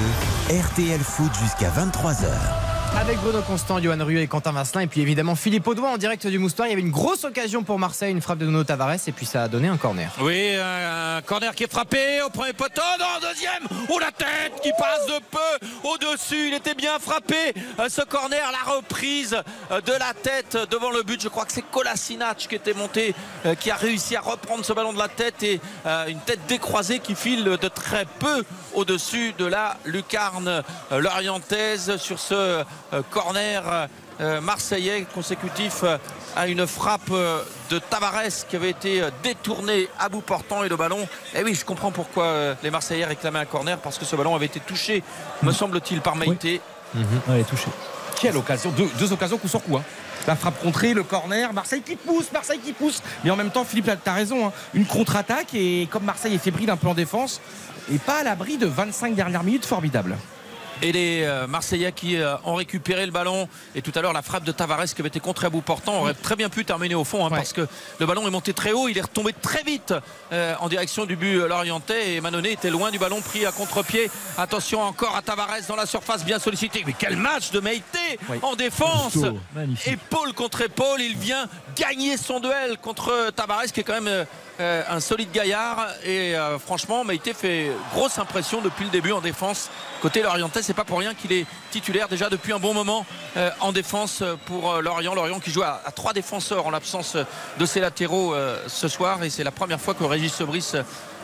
[0.50, 2.71] RTL Foot jusqu'à 23h.
[3.00, 4.82] Avec Bruno Constant, Johan Ruet et Quentin Vasselin.
[4.82, 6.68] Et puis évidemment Philippe Audouin en direct du Moustoir.
[6.68, 9.08] Il y avait une grosse occasion pour Marseille, une frappe de Nuno Tavares.
[9.08, 10.12] Et puis ça a donné un corner.
[10.22, 12.82] Oui, un corner qui est frappé au premier poteau.
[13.00, 13.64] Non, deuxième.
[13.90, 16.50] Oh, la tête qui passe de peu au-dessus.
[16.50, 17.54] Il était bien frappé.
[17.80, 19.38] Euh, Ce corner, la reprise
[19.72, 21.22] euh, de la tête devant le but.
[21.22, 23.16] Je crois que c'est Kolasinac qui était monté,
[23.46, 27.00] euh, qui a réussi à reprendre ce ballon de la tête et une tête décroisée
[27.00, 28.44] qui file de très peu
[28.74, 32.64] au-dessus de la lucarne lorientaise sur ce euh,
[33.10, 33.88] corner
[34.20, 35.98] euh, marseillais consécutif euh,
[36.36, 41.08] à une frappe de Tavares qui avait été détournée à bout portant et le ballon.
[41.36, 44.46] Et oui, je comprends pourquoi les Marseillais réclamaient un corner parce que ce ballon avait
[44.46, 45.04] été touché,
[45.44, 46.62] me semble-t-il, par Maïté.
[47.28, 47.68] Ouais, touché.
[48.22, 49.78] Quelle occasion deux, occasions coup sur coup.
[50.28, 53.02] La frappe contrée, le corner, Marseille qui pousse, Marseille qui pousse.
[53.24, 54.48] Mais en même temps, Philippe, tu as raison.
[54.48, 54.54] hein.
[54.74, 57.42] Une contre-attaque et comme Marseille est fébrile un peu en défense,
[57.90, 60.18] et pas à l'abri de 25 dernières minutes formidables.
[60.84, 63.48] Et les euh, Marseillais qui euh, ont récupéré le ballon.
[63.76, 66.02] Et tout à l'heure, la frappe de Tavares qui avait été contrée à bout portant
[66.02, 67.68] aurait très bien pu terminer au fond hein, parce que
[68.00, 68.88] le ballon est monté très haut.
[68.88, 69.94] Il est retombé très vite
[70.34, 72.16] euh, en direction du but lorientais.
[72.16, 74.10] Et Manonnet était loin du ballon pris à contre-pied.
[74.40, 76.84] Attention encore à Tavares dans la surface bien sollicité.
[76.88, 79.18] Mais quel match de Meïté en défense.
[79.86, 81.00] Épaule contre épaule.
[81.00, 81.46] Il vient
[81.76, 84.26] gagner son duel contre Tavares qui est quand même
[84.62, 85.88] un solide gaillard.
[86.04, 89.70] Et euh, franchement, Meïté fait grosse impression depuis le début en défense.
[90.02, 93.06] Côté Lorientais, c'est pas pour rien qu'il est titulaire déjà depuis un bon moment
[93.38, 95.14] euh, en défense pour euh, Lorient.
[95.14, 97.18] Lorient qui joue à, trois défenseurs en l'absence
[97.60, 98.34] de ses latéraux
[98.68, 99.24] ce soir.
[99.24, 100.74] Et c'est la première fois que Régis Sebris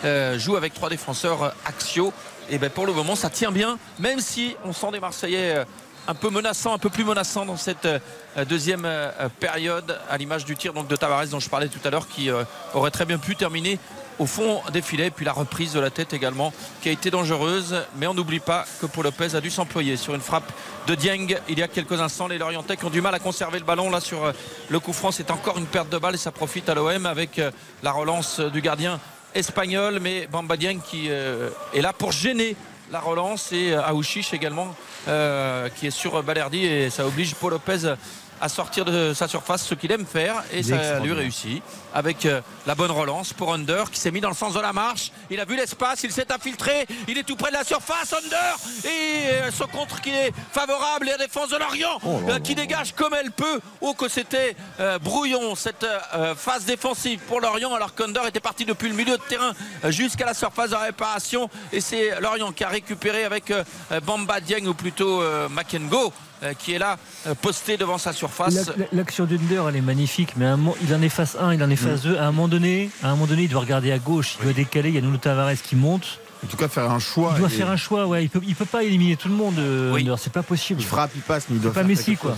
[0.04, 2.14] euh, joue avec trois défenseurs axiaux.
[2.50, 5.66] Et ben pour le moment, ça tient bien, même si on sent des Marseillais.
[6.08, 8.00] Un peu menaçant, un peu plus menaçant dans cette euh,
[8.48, 11.90] deuxième euh, période, à l'image du tir donc, de Tavares dont je parlais tout à
[11.90, 12.44] l'heure, qui euh,
[12.74, 13.78] aurait très bien pu terminer
[14.18, 16.52] au fond des filets, puis la reprise de la tête également,
[16.82, 17.84] qui a été dangereuse.
[17.98, 20.52] Mais on n'oublie pas que Paul Lopez a dû s'employer sur une frappe
[20.88, 22.28] de Dieng il y a quelques instants.
[22.28, 24.34] Les Lorientais qui ont du mal à conserver le ballon là sur
[24.70, 27.40] le coup franc, c'est encore une perte de balle et ça profite à l'OM avec
[27.84, 29.00] la relance du gardien
[29.36, 32.56] espagnol, mais Bamba Dieng qui est là pour gêner
[32.92, 34.76] la relance et Aouchiche également
[35.08, 37.96] euh, qui est sur Balerdi et ça oblige Paul Lopez
[38.42, 41.62] à sortir de sa surface ce qu'il aime faire et ça lui réussit
[41.94, 44.74] avec euh, la bonne relance pour Under qui s'est mis dans le sens de la
[44.74, 45.12] marche.
[45.30, 48.58] Il a vu l'espace il s'est infiltré il est tout près de la surface Under
[48.86, 52.56] et euh, son contre qui est favorable et la défense de Lorient Oh euh, qui
[52.56, 53.60] dégage comme elle peut.
[53.82, 55.86] Oh que c'était euh, brouillon cette
[56.16, 59.54] euh, phase défensive pour Lorient alors qu'Under était parti depuis le milieu de terrain
[59.90, 61.50] jusqu'à la surface de réparation.
[61.72, 63.64] Et c'est Lorient qui a récupéré avec euh,
[64.04, 66.14] Bamba Dieng ou plutôt Makengo
[66.58, 70.34] qui est là euh, posté devant sa surface La- la- L'action d'Under, elle est magnifique,
[70.38, 72.18] mais à un moment, il en efface un, il en efface deux.
[72.18, 74.54] À un moment donné, à un moment donné, il doit regarder à gauche, il doit
[74.54, 74.90] décaler.
[74.90, 76.20] Il y a Nuno Tavares qui monte.
[76.44, 77.32] En tout cas, faire un choix.
[77.36, 78.06] Il doit et- faire un choix.
[78.06, 79.58] Ouais, il peut, il peut pas éliminer tout le monde.
[79.58, 80.80] euh, Under, c'est pas possible.
[80.82, 82.38] Il frappe, il passe, mais il doit pas faire Messi quelque quoi.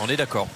[0.00, 0.48] on est d'accord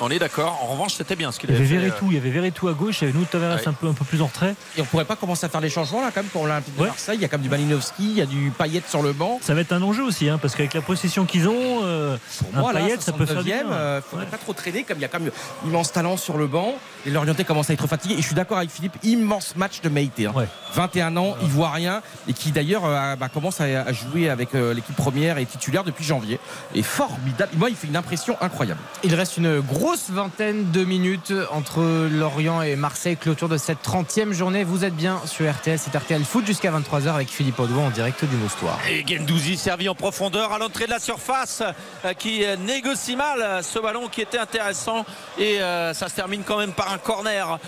[0.00, 2.14] on est d'accord en revanche c'était bien ce qu'il Il y avait fait Verretou, il
[2.14, 3.68] y avait Verretou à gauche, il y avait Nuno Tavares Ouais.
[3.68, 4.54] un peu un peu plus en retrait.
[4.76, 6.80] Et on pourrait pas commencer à faire les changements là quand même pour l'Olympique de
[6.82, 6.88] Ouais.
[6.88, 7.16] Marseille.
[7.18, 9.38] Il y a quand même du Malinowski, il y a du Payet sur le banc.
[9.42, 12.16] Ça va être un enjeu aussi, hein, parce qu'avec la possession qu'ils ont, euh,
[12.54, 13.72] un Moi, là, Payet, ça peut faire du 69e, bien.
[13.72, 15.30] euh, faudrait pas trop traîner, comme il y a quand même
[15.66, 16.74] immense talent sur le banc.
[17.06, 18.14] Et l'Orienté commence à être fatigué.
[18.14, 20.26] Et je suis d'accord avec Philippe, immense match de Meïté.
[20.26, 20.32] hein.
[20.74, 22.02] 21 ans, il voit rien.
[22.28, 25.84] Et qui d'ailleurs euh, bah, commence à, à jouer avec euh, l'équipe première et titulaire
[25.84, 26.40] depuis janvier.
[26.74, 27.52] Et formidable.
[27.56, 28.80] Moi, il fait une impression incroyable.
[29.04, 34.32] Il reste une grosse vingtaine de minutes entre Lorient et Marseille, clôture de cette 30e
[34.32, 34.64] journée.
[34.64, 38.24] Vous êtes bien sur RTS, c'est RTL Foot jusqu'à 23h avec Philippe Audouin en direct
[38.24, 38.78] du Moustoir.
[38.88, 41.62] Et Gendouzi servi en profondeur à l'entrée de la surface
[42.04, 45.04] euh, qui négocie mal euh, ce ballon qui était intéressant
[45.38, 47.58] et euh, ça se termine quand même par un corner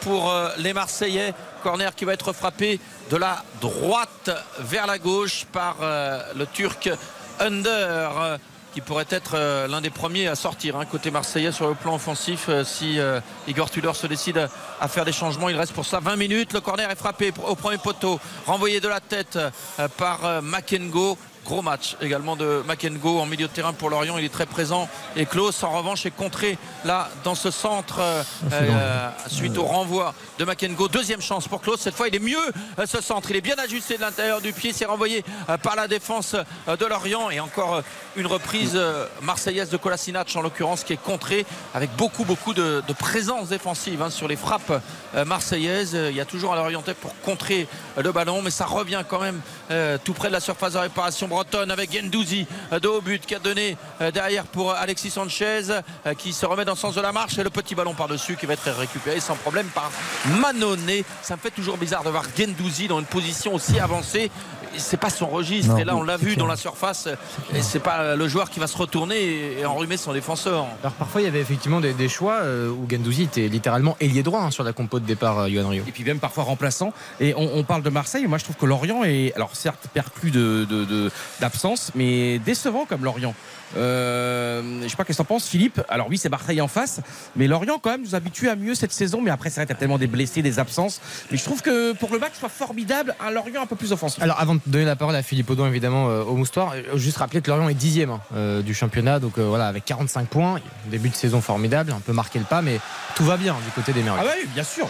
[0.00, 1.34] pour les Marseillais.
[1.62, 2.80] Corner qui va être frappé
[3.10, 4.30] de la droite
[4.60, 6.90] vers la gauche par le Turc
[7.40, 8.38] Under
[8.76, 11.94] qui pourrait être euh, l'un des premiers à sortir hein, côté marseillais sur le plan
[11.94, 15.48] offensif euh, si euh, Igor Tudor se décide à, faire des changements.
[15.48, 16.52] Il reste pour ça 20 minutes.
[16.52, 19.38] Le corner est frappé au premier poteau, renvoyé de la tête
[19.96, 21.16] par Makengo.
[21.46, 24.18] Gros match également de Makengo en milieu de terrain pour Lorient.
[24.18, 24.88] Il est très présent.
[25.14, 30.12] Et Klaus, en revanche, est contré là dans ce centre euh, euh, suite au renvoi
[30.40, 30.88] de Makengo.
[30.88, 31.80] Deuxième chance pour Klaus.
[31.80, 32.36] Cette fois, il est mieux
[32.80, 33.30] euh, ce centre.
[33.30, 34.72] Il est bien ajusté de l'intérieur du pied.
[34.72, 35.24] C'est renvoyé
[35.62, 36.34] par la défense
[36.66, 37.30] de Lorient.
[37.30, 37.80] Et encore
[38.16, 38.76] une reprise
[39.22, 44.02] marseillaise de Kolasinac en l'occurrence qui est contrée avec beaucoup, beaucoup de, de présence défensive
[44.02, 44.82] hein, sur les frappes
[45.24, 45.92] marseillaises.
[45.92, 48.42] Il y a toujours à l'orienté pour contrer le ballon.
[48.42, 49.40] Mais ça revient quand même
[49.70, 53.26] euh, tout près de la surface de réparation bretonne avec Gendouzi euh, de haut but
[53.26, 56.94] qui a donné euh, derrière pour Alexis Sanchez euh, qui se remet dans le sens
[56.94, 59.90] de la marche et le petit ballon par-dessus qui va être récupéré sans problème par
[60.40, 61.04] Manonnet.
[61.20, 64.30] Ça me fait toujours bizarre de voir Gendouzi dans une position aussi avancée.
[64.78, 65.72] C'est pas son registre.
[65.72, 66.38] Non, et là, on l'a vu clair.
[66.38, 67.08] dans la surface.
[67.54, 70.66] Et c'est pas le joueur qui va se retourner et, enrhumer son défenseur.
[70.82, 74.22] Alors parfois il y avait effectivement des, des choix euh, où Gendouzi était littéralement ailier
[74.22, 75.84] droit hein, sur la compo de départ, euh, Johan Rio.
[75.86, 76.92] Et puis même parfois remplaçant.
[77.20, 78.26] Et on, on parle de Marseille.
[78.26, 82.84] Moi, je trouve que Lorient est, alors certes, perclus de, de- de- d'absence, mais décevant
[82.86, 83.34] comme Lorient.
[83.76, 85.80] Euh, je sais pas qu'est-ce que t'en penses, Philippe?
[85.88, 87.00] Alors oui, c'est Marseille en face,
[87.34, 89.20] mais Lorient quand même nous habitue à mieux cette saison.
[89.20, 91.00] Mais après, c'est vrai, t'as tellement des blessés, des absences.
[91.30, 94.22] Mais je trouve que pour le match soit formidable, un Lorient un peu plus offensif.
[94.22, 97.18] Alors avant de donner la parole à Philippe Audouin évidemment euh, au Moustoir, euh, juste
[97.18, 101.08] rappeler que Lorient est dixième hein, euh, du championnat, donc voilà avec 45 points, début
[101.08, 102.80] de saison formidable, un peu marqué le pas, mais
[103.14, 104.20] tout va bien du côté des Merlus.
[104.22, 104.88] Ah oui, bien sûr.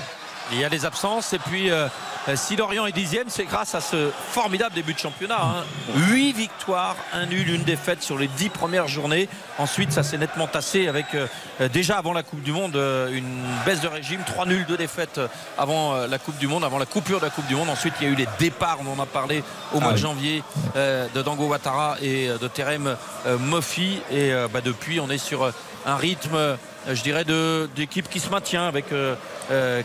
[0.53, 1.89] Il y a des absences et puis euh,
[2.37, 5.41] si Lorient est dixième, c'est grâce à ce formidable début de championnat.
[5.41, 5.65] Hein.
[5.97, 9.29] 8 victoires, un nul, une défaite sur les 10 premières journées.
[9.59, 11.27] Ensuite, ça s'est nettement tassé avec euh,
[11.69, 15.19] déjà avant la Coupe du Monde euh, une baisse de régime, 3 nuls, 2 défaites
[15.19, 15.29] euh,
[15.59, 17.69] avant euh, la Coupe du Monde, avant la coupure de la Coupe du Monde.
[17.71, 19.43] Ensuite, il y a eu les départs, on en a parlé
[19.73, 20.03] au mois Ah de oui.
[20.03, 20.43] janvier,
[20.77, 22.97] euh, de Dango Ouattara et euh, de Terem
[23.27, 24.01] euh, Moffi.
[24.11, 25.51] Et euh, bah, depuis, on est sur euh,
[25.87, 26.57] un rythme, euh,
[26.93, 27.25] je dirais,
[27.75, 28.87] d'équipe qui se maintient avec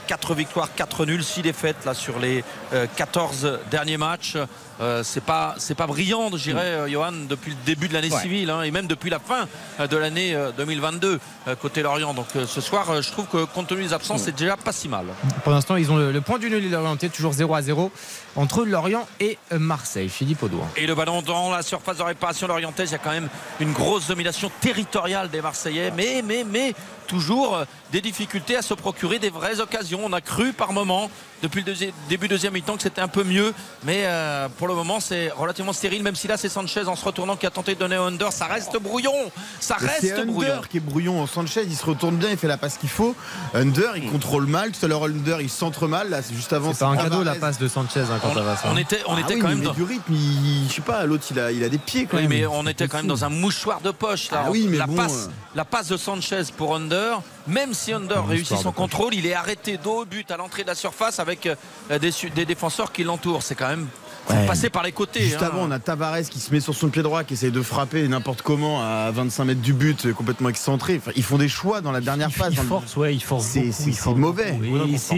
[0.08, 4.38] 4 victoires, 4 nuls, 6 défaites sur les euh, 14 derniers matchs.
[4.80, 8.12] Euh, c'est pas c'est pas brillant, je dirais, euh, Johan, depuis le début de l'année
[8.12, 8.20] Ouais.
[8.22, 9.48] civile hein, et même depuis la fin
[9.80, 12.14] euh, de l'année euh, 2022 euh, côté Lorient.
[12.14, 15.06] Donc ce soir, je trouve que compte tenu des absences, c'est déjà pas si mal.
[15.44, 17.92] Pour l'instant, ils ont le, le point du nul, Lorientais, toujours 0 à 0
[18.36, 20.10] entre Lorient et Marseille.
[20.10, 20.68] Philippe Audouin.
[20.78, 23.30] Et le ballon dans la surface de réparation lorientaise, il y a quand même
[23.60, 26.74] une grosse domination territoriale des Marseillais, mais, mais, mais
[27.08, 27.60] toujours
[27.92, 30.00] des difficultés à se procurer des vraies occasions.
[30.04, 31.10] On a cru par moment,
[31.42, 33.54] depuis le deuxi- début deuxième mi-temps, que c'était un peu mieux,
[33.84, 37.04] mais euh, pour le moment, c'est relativement stérile, même si là, c'est Sanchez en se
[37.04, 38.32] retournant qui a tenté de donner un under.
[38.32, 39.14] Ça reste brouillon,
[39.60, 40.52] ça reste brouillon.
[40.54, 41.26] Under qui est brouillon.
[41.28, 43.16] Sanchez, il se retourne bien, il fait la passe qu'il faut.
[43.54, 44.72] Under, il contrôle mal.
[44.72, 46.10] Tout à l'heure, Under, il centre mal.
[46.10, 46.74] Là, c'est juste avant.
[46.74, 48.70] C'est un cadeau la passe de Sanchez hein, quand ça va ça.
[48.72, 49.74] On était, on Ah était oui, quand même dans...
[49.74, 50.14] du rythme.
[50.14, 52.40] Il, je sais pas, l'autre, il a, il a des pieds quand Oui, même.
[52.40, 54.30] mais on était quand même dans un mouchoir de poche.
[54.32, 54.44] Là.
[54.46, 55.32] Ah oui, mais la, bon, passe, euh.
[55.56, 59.78] la passe de Sanchez pour Under, même si Under réussit son contrôle, il est arrêté
[59.78, 63.44] dos au but à l'entrée de la surface avec euh, des, défenseurs qui l'entourent.
[63.44, 63.88] C'est quand même
[64.30, 64.46] Ouais.
[64.46, 65.22] passer par les côtés.
[65.24, 65.48] Juste hein.
[65.52, 68.08] avant, on a Tavares qui se met sur son pied droit, qui essaye de frapper
[68.08, 70.98] n'importe comment à 25 mètres du but, complètement excentré.
[70.98, 72.54] Enfin, ils font des choix dans la dernière phase.
[72.54, 73.72] Ils le- forcent, ouais, ils forcent C'est- beaucoup.
[73.74, 74.60] c'est- ils c'est forcent mauvais.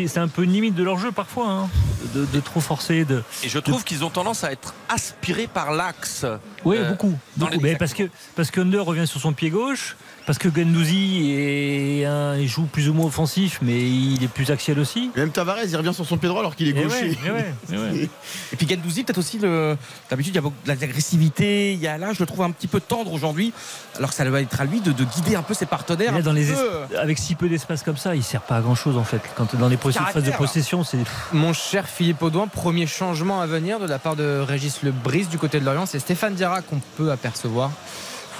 [0.08, 1.70] c'est un peu une limite de leur jeu parfois, hein,
[2.16, 3.04] de, de trop forcer.
[3.04, 3.22] De...
[3.44, 6.26] Et je trouve qu'ils ont tendance à être aspirés par l'axe.
[6.64, 7.14] Oui, Euh, beaucoup.
[7.36, 7.58] dans beaucoup.
[7.58, 8.04] les- Mais parce que
[8.38, 12.64] parce que Under revient sur son pied gauche, parce que Gendouzi est un- il joue
[12.66, 15.12] plus ou moins offensif, mais il est plus axial aussi.
[15.16, 17.10] Même Tavares, il revient sur son pied droit alors qu'il est Eh gaucher.
[17.10, 18.10] ouais, eh ouais, eh ouais.
[18.52, 19.78] Et puis Gendouzi, peut-être aussi le.
[20.10, 21.74] D'habitude, il y a beaucoup de l'agressivité.
[21.74, 23.54] Il y a là, je le trouve un petit peu tendre aujourd'hui.
[23.98, 26.10] Alors que ça va être à lui de, de guider un peu ses partenaires.
[26.10, 26.56] Et là, un dans les peu,
[26.94, 29.22] es- avec si peu d'espace comme ça, il sert pas à grand chose en fait.
[29.36, 30.98] Quand dans les phases de possession, c'est
[31.34, 35.30] Mon cher Philippe Audouin, premier changement à venir de la part de Régis Le Brise
[35.30, 35.86] du côté de Lorient.
[35.86, 37.72] C'est Stéphane Diarra qu'on peut apercevoir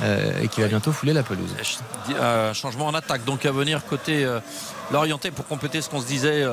[0.02, 1.54] et qui va bientôt fouler la pelouse.
[2.10, 4.40] Euh, changement en attaque donc à venir côté euh,
[4.92, 6.50] l'orienté pour compléter ce qu'on se disait euh,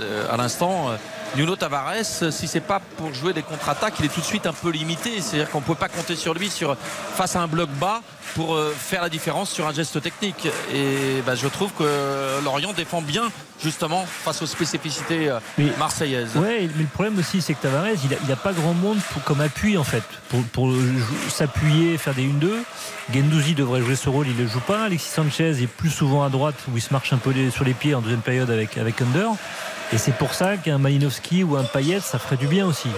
[0.00, 0.90] euh, à l'instant.
[0.90, 0.96] Euh,
[1.36, 4.46] Nuno Tavares euh, si c'est pas pour jouer des contre-attaques il est tout de suite
[4.46, 5.20] un peu limité.
[5.20, 6.76] C'est à dire qu'on peut pas compter sur lui sur,
[7.14, 8.00] face à un bloc bas
[8.34, 10.48] pour euh, faire la différence sur un geste technique.
[10.72, 13.30] Et bah, je trouve que Lorient défend bien
[13.62, 17.86] justement face aux spécificités euh, Mais- marseillaises Ouais, mais le problème aussi, c'est que Tavares,
[18.04, 20.02] il a, il a pas grand monde pour, comme appui en fait,
[20.52, 20.70] pour,
[21.28, 22.50] s'appuyer, faire des 1-2.
[23.12, 24.84] Gendouzi devrait jouer ce rôle, il ne le joue pas.
[24.84, 27.64] Alexis Sanchez est plus souvent à droite où il se marche un peu les- sur
[27.64, 29.30] les pieds en deuxième période avec, avec Under.
[29.92, 32.88] Et c'est pour ça qu'un Malinowski ou un Payet, ça ferait du bien aussi.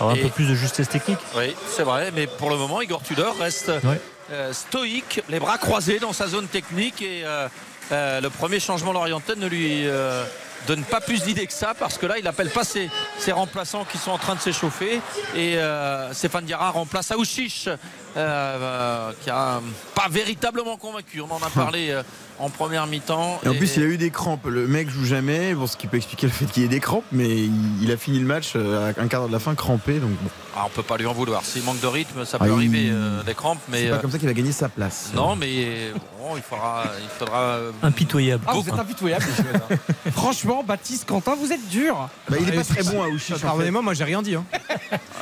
[0.00, 1.18] Avoir un Et- peu plus de justesse technique.
[1.36, 4.00] Oui, c'est vrai, mais pour le moment, Igor Tudor reste Ouais.
[4.32, 7.48] euh, stoïque, les bras croisés dans sa zone technique et euh,
[7.92, 10.24] euh, le premier changement l'oriental ne lui euh,
[10.66, 13.84] donne pas plus d'idées que ça parce que là, il n'appelle pas ses, ses remplaçants
[13.84, 15.00] qui sont en train de s'échauffer
[15.34, 17.68] et euh, Stéphane Diarra remplace Aouchiche
[18.14, 19.60] qui a
[19.94, 21.20] pas véritablement convaincu.
[21.20, 21.96] On en a parlé
[22.38, 23.40] en première mi-temps.
[23.44, 24.46] Et en plus, il a eu des crampes.
[24.46, 27.04] Le mec joue jamais, bon, ce qui peut expliquer le fait qu'il ait des crampes,
[27.12, 29.54] mais il, il a fini le match euh, à un quart d'heure de la fin
[29.54, 29.98] crampé.
[29.98, 31.44] Donc bon, Ah, on peut pas lui en vouloir.
[31.44, 33.96] S'il manque de rythme, ça Ah, peut il- arriver euh, des crampes, mais c'est pas
[33.96, 35.10] euh, comme ça qu'il va gagner sa place.
[35.14, 38.44] non, mais bon, il faudra, il faudra Impitoyable.
[38.46, 39.24] Ah, vous êtes impitoyable,
[39.70, 39.76] hein.
[40.12, 42.08] Franchement, Baptiste Quentin, vous êtes dur.
[42.28, 43.34] Bah, il est pas Et très bon à fait.
[43.40, 44.34] Pardonnez-moi, moi j'ai rien dit.
[44.34, 44.44] hein.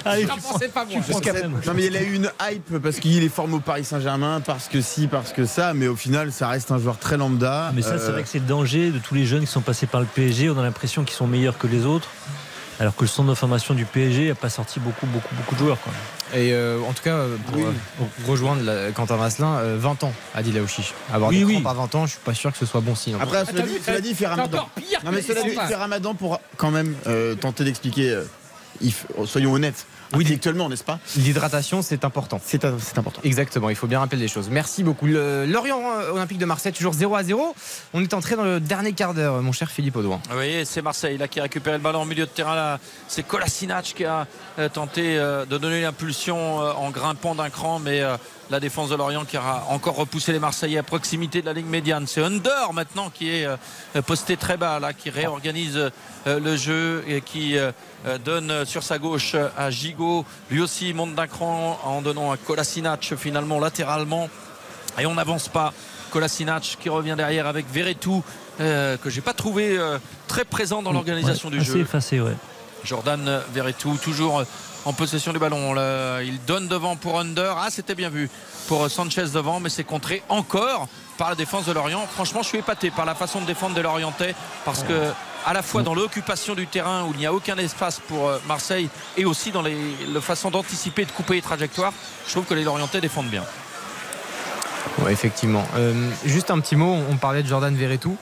[0.05, 0.34] Allez, Ah,
[0.74, 0.98] pas tu.
[0.98, 4.68] Non mais il a eu une hype parce qu'il est formé au Paris Saint-Germain, parce
[4.68, 7.70] que si, parce que ça, mais au final ça reste un joueur très lambda.
[7.74, 9.87] Mais ça, c'est vrai que c'est le danger de tous les jeunes qui sont passés
[9.87, 10.51] par le PSG.
[10.51, 12.09] On a l'impression qu'ils sont meilleurs que les autres.
[12.78, 15.78] Alors que le centre d'information du PSG n'a pas sorti beaucoup, beaucoup, beaucoup de joueurs.
[15.81, 15.93] Quoi.
[16.35, 17.65] Et euh, en tout cas, euh, pour, Oui.
[17.65, 20.93] euh, pour rejoindre la- Quentin Vasselin, euh, 20 ans, a dit Laouchi.
[21.11, 21.62] Avoir Oui, des oui.
[21.65, 23.16] à 20 ans, je suis pas sûr que ce soit bon signe.
[23.19, 24.69] Après, cela dit, cela dit, il fait Ramadan.
[25.05, 28.11] Non mais que cela dit, fait Ramadan pour quand même euh, tenter d'expliquer.
[28.11, 28.24] euh,
[29.24, 32.41] soyons honnêtes, Oui, intellectuellement, n'est-ce pas L'hydratation, c'est important.
[32.45, 33.20] C'est important.
[33.24, 34.49] Exactement, il faut bien rappeler les choses.
[34.51, 35.07] Merci beaucoup.
[35.07, 37.55] Le- Lorient euh, Olympique de Marseille, toujours 0 à 0.
[37.95, 40.20] On est entré dans le dernier quart d'heure, mon cher Philippe Audouin.
[40.28, 42.55] Vous voyez, c'est Marseille là qui a récupéré le ballon au milieu de terrain.
[42.55, 42.78] Là,
[43.09, 44.27] c'est Kolasinac qui a
[44.59, 48.16] euh, tenté euh, de donner l'impulsion euh, en grimpant d'un cran, mais euh,
[48.51, 51.66] la défense de Lorient qui a encore repoussé les Marseillais à proximité de la ligne
[51.66, 52.06] médiane.
[52.06, 53.56] C'est Under maintenant qui est euh,
[54.06, 55.90] posté très bas là, qui réorganise euh,
[56.40, 57.73] le jeu et qui euh,
[58.24, 60.24] donne sur sa gauche à Gigot.
[60.51, 64.28] Lui aussi monte d'un cran en donnant à Kolasinac finalement latéralement
[64.98, 65.73] et on n'avance pas.
[66.12, 68.23] Kolasinac qui revient derrière avec Verretou
[68.60, 69.98] euh, que j'ai pas trouvé euh,
[70.28, 71.81] très présent dans l'organisation Ouais, du assez jeu.
[71.81, 72.36] effacé, ouais.
[72.85, 74.44] Jordan Verretou toujours
[74.86, 75.74] en possession du ballon.
[76.22, 77.56] Il donne devant pour Under.
[77.58, 78.30] Ah c'était bien vu
[78.68, 80.88] pour Sanchez devant mais c'est contré encore
[81.18, 82.06] par la défense de Lorient.
[82.06, 84.34] Franchement je suis épaté par la façon de défendre des Lorientais
[84.64, 85.10] parce que
[85.44, 88.38] à la fois dans l'occupation du terrain où il n'y a aucun espace pour euh,
[88.46, 91.92] Marseille et aussi dans la façon d'anticiper de couper les trajectoires,
[92.26, 93.44] je trouve que les Lorientais défendent bien.
[95.02, 95.64] Ouais, effectivement.
[95.76, 98.16] Euh, juste un petit mot, on parlait de Jordan Verretou,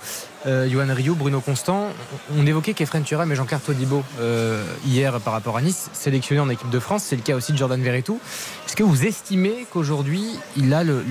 [0.47, 1.89] euh, Johan Rio, Bruno Constant.
[2.37, 6.49] On évoquait Kefren Turam et Jean-Claire Todibo euh, hier par rapport à Nice, sélectionné en
[6.49, 7.05] équipe de France.
[7.05, 8.19] C'est le cas aussi de Jordan Verretou.
[8.67, 11.05] Est-ce que vous estimez qu'aujourd'hui, il a le,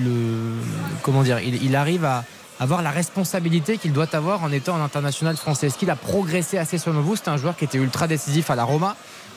[1.02, 1.38] comment dire,
[1.74, 2.24] arrive à
[2.60, 5.68] avoir la responsabilité qu'il doit avoir en étant un international français?
[5.68, 7.16] Est-ce qu'il a progressé assez selon vous?
[7.16, 8.96] C'est un joueur qui était ultra décisif à la Roma,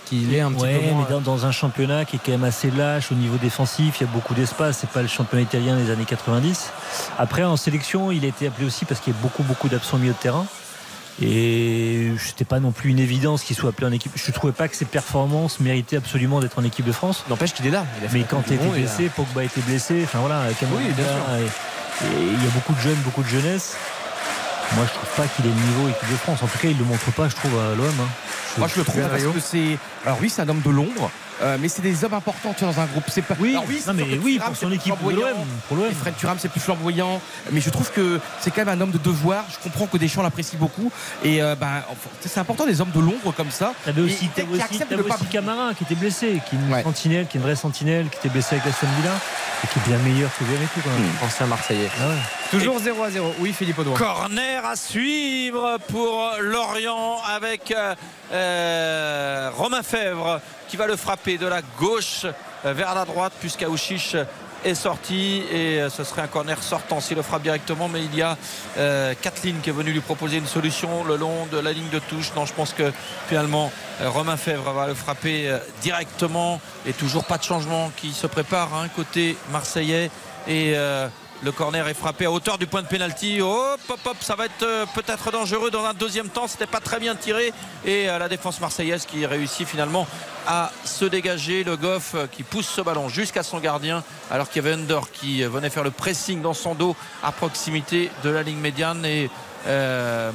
[0.10, 1.06] qu'il est un petit Ouais, peu moins.
[1.08, 4.04] mais dans, dans un championnat qui est quand même assez lâche au niveau défensif, il
[4.06, 4.78] y a beaucoup d'espace.
[4.82, 6.72] C'est pas le championnat italien des années 90.
[7.18, 9.98] Après, en sélection, il a été appelé aussi parce qu'il y a beaucoup, beaucoup d'absents
[9.98, 10.46] au milieu de terrain.
[11.22, 14.12] Et c'était pas non plus une évidence qu'il soit appelé en équipe.
[14.16, 17.24] Je trouvais pas que ses performances méritaient absolument d'être en équipe de France.
[17.30, 17.86] N'empêche qu'il est là.
[18.02, 20.02] Il a fait Mais quand était il a- blessé, Pogba était blessé.
[20.04, 21.16] Enfin voilà, Cameroun Oui, bien sûr.
[22.06, 23.76] et il y a beaucoup de jeunes, beaucoup de jeunesse.
[24.76, 26.44] Moi, je trouve pas qu'il ait le niveau équipe de France.
[26.44, 27.86] En tout cas, il le montre pas, je trouve, à l'OM.
[28.02, 28.08] hein.
[28.58, 29.78] Moi, je le trouve parce que c'est.
[30.06, 31.10] Alors, oui, c'est un homme de l'ombre,
[31.42, 33.04] euh, mais c'est des hommes importants tu vois, dans un groupe.
[33.08, 33.36] C'est pas.
[33.40, 35.28] Oui, Alors, oui, non, mais oui, Thuram, pour son équipe de flamboyant.
[35.30, 35.94] l'OM, pour l'OM.
[35.94, 37.22] Fred Thuram, c'est plus flamboyant.
[37.52, 39.46] Mais je trouve que c'est quand même un homme de devoir.
[39.52, 40.92] Je comprends que Deschamps l'apprécie beaucoup.
[41.24, 43.74] Et euh, ben, enfin, c'est important des hommes de l'ombre comme ça.
[43.86, 47.28] T'avais aussi, Et t'avais qui aussi, aussi Camara qui était blessé, qui est une sentinelle,
[47.28, 49.14] qui est une vraie sentinelle, qui était blessé avec Aston Villa
[49.64, 51.10] et qui est bien meilleur que Verretou quand même.
[51.24, 51.90] Ancien Marseillais.
[52.00, 52.16] Ah ouais.
[52.52, 53.34] Toujours 0 à 0.
[53.40, 53.98] Oui, Philippe Audouin.
[53.98, 57.94] Corner à suivre pour Lorient avec euh,
[58.32, 62.26] euh, Romain Fèvre qui va le frapper de la gauche
[62.66, 64.16] euh, vers la droite puisqu'Aouchiche
[64.66, 65.44] est sorti.
[65.52, 67.88] Et euh, ce serait un corner sortant s'il le frappe directement.
[67.88, 68.38] Mais il y a
[68.78, 72.00] euh, Kathleen qui est venue lui proposer une solution le long de la ligne de
[72.00, 72.32] touche.
[72.36, 72.92] Non je pense que
[73.28, 73.72] finalement
[74.02, 76.62] euh, Romain Fèvre va le frapper euh, directement.
[76.86, 80.10] Et toujours pas de changement qui se prépare hein, côté marseillais.
[80.48, 81.08] Et euh,
[81.44, 83.42] le corner est frappé à hauteur du point de pénalty.
[83.42, 86.48] Hop, hop, hop, ça va être euh, peut-être dangereux dans un deuxième temps.
[86.48, 87.54] C'était pas très bien tiré.
[87.86, 90.08] Et euh, la défense marseillaise qui réussit finalement
[90.48, 91.64] à se dégager.
[91.64, 94.04] Le Goff euh, qui pousse ce ballon jusqu'à son gardien.
[94.32, 98.10] Alors qu'il y avait Under qui venait faire le pressing dans son dos à proximité
[98.24, 99.06] de la ligne médiane.
[99.06, 99.30] Et
[99.68, 100.32] euh,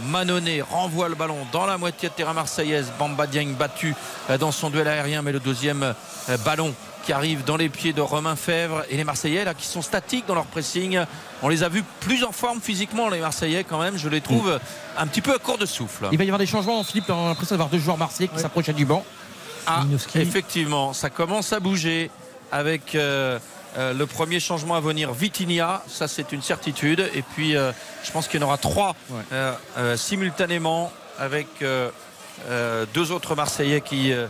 [0.71, 2.93] renvoie le ballon dans la moitié de terrain marseillaise.
[2.99, 3.95] Bamba Dieng battu
[4.39, 5.23] dans son duel aérien.
[5.23, 5.95] Mais le deuxième
[6.45, 6.75] ballon
[7.05, 10.27] qui arrive dans les pieds de Romain Fèvre et les Marseillais là qui sont statiques
[10.27, 11.01] dans leur pressing.
[11.43, 13.97] On les a vus plus en forme physiquement les Marseillais quand même.
[13.99, 14.59] Je les trouve
[14.97, 16.09] un petit peu à court de souffle.
[16.13, 17.11] Il va y avoir des changements, Philippe.
[17.11, 19.05] On a l'impression d'avoir deux joueurs marseillais qui s'approchent du banc.
[19.67, 19.85] Ah,
[20.15, 22.11] effectivement, ça commence à bouger
[22.51, 23.39] avec euh,
[23.79, 27.09] euh, le premier changement à venir, Vitinia, ça c'est une certitude.
[27.15, 27.73] Et puis euh,
[28.05, 28.95] je pense qu'il y en aura trois
[29.33, 31.91] euh, euh, simultanément avec euh,
[32.49, 34.27] euh, deux autres Marseillais qui euh,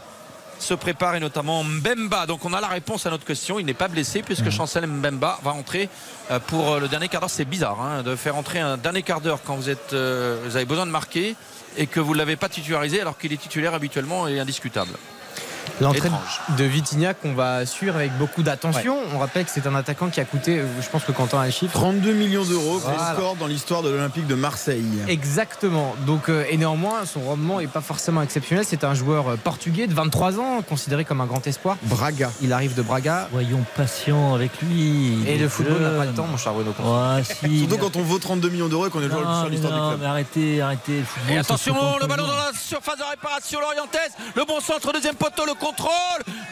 [0.62, 2.26] se préparent et notamment Mbemba.
[2.26, 3.59] Donc on a la réponse à notre question.
[3.59, 5.89] Il n'est pas blessé puisque Chancel Mbemba va entrer
[6.30, 7.30] euh, pour euh, le dernier quart d'heure.
[7.30, 10.56] C'est bizarre hein, de faire entrer un dernier quart d'heure quand vous, êtes, euh, vous
[10.56, 11.36] avez besoin de marquer
[11.76, 14.93] et que vous ne l'avez pas titularisé alors qu'il est titulaire habituellement et indiscutable.
[15.80, 16.10] L'entrée
[16.56, 18.97] de Vitignac qu'on va suivre avec beaucoup d'attention.
[19.14, 21.52] On rappelle que c'est un attaquant qui a coûté, je pense que Quentin a les
[21.52, 21.72] chiffres.
[21.72, 23.14] 32 millions d'euros, Voilà.
[23.14, 24.84] score dans l'histoire de l'Olympique de Marseille.
[25.09, 25.94] Exactement.
[26.06, 28.64] Donc, euh, et néanmoins, son rendement n'est pas forcément exceptionnel.
[28.68, 31.76] C'est un joueur euh, portugais de 23 ans, considéré comme un grand espoir.
[31.84, 32.30] Braga.
[32.43, 33.28] Il arrive de Braga.
[33.32, 35.18] Voyons patient avec lui.
[35.26, 36.70] Et le football n'a pas le temps, mon cher Bruno.
[36.80, 39.26] Ouais, si, Surtout quand on vaut 32 millions d'euros et qu'on est le joueur le
[39.26, 40.01] plus Non, de mais l'histoire du club.
[40.01, 41.34] mais arrêtez, arrêtez le football.
[41.34, 44.12] Et attention, le ballon dans la surface de réparation lorientaise.
[44.34, 45.92] Le bon centre, deuxième poteau, le contrôle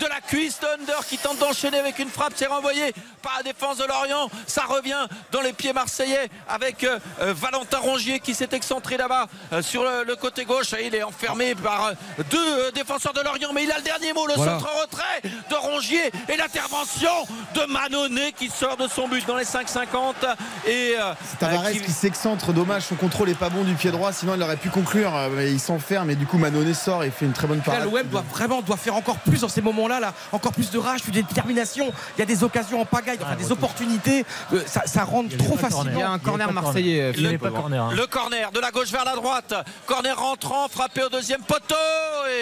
[0.01, 2.33] de la cuisse de Under qui tente d'enchaîner avec une frappe.
[2.37, 4.31] C'est renvoyé par la défense de Lorient.
[4.47, 9.27] Ça revient dans les pieds marseillais avec euh, euh, Valentin Rongier qui s'est excentré là-bas
[9.53, 10.73] euh, sur le, le côté gauche.
[10.75, 11.93] Et il est enfermé par euh,
[12.31, 13.53] deux euh, défenseurs de Lorient.
[13.55, 14.59] Mais il a le dernier mot, le Voilà.
[14.59, 17.11] centre retrait de Rongier et l'intervention
[17.55, 20.15] de Manonnet qui sort de son but dans les 5,50.
[20.67, 24.13] Et euh, Tavares qui- qui s'excentre, dommage, son contrôle est pas bon du pied droit,
[24.13, 27.25] sinon il aurait pu conclure, mais il s'enferme et du coup Manonnet sort et fait
[27.27, 27.85] une très bonne Là, parade.
[27.85, 30.79] l'OM doit vraiment doit faire faire encore plus dans ces moments-là, là, encore plus de
[30.79, 31.93] rage, plus de détermination.
[32.17, 34.25] Il y a des occasions en pagaille, enfin, des opportunités.
[34.53, 35.91] Euh, ça, ça rentre trop facilement.
[35.95, 37.13] Il y a un corner marseillais.
[37.39, 37.85] Pas corner.
[37.85, 37.91] hein.
[37.95, 39.55] Le corner de la gauche vers la droite.
[39.87, 41.75] Corner rentrant, frappé au deuxième poteau.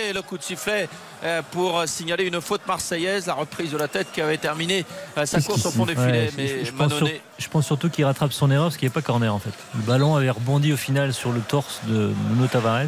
[0.08, 0.88] Et le coup de sifflet
[1.24, 3.26] euh, pour signaler une faute marseillaise.
[3.26, 4.84] La reprise de la tête qui avait terminé
[5.16, 6.30] euh, sa course au fond des filets.
[6.32, 7.08] je- Mais je, pense sur-
[7.38, 9.50] je pense surtout qu'il rattrape son erreur parce qu'il n'y avait pas corner en fait.
[9.74, 12.86] Le ballon avait rebondi au final sur le torse de Nuno Tavares.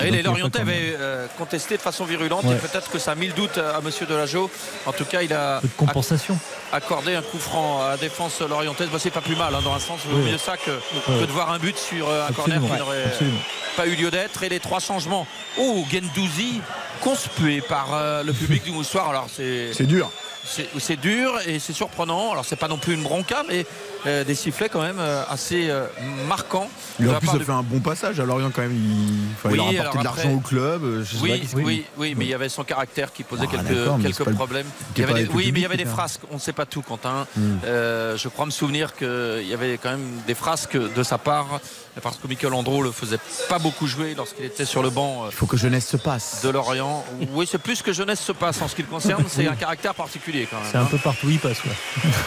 [0.00, 2.54] Et il y les Lorientais avaient euh, contesté de façon virulente Ouais.
[2.54, 4.50] et peut-être que ça a mis le doute à Monsieur Delageau.
[4.86, 6.36] En tout cas, il a Peu de compensation.
[6.72, 8.88] accordé un coup franc à la défense lorientaise.
[8.90, 10.00] Bah, c'est pas plus mal hein, dans un sens.
[10.04, 10.32] Il vaut Oui.
[10.32, 11.20] mieux ça que, Ouais.
[11.20, 12.60] que de voir un but sur euh, un Absolument.
[12.66, 13.38] corner qui n'aurait Absolument.
[13.76, 14.42] pas eu lieu d'être.
[14.42, 15.26] Et les trois changements.
[15.58, 16.60] Oh, Gendouzi
[17.00, 19.10] conspué par euh, le public du moussoir.
[19.10, 20.10] Alors c'est C'est dur.
[20.44, 22.32] c'est c'est dur et c'est surprenant.
[22.32, 23.64] Alors c'est pas non plus une bronca, mais
[24.06, 25.86] euh, des sifflets quand même euh, assez euh,
[26.28, 26.68] marquants.
[26.98, 28.72] Lui, de en plus, part ça de- fait un bon passage à Lorient quand même.
[28.74, 31.02] Il, enfin, il a de après- l'argent au club.
[31.04, 33.96] je sais pas Oui, oui, oui, mais il y avait son caractère qui posait Ah,
[34.02, 34.66] quelques, le- problèmes.
[34.96, 35.94] Il y avait des- oui, mais il y avait des Peter.
[35.96, 36.20] frasques.
[36.30, 37.26] On ne sait pas tout, Quentin.
[37.36, 37.56] Hmm.
[37.64, 41.60] Euh, je crois me souvenir qu'il y avait quand même des frasques de sa part,
[42.02, 43.18] parce que Michael Andro le faisait
[43.48, 46.40] pas beaucoup jouer lorsqu'il était sur le banc Il faut que jeunesse se passe.
[46.44, 47.04] de Lorient.
[47.32, 49.24] Oui, c'est plus que jeunesse se passe en ce qui le concerne.
[49.28, 50.66] C'est un caractère particulier quand même.
[50.70, 50.88] C'est un hein.
[50.90, 51.58] peu partout où il passe.
[51.60, 51.72] quoi.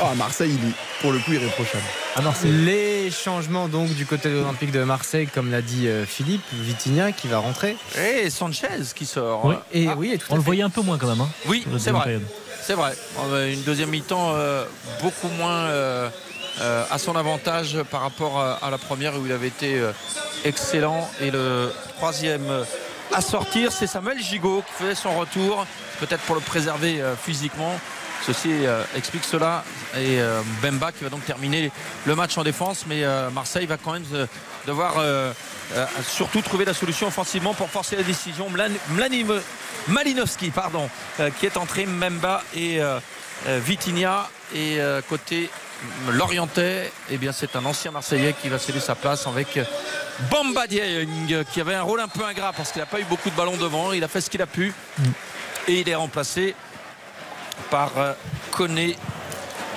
[0.02, 1.32] Ah, Marseille, il est pour le coup
[2.16, 2.52] À Marseille.
[2.52, 7.12] Les changements donc du côté de l'Olympique de Marseille, comme l'a dit euh, Philippe, Vitinha
[7.12, 7.78] qui va rentrer.
[7.98, 9.46] Et Sanchez qui sort.
[9.46, 9.56] Oui.
[9.74, 10.46] Et Ah, oui, et tout On le fait.
[10.46, 11.22] voyait un peu moins quand même.
[11.22, 12.20] hein, Oui, c'est vrai.
[12.62, 12.94] C'est vrai.
[13.32, 14.66] Euh, Une deuxième mi-temps euh,
[15.02, 16.10] beaucoup moins euh,
[16.62, 19.92] euh, à son avantage par rapport à, à la première où il avait été euh,
[20.44, 21.10] excellent.
[21.22, 22.46] Et le troisième
[23.14, 25.66] à sortir, c'est Samuel Gigot qui faisait son retour,
[26.00, 27.80] peut-être pour le préserver euh, physiquement.
[28.28, 29.64] Ceci euh, explique cela.
[29.96, 31.72] Et euh, Bemba qui va donc terminer
[32.06, 32.84] le match en défense.
[32.86, 34.06] Mais euh, Marseille va quand même
[34.68, 34.96] devoir
[36.06, 38.50] surtout trouver la solution offensivement pour forcer la décision.
[38.50, 39.42] Mlan-
[39.88, 40.90] Malinowski, pardon,
[41.40, 42.82] qui est entré, Memba et
[43.48, 44.30] Vitinha.
[44.54, 44.80] Et
[45.10, 45.50] côté
[46.12, 49.60] Lorientais, eh bien c'est un ancien Marseillais qui va céder sa place avec
[50.32, 53.30] Bamba Dieng, qui avait un rôle un peu ingrat parce qu'il n'a pas eu beaucoup
[53.30, 53.94] de ballons devant.
[53.94, 54.74] Il a fait ce qu'il a pu.
[55.70, 56.56] Et il est remplacé
[57.70, 58.14] par euh,
[58.52, 58.96] Koné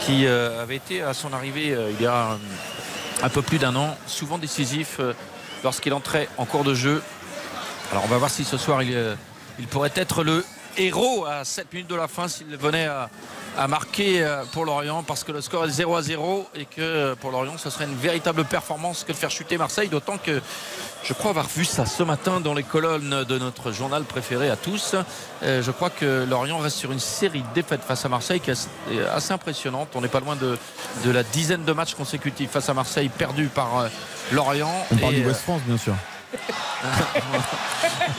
[0.00, 2.38] qui euh, avait été à son arrivée euh, il y a
[3.22, 4.98] un peu plus d'un an, souvent décisif
[5.62, 7.02] lorsqu'il entrait en cours de jeu.
[7.92, 8.96] Alors on va voir si ce soir il,
[9.58, 10.44] il pourrait être le
[10.78, 13.10] héros à 7 minutes de la fin s'il venait à,
[13.58, 16.80] à marquer euh, pour Lorient parce que le score est 0 à 0 et que
[16.80, 20.40] euh, pour Lorient ce serait une véritable performance que de faire chuter Marseille d'autant que
[21.02, 24.56] je crois avoir vu ça ce matin dans les colonnes de notre journal préféré à
[24.56, 24.94] tous.
[25.42, 28.50] Euh, je crois que Lorient reste sur une série de défaites face à Marseille qui
[28.50, 28.54] est
[29.14, 29.88] assez- impressionnante.
[29.94, 30.58] On n'est pas loin de,
[31.04, 33.86] de la dizaine de matchs consécutifs face à Marseille perdus par
[34.32, 34.72] Lorient.
[34.92, 35.94] On parle du West France, bien sûr.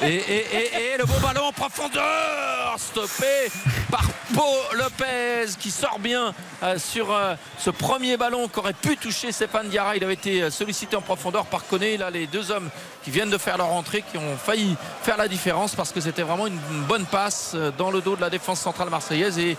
[0.04, 3.50] Et, et- le beau ballon en profondeur stoppé
[3.90, 4.04] par
[4.36, 6.34] Pau Lopez qui sort bien
[6.64, 9.96] euh, sur euh, ce premier ballon qu'aurait pu toucher Stéphane Diarra.
[9.96, 11.98] Il avait été euh, sollicité en profondeur par Koné.
[11.98, 12.70] Là, les deux hommes
[13.04, 16.22] qui viennent de faire leur entrée qui ont failli faire la différence parce que c'était
[16.22, 19.58] vraiment une, bonne passe dans le dos de la défense centrale marseillaise et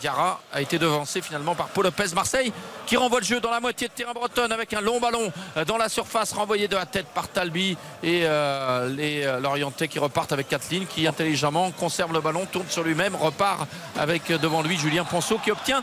[0.00, 2.52] Diarra a été devancé finalement par Paul Lopez Marseille
[2.86, 5.64] qui renvoie le jeu dans la moitié de terrain bretonne avec un long ballon euh,
[5.64, 9.98] dans la surface renvoyé de la tête par Talbi et euh, les euh, Lorientais qui
[9.98, 13.68] repartent avec Kathleen qui intelligemment conserve le ballon tourne sur lui-même repart
[13.98, 15.82] avec euh, devant lui Julien Ponceau qui obtient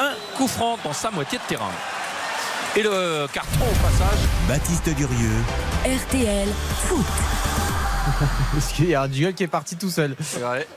[0.00, 1.72] un coup franc dans sa moitié de terrain.
[2.76, 4.20] Et le carton au passage.
[4.46, 5.44] Baptiste Durieux,
[5.84, 6.48] RTL
[6.86, 7.87] Foot.
[8.52, 10.16] Parce qu'il y a un duel qui est parti tout seul.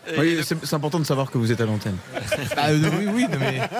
[0.09, 1.97] Et Oui, le- c'est important de savoir que vous êtes à l'antenne.
[2.57, 3.61] Ah, euh, oui, oui, non, mais.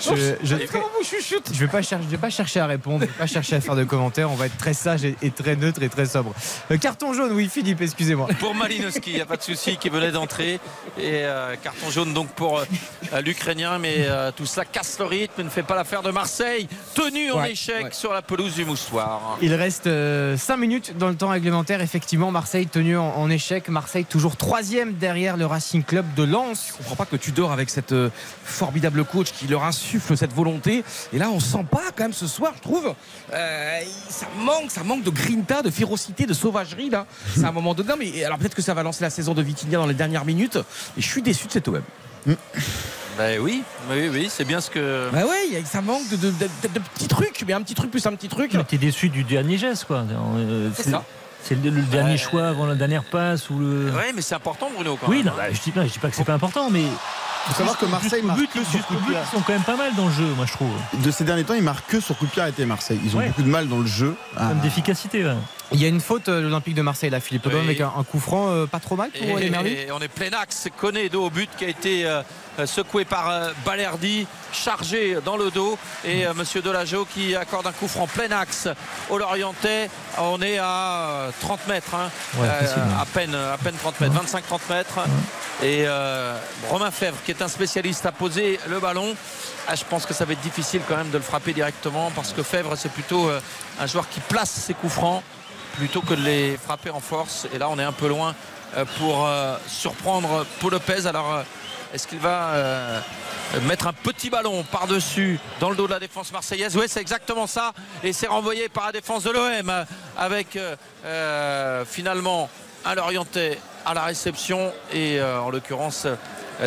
[0.00, 3.26] Je, je, je vais pas chercher, je vais pas chercher à répondre, je vais pas
[3.26, 4.30] chercher à faire de commentaires.
[4.30, 6.34] On va être très sage et, et très neutre et très sobre.
[6.72, 8.26] Euh, carton jaune, oui, Philippe, excusez-moi.
[8.40, 10.54] pour Malinowski, il n'y a pas de souci, qui venait d'entrer.
[10.98, 12.64] Et euh, carton jaune donc pour euh,
[13.24, 17.30] l'Ukrainien, mais euh, tout cela casse le rythme, ne fait pas l'affaire de Marseille, tenu
[17.30, 17.92] en Ouais, échec ouais.
[17.92, 19.38] sur la pelouse du moussoir.
[19.40, 19.84] Il reste
[20.36, 21.80] 5 minutes dans le temps réglementaire.
[21.80, 23.68] Effectivement, Marseille tenu en, en échec.
[23.68, 26.68] Marseille toujours troisième derrière le Racing Club de Lens.
[26.72, 28.10] Je comprends pas que tu dors avec cette euh,
[28.44, 30.82] formidable coach qui leur insuffle cette volonté.
[31.12, 32.94] Et là, on sent pas quand même ce soir, je trouve.
[33.32, 37.06] euh, ça manque, ça manque de grinta, de férocité, de sauvagerie là.
[37.34, 37.98] C'est un moment de dingue.
[38.00, 40.58] Mais alors peut-être que ça va lancer la saison de Vitinha dans les dernières minutes.
[40.96, 41.82] Et je suis déçu de cette OM.
[43.18, 45.08] Ben oui, oui, oui, c'est bien ce que.
[45.12, 47.74] Bah il y a- ça manque de, de- de- de petits trucs, mais un petit
[47.74, 48.54] truc plus un petit truc.
[48.54, 50.04] Mais T'es déçu du dernier geste, quoi.
[50.36, 51.04] Euh, C'est ça.
[51.44, 53.90] C'est le, le dernier choix avant la dernière passe ou le.
[53.90, 54.96] Ouais, mais c'est important, Bruno.
[55.00, 55.26] Quand Oui, même.
[55.26, 56.84] non, bah, je dis pas, je dis pas que c'est pas important, mais.
[57.46, 59.16] Faut savoir que Marseille marque but, que sur coup de pied.
[59.20, 60.70] ils sont quand même pas mal dans le jeu, moi je trouve.
[61.02, 63.00] De ces derniers temps, ils marquent que sur coup de pied arrêté Marseille.
[63.04, 63.28] Ils ont Ouais.
[63.28, 64.14] beaucoup de mal dans le jeu.
[64.36, 64.48] Ah.
[64.48, 65.34] Comme d'efficacité, ouais.
[65.74, 67.66] Il y a une faute euh, l'Olympique de Marseille là, Philippe Audouin, Oui.
[67.66, 69.70] avec un, un coup franc euh, pas trop mal pour les Merlus.
[69.70, 70.68] Et on est plein axe.
[70.78, 72.22] Connaît dos au but qui a été euh,
[72.66, 75.78] secoué par euh, Balerdi, chargé dans le dos.
[76.04, 78.68] Et euh, Monsieur Delageau qui accorde un coup franc plein axe
[79.08, 79.88] au Lorientais.
[80.18, 81.94] On est à euh, 30 mètres.
[81.94, 82.10] hein.
[82.38, 84.98] Ouais, à, peine, à peine 30 mètres, 25-30 mètres.
[85.62, 86.36] Et euh,
[86.68, 89.16] Romain Fèvre, qui est un spécialiste, a posé le ballon.
[89.66, 92.32] Ah, je pense que ça va être difficile quand même de le frapper directement parce
[92.32, 93.40] que Fèvre, c'est plutôt euh,
[93.80, 95.22] un joueur qui place ses coups francs
[95.78, 97.46] plutôt que de les frapper en force.
[97.54, 98.34] Et là, on est un peu loin
[98.76, 101.06] euh, pour euh, surprendre Paul Lopez.
[101.06, 101.42] Alors,
[101.94, 103.02] est-ce qu'il va
[103.66, 106.76] mettre un petit ballon par-dessus dans le dos de la défense marseillaise?
[106.76, 107.72] Oui, c'est exactement ça.
[108.02, 109.84] Et c'est renvoyé par la défense de l'OM
[110.16, 110.58] avec
[111.86, 112.48] finalement
[112.86, 114.72] un Lorientais à la réception.
[114.90, 116.06] Et en l'occurrence,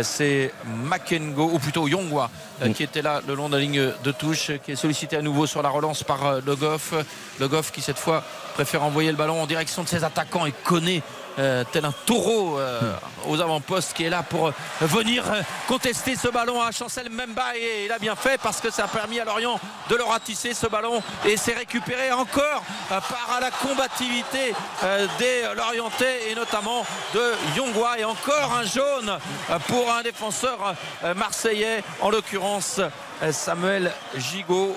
[0.03, 2.29] c'est Makengo, ou plutôt Yongwa,
[2.61, 5.21] euh, qui était là le long de la ligne de touche, qui est sollicité à
[5.21, 6.93] nouveau sur la relance par euh, Le Goff.
[7.39, 10.53] Le Goff qui cette fois préfère envoyer le ballon en direction de ses attaquants et
[10.63, 12.93] connaît euh, tel un taureau euh,
[13.27, 14.51] aux avant-postes qui est là pour euh,
[14.81, 18.71] venir euh, contester ce ballon à Chancel Memba et il a bien fait parce que
[18.71, 21.01] ça a permis à Lorient de le ratisser ce ballon.
[21.25, 27.99] Et c'est récupéré encore euh, par la combativité euh, des Lorientais et notamment de Yongwa.
[27.99, 29.17] Et encore un jaune
[29.49, 32.80] euh, pour un défenseur euh, marseillais en l'occurrence
[33.23, 34.75] euh, Samuel Gigot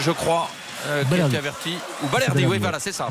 [0.00, 0.48] je crois
[0.86, 1.76] euh, qui a averti.
[2.02, 3.08] Ou Balerdi oui voilà c'est ça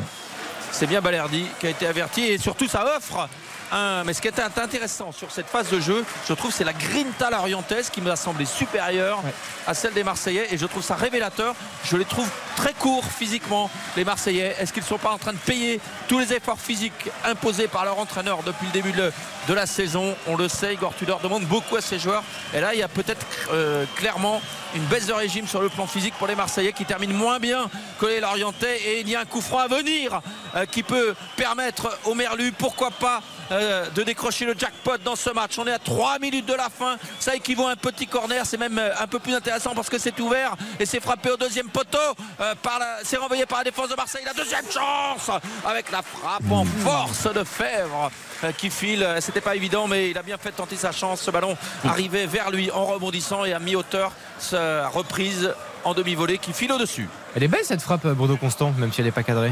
[0.71, 3.27] c'est bien Balerdi qui a été averti et surtout ça offre
[3.71, 7.29] Mais ce qui est intéressant sur cette phase de jeu, je trouve, c'est la grinta
[7.29, 9.21] lorientaise qui me a semblé supérieure
[9.67, 11.55] à celle des Marseillais et je trouve ça révélateur.
[11.83, 14.55] Je les trouve très courts physiquement, les Marseillais.
[14.59, 17.85] Est-ce qu'ils ne sont pas en train de payer tous les efforts physiques imposés par
[17.85, 19.11] leur entraîneur depuis le début de,
[19.47, 20.15] de la saison?
[20.27, 22.23] On le sait, Igor Tudor demande beaucoup à ses joueurs.
[22.53, 24.41] Et là, il y a peut-être euh, clairement
[24.75, 27.69] une baisse de régime sur le plan physique pour les Marseillais qui terminent moins bien
[27.99, 30.21] que les Lorientais et il y a un coup franc à venir
[30.55, 35.29] euh, qui peut permettre aux Merlus pourquoi pas euh, de décrocher le jackpot dans ce
[35.31, 35.57] match.
[35.57, 36.97] On est à 3 minutes de la fin.
[37.19, 38.45] Ça équivaut à un petit corner.
[38.45, 41.37] C'est même euh, un peu plus intéressant parce que c'est ouvert et c'est frappé au
[41.37, 41.97] deuxième poteau
[42.39, 44.23] euh, par la- c'est renvoyé par la défense de Marseille.
[44.25, 45.29] La deuxième chance
[45.65, 48.11] avec la frappe en force de Fèvre
[48.43, 51.21] euh, qui file c'était pas évident mais il a bien fait de tenter sa chance.
[51.21, 55.53] Ce ballon arrivait vers lui en rebondissant et à mi-hauteur sa reprise
[55.83, 57.07] en demi-volée qui file au-dessus.
[57.35, 59.51] Elle est belle cette frappe Bordeaux Constant, même si elle n'est pas cadrée.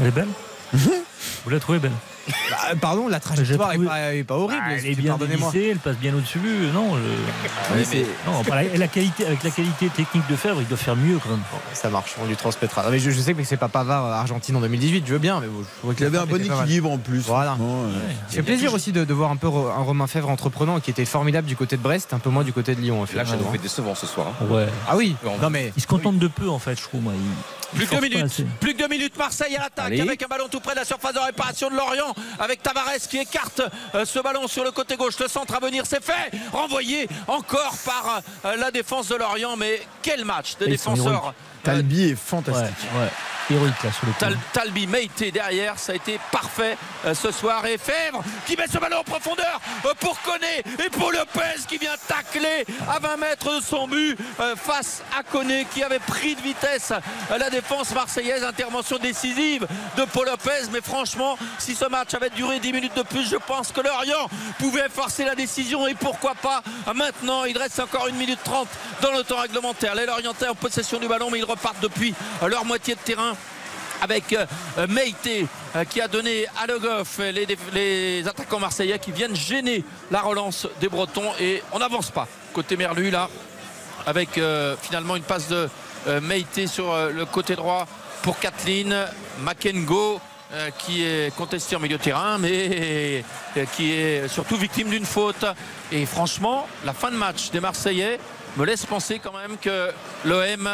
[0.00, 0.28] Elle est belle.
[0.72, 1.92] Vous la trouvez belle
[2.50, 4.62] Bah, pardon, la trajectoire n'est trouvé- pas, est pas horrible.
[4.66, 6.40] Ah, elle est bien dévissée, elle passe bien au-dessus.
[6.74, 10.36] Non, je- Oui, mais- mais- non, enfin, la, la qualité, avec la qualité technique de
[10.36, 11.40] Fèvre, il doit faire mieux quand même.
[11.72, 12.82] Ça marche, on lui transmettra.
[12.84, 15.18] Non, mais je, je sais que c'est pas Pavard euh, Argentine en 2018, je veux
[15.18, 17.20] bien, mais bon, je que Il avait un bon équilibre en plus.
[17.20, 17.56] Voilà.
[17.60, 17.92] euh.
[18.28, 21.46] C'est plaisir aussi de, de voir un peu un Romain Fèvre entreprenant qui était formidable
[21.46, 23.04] du côté de Brest, un peu moins du côté de Lyon.
[23.14, 24.28] Là, je trouve fait décevant ce soir.
[24.40, 24.44] hein.
[24.50, 24.66] Ouais.
[24.88, 27.02] Ah oui, non mais Il se contente de peu en fait, je trouve.
[27.02, 27.12] Moi.
[27.14, 27.20] Il
[27.74, 28.44] Plus que deux minutes, assez.
[28.60, 30.00] plus que deux minutes, Marseille à l'attaque Allez.
[30.00, 33.18] avec un ballon tout près de la surface de réparation de Lorient avec Tavares qui
[33.18, 33.62] écarte
[33.94, 35.18] euh, ce ballon sur le côté gauche.
[35.18, 36.30] Le centre à venir, c'est fait.
[36.52, 39.56] Renvoyé encore par euh, la défense de Lorient.
[39.56, 41.34] Mais quel match de Ils sont défenseurs.
[41.66, 42.76] Talbi est fantastique.
[42.98, 43.08] ouais.
[43.48, 44.18] Héroïque là sur le coup.
[44.18, 47.64] Tal- Talbi Meite derrière, ça a été parfait euh, ce soir.
[47.66, 51.78] Et Fèvre qui met ce ballon en profondeur euh, pour Koné et pour Lopez qui
[51.78, 56.34] vient tacler à 20 mètres de son but euh, face à Koné qui avait pris
[56.34, 56.92] de vitesse
[57.38, 58.42] la défense marseillaise.
[58.42, 59.64] Intervention décisive
[59.96, 60.66] de Paul Lopez.
[60.72, 64.28] Mais franchement, si ce match avait duré 10 minutes de plus, je pense que Lorient
[64.58, 65.86] pouvait forcer la décision.
[65.86, 66.64] Et pourquoi pas
[66.96, 67.44] maintenant?
[67.44, 68.66] Il reste encore 1 minute 30
[69.02, 69.94] dans le temps réglementaire.
[69.94, 73.34] Les Lorientais en possession du ballon, mais ils repartent depuis euh, leur moitié de terrain
[74.02, 74.46] avec euh,
[74.78, 75.28] euh, Meite
[75.90, 80.88] qui a donné à Le Goff les, attaquants marseillais qui viennent gêner la relance des
[80.88, 81.32] Bretons.
[81.40, 83.28] Et on n'avance pas côté Merlu là
[84.06, 84.40] avec
[84.80, 85.68] finalement une passe de
[86.06, 87.86] euh, Meite sur le côté droit
[88.22, 89.06] pour Kathleen
[89.40, 90.20] Makengo
[90.78, 93.22] qui est contesté en milieu de terrain mais
[93.74, 95.44] qui est surtout victime d'une faute.
[95.92, 98.18] Et franchement la fin de match des Marseillais
[98.56, 99.90] me laisse penser quand même que
[100.24, 100.70] l'OM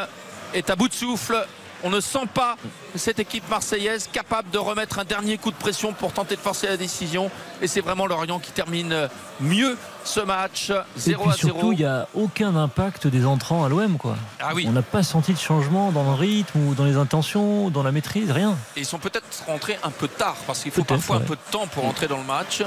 [0.54, 1.46] est à bout de souffle
[1.84, 2.56] on ne sent pas
[2.94, 6.66] cette équipe marseillaise capable de remettre un dernier coup de pression pour tenter de forcer
[6.68, 7.30] la décision.
[7.60, 9.08] Et c'est vraiment Lorient qui termine
[9.40, 10.70] mieux ce match.
[10.70, 11.36] Et 0 puis à 0.
[11.36, 13.96] surtout, il n'y a aucun impact des entrants à l'OM.
[13.98, 14.16] quoi.
[14.40, 14.66] Ah oui.
[14.68, 17.82] On n'a pas senti de changement dans le rythme ou dans les intentions, ou dans
[17.82, 18.56] la maîtrise, rien.
[18.76, 21.50] Et ils sont peut-être rentrés un peu tard parce qu'il faut parfois un peu de
[21.50, 22.62] temps pour entrer dans le match.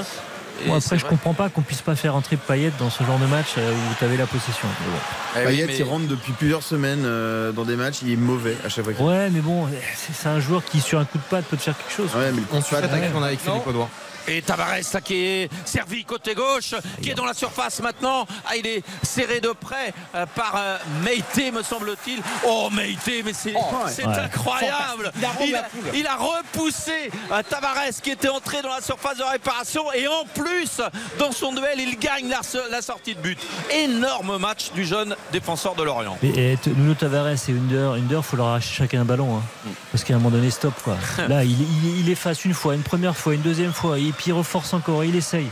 [0.76, 3.56] Après, je comprends pas qu'on puisse pas faire entrer Payet dans ce genre de match
[3.58, 4.68] euh, où tu avais la possession.
[4.68, 4.98] Bon.
[5.36, 8.16] Eh oui, Payet, mais- il rentre depuis plusieurs semaines euh, dans des matchs, il est
[8.16, 8.94] mauvais à chaque fois.
[8.94, 11.62] qu'il- Ouais, mais bon, c'est un joueur qui, sur un coup de patte, peut te
[11.64, 12.10] faire quelque chose.
[12.16, 13.40] Ouais, mais le coup On de se patte, fait attaquer qu'on a avec.
[13.42, 13.90] Philippe Audouin.
[14.28, 18.26] Et Tavares là, qui est servi côté gauche, qui est dans la surface maintenant.
[18.46, 22.22] Ah, il est serré de près euh, par euh, Meite, me semble-t-il.
[22.48, 24.04] Oh, Meite, mais c'est Ouais.
[24.18, 25.12] incroyable.
[25.18, 29.92] Il a Il il repoussé euh, Tavares qui était entré dans la surface de réparation.
[29.94, 30.82] Et en plus,
[31.20, 33.38] dans son duel, il gagne la, la sortie de but.
[33.72, 36.18] Énorme match du jeune défenseur de Lorient.
[36.24, 39.38] Et, et t- Nuno Tavares et Under, Under, faut leur arracher chacun un ballon.
[39.38, 39.70] hein.
[39.92, 40.74] Parce qu'à un moment donné, stop.
[40.84, 40.98] Quoi.
[41.28, 44.28] Là, il, il, il efface une fois, une première fois, une deuxième fois, et puis
[44.28, 45.50] il reforce encore, il essaye.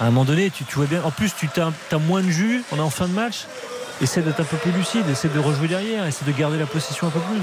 [0.00, 1.02] À un moment donné, tu, tu vois bien.
[1.04, 3.46] En plus, tu as, moins de jus, on est en fin de match.
[4.00, 7.08] Essaie d'être un peu plus lucide, essaie de rejouer derrière, essaie de garder la possession
[7.08, 7.42] un peu plus.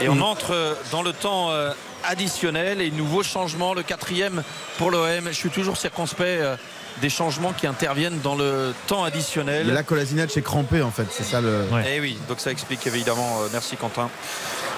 [0.00, 1.72] Et on entre dans le temps euh,
[2.04, 4.44] additionnel et nouveau changement, le quatrième
[4.78, 5.26] pour l'OM.
[5.26, 6.56] Je suis toujours circonspect euh,
[7.02, 9.68] des changements qui interviennent dans le temps additionnel.
[9.68, 11.64] Et là, Kolasinac est crampé en fait, c'est ça le.
[11.86, 14.08] Eh oui, donc ça explique évidemment, euh, merci Quentin,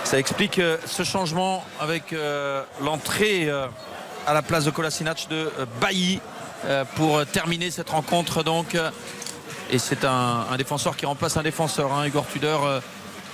[0.03, 2.15] ça explique ce changement avec
[2.81, 3.51] l'entrée
[4.27, 6.21] à la place de Kolasinac de euh, Bailly
[6.65, 8.77] euh, pour terminer cette rencontre donc.
[9.71, 12.81] et c'est un, défenseur qui remplace un défenseur, hein, Igor Tudor, euh,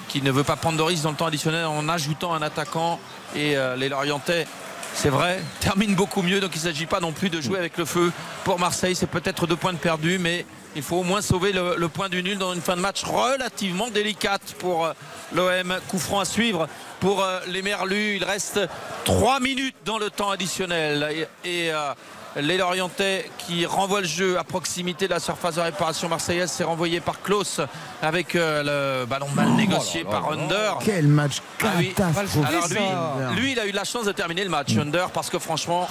[0.09, 2.99] qui ne veut pas prendre de risque dans le temps additionnel en ajoutant un attaquant.
[3.37, 4.47] Et les Lorientais,
[4.95, 6.41] c'est vrai, terminent beaucoup mieux.
[6.41, 8.11] Donc il ne s'agit pas non plus de jouer avec le feu
[8.45, 8.95] pour Marseille.
[8.97, 10.47] C'est peut-être deux points de perdus, mais
[10.79, 13.91] il faut au moins sauver le, point du nul dans une fin de match relativement
[13.91, 14.93] délicate pour euh,
[15.35, 15.77] l'OM.
[15.89, 16.69] Coup franc à suivre
[17.01, 18.15] pour euh, les Merlus.
[18.17, 18.61] Il reste
[19.05, 21.27] trois minutes dans le temps additionnel.
[21.45, 21.93] Et, et, euh,
[22.37, 26.65] les Lorientais qui renvoient le jeu à proximité de la surface de réparation marseillaise, c'est
[26.65, 27.61] renvoyé par Klaus
[28.03, 30.79] avec euh, le ballon mal négocié par Under.
[30.85, 31.93] Quel match Ah oui.
[31.95, 32.45] catastrophique.
[32.47, 35.39] Alors lui, lui, il a eu la chance de terminer le match, Under, parce que
[35.39, 35.89] franchement,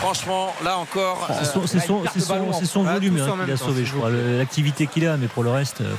[0.00, 1.28] franchement, là encore.
[1.40, 4.10] C'est son, Ah, volume hein, qu'il a sauvé, je crois.
[4.10, 5.80] L'activité qu'il a, mais pour le reste.
[5.80, 5.94] euh,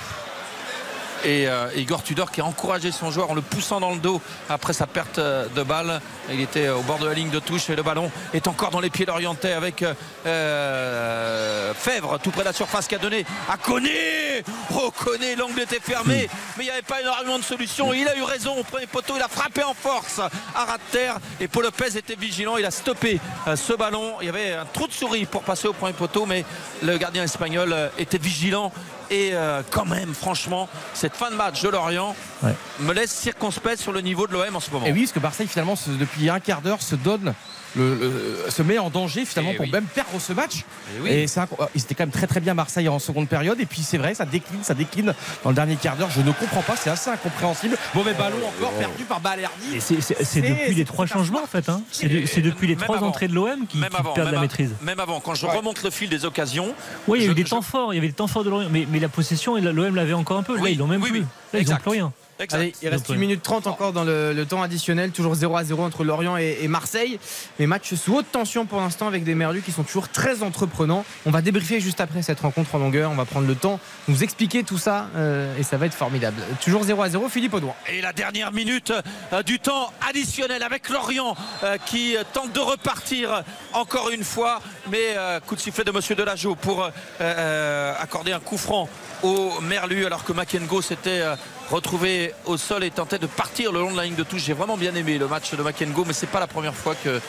[1.25, 4.22] Et euh, Igor Tudor qui a encouragé son joueur en le poussant dans le dos
[4.49, 5.99] après sa perte euh, de balle.
[6.31, 8.80] Il était au bord de la ligne de touche et le ballon est encore dans
[8.80, 9.83] les pieds d'Orientais avec
[10.25, 14.43] euh, Fèvre tout près de la surface qui a donné à Koné.
[14.75, 17.93] Oh Koné, l'angle était fermé, mais il n'y avait pas énormément de solutions.
[17.93, 20.91] Il a eu raison au premier poteau, il a frappé en force à ras de
[20.91, 23.19] terre et Paul Lopez était vigilant, il a stoppé
[23.56, 24.14] ce ballon.
[24.22, 26.45] Il y avait un trou de souris pour passer au premier poteau, mais
[26.81, 28.72] le gardien espagnol était vigilant.
[29.12, 32.54] Et euh, quand même, franchement, cette fin de match de Lorient Ouais.
[32.80, 34.86] me laisse circonspect sur le niveau de l'OM en ce moment.
[34.86, 37.34] Et oui, parce que Marseille, finalement, se- depuis un quart d'heure, se donne.
[37.75, 39.72] Le, le- se met en danger finalement Eh pour oui.
[39.72, 40.64] même perdre ce match.
[40.98, 41.09] Eh oui.
[41.11, 43.59] Et c'est inc- ils étaient quand même très très bien Marseille en seconde période.
[43.59, 46.09] Et puis c'est vrai, ça décline, ça décline dans le dernier quart d'heure.
[46.09, 47.77] Je ne comprends pas, c'est assez incompréhensible.
[47.93, 49.75] Mauvais ballon encore perdu par Balerdi.
[49.75, 51.69] et c'est- depuis les trois changements en fait.
[51.69, 51.81] hein.
[51.91, 53.07] C'est de- c'est depuis les trois avant.
[53.07, 54.72] entrées de l'OM qui, même qui avant, perdent même, la maîtrise.
[54.81, 56.73] même avant, quand je remonte le fil des occasions.
[57.07, 58.43] Oui, il y a eu des je- temps forts, il y avait des temps forts
[58.43, 60.56] de l'Orient, mais, mais la possession, et l'OM l'avait encore un peu.
[60.56, 61.19] Là, Oui, ils l'ont même oui, plus.
[61.53, 62.11] Là, ils n'ont plus rien.
[62.40, 62.58] Exact.
[62.59, 63.19] Allez, il reste Donc, 1 ouais.
[63.19, 66.58] minute 30 encore dans le, le temps additionnel, toujours 0 à 0 entre Lorient et,
[66.61, 67.19] et Marseille.
[67.59, 71.03] Mais match sous haute tension pour l'instant avec des Merlus qui sont toujours très entreprenants.
[71.26, 73.11] On va débriefer juste après cette rencontre en longueur.
[73.11, 75.93] On va prendre le temps de vous expliquer tout ça euh, et ça va être
[75.93, 76.42] formidable.
[76.64, 77.74] Toujours 0 à 0, Philippe Audouin.
[77.92, 78.93] Et la dernière minute
[79.34, 83.43] euh, du temps additionnel avec Lorient euh, qui tente de repartir
[83.74, 84.61] encore une fois.
[84.90, 88.88] Mais euh, coup de sifflet de Monsieur Delageau pour accorder un coup franc
[89.24, 91.35] au Merlu alors que Makengo s'était euh,
[91.69, 94.43] retrouvé au sol et tentait de partir le long de la ligne de touche.
[94.43, 97.22] J'ai vraiment bien aimé le match de Makengo, mais c'est pas la première fois que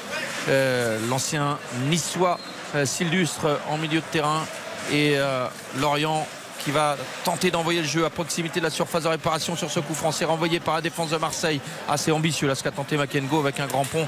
[0.48, 2.38] euh, l'ancien niçois
[2.74, 4.46] euh, s'illustre en milieu de terrain
[4.90, 5.46] et euh,
[5.78, 6.26] Lorient
[6.64, 9.80] qui va tenter d'envoyer le jeu à proximité de la surface de réparation sur ce
[9.80, 13.40] coup français renvoyé par la défense de Marseille assez ambitieux là ce qu'a tenté Makengo
[13.40, 14.06] avec un grand pont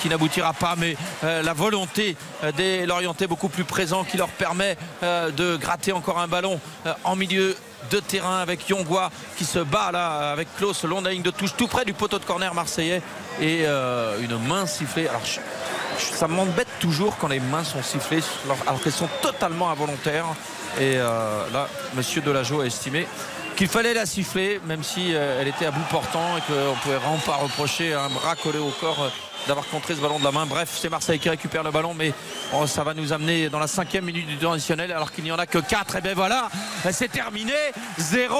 [0.00, 2.16] qui n'aboutira pas mais la volonté
[2.56, 6.58] des Lorientais beaucoup plus présent qui leur permet de gratter encore un ballon
[7.04, 7.54] en milieu
[7.90, 11.30] de terrain avec Yongwa qui se bat là avec Klaus long de la ligne de
[11.30, 13.02] touche tout près du poteau de corner marseillais
[13.40, 15.08] et euh, une main sifflée.
[15.08, 15.22] Alors
[15.98, 18.22] ça m'embête toujours quand les mains sont sifflées
[18.66, 20.26] alors qu'elles sont totalement involontaires.
[20.78, 23.06] Et euh, là monsieur Delageau a estimé
[23.56, 26.96] qu'il fallait la siffler même si euh, elle était à bout portant et qu'on pouvait
[26.96, 29.10] vraiment pas reprocher un bras collé au corps
[29.46, 30.46] d'avoir contré ce ballon de la main.
[30.46, 32.12] Bref c'est Marseille qui récupère le ballon mais
[32.54, 35.32] oh, ça va nous amener dans la cinquième minute du temps additionnel alors qu'il n'y
[35.32, 36.48] en a que 4 et bien voilà
[36.90, 37.52] c'est terminé.
[37.98, 38.36] 0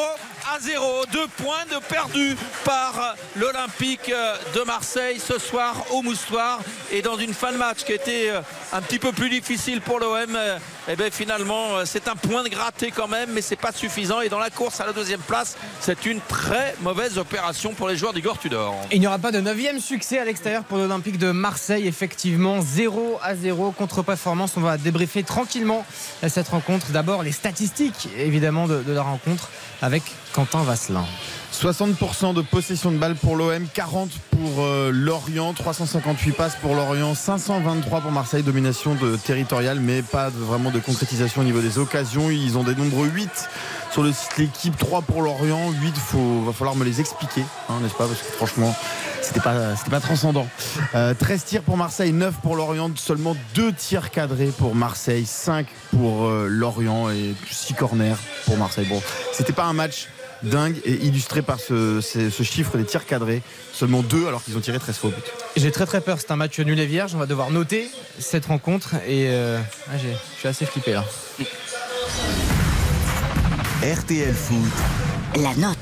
[0.54, 4.12] à 0 deux points de perdus par l'Olympique
[4.54, 6.60] de Marseille ce soir au Moustoir
[6.92, 8.40] et dans une fin de match qui était euh,
[8.72, 10.36] un petit peu plus difficile pour l'OM
[10.88, 14.20] et bien finalement euh, c'est un point de gratté quand même mais c'est pas suffisant
[14.20, 17.96] et dans la course à la deuxième place c'est une très mauvaise opération pour les
[17.96, 21.30] joueurs d'Igor Tudor Il n'y aura pas de neuvième succès à l'extérieur pour l'Olympique de
[21.30, 21.86] Marseille.
[21.86, 24.52] Effectivement, 0 à 0 contre-performance.
[24.56, 25.84] On va débriefer tranquillement
[26.26, 26.90] cette rencontre.
[26.90, 29.50] D'abord, les statistiques, évidemment, de, de la rencontre
[29.82, 30.02] avec
[30.32, 31.04] Quentin Vasselin.
[31.52, 37.14] 60% de possession de balle pour l'OM, 40 pour euh, Lorient, 358 passes pour Lorient,
[37.14, 42.30] 523 pour Marseille, domination territoriale, mais pas vraiment de concrétisation au niveau des occasions.
[42.30, 43.28] Ils ont des nombres 8
[43.90, 47.80] sur le site l'équipe, 3 pour Lorient, 8, il va falloir me les expliquer, hein,
[47.82, 48.74] n'est-ce pas Parce que franchement,
[49.20, 50.46] c'était pas, pas transcendant.
[50.94, 55.66] Euh, 13 tirs pour Marseille, 9 pour Lorient, seulement 2 tirs cadrés pour Marseille, 5
[55.90, 58.14] pour euh, Lorient et 6 corners
[58.46, 58.86] pour Marseille.
[58.88, 59.02] Bon,
[59.32, 60.08] c'était pas un match
[60.42, 63.42] dingue et illustré par ce, ce- ce chiffre des tirs cadrés.
[63.72, 65.24] Seulement 2 alors qu'ils ont tiré 13 fois au but.
[65.56, 67.14] J'ai très très peur, c'est un match nul et vierge.
[67.14, 67.88] On va devoir noter
[68.18, 71.04] cette rencontre et euh, ah, j'ai- je suis assez flippé là.
[73.82, 74.56] RTL Foot.
[75.42, 75.76] La note.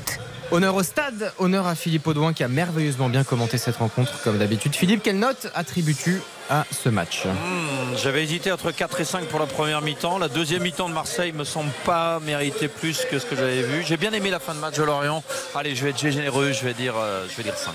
[0.51, 4.37] Honneur au stade, honneur à Philippe Audouin qui a merveilleusement bien commenté cette rencontre comme
[4.39, 4.75] d'habitude.
[4.75, 9.39] Philippe, quelle note attribues-tu à ce match Hmm, J'avais hésité entre 4 et 5 pour
[9.39, 10.17] la première mi-temps.
[10.17, 13.83] La deuxième mi-temps de Marseille me semble pas mériter plus que ce que j'avais vu.
[13.85, 15.23] J'ai bien aimé la fin de match de Lorient.
[15.55, 17.73] Allez, je vais être généreux, je vais dire, euh, je vais dire 5.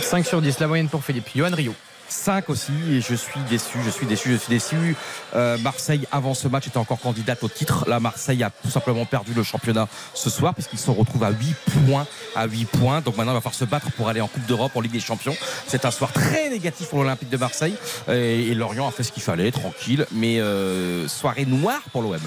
[0.00, 1.28] 5 sur 10, la moyenne pour Philippe.
[1.34, 1.74] Johan Rio.
[2.08, 4.96] 5 aussi et je suis déçu, je suis déçu, je suis déçu.
[5.34, 7.84] Euh, Marseille avant ce match était encore candidate au titre.
[7.88, 11.56] Là Marseille a tout simplement perdu le championnat ce soir puisqu'ils se retrouvent à 8
[11.86, 13.00] points, à 8 points.
[13.00, 15.00] Donc maintenant il va falloir se battre pour aller en Coupe d'Europe, en Ligue des
[15.00, 15.36] Champions.
[15.66, 17.76] C'est un soir très négatif pour l'Olympique de Marseille
[18.08, 22.18] et, Lorient a fait ce qu'il fallait, tranquille, mais euh, soirée noire pour l'OM.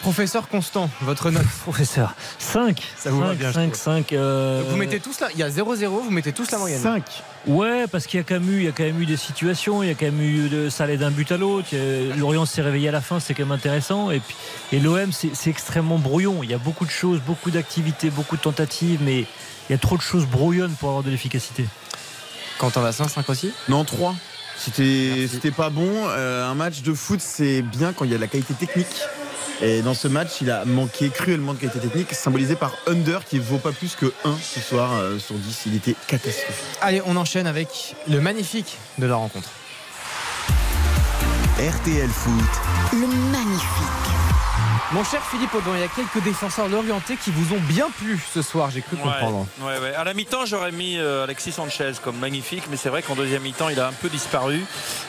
[0.00, 2.82] Professeur Constant, votre note Professeur, 5.
[2.96, 3.82] Ça vous va bien, je 5, trouve.
[3.82, 4.12] 5.
[4.14, 6.80] euh, Vous mettez tous là, il y a 0-0, vous mettez tous la moyenne.
[6.80, 7.04] 5.
[7.46, 9.18] Ouais, parce qu'il y a quand même eu, il y a quand même eu des
[9.18, 11.68] situations, il y a quand même eu de, ça allait d'un but à l'autre.
[11.72, 14.10] Il y a- Lorient s'est réveillé à la fin, c'est quand même intéressant.
[14.10, 14.34] Et puis,
[14.72, 16.42] et l'OM, c'est extrêmement brouillon.
[16.42, 19.20] Il y a beaucoup de choses, beaucoup d'activités, beaucoup de tentatives, mais
[19.68, 21.66] il y a trop de choses brouillonnes pour avoir de l'efficacité.
[22.58, 23.52] Quentin Vassin, 5 aussi?
[23.68, 24.14] Non, 3.
[24.56, 25.90] C'était c'était pas bon.
[26.08, 28.86] Euh, un match de foot, c'est bien quand il y a de la qualité technique.
[29.62, 33.36] Et dans ce match, il a manqué cruellement de qualité technique, symbolisé par Under qui
[33.36, 35.62] ne vaut pas plus que 1 ce soir euh, sur 10.
[35.66, 36.78] Il était catastrophique.
[36.80, 39.50] Allez, on enchaîne avec le magnifique de la rencontre.
[41.58, 42.32] RTL Foot.
[42.94, 44.10] Le magnifique.
[44.92, 48.18] Mon cher Philippe Audouin, il y a quelques défenseurs l'orienté qui vous ont bien plu
[48.34, 49.46] ce soir, j'ai cru comprendre.
[49.60, 49.94] Ouais, ouais.
[49.94, 53.42] À la mi-temps, j'aurais mis euh, Alexis Sanchez comme magnifique, mais c'est vrai qu'en deuxième
[53.42, 54.64] mi-temps, il a un peu disparu.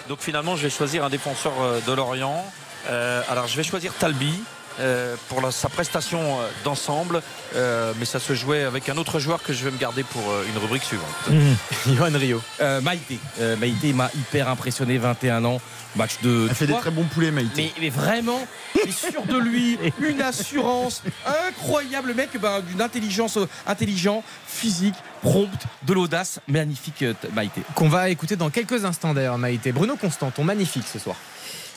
[0.07, 2.45] Donc finalement, je vais choisir un défenseur euh, de Lorient.
[2.89, 4.41] Euh, alors, je vais choisir Talbi.
[4.79, 7.21] euh, pour la- sa prestation euh, d'ensemble,
[7.55, 10.31] euh, mais ça se jouait avec un autre joueur que je vais me garder pour
[10.31, 11.09] euh, une rubrique suivante.
[11.87, 12.41] Johan Rio.
[12.61, 13.19] Euh, Maïté.
[13.41, 15.59] Euh, Maïté m'a hyper impressionné, 21 ans.
[15.97, 16.47] Match de.
[16.49, 17.73] Elle fait des très bons poulets, Maïté.
[17.75, 21.03] Mais, mais vraiment, il est sûr de lui, une assurance
[21.49, 23.37] incroyable, le mec bah, d'une intelligence
[23.67, 27.03] intelligent, physique, prompte, de l'audace, magnifique
[27.35, 27.61] Maïté.
[27.75, 29.73] Qu'on va écouter dans quelques instants d'ailleurs, Maïté.
[29.73, 31.17] Bruno Constant, ton magnifique ce soir.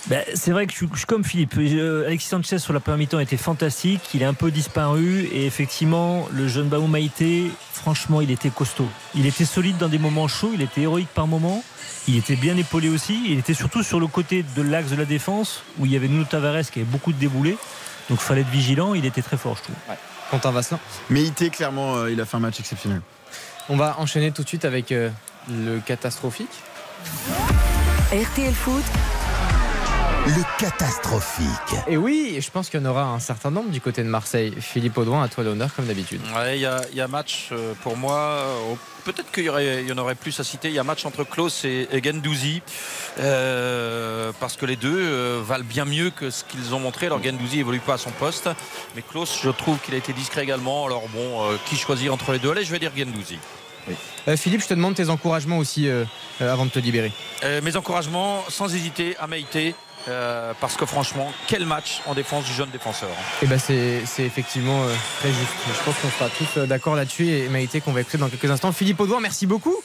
[0.07, 1.55] Ben, c'est vrai que je suis, je suis comme Philippe.
[1.57, 4.02] Euh, Alexis Sanchez sur la première mi-temps était fantastique.
[4.12, 5.28] Il est un peu disparu.
[5.33, 8.89] Et effectivement, le jeune Baou Maïté, franchement, il était costaud.
[9.15, 10.50] Il était solide dans des moments chauds.
[10.52, 11.65] Il était héroïque par moments.
[12.07, 13.18] Il était bien épaulé aussi.
[13.26, 16.08] Il était surtout sur le côté de l'axe de la défense où il y avait
[16.08, 17.57] Nuno Tavares qui avait beaucoup de déboulés.
[18.10, 18.92] Donc il fallait être vigilant.
[18.92, 19.76] Il était très fort, je trouve.
[20.31, 20.81] Quentin Vasselin.
[21.08, 23.00] Maïté, clairement, euh, il a fait un match exceptionnel.
[23.70, 25.08] On va enchaîner tout de suite avec euh,
[25.49, 26.50] le catastrophique.
[28.12, 28.84] RTL Foot,
[30.27, 31.77] Le catastrophique.
[31.86, 34.55] Et oui, je pense qu'il y en aura un certain nombre du côté de Marseille.
[34.59, 36.20] Philippe Audouin, à toi l'honneur comme d'habitude.
[36.35, 38.17] Ouais, il y, a- y a match euh, pour moi.
[38.17, 40.69] euh, Peut-être qu'il y, en aurait plus à citer.
[40.69, 42.62] Il y a match entre Klaus et, et Gendouzi.
[43.19, 47.07] euh, parce que les deux euh, valent bien mieux que ce qu'ils ont montré.
[47.07, 48.49] Alors Gendouzi évolue pas à son poste.
[48.97, 50.86] Mais Klaus, je trouve qu'il a été discret également.
[50.86, 52.51] Alors bon, euh, qui choisir entre les deux?
[52.51, 53.39] Allez, je vais dire Gendouzi.
[54.27, 56.05] Euh, Philippe, je te demande tes encouragements aussi euh,
[56.41, 57.12] euh, avant de te libérer.
[57.43, 59.75] Euh, mes encouragements, sans hésiter, à Maïté.
[60.08, 63.08] Euh, parce que franchement, quel match en défense du jeune défenseur.
[63.42, 65.52] Et ben c'est c'est effectivement euh, très juste.
[65.78, 68.50] Je pense qu'on sera tous euh, d'accord là-dessus et Maïté qu'on va écouter dans quelques
[68.50, 68.73] instants.
[68.73, 69.76] Philippe Audouin, merci beaucoup.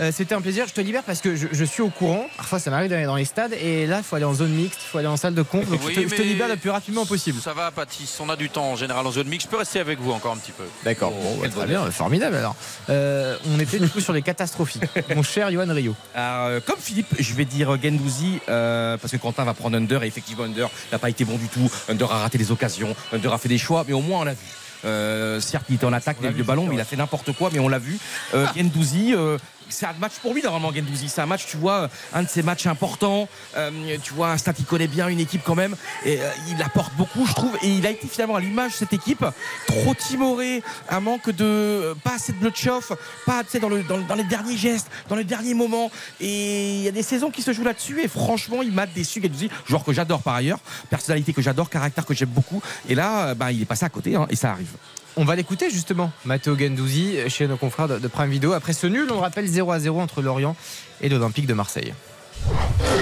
[0.00, 0.66] Euh, C'était un plaisir.
[0.68, 2.26] Je te libère parce que je, je suis au courant.
[2.36, 4.80] Parfois, ça m'arrive d'aller dans les stades et là, il faut aller en zone mixte,
[4.82, 5.42] il faut aller en salle de.
[5.42, 5.64] Donc Oui,
[5.94, 7.40] je, te, je te mais- libère le plus rapidement possible.
[7.40, 9.46] Ça va, Patis, on a du temps en général en zone mixte.
[9.46, 10.64] Je peux rester avec vous encore un petit peu.
[10.84, 11.10] D'accord.
[11.12, 12.56] Bon, ouais, très bien, formidable alors.
[12.90, 14.82] Euh, on était du coup sur les catastrophiques.
[15.14, 15.94] Mon cher Johan Rio.
[16.14, 20.06] Alors, comme Philippe, je vais dire Gendouzi euh, parce que Quentin va prendre Under et
[20.06, 21.70] effectivement Under n'a pas été bon du tout.
[21.88, 24.34] Under a raté les occasions, Under a fait des choix, mais au moins on l'a
[24.34, 24.46] vu.
[24.84, 26.96] Euh, certes, il était en attaque, il a eu le ballon, mais il a fait
[26.96, 27.98] n'importe quoi, mais on l'a vu.
[28.34, 29.38] Euh, Gendouzi, euh,
[29.68, 31.08] c'est un match pour lui normalement, Gendouzi.
[31.08, 33.28] C'est un match, tu vois, un de ses matchs importants.
[33.56, 33.70] Euh,
[34.02, 35.76] tu vois, un stade qui connaît bien une équipe quand même.
[36.04, 37.56] Et euh, il apporte beaucoup, je trouve.
[37.62, 39.24] Et il a été finalement à l'image de cette équipe,
[39.66, 41.44] trop timoré, un manque de.
[41.44, 42.92] euh, pas assez de blood chauffe,
[43.24, 45.90] pas sais, dans, le, dans, le- dans les derniers gestes, dans les derniers moments.
[46.20, 48.00] Et il y a des saisons qui se jouent là-dessus.
[48.02, 49.50] Et franchement, il m'a déçu, Gendouzi.
[49.68, 50.58] Joueur que j'adore par ailleurs,
[50.90, 52.62] personnalité que j'adore, caractère que j'aime beaucoup.
[52.88, 54.70] Et là, bah, il est passé à côté, hein, et ça arrive.
[55.18, 58.52] On va l'écouter justement, Matteo Gendouzi, chez nos confrères de, Prime Video.
[58.52, 60.54] Après ce nul, on rappelle 0 à 0 entre Lorient
[61.00, 61.94] et l'Olympique de Marseille.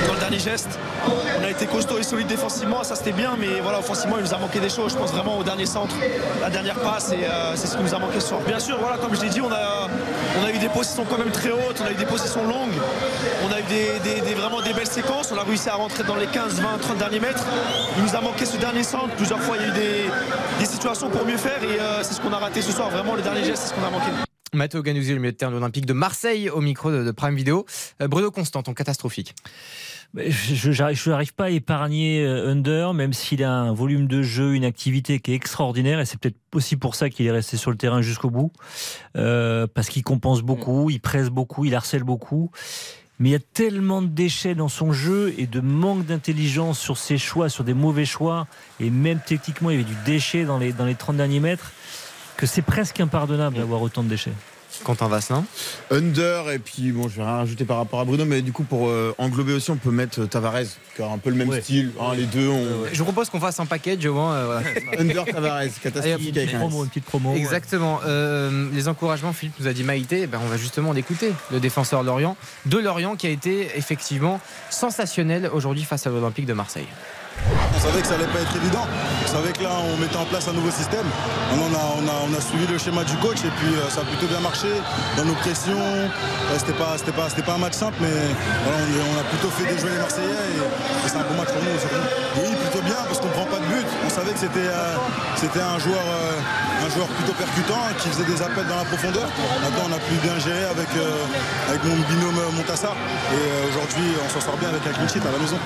[0.07, 0.79] Dans le dernier geste,
[1.41, 4.33] on a été costaud et solide défensivement, ça c'était bien, mais voilà, offensivement, il nous
[4.33, 4.93] a manqué des choses.
[4.93, 5.97] Je pense vraiment au dernier centre,
[6.41, 8.41] la dernière passe, et euh, c'est ce qui nous a manqué ce soir.
[8.47, 11.51] Bien sûr, voilà, comme je l'ai dit, on a, eu des positions quand même très
[11.51, 12.75] hautes, on a eu des positions longues,
[13.45, 16.27] on des, des- des- vraiment des belles séquences, on a réussi à rentrer dans les
[16.27, 17.45] 15, 20, 30 derniers mètres.
[17.97, 20.05] Il nous a manqué ce dernier centre, plusieurs fois il y a eu des,
[20.61, 22.91] des situations pour mieux faire, et euh, c'est ce qu'on a raté ce soir.
[22.91, 24.07] Vraiment, le dernier geste, c'est ce qu'on a manqué.
[24.53, 27.35] Matteo Gendouzi, le milieu de terrain de l'Olympique de Marseille, au micro de, de Prime
[27.35, 27.65] Video.
[28.01, 29.35] Euh, Bruno Constant, ton catastrophique.
[30.17, 34.65] Je n'arrive pas à épargner euh, Under, même s'il a un volume de jeu, une
[34.65, 37.77] activité qui est extraordinaire, et c'est peut-être aussi pour ça qu'il est resté sur le
[37.77, 38.53] terrain jusqu'au bout,
[39.17, 42.53] euh, parce qu'il compense beaucoup, il presse beaucoup, il harcèle beaucoup.
[43.21, 46.99] Mais il y a tellement de déchets dans son jeu et de manque d'intelligence sur
[46.99, 48.47] ses choix, sur des mauvais choix,
[48.81, 51.73] et même techniquement, il y avait du déchet dans les, dans les 30 derniers mètres,
[52.37, 54.33] que c'est presque impardonnable d'avoir autant de déchets.
[54.83, 55.45] Quentin Vasselin
[55.91, 58.65] Under, et puis bon, je vais rien rajouter par rapport à Bruno, mais du coup,
[58.65, 60.63] pour euh, englober aussi, on peut mettre euh, Tavares,
[60.97, 61.61] qui a un peu le même Ouais.
[61.61, 61.93] style.
[62.01, 62.65] hein, les deux ont.
[62.93, 64.35] Je vous propose qu'on fasse un package au moins.
[64.35, 64.69] euh, voilà.
[64.99, 66.89] Under Tavares, catastrophique Allez, avec un S.
[66.89, 67.35] petite promo.
[67.37, 68.01] Exactement.
[68.07, 71.61] Euh, les encouragements, Philippe nous a dit Maïté, eh ben, on va justement l'écouter, le
[71.61, 72.37] défenseur de Lorient,
[72.67, 76.87] de Lorient qui a été effectivement sensationnel aujourd'hui face à l'Olympique de Marseille.
[77.75, 78.87] On savait que ça allait pas être évident.
[78.87, 81.05] On savait que là, on mettait en place un nouveau système.
[81.53, 84.69] On, a, suivi le schéma du coach et puis euh, ça a plutôt bien marché.
[85.17, 86.09] Dans nos pressions, euh,
[86.59, 90.45] c'était pas, pas, pas un match simple, mais on, a plutôt fait déjouer les Marseillais
[90.59, 91.79] et, c'est un bon match pour nous.
[92.43, 93.87] Oui, plutôt bien parce qu'on prend pas de but.
[94.05, 96.05] On savait que c'était, euh, un joueur,
[96.85, 99.29] un joueur plutôt percutant qui faisait des appels dans la profondeur.
[99.63, 100.89] Maintenant, on a pu bien gérer avec,
[101.85, 102.97] mon binôme Montassar
[103.33, 105.59] et aujourd'hui, on s'en sort bien avec un clean à la maison.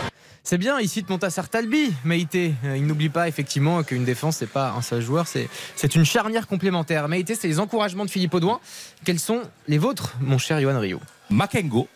[0.44, 2.54] C'est bien, il cite Montassar Talbi, Maïté.
[2.64, 6.46] Euh, Il n'oublie pas effectivement qu'une défense, c'est pas un seul joueur, c'est une charnière
[6.46, 7.06] complémentaire.
[7.08, 8.60] Maïté, c'est les encouragements de Philippe Audouin.
[9.04, 11.00] Quels sont les vôtres, mon cher Johan Rio
[11.30, 11.88] Makengo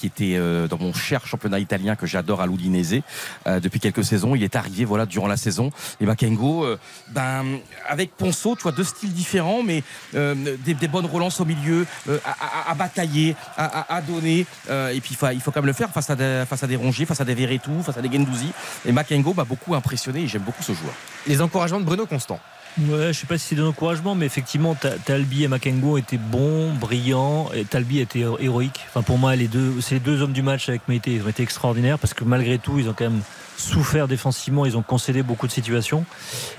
[0.00, 3.00] qui était euh, dans mon cher championnat italien que j'adore à l'Udinese
[3.46, 4.34] euh, depuis quelques saisons.
[4.34, 5.70] Il est arrivé voilà durant la saison.
[6.00, 6.78] Et Makengo, euh,
[7.10, 7.44] ben
[7.88, 9.82] avec Ponceau, tu vois deux styles différents, mais
[10.14, 14.00] euh, des, des bonnes relances au milieu, euh, à, à- à batailler, à, à- à
[14.00, 14.46] donner.
[14.70, 16.62] euh, et puis il faut, il faut quand même le faire face à des, face
[16.62, 18.50] à des Rongier, face à des Verretou, face à des Gendouzi.
[18.86, 20.94] Et Makengo m'a beaucoup impressionné et j'aime beaucoup ce joueur.
[21.26, 22.40] Les encouragements de Bruno Constant.
[22.80, 26.18] Ouais, je sais pas si c'est de l'encouragement, mais effectivement, Ta- Talbi et Makengo étaient
[26.18, 28.78] bons, brillants, et Talbi était héroïque.
[28.88, 30.82] Enfin, pour moi, les deux, c'est les deux hommes du match avec.
[30.88, 33.22] Ils ont été extraordinaires parce que malgré tout, ils ont quand même
[33.56, 36.04] souffert défensivement, ils ont concédé beaucoup de situations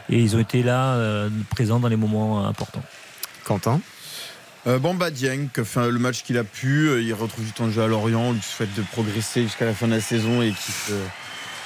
[0.09, 2.83] et ils ont été là, euh, présents dans les moments importants.
[3.45, 3.79] Quentin?
[4.67, 7.71] Euh, Bamba Dieng, qui le match qu'il a pu, euh, il retrouve du temps de
[7.71, 10.49] jeu à Lorient, on lui souhaite de progresser jusqu'à la fin de la saison et
[10.51, 10.91] qu'il se-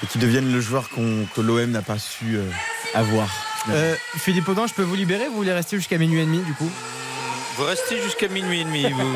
[0.04, 2.44] et qu'il devienne le joueur que l'OM n'a pas su euh,
[2.94, 3.28] avoir.
[3.70, 5.28] Euh, Philippe je peux vous libérer?
[5.28, 6.70] Vous voulez rester jusqu'à minuit et demi du coup?
[7.58, 8.84] Vous restez jusqu'à minuit et demi.
[8.92, 9.14] Vous...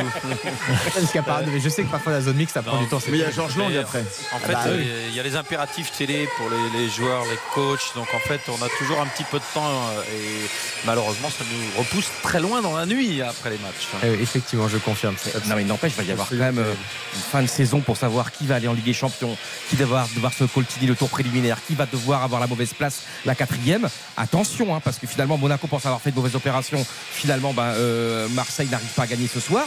[1.47, 2.99] Mais Je sais que parfois la zone mixte, ça prend Non, du temps.
[3.09, 3.31] Mais il y a.
[3.31, 3.99] Georges Lang après.
[4.31, 4.87] En Ah fait, bah euh, oui.
[5.09, 7.93] il y a les impératifs télé pour les, les joueurs, les coachs.
[7.95, 10.49] Donc en fait, on a toujours un petit peu de temps euh, et
[10.85, 13.87] malheureusement, ça nous repousse très loin dans la nuit après les matchs.
[14.03, 15.15] Eh effectivement, je confirme.
[15.47, 16.73] Non mais il n'empêche, il va y avoir quand même euh,
[17.15, 19.35] une fin de saison pour savoir qui va aller en Ligue des Champions,
[19.69, 22.73] qui va devoir, devoir se coltiner le tour préliminaire, qui va devoir avoir la mauvaise
[22.73, 23.89] place, la quatrième.
[24.17, 26.85] Attention, hein, parce que finalement Monaco pense avoir fait de mauvaises opérations.
[27.11, 29.65] Finalement, ben, euh, Marseille n'arrive pas à gagner ce soir.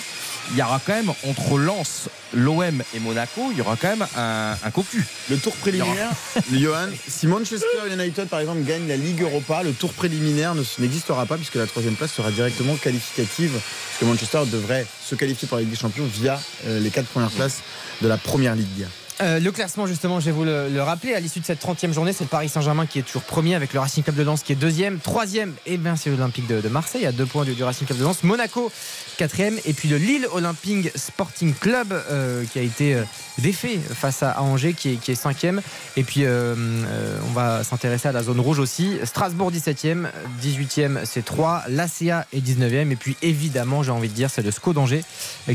[0.50, 4.06] Il y aura quand même entre Lens, l'OM et Monaco, il y aura quand même
[4.16, 5.04] un, un cocu.
[5.30, 6.10] Le tour préliminaire,
[6.52, 11.26] Johan, si Manchester United par exemple gagne la Ligue Europa, le tour préliminaire ne- n'existera
[11.26, 13.52] pas puisque la troisième place sera directement qualificative.
[13.52, 17.06] Parce que Manchester devrait se qualifier pour la Ligue des Champions via euh, les quatre
[17.06, 17.58] premières places
[18.00, 18.86] de la première Ligue.
[19.20, 21.14] Euh, le classement, justement, je vais vous le, le rappeler.
[21.14, 23.72] À l'issue de cette 30e journée, c'est le Paris Saint-Germain qui est toujours premier avec
[23.72, 24.98] le Racing Club de Lens qui est deuxième.
[24.98, 28.22] Troisième, et bien c'est l'Olympique de, Marseille à deux points du, Racing Club de Lens.
[28.24, 28.72] Monaco,
[29.18, 29.58] quatrième.
[29.64, 33.04] Et puis le Lille Olympique Sporting Club euh, qui a été euh,
[33.38, 35.60] défait face à, Angers qui est, qui est cinquième.
[35.96, 38.98] Et puis on va s'intéresser à la zone rouge aussi.
[39.04, 40.06] Strasbourg 17e,
[40.42, 41.64] 18e c'est 3.
[41.68, 42.90] L'ACA est 19e.
[42.90, 45.04] Et puis évidemment, j'ai envie de dire, c'est le SCO d'Angers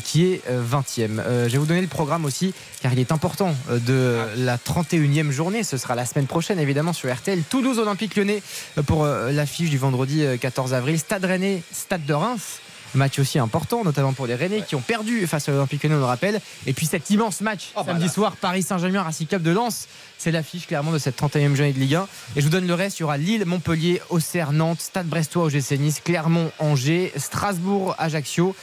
[0.03, 1.19] qui est euh, 20e.
[1.19, 4.57] Euh, je vais vous donner le programme aussi car il est important euh, de la
[4.57, 5.63] 31e journée.
[5.63, 7.41] Ce sera la semaine prochaine évidemment sur RTL.
[7.49, 8.41] Toulouse Olympique Lyonnais
[8.77, 10.99] euh, pour euh, l'affiche du vendredi euh, 14 avril.
[10.99, 12.59] Stade Rennais, Stade de Reims.
[12.95, 15.99] Match aussi important, notamment pour les Rennais qui ont perdu face à l'Olympique Lyonnais, on
[15.99, 16.39] le rappelle.
[16.65, 19.87] Et puis cet immense match samedi soir, Paris Saint-Germain, Racing Club de Lens.
[20.17, 22.07] C'est l'affiche clairement de cette 31e journée de Ligue 1.
[22.35, 22.97] Et je vous donne le reste.
[22.99, 28.55] Il y aura Lille, Montpellier, Auxerre, Nantes, Stade Brestois, OGC Nice, Clermont, Angers, Strasbourg, Ajaccio.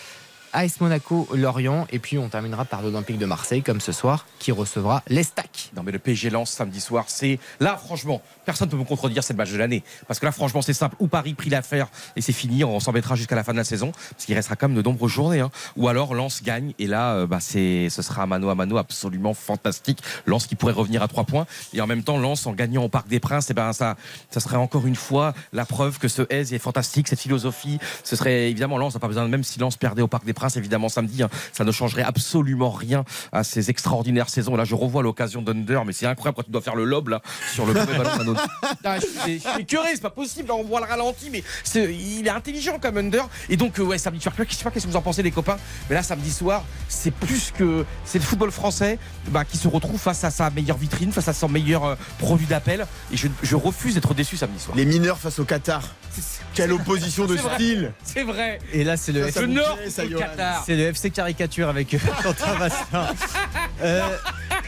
[0.55, 1.86] AS Monaco, Lorient.
[1.91, 5.70] Et puis on terminera par l'Olympique de Marseille, comme ce soir, qui recevra l'Estac.
[5.76, 9.23] Non mais le PSG lance samedi soir, c'est là franchement, personne ne peut me contredire,
[9.23, 9.83] c'est le match de l'année.
[10.07, 13.16] Parce que là franchement c'est simple, ou Paris prit l'affaire et c'est fini, on s'embêtera
[13.16, 15.41] jusqu'à la fin de la saison, parce qu'il restera quand même de nombreuses journées.
[15.41, 15.50] hein.
[15.76, 20.00] Ou alors Lens gagne et là euh, bah, ce sera mano à mano absolument fantastique.
[20.26, 22.89] Lens qui pourrait revenir à trois points et en même temps Lens en gagnant au
[22.89, 23.97] Parc des Princes, et ben ça,
[24.31, 27.78] ça serait encore une fois la preuve que ce aise est fantastique, cette philosophie.
[28.05, 30.43] Ce serait évidemment Lens n'a pas besoin, même si Lens perdait au Parc des Princes
[30.56, 34.56] évidemment samedi, hein, ça ne changerait absolument rien à ces extraordinaires saisons.
[34.56, 37.20] Là je revois l'occasion d'Under, mais c'est incroyable quand tu dois faire le lob là
[37.52, 38.34] sur le premier ballon Mano.
[38.84, 40.50] Ah, je suis- je suis écœuré, c'est pas possible.
[40.52, 43.26] On voit le ralenti, mais c'est- il est intelligent comme Under.
[43.48, 45.31] Et donc, euh, ouais, samedi soir, je sais pas qu'est-ce que vous en pensez, les
[45.31, 45.56] copains,
[45.89, 47.84] mais là, samedi soir, c'est plus que.
[48.05, 48.98] C'est le football français
[49.28, 52.47] bah, qui se retrouve face à sa meilleure vitrine, face à son meilleur euh, produit
[52.47, 52.86] d'appel.
[53.12, 54.76] Et je, je refuse d'être déçu samedi soir.
[54.76, 55.82] Les mineurs face au Qatar.
[56.55, 57.55] Quelle opposition de vrai.
[57.56, 58.60] style C'est vrai.
[58.73, 60.05] Et là, c'est le, Ça, ça vous Nord plaît, ça,
[60.66, 63.06] c'est le FC caricature avec euh, Quentin Vasselin.
[63.82, 64.02] Euh,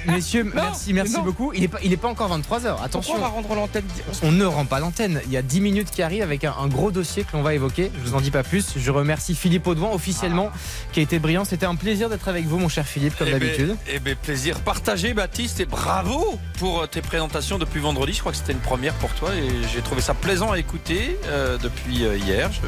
[0.07, 1.53] messieurs, merci, merci beaucoup.
[1.55, 2.83] Il n'est pas, il est pas encore 23h.
[2.83, 3.15] Attention.
[3.15, 3.85] Pourquoi on va rendre l'antenne
[4.23, 5.21] On ne rend pas l'antenne.
[5.27, 7.55] Il y a 10 minutes qui arrivent avec un, un gros dossier que l'on va
[7.55, 7.91] évoquer.
[7.97, 8.75] Je vous en dis pas plus.
[8.77, 10.51] Je remercie Philippe Audouin officiellement
[10.93, 11.45] qui a été brillant.
[11.45, 13.77] C'était un plaisir d'être avec vous, mon cher Philippe, comme Eh ben, d'habitude.
[13.93, 18.13] eh ben, plaisir partagé, Baptiste, et bravo pour euh, tes présentations depuis vendredi.
[18.13, 21.19] Je crois que c'était une première pour toi et j'ai trouvé ça plaisant à écouter
[21.27, 22.51] euh, depuis hier.
[22.53, 22.59] Je-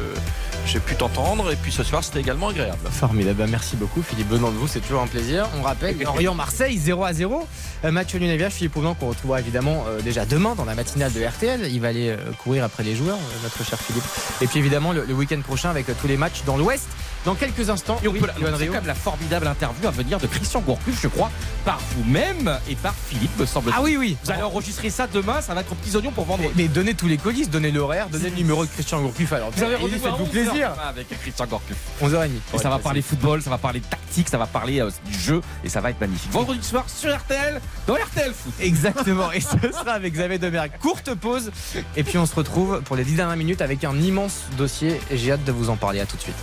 [0.65, 2.78] J'ai pu t'entendre et puis ce soir c'était également agréable.
[2.91, 5.47] Formidable, Bah, merci beaucoup Philippe Venant de vous, c'est toujours un plaisir.
[5.59, 7.47] On rappelle Lorient-Marseille 0 à 0.
[7.85, 10.75] Euh, match nul à Viage, Philippe Audouin qu'on retrouvera évidemment euh, déjà demain dans la
[10.75, 11.67] matinale de RTL.
[11.71, 14.03] Il va aller euh, courir après les joueurs, euh, notre cher Philippe.
[14.41, 16.87] Et puis évidemment le, le week-end prochain avec tous les matchs dans l'Ouest.
[17.25, 20.27] Dans quelques instants, Et on oui, peut la- c'est la formidable interview à venir de
[20.27, 21.29] Christian Gourcuff, je crois,
[21.65, 23.75] par vous-même et par Philippe, me semble-t-il.
[23.77, 24.17] Ah oui, oui.
[24.23, 26.43] Vous allez enregistrer ça demain, ça va être aux petits oignons pour vendre.
[26.43, 29.33] Mais, mais donnez tous les colis, donnez l'horaire, donnez le numéro de Christian Gourcuff.
[29.33, 30.71] Alors, Vous avez rendez-vous faites-vous 11 plaisir.
[30.87, 31.77] avec Christian Gourcuff.
[32.01, 32.29] 11h30.
[32.53, 35.41] Et ça va parler football, ça va parler tactique, ça va parler euh, du jeu
[35.63, 36.31] et ça va être magnifique.
[36.31, 38.53] Vendredi soir sur RTL, dans RTL Foot.
[38.61, 40.71] Exactement, et ce sera avec Xavier Demergue.
[40.79, 41.51] Courte pause,
[41.97, 44.99] et puis on se retrouve pour les 10 dernières minutes avec un immense dossier.
[45.11, 45.99] et J'ai hâte de vous en parler.
[45.99, 46.35] À tout de suite.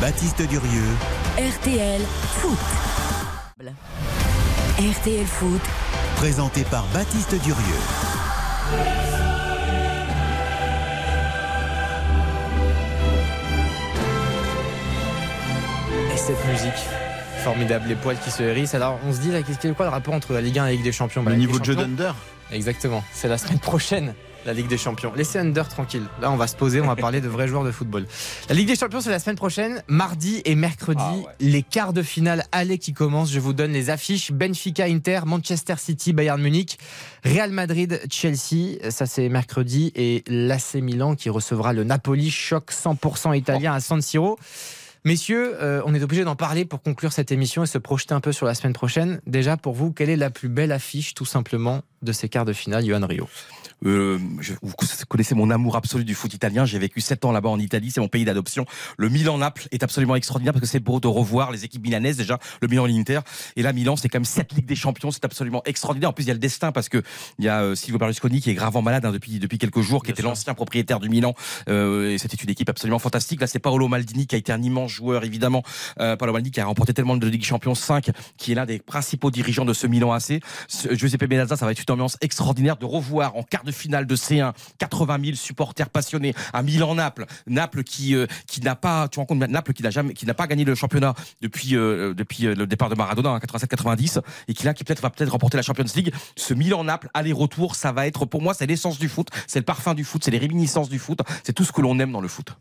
[0.00, 0.92] Baptiste Durieux,
[1.38, 2.00] RTL
[2.40, 2.58] Foot.
[4.78, 5.62] RTL Foot,
[6.16, 7.80] présenté par Baptiste Durieux.
[16.12, 16.72] Et cette musique
[17.42, 18.74] formidable, les poils qui se hérissent.
[18.74, 20.58] Alors on se dit là, qu'est-ce qu'il y a quoi le rapport entre la Ligue
[20.58, 21.22] 1 et la Ligue des Champions?
[21.22, 22.12] Bah, Le niveau de jeu d'Under.
[22.52, 24.14] Exactement, c'est la semaine prochaine.
[24.46, 25.12] La Ligue des Champions.
[25.16, 26.04] Laissez Under tranquille.
[26.22, 28.06] Là, on va se poser, on va parler de vrais joueurs de football.
[28.48, 31.02] La Ligue des Champions, c'est la semaine prochaine, mardi et mercredi.
[31.40, 33.32] Les quarts de finale aller qui commencent.
[33.32, 36.78] Je vous donne les affiches Benfica, Inter, Manchester City, Bayern Munich,
[37.24, 38.78] Real Madrid, Chelsea.
[38.90, 39.90] Ça, c'est mercredi.
[39.96, 44.38] Et l'AC Milan qui recevra le Napoli, choc 100% italien à San Siro.
[45.04, 48.20] Messieurs, euh, on est obligé d'en parler pour conclure cette émission et se projeter un
[48.20, 49.20] peu sur la semaine prochaine.
[49.26, 52.52] Déjà, pour vous, quelle est la plus belle affiche, tout simplement, de ces quarts de
[52.52, 53.28] finale, Johan Rio?
[53.84, 54.72] Euh, je- vous
[55.08, 56.64] connaissez mon amour absolu du foot italien.
[56.64, 58.64] J'ai vécu 7 ans là-bas en Italie, c'est mon pays d'adoption.
[58.96, 62.38] Le Milan-Naples est absolument extraordinaire parce que c'est beau de revoir les équipes milanaises déjà,
[62.62, 63.20] le Milan et l'Inter.
[63.56, 66.10] Et là, Milan, c'est quand même 7 Ligues des Champions, c'est absolument extraordinaire.
[66.10, 67.02] En plus, il y a le destin parce que
[67.38, 70.02] il y a euh, Silvio Berlusconi qui est gravement malade hein, depuis depuis quelques jours,
[70.02, 71.34] qui était l'ancien propriétaire du Milan.
[71.68, 73.40] Euh, et c'était une équipe absolument fantastique.
[73.40, 75.62] Là, c'est Paolo Maldini qui a été un immense joueur, évidemment.
[76.00, 78.78] Euh, Paolo Maldini qui a remporté tellement de Ligue Champions 5, qui est l'un des
[78.78, 80.40] principaux dirigeants de ce Milan AC.
[80.68, 84.06] Ce- Giuseppe Meazza, ça va être une ambiance extraordinaire de revoir en quart de finale
[84.06, 87.26] de C1 80 000 supporters passionnés à Milan-Naples.
[87.46, 90.46] Naples qui euh, qui n'a pas, tu rends Naples qui n'a jamais, qui n'a pas
[90.46, 94.64] gagné le championnat depuis euh, depuis euh, le départ de Maradona en 87-90 et qui
[94.64, 96.14] là qui peut-être va peut-être remporter la Champions League.
[96.36, 99.94] Ce Milan-Naples aller-retour, ça va être pour moi c'est l'essence du foot, c'est le parfum
[99.94, 102.28] du foot, c'est les réminiscences du foot, c'est tout ce que l'on aime dans le
[102.28, 102.56] foot.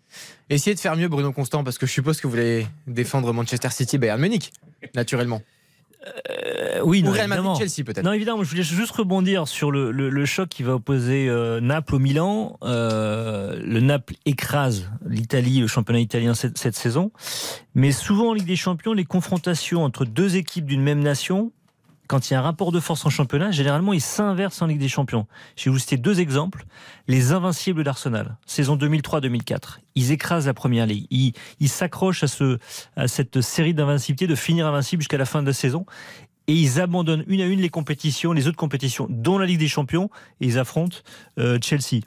[0.50, 3.70] Essayez de faire mieux, Bruno Constant, parce que je suppose que vous voulez défendre Manchester
[3.70, 4.52] City, Bayern Munich,
[4.94, 5.42] naturellement.
[6.30, 7.56] Euh, oui, Ou non, Real Madrid, évidemment.
[7.56, 8.04] Chelsea, peut-être.
[8.06, 11.60] Non, évidemment, je voulais juste rebondir sur le, le- le choc qui va opposer euh,
[11.60, 12.58] Naples au Milan.
[12.64, 17.12] Euh, le Naples écrase l'Italie, le championnat italien cette, cette saison.
[17.74, 21.52] Mais souvent en Ligue des Champions, les confrontations entre deux équipes d'une même nation,
[22.08, 24.80] quand il y a un rapport de force en championnat, généralement ils s'inversent en Ligue
[24.80, 25.28] des Champions.
[25.56, 26.66] Je vais vous citer deux exemples.
[27.08, 29.80] Les Invincibles d'Arsenal, saison 2003-2004.
[29.96, 31.08] Ils écrasent la première ligue.
[31.12, 32.24] Ils, s'accrochent
[32.96, 35.86] à cette série d'invincibilité, de finir invincible jusqu'à la fin de la saison.
[36.48, 39.68] Et ils abandonnent une à une les compétitions, les autres compétitions, dont la Ligue des
[39.68, 40.10] Champions,
[40.42, 40.98] et ils affrontent
[41.40, 42.02] euh, Chelsea.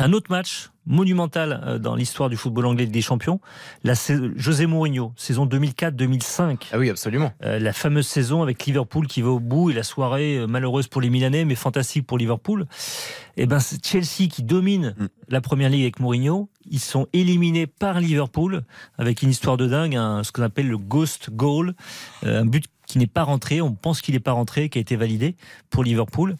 [0.00, 3.40] Un autre match monumental euh, dans l'histoire du football anglais des champions,
[3.82, 3.94] la
[4.36, 6.68] José Mourinho, saison 2004-2005.
[6.70, 7.32] Ah oui, absolument.
[7.42, 10.86] Euh, la fameuse saison avec Liverpool qui va au bout et la soirée euh, malheureuse
[10.86, 12.66] pour les Milanais, mais fantastique pour Liverpool.
[13.36, 15.06] Et eh ben Chelsea qui domine mm.
[15.30, 18.62] la première ligue avec Mourinho, ils sont éliminés par Liverpool
[18.98, 21.74] avec une histoire de dingue, ce qu'on appelle le ghost goal,
[22.24, 24.96] un but qui n'est pas rentré, on pense qu'il n'est pas rentré, qui a été
[24.96, 25.36] validé
[25.70, 26.36] pour Liverpool.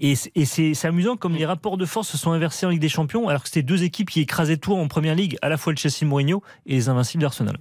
[0.00, 3.28] Et, c'est amusant comme les rapports de force se sont inversés en Ligue des Champions,
[3.28, 5.78] alors que c'était deux équipes qui écrasaient tout en première ligue, à la fois le
[5.78, 7.58] Chelsea Mourinho et les Invincibles d'Arsenal.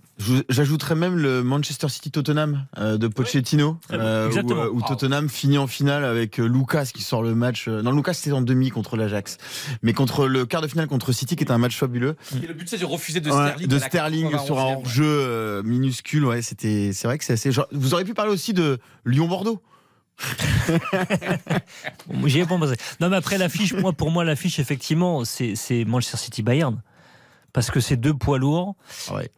[0.50, 5.68] J'ajouterais même le Manchester City Tottenham euh, de Pochettino, euh, euh, où, Tottenham finit en
[5.68, 7.68] finale avec Lucas qui sort le match.
[7.68, 9.38] non, Lucas c'était en demi contre l'Ajax,
[9.82, 12.16] mais contre le quart de finale contre City qui était un match fabuleux.
[12.42, 13.68] Et le but c'est de refuser de Sterling.
[13.68, 16.26] de Sterling sur un jeu minuscule.
[16.26, 16.92] Ouais, c'était.
[16.94, 17.50] C'est vrai que c'est assez.
[17.72, 19.62] Vous auriez pu parler aussi de Lyon-Bordeaux.
[22.26, 22.76] J'y ai pas pensé.
[23.00, 26.82] Non, mais après l'affiche, moi, pour moi, l'affiche, effectivement, c'est Manchester City Bayern.
[27.58, 28.76] Parce que c'est deux poids lourds.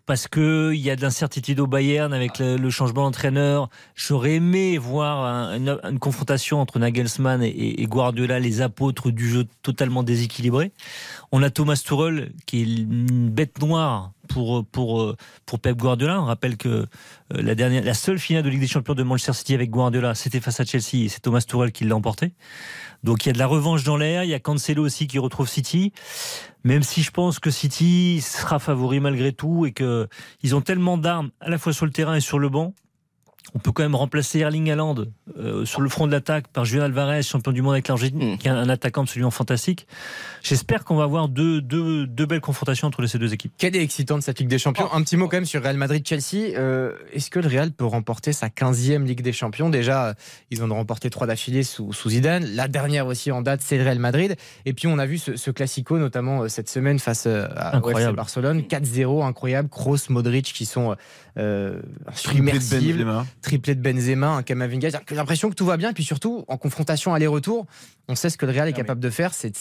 [0.06, 3.69] Parce qu'il y a de l'incertitude au Bayern avec le, changement d'entraîneur.
[3.95, 10.73] J'aurais aimé voir une, confrontation entre Nagelsmann et, Guardiola, les apôtres du jeu totalement déséquilibré.
[11.31, 15.15] On a Thomas Tuchel, qui est une bête noire pour, pour,
[15.45, 16.22] pour Pep Guardiola.
[16.22, 16.85] On rappelle que euh,
[17.30, 20.41] la, dernière, la seule finale de Ligue des Champions de Manchester City avec Guardiola, c'était
[20.41, 22.33] face à Chelsea et c'est Thomas Tuchel qui l'a emporté.
[23.03, 24.24] Donc il y a de la revanche dans l'air.
[24.24, 25.94] Il y a Cancelo aussi qui retrouve City.
[26.64, 31.32] Même si je pense que City sera favori malgré tout et qu'ils ont tellement d'armes
[31.40, 32.74] à la fois sur le terrain et sur le banc
[33.56, 34.95] on peut quand même remplacer Erling Haaland
[35.38, 38.38] euh, sur le front de l'attaque par Julien Alvarez, champion du monde avec l'Argentine, mm.
[38.38, 39.88] qui est un attaquant absolument fantastique.
[40.44, 43.52] J'espère qu'on va avoir deux, deux, deux, belles confrontations entre ces deux équipes.
[43.58, 44.88] Quelle est excitante cette Ligue des Champions?
[44.92, 44.95] Oh.
[44.95, 46.56] Un petit mot quand même sur Real Madrid-Chelsea.
[46.58, 49.69] Euh, est-ce que le Real peut remporter sa 15e Ligue des Champions?
[49.69, 50.16] Déjà,
[50.52, 52.45] ils ont remporté trois d'affilée sous, sous, Zidane.
[52.45, 54.36] La dernière aussi en date, c'est le Real Madrid.
[54.66, 57.80] Et puis on a vu ce, ce classico, notamment euh, cette semaine face à
[58.14, 58.61] Barcelone.
[58.61, 59.69] 4-0, incroyable.
[59.69, 60.95] Kroos, Modric qui sont
[61.38, 61.80] euh,
[63.42, 64.90] triplé de Benzema, un Kamavinga.
[64.90, 67.66] J'ai l'impression que tout va bien, puis surtout en confrontation aller-retour,
[68.09, 69.33] on sait ce que le Real est capable de faire.
[69.35, 69.53] C'est,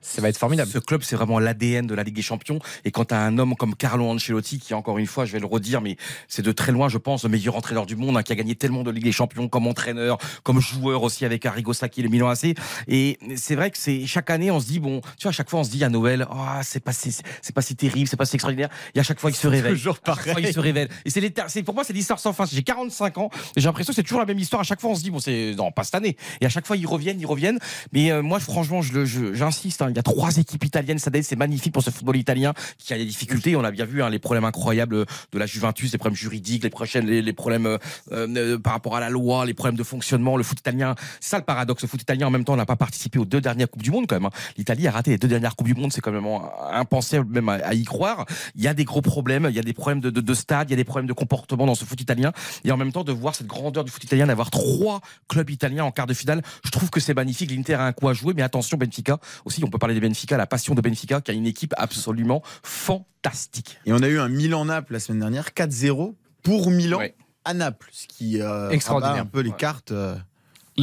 [0.00, 0.70] ça va être formidable.
[0.70, 2.58] Ce club, c'est vraiment l'ADN de la Ligue des Champions.
[2.84, 5.40] Et quand tu as un homme comme Carlo Ancelotti, qui encore une fois, je vais
[5.40, 5.96] le redire, mais
[6.28, 8.54] c'est de très loin, je pense, le meilleur entraîneur du monde, hein, qui a gagné
[8.54, 12.28] tellement de Ligue des Champions comme entraîneur, comme joueur aussi avec Arrigo Sacchi, le Milan
[12.28, 12.54] AC.
[12.86, 15.48] Et c'est vrai que c'est chaque année, on se dit bon, tu vois, à chaque
[15.48, 18.18] fois, on se dit à Noël, oh, c'est pas si, c'est pas si terrible, c'est
[18.18, 18.68] pas si extraordinaire.
[18.94, 19.72] Et à chaque fois, il se réveille.
[19.72, 20.34] Toujours pareil.
[20.38, 20.90] il se révèle.
[21.06, 22.44] Et c'est, c'est pour moi, c'est l'histoire sans fin.
[22.44, 24.60] J'ai 45 ans, j'ai l'impression que c'est toujours la même histoire.
[24.60, 26.18] À chaque fois, on se dit bon, c'est non, pas cette année.
[26.42, 27.58] Et à chaque fois, ils reviennent, ils reviennent.
[27.92, 29.82] Mais euh, moi, franchement, j'insiste.
[29.82, 30.98] Hein, il y a trois équipes italiennes.
[30.98, 33.56] Ça c'est magnifique pour ce football italien qui a des difficultés.
[33.56, 36.70] On a bien vu hein, les problèmes incroyables de la Juventus, les problèmes juridiques, les
[36.70, 37.78] prochaines, les, problèmes euh,
[38.12, 40.36] euh, par rapport à la loi, les problèmes de fonctionnement.
[40.36, 41.82] Le foot italien, c'est ça le paradoxe.
[41.82, 44.06] Le foot italien, en même temps, n'a pas participé aux deux dernières coupes du monde
[44.06, 44.26] quand même.
[44.26, 44.30] Hein.
[44.56, 45.92] L'Italie a raté les deux dernières coupes du monde.
[45.92, 46.26] C'est quand même
[46.72, 48.26] impensable même à, y croire.
[48.54, 49.46] Il y a des gros problèmes.
[49.48, 50.68] Il y a des problèmes de, de, de stade.
[50.68, 52.32] Il y a des problèmes de comportement dans ce foot italien.
[52.64, 55.84] Et en même temps, de voir cette grandeur du foot italien, d'avoir trois clubs italiens
[55.84, 57.49] en quart de finale, je trouve que c'est magnifique.
[57.50, 60.36] L'Inter a un coup à jouer, mais attention, Benfica aussi, on peut parler de Benfica,
[60.36, 63.78] la passion de Benfica, qui a une équipe absolument fantastique.
[63.86, 67.00] Et on a eu un Milan-Naples la semaine dernière, 4-0 pour Milan
[67.44, 69.92] à Naples, ce qui euh, extraordinaire un peu les cartes.
[69.92, 70.14] Euh,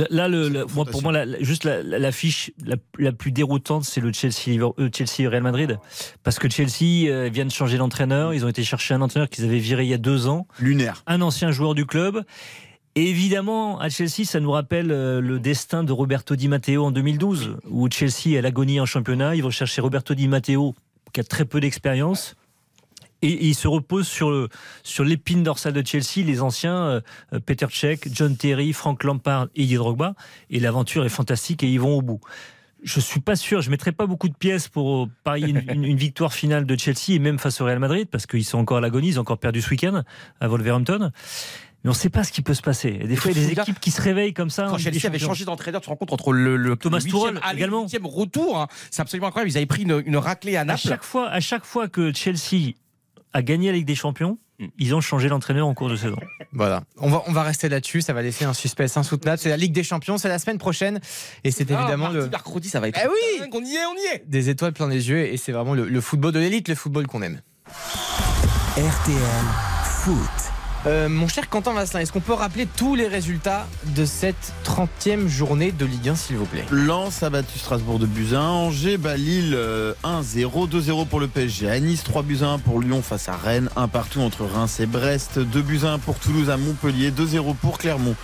[0.10, 4.60] Là, le, moi, pour moi, la, juste l'affiche la, la, plus déroutante, c'est le Chelsea,
[4.62, 5.80] euh, Chelsea Real Madrid,
[6.24, 8.34] parce que Chelsea euh, vient de changer d'entraîneur.
[8.34, 11.04] Ils ont été chercher un entraîneur qu'ils avaient viré il y a deux ans, lunaire,
[11.08, 12.24] un ancien joueur du club.
[12.98, 16.90] Et évidemment, à Chelsea, ça nous rappelle euh, le destin de Roberto Di Matteo en
[16.90, 19.36] 2012, où Chelsea est à l'agonie en championnat.
[19.36, 20.74] Ils vont chercher Roberto Di Matteo,
[21.14, 22.36] qui a très peu d'expérience.
[23.22, 24.50] Et, il se repose sur,
[24.82, 27.02] sur l'épine dorsale de Chelsea, les anciens euh,
[27.46, 30.16] Peter Cech, John Terry, Frank Lampard et Didier Drogba.
[30.50, 32.20] Et l'aventure est fantastique et ils vont au bout.
[32.82, 36.66] Je suis pas sûr, je mettrai pas beaucoup de pièces pour parier une, victoire finale
[36.66, 39.18] de Chelsea et même face au Real Madrid parce qu'ils sont encore à l'agonie, ils
[39.20, 40.04] ont encore perdu ce week-end
[40.40, 41.12] à Wolverhampton.
[41.84, 42.92] Mais on ne sait pas ce qui peut se passer.
[42.92, 44.68] des fois, il y a des équipes qui se réveillent comme ça.
[44.70, 47.86] Quand Chelsea avait changé d'entraîneur, tu te rends compte entre le, Thomas Tuchel également.
[47.92, 48.68] Le retour, hein.
[48.92, 49.52] c'est absolument incroyable.
[49.52, 50.80] Ils avaient pris une, une raclée à Naples.
[50.86, 52.74] À chaque fois, à chaque fois que Chelsea
[53.34, 54.68] a gagné la Ligue des Champions, hmm.
[54.80, 56.18] ils ont changé l'entraîneur en cours de saison.
[56.54, 59.38] Voilà, on va, on va rester là-dessus, ça va laisser un suspense insoutenable.
[59.38, 61.00] C'est la Ligue des Champions, c'est la semaine prochaine
[61.44, 63.96] et c'est ah, évidemment le mercredi, ça va être eh oui on y est, on
[63.96, 64.24] y est.
[64.28, 67.08] Des étoiles plein les yeux et c'est vraiment le, le football de l'élite, le football
[67.08, 67.42] qu'on aime.
[68.78, 69.46] RTL
[69.84, 70.57] Foot.
[70.88, 75.28] Euh, mon cher Quentin Vasselin, est-ce qu'on peut rappeler tous les résultats de cette 30e
[75.28, 76.64] journée de Ligue 1, s'il vous plaît?
[76.72, 81.70] Lens a battu Strasbourg de Buzyn, Angers bat Lille euh, 1-0, 2-0 pour le PSG
[81.70, 84.80] à Nice, 3 buts à 1 pour Lyon face à Rennes, 1 partout entre Reims
[84.80, 88.16] et Brest, 2 buts à 1 pour Toulouse à Montpellier, 2-0 pour Clermont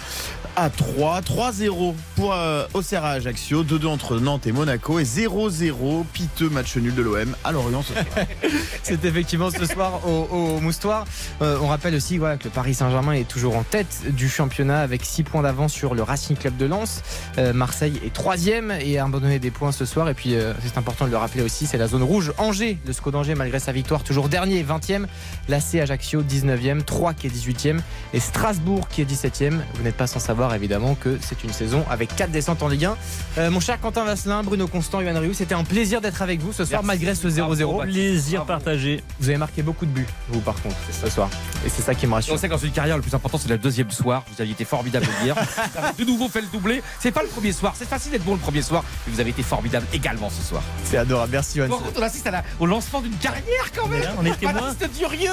[0.55, 6.05] à 3, 3-0 pour euh, Auxerre à Ajaccio, 2-2 entre Nantes et Monaco et 0-0
[6.11, 7.83] piteux match nul de l'OM à Lorient.
[7.83, 8.05] ce soir.
[8.83, 11.05] C'est effectivement ce soir au, Moustoir.
[11.41, 15.03] Euh, on rappelle aussi que le Paris Saint-Germain est toujours en tête du championnat avec
[15.03, 17.01] 6 points d'avance sur le Racing Club de Lens.
[17.37, 20.09] Euh, Marseille est troisième et a abandonné des points ce soir.
[20.09, 22.33] Et puis euh, c'est important de le rappeler aussi, c'est la zone rouge.
[22.37, 25.05] Angers, le SCO d'Angers malgré sa victoire, toujours dernier, 20e.
[25.49, 27.79] L'AC Ajaccio 19e, 3 qui est 18e
[28.13, 29.59] et Strasbourg qui est 17e.
[29.75, 32.85] Vous n'êtes pas sans savoir évidemment que c'est une saison avec 4 descentes en Ligue
[32.85, 32.97] 1.
[33.37, 36.51] Euh, mon cher Quentin Vasselin, Bruno Constant, Yoann Rioux, c'était un plaisir d'être avec vous
[36.51, 37.83] ce soir malgré ce 0-0.
[37.83, 39.03] Plaisir partagé.
[39.19, 41.29] Vous avez marqué beaucoup de buts, vous par contre, ce soir.
[41.65, 42.33] Et c'est ça qui me rassure.
[42.33, 44.23] On sait que dans une carrière, le plus important, c'est le deuxième soir.
[44.33, 45.35] Vous aviez été formidable hier.
[45.73, 46.81] Vous avez de nouveau fait le doublé.
[46.99, 47.73] C'est pas le premier soir.
[47.77, 48.83] C'est facile d'être bon le premier soir.
[49.05, 50.61] Mais vous avez été formidable également ce soir.
[50.83, 51.31] C'est adorable.
[51.31, 51.69] Merci, Yoann.
[51.69, 54.03] Par contre, on assiste à la- au lancement d'une carrière quand même.
[54.19, 54.73] on est témoin.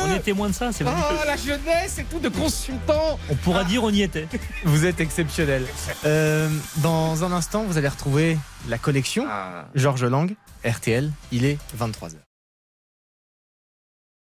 [0.05, 0.93] On est témoin de ça, c'est vrai.
[0.99, 3.19] Oh, la jeunesse et tout de consultants.
[3.31, 4.27] On pourra dire on y était.
[4.65, 5.67] Vous êtes exceptionnel.
[6.05, 8.39] Euh, dans un instant, vous allez retrouver
[8.69, 9.27] la collection
[9.75, 11.11] Georges Lang, RTL.
[11.33, 12.30] Il est 23h.